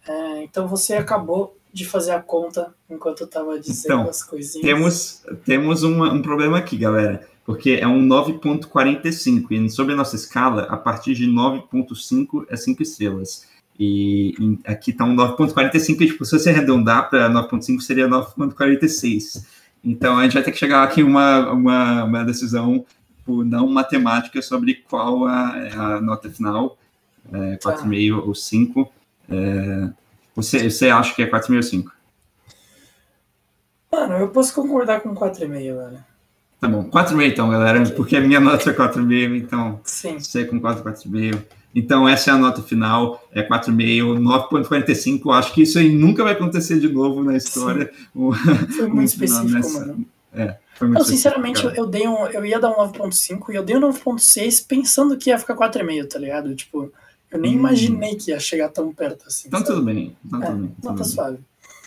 É, 0.07 0.43
então 0.43 0.67
você 0.67 0.95
acabou 0.95 1.55
de 1.71 1.85
fazer 1.85 2.11
a 2.11 2.21
conta 2.21 2.73
enquanto 2.89 3.21
eu 3.21 3.25
estava 3.25 3.59
dizendo 3.59 3.93
então, 3.93 4.09
as 4.09 4.23
coisinhas. 4.23 4.65
Temos, 4.65 5.23
temos 5.45 5.83
um, 5.83 6.03
um 6.03 6.21
problema 6.21 6.57
aqui, 6.57 6.77
galera, 6.77 7.28
porque 7.49 7.79
é 7.81 7.87
um 7.87 8.07
9.45 8.07 9.47
e 9.49 9.69
sobre 9.71 9.93
a 9.93 9.97
nossa 9.97 10.15
escala, 10.15 10.67
a 10.69 10.77
partir 10.77 11.15
de 11.15 11.25
9.5 11.25 12.45
é 12.47 12.55
5 12.55 12.83
estrelas. 12.83 13.47
E 13.79 14.35
aqui 14.63 14.91
está 14.91 15.03
um 15.03 15.15
9.45 15.15 16.01
e 16.01 16.05
tipo, 16.05 16.23
se 16.25 16.37
você 16.37 16.51
arredondar 16.51 17.09
para 17.09 17.27
9.5 17.27 17.81
seria 17.81 18.07
9.46. 18.07 19.47
Então 19.83 20.19
a 20.19 20.23
gente 20.25 20.33
vai 20.33 20.43
ter 20.43 20.51
que 20.51 20.59
chegar 20.59 20.83
aqui 20.83 21.01
uma, 21.01 21.51
uma, 21.51 22.03
uma 22.03 22.23
decisão 22.23 22.85
tipo, 23.17 23.43
não 23.43 23.67
matemática 23.67 24.39
sobre 24.43 24.83
qual 24.87 25.25
a, 25.25 25.95
a 25.95 26.01
nota 26.01 26.29
final, 26.29 26.77
é, 27.33 27.57
4,5 27.57 28.19
tá. 28.19 28.27
ou 28.27 28.35
5. 28.35 28.93
É, 29.27 29.89
você, 30.35 30.69
você 30.69 30.89
acha 30.91 31.15
que 31.15 31.23
é 31.23 31.27
4,5 31.27 31.55
ou 31.55 31.63
5? 31.63 31.91
Mano, 33.91 34.13
eu 34.17 34.29
posso 34.29 34.53
concordar 34.53 35.01
com 35.01 35.15
4,5, 35.15 35.47
velho. 35.47 36.08
Tá 36.59 36.67
bom, 36.67 36.83
4,5 36.83 37.31
então, 37.31 37.49
galera, 37.49 37.89
porque 37.91 38.17
a 38.17 38.21
minha 38.21 38.39
nota 38.39 38.69
é 38.69 38.73
4,5, 38.73 39.37
então 39.37 39.79
Sim. 39.83 40.19
você 40.19 40.43
com 40.43 40.59
4, 40.59 40.83
4,5. 40.83 41.41
Então, 41.73 42.09
essa 42.09 42.31
é 42.31 42.33
a 42.33 42.37
nota 42.37 42.61
final, 42.61 43.23
é 43.31 43.43
4,5, 43.43 44.19
9,45. 44.19 45.31
Acho 45.37 45.53
que 45.53 45.61
isso 45.61 45.77
aí 45.79 45.89
nunca 45.93 46.23
vai 46.23 46.33
acontecer 46.33 46.79
de 46.79 46.89
novo 46.89 47.23
na 47.23 47.37
história. 47.37 47.91
Foi 48.75 48.87
muito 48.87 49.07
específico, 49.09 49.51
nessa... 49.51 49.79
mano. 49.79 50.05
É, 50.31 50.57
foi 50.75 50.87
muito 50.87 50.99
Não, 50.99 51.05
sinceramente, 51.05 51.65
eu, 51.65 51.71
eu, 51.71 51.87
dei 51.87 52.07
um, 52.07 52.27
eu 52.27 52.45
ia 52.45 52.59
dar 52.59 52.69
um 52.69 52.75
9,5 52.91 53.49
e 53.49 53.55
eu 53.55 53.63
dei 53.63 53.75
um 53.75 53.81
9,6 53.81 54.63
pensando 54.67 55.17
que 55.17 55.31
ia 55.31 55.39
ficar 55.39 55.55
4,5, 55.55 56.07
tá 56.07 56.19
ligado? 56.19 56.55
Tipo, 56.55 56.91
eu 57.31 57.39
nem 57.39 57.55
hum. 57.55 57.59
imaginei 57.59 58.15
que 58.15 58.29
ia 58.29 58.39
chegar 58.39 58.69
tão 58.69 58.93
perto 58.93 59.25
assim. 59.25 59.47
Então, 59.47 59.59
sabe? 59.59 59.71
tudo 59.71 59.85
bem. 59.85 60.15
Então, 60.23 60.43
é, 60.43 60.45
tudo 60.45 60.57
bem. 60.59 60.75
Nota 60.83 61.03
suave. 61.03 61.39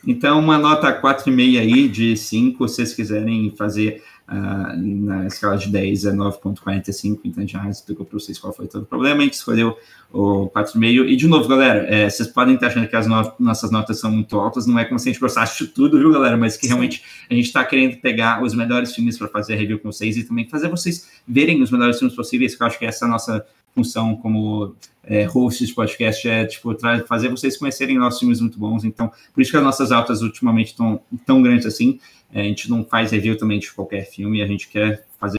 Então, 0.05 0.41
uma 0.41 0.59
nota 0.59 0.93
4,5 1.01 1.61
aí 1.61 1.89
de 1.89 2.17
5, 2.17 2.69
se 2.69 2.75
vocês 2.75 2.95
quiserem 2.95 3.55
fazer 3.57 4.03
Uh, 4.29 4.77
na 5.05 5.27
escala 5.27 5.59
de 5.59 5.69
10 5.69 6.07
é 6.07 6.13
9.45, 6.13 7.21
então 7.25 7.47
já 7.47 7.69
explicou 7.69 8.07
para 8.07 8.19
vocês 8.19 8.39
qual 8.39 8.53
foi 8.53 8.67
todo 8.67 8.85
o 8.85 8.87
problema, 8.87 9.21
a 9.21 9.25
gente 9.25 9.35
escolheu 9.35 9.77
o 10.13 10.49
4,5. 10.49 11.09
E 11.09 11.17
de 11.17 11.27
novo, 11.27 11.49
galera, 11.49 11.81
é, 11.93 12.09
vocês 12.09 12.29
podem 12.29 12.55
estar 12.55 12.69
achando 12.69 12.89
que 12.89 12.97
as 12.97 13.07
not 13.07 13.35
nossas 13.39 13.71
notas 13.71 13.99
são 13.99 14.11
muito 14.11 14.39
altas, 14.39 14.67
não 14.67 14.79
é 14.79 14.85
como 14.85 14.99
se 14.99 15.09
a 15.09 15.13
gente 15.13 15.21
gostasse 15.21 15.65
de 15.65 15.73
tudo, 15.73 15.99
viu, 15.99 16.13
galera? 16.13 16.37
Mas 16.37 16.57
que 16.57 16.67
realmente 16.67 17.03
a 17.29 17.35
gente 17.35 17.47
está 17.47 17.65
querendo 17.65 18.01
pegar 18.01 18.43
os 18.43 18.55
melhores 18.55 18.95
filmes 18.95 19.19
para 19.19 19.29
fazer 19.29 19.55
a 19.55 19.57
review 19.57 19.79
com 19.79 19.91
vocês 19.91 20.17
e 20.17 20.25
também 20.25 20.49
fazer 20.49 20.69
vocês 20.69 21.11
verem 21.27 21.61
os 21.61 21.71
melhores 21.71 21.99
filmes 21.99 22.17
possíveis, 22.17 22.55
que 22.55 22.63
eu 22.63 22.67
acho 22.67 22.79
que 22.79 22.87
essa 22.87 23.05
é 23.05 23.09
a 23.09 23.11
nossa 23.11 23.47
função 23.75 24.17
como 24.17 24.75
é, 25.05 25.25
hosts 25.25 25.69
de 25.69 25.75
podcast 25.75 26.29
é 26.29 26.47
tipo 26.47 26.77
fazer 27.07 27.29
vocês 27.29 27.57
conhecerem 27.57 27.99
nossos 27.99 28.21
filmes 28.21 28.41
muito 28.41 28.59
bons. 28.59 28.85
Então, 28.85 29.11
por 29.33 29.41
isso 29.41 29.51
que 29.51 29.57
as 29.57 29.63
nossas 29.63 29.91
altas 29.91 30.23
ultimamente 30.23 30.69
estão 30.69 31.01
tão 31.27 31.43
grandes 31.43 31.67
assim. 31.67 31.99
É, 32.33 32.41
a 32.41 32.45
gente 32.45 32.71
não 32.71 32.85
faz 32.85 33.11
review 33.11 33.37
também 33.37 33.59
de 33.59 33.71
qualquer 33.73 34.05
filme, 34.05 34.43
a 34.43 34.47
gente 34.47 34.69
quer 34.69 35.07
fazer 35.19 35.39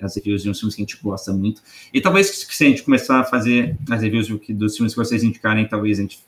as 0.00 0.16
reviews 0.16 0.42
de 0.42 0.50
uns 0.50 0.58
filmes 0.58 0.74
que 0.74 0.82
a 0.82 0.84
gente 0.84 0.98
gosta 1.00 1.32
muito. 1.32 1.62
E 1.94 2.00
talvez 2.00 2.28
se 2.28 2.64
a 2.64 2.68
gente 2.68 2.82
começar 2.82 3.20
a 3.20 3.24
fazer 3.24 3.76
as 3.88 4.02
reviews 4.02 4.28
dos 4.48 4.76
filmes 4.76 4.92
que 4.92 4.98
vocês 4.98 5.22
indicarem, 5.22 5.68
talvez 5.68 5.98
a 5.98 6.02
gente 6.02 6.20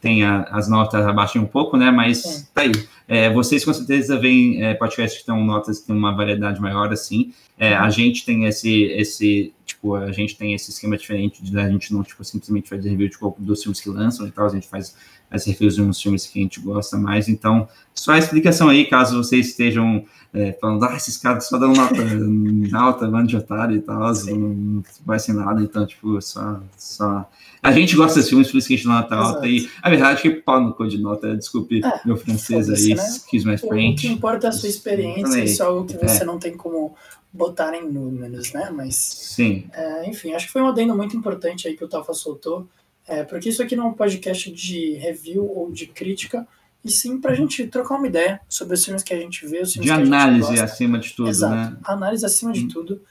tenha 0.00 0.46
as 0.50 0.68
notas 0.68 1.06
abaixem 1.06 1.40
um 1.40 1.46
pouco, 1.46 1.76
né? 1.76 1.90
Mas 1.90 2.24
é. 2.24 2.46
tá 2.54 2.60
aí. 2.62 2.72
É, 3.06 3.32
vocês 3.32 3.64
com 3.64 3.72
certeza 3.72 4.18
veem 4.18 4.62
é, 4.62 4.74
podcasts 4.74 5.20
que 5.20 5.26
têm 5.26 5.44
notas 5.44 5.80
que 5.80 5.86
têm 5.86 5.96
uma 5.96 6.14
variedade 6.14 6.60
maior, 6.60 6.90
assim. 6.90 7.32
É, 7.58 7.74
a 7.74 7.90
gente 7.90 8.24
tem 8.24 8.46
esse, 8.46 8.84
esse, 8.84 9.52
tipo, 9.84 9.94
a 9.96 10.10
gente 10.12 10.36
tem 10.36 10.54
esse 10.54 10.70
esquema 10.70 10.96
diferente 10.96 11.44
de 11.44 11.58
a 11.58 11.68
gente 11.68 11.92
não, 11.92 12.02
tipo, 12.02 12.24
simplesmente 12.24 12.70
fazer 12.70 12.88
review 12.88 13.08
de, 13.08 13.16
dos 13.38 13.62
filmes 13.62 13.80
que 13.80 13.90
lançam 13.90 14.26
e 14.26 14.30
tal, 14.30 14.46
a 14.46 14.48
gente 14.48 14.66
faz 14.66 14.96
as 15.30 15.44
reviews 15.44 15.74
de 15.74 15.82
uns 15.82 16.00
filmes 16.00 16.26
que 16.26 16.38
a 16.38 16.42
gente 16.42 16.60
gosta 16.60 16.96
mais. 16.96 17.28
Então, 17.28 17.68
só 17.94 18.12
a 18.12 18.18
explicação 18.18 18.68
aí, 18.68 18.86
caso 18.86 19.16
vocês 19.16 19.48
estejam 19.48 20.04
é, 20.32 20.52
falando, 20.60 20.84
ah, 20.84 20.96
esses 20.96 21.16
caras 21.16 21.46
só 21.46 21.58
dão 21.58 21.72
nota 21.72 21.96
alta, 22.76 23.06
bando 23.06 23.28
de 23.28 23.36
otário 23.36 23.76
e 23.76 23.80
tal, 23.80 24.12
não 24.26 24.82
vai 25.04 25.18
ser 25.18 25.34
nada. 25.34 25.60
Então, 25.62 25.86
tipo, 25.86 26.20
só, 26.22 26.60
só. 26.76 27.28
A 27.62 27.72
gente 27.72 27.96
gosta 27.96 28.16
desses 28.16 28.30
filmes, 28.30 28.50
por 28.50 28.58
isso 28.58 28.68
que 28.68 28.74
a 28.74 28.76
gente 28.76 28.86
dá 28.86 28.94
nota 28.94 29.14
Exato. 29.14 29.34
alta. 29.34 29.46
E 29.48 29.68
a 29.82 29.90
verdade 29.90 30.18
é 30.18 30.22
que 30.22 30.30
pau 30.30 30.60
no 30.60 30.72
cor 30.72 30.88
de 30.88 30.98
nota, 30.98 31.36
desculpe 31.36 31.84
é, 31.84 32.00
meu 32.04 32.16
francês 32.16 32.70
aí, 32.70 32.94
né? 32.94 33.02
excuse 33.02 33.46
my 33.46 33.58
French. 33.58 34.06
O 34.06 34.08
que 34.08 34.14
importa 34.14 34.46
é 34.46 34.50
a 34.50 34.52
sua 34.52 34.68
experiência, 34.68 35.42
isso 35.42 35.62
é 35.62 35.66
algo 35.66 35.84
que 35.84 35.96
você 35.96 36.22
é. 36.22 36.26
não 36.26 36.38
tem 36.38 36.56
como 36.56 36.94
botar 37.34 37.74
em 37.74 37.90
números, 37.90 38.52
né? 38.52 38.70
Mas, 38.70 38.94
Sim. 38.94 39.68
É, 39.72 40.08
enfim, 40.08 40.32
acho 40.32 40.46
que 40.46 40.52
foi 40.52 40.62
um 40.62 40.68
adendo 40.68 40.96
muito 40.96 41.16
importante 41.16 41.66
aí 41.66 41.76
que 41.76 41.84
o 41.84 41.88
Tafa 41.88 42.14
soltou. 42.14 42.68
É, 43.06 43.24
porque 43.24 43.48
isso 43.48 43.60
aqui 43.60 43.74
não 43.74 43.86
é 43.86 43.88
um 43.88 43.94
podcast 43.94 44.50
de 44.52 44.94
review 44.94 45.44
ou 45.44 45.70
de 45.70 45.86
crítica, 45.88 46.46
e 46.82 46.90
sim 46.90 47.20
para 47.20 47.32
a 47.32 47.34
gente 47.34 47.66
trocar 47.66 47.96
uma 47.96 48.06
ideia 48.06 48.40
sobre 48.48 48.74
os 48.74 48.84
filmes 48.84 49.02
que 49.02 49.12
a 49.12 49.18
gente 49.18 49.46
vê, 49.46 49.60
os 49.60 49.72
filmes 49.72 49.90
de 49.90 49.96
que 49.96 50.06
análise 50.06 50.46
a 50.46 50.50
gente 50.50 50.60
acima 50.60 50.98
de 50.98 51.12
tudo, 51.12 51.28
Exato. 51.28 51.54
né? 51.54 51.78
Análise 51.84 52.24
acima 52.24 52.52
de 52.52 52.64
hum. 52.64 52.68
tudo. 52.68 53.02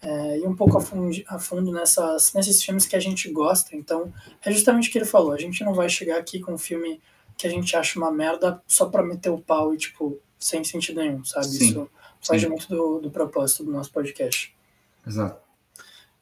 É, 0.00 0.38
e 0.38 0.46
um 0.46 0.54
pouco 0.54 0.78
a 0.78 0.80
fundo, 0.80 1.22
a 1.26 1.38
fundo 1.38 1.70
nessas, 1.70 2.32
nesses 2.34 2.62
filmes 2.62 2.86
que 2.86 2.96
a 2.96 3.00
gente 3.00 3.30
gosta. 3.30 3.76
Então, 3.76 4.12
é 4.44 4.50
justamente 4.50 4.88
o 4.88 4.92
que 4.92 4.98
ele 4.98 5.04
falou. 5.04 5.32
A 5.32 5.38
gente 5.38 5.62
não 5.64 5.74
vai 5.74 5.88
chegar 5.88 6.18
aqui 6.18 6.40
com 6.40 6.54
um 6.54 6.58
filme 6.58 7.00
que 7.36 7.46
a 7.46 7.50
gente 7.50 7.76
acha 7.76 7.98
uma 7.98 8.10
merda 8.10 8.60
só 8.66 8.86
para 8.86 9.02
meter 9.02 9.30
o 9.30 9.38
pau 9.38 9.74
e, 9.74 9.76
tipo, 9.76 10.18
sem 10.38 10.64
sentido 10.64 11.00
nenhum, 11.00 11.24
sabe? 11.24 11.46
Sim. 11.46 11.64
Isso 11.64 11.90
faz 12.22 12.44
muito 12.44 12.68
do, 12.68 13.00
do 13.00 13.10
propósito 13.10 13.64
do 13.64 13.70
nosso 13.70 13.92
podcast. 13.92 14.54
Exato. 15.06 15.40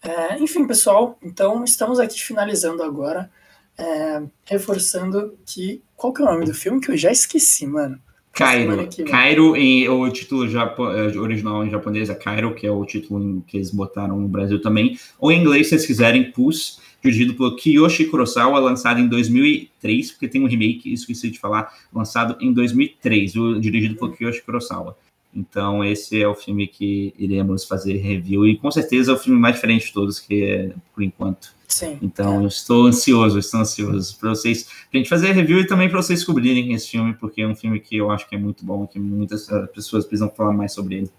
É, 0.02 0.38
enfim, 0.38 0.66
pessoal, 0.66 1.18
então 1.22 1.62
estamos 1.62 2.00
aqui 2.00 2.20
finalizando 2.20 2.82
agora, 2.82 3.30
é, 3.78 4.22
reforçando 4.44 5.38
que. 5.44 5.82
Qual 5.94 6.12
que 6.12 6.22
é 6.22 6.24
o 6.24 6.32
nome 6.32 6.46
do 6.46 6.54
filme 6.54 6.80
que 6.80 6.90
eu 6.90 6.96
já 6.96 7.12
esqueci, 7.12 7.66
mano? 7.66 8.00
Cairo. 8.32 8.88
Cairo, 9.06 9.56
em, 9.56 9.88
o 9.88 10.08
título 10.10 10.48
japo, 10.48 10.88
é, 10.88 11.08
original 11.18 11.64
em 11.64 11.70
japonês 11.70 12.08
é 12.08 12.14
Cairo, 12.14 12.54
que 12.54 12.66
é 12.66 12.70
o 12.70 12.84
título 12.86 13.42
que 13.46 13.58
eles 13.58 13.70
botaram 13.70 14.18
no 14.18 14.28
Brasil 14.28 14.62
também. 14.62 14.98
Ou 15.18 15.30
em 15.30 15.40
inglês, 15.40 15.66
se 15.66 15.70
vocês 15.70 15.86
quiserem, 15.86 16.30
Pus, 16.30 16.80
dirigido 17.02 17.34
por 17.34 17.56
Kiyoshi 17.56 18.06
Kurosawa, 18.06 18.58
lançado 18.60 19.00
em 19.00 19.08
2003, 19.08 20.12
porque 20.12 20.28
tem 20.28 20.42
um 20.42 20.46
remake, 20.46 20.92
esqueci 20.92 21.30
de 21.30 21.38
falar, 21.38 21.70
lançado 21.92 22.36
em 22.40 22.52
2003, 22.52 23.32
dirigido 23.60 23.96
por 23.96 24.16
Kiyoshi 24.16 24.42
Kurosawa. 24.42 24.96
Então, 25.34 25.84
esse 25.84 26.20
é 26.20 26.26
o 26.26 26.34
filme 26.34 26.66
que 26.66 27.14
iremos 27.16 27.64
fazer 27.64 27.96
review, 27.98 28.46
e 28.46 28.56
com 28.56 28.70
certeza 28.70 29.12
é 29.12 29.14
o 29.14 29.18
filme 29.18 29.38
mais 29.38 29.54
diferente 29.54 29.86
de 29.86 29.92
todos, 29.92 30.18
que 30.18 30.42
é, 30.42 30.72
por 30.92 31.02
enquanto. 31.02 31.54
Sim. 31.68 31.98
Então, 32.02 32.44
é. 32.44 32.46
estou 32.48 32.86
ansioso, 32.86 33.38
estou 33.38 33.60
ansioso 33.60 34.18
para 34.18 34.30
vocês, 34.30 34.64
pra 34.64 34.98
gente 34.98 35.08
fazer 35.08 35.30
review 35.30 35.60
e 35.60 35.66
também 35.66 35.88
para 35.88 36.02
vocês 36.02 36.18
descobrirem 36.18 36.72
esse 36.74 36.88
filme, 36.88 37.14
porque 37.14 37.42
é 37.42 37.46
um 37.46 37.54
filme 37.54 37.78
que 37.78 37.96
eu 37.96 38.10
acho 38.10 38.28
que 38.28 38.34
é 38.34 38.38
muito 38.38 38.64
bom, 38.64 38.86
que 38.86 38.98
muitas 38.98 39.48
eh, 39.48 39.66
pessoas 39.68 40.04
precisam 40.04 40.28
falar 40.30 40.52
mais 40.52 40.72
sobre 40.72 40.96
ele. 40.96 41.10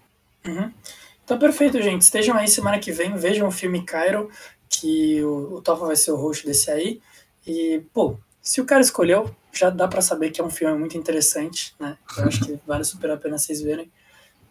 Uhum. 0.46 0.70
Então, 1.24 1.38
perfeito, 1.38 1.80
gente. 1.80 2.02
Estejam 2.02 2.36
aí 2.36 2.48
semana 2.48 2.78
que 2.78 2.92
vem, 2.92 3.16
vejam 3.16 3.48
o 3.48 3.52
filme 3.52 3.82
Cairo, 3.82 4.28
que 4.68 5.22
o, 5.22 5.54
o 5.54 5.62
Tofa 5.62 5.86
vai 5.86 5.96
ser 5.96 6.12
o 6.12 6.16
host 6.16 6.44
desse 6.44 6.70
aí. 6.70 7.00
E, 7.46 7.82
pô, 7.94 8.18
se 8.42 8.60
o 8.60 8.66
cara 8.66 8.82
escolheu, 8.82 9.34
já 9.52 9.70
dá 9.70 9.88
para 9.88 10.02
saber 10.02 10.30
que 10.30 10.40
é 10.40 10.44
um 10.44 10.50
filme 10.50 10.76
muito 10.78 10.98
interessante, 10.98 11.74
né? 11.78 11.96
Eu 12.18 12.24
acho 12.24 12.44
que 12.44 12.58
vale 12.66 12.84
super 12.84 13.10
a 13.10 13.16
pena 13.16 13.38
vocês 13.38 13.62
verem. 13.62 13.90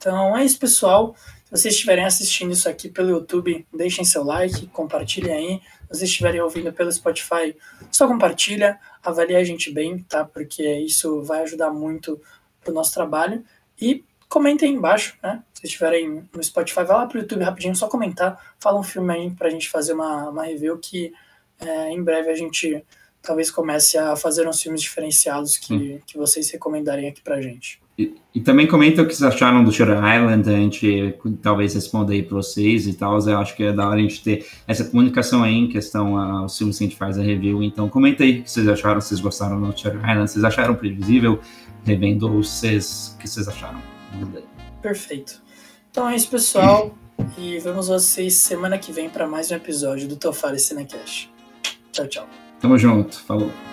Então 0.01 0.35
é 0.35 0.43
isso, 0.43 0.57
pessoal. 0.57 1.15
Se 1.45 1.51
vocês 1.51 1.75
estiverem 1.75 2.03
assistindo 2.03 2.51
isso 2.51 2.67
aqui 2.67 2.89
pelo 2.89 3.11
YouTube, 3.11 3.67
deixem 3.71 4.03
seu 4.03 4.23
like, 4.23 4.65
compartilhem 4.67 5.31
aí. 5.31 5.61
Se 5.81 5.87
vocês 5.89 6.09
estiverem 6.09 6.41
ouvindo 6.41 6.73
pelo 6.73 6.91
Spotify, 6.91 7.55
só 7.91 8.07
compartilha, 8.07 8.79
avalie 9.03 9.35
a 9.35 9.43
gente 9.43 9.71
bem, 9.71 9.99
tá? 9.99 10.25
Porque 10.25 10.63
isso 10.79 11.21
vai 11.21 11.43
ajudar 11.43 11.69
muito 11.69 12.19
pro 12.63 12.73
nosso 12.73 12.91
trabalho. 12.91 13.45
E 13.79 14.03
comentem 14.27 14.69
aí 14.69 14.75
embaixo, 14.75 15.15
né? 15.21 15.43
Se 15.53 15.67
estiverem 15.67 16.27
no 16.33 16.43
Spotify, 16.43 16.83
vai 16.83 16.97
lá 16.97 17.05
pro 17.05 17.19
YouTube 17.19 17.43
rapidinho, 17.43 17.75
só 17.75 17.87
comentar, 17.87 18.55
fala 18.59 18.79
um 18.79 18.83
filme 18.83 19.13
aí 19.13 19.29
pra 19.29 19.51
gente 19.51 19.69
fazer 19.69 19.93
uma, 19.93 20.29
uma 20.29 20.45
review 20.45 20.79
que 20.79 21.13
é, 21.59 21.91
em 21.91 22.01
breve 22.01 22.31
a 22.31 22.35
gente 22.35 22.83
talvez 23.21 23.51
comece 23.51 23.99
a 23.99 24.15
fazer 24.15 24.47
uns 24.47 24.59
filmes 24.59 24.81
diferenciados 24.81 25.57
que, 25.57 25.73
hum. 25.73 25.99
que 26.07 26.17
vocês 26.17 26.49
recomendarem 26.49 27.07
aqui 27.07 27.21
pra 27.21 27.39
gente. 27.39 27.79
E, 28.01 28.15
e, 28.35 28.41
também 28.41 28.65
comenta 28.65 29.01
o 29.01 29.05
que 29.05 29.13
vocês 29.13 29.29
acharam 29.29 29.63
do 29.63 29.71
Shutter 29.71 29.97
Island, 29.97 30.49
a 30.49 30.53
gente 30.53 31.15
talvez 31.41 31.73
responda 31.73 32.13
aí 32.13 32.23
para 32.23 32.37
vocês 32.37 32.87
e 32.87 32.93
tal. 32.93 33.19
Eu 33.19 33.37
acho 33.39 33.55
que 33.55 33.63
é 33.63 33.73
da 33.73 33.87
hora 33.87 33.97
a 33.97 34.01
gente 34.01 34.23
ter 34.23 34.45
essa 34.67 34.83
comunicação 34.85 35.43
aí 35.43 35.53
em 35.53 35.67
questão 35.67 36.17
aos 36.17 36.57
filmes 36.57 36.77
que 36.77 36.83
a 36.83 36.87
gente 36.87 36.97
faz 36.97 37.17
a 37.17 37.21
review. 37.21 37.61
Então 37.61 37.87
comenta 37.89 38.23
aí 38.23 38.39
o 38.39 38.43
que 38.43 38.51
vocês 38.51 38.67
acharam, 38.67 39.01
se 39.01 39.09
vocês 39.09 39.19
gostaram 39.19 39.61
do 39.61 39.77
Shutter 39.77 39.97
Island, 39.97 40.31
vocês 40.31 40.43
acharam 40.43 40.75
previsível 40.75 41.39
revendo 41.83 42.27
ou 42.27 42.43
vocês, 42.43 43.15
o 43.15 43.21
que 43.21 43.27
vocês 43.27 43.47
acharam. 43.47 43.81
Perfeito. 44.81 45.41
Então 45.89 46.09
é 46.09 46.15
isso, 46.15 46.29
pessoal. 46.29 46.95
e 47.37 47.59
vemos 47.59 47.87
vocês 47.87 48.33
semana 48.35 48.77
que 48.77 48.91
vem 48.91 49.09
para 49.09 49.27
mais 49.27 49.51
um 49.51 49.55
episódio 49.55 50.07
do 50.07 50.15
Tofari 50.15 50.59
Cinecast. 50.59 51.29
Tchau, 51.91 52.07
tchau. 52.07 52.29
Tamo 52.59 52.77
junto. 52.77 53.19
Falou. 53.19 53.70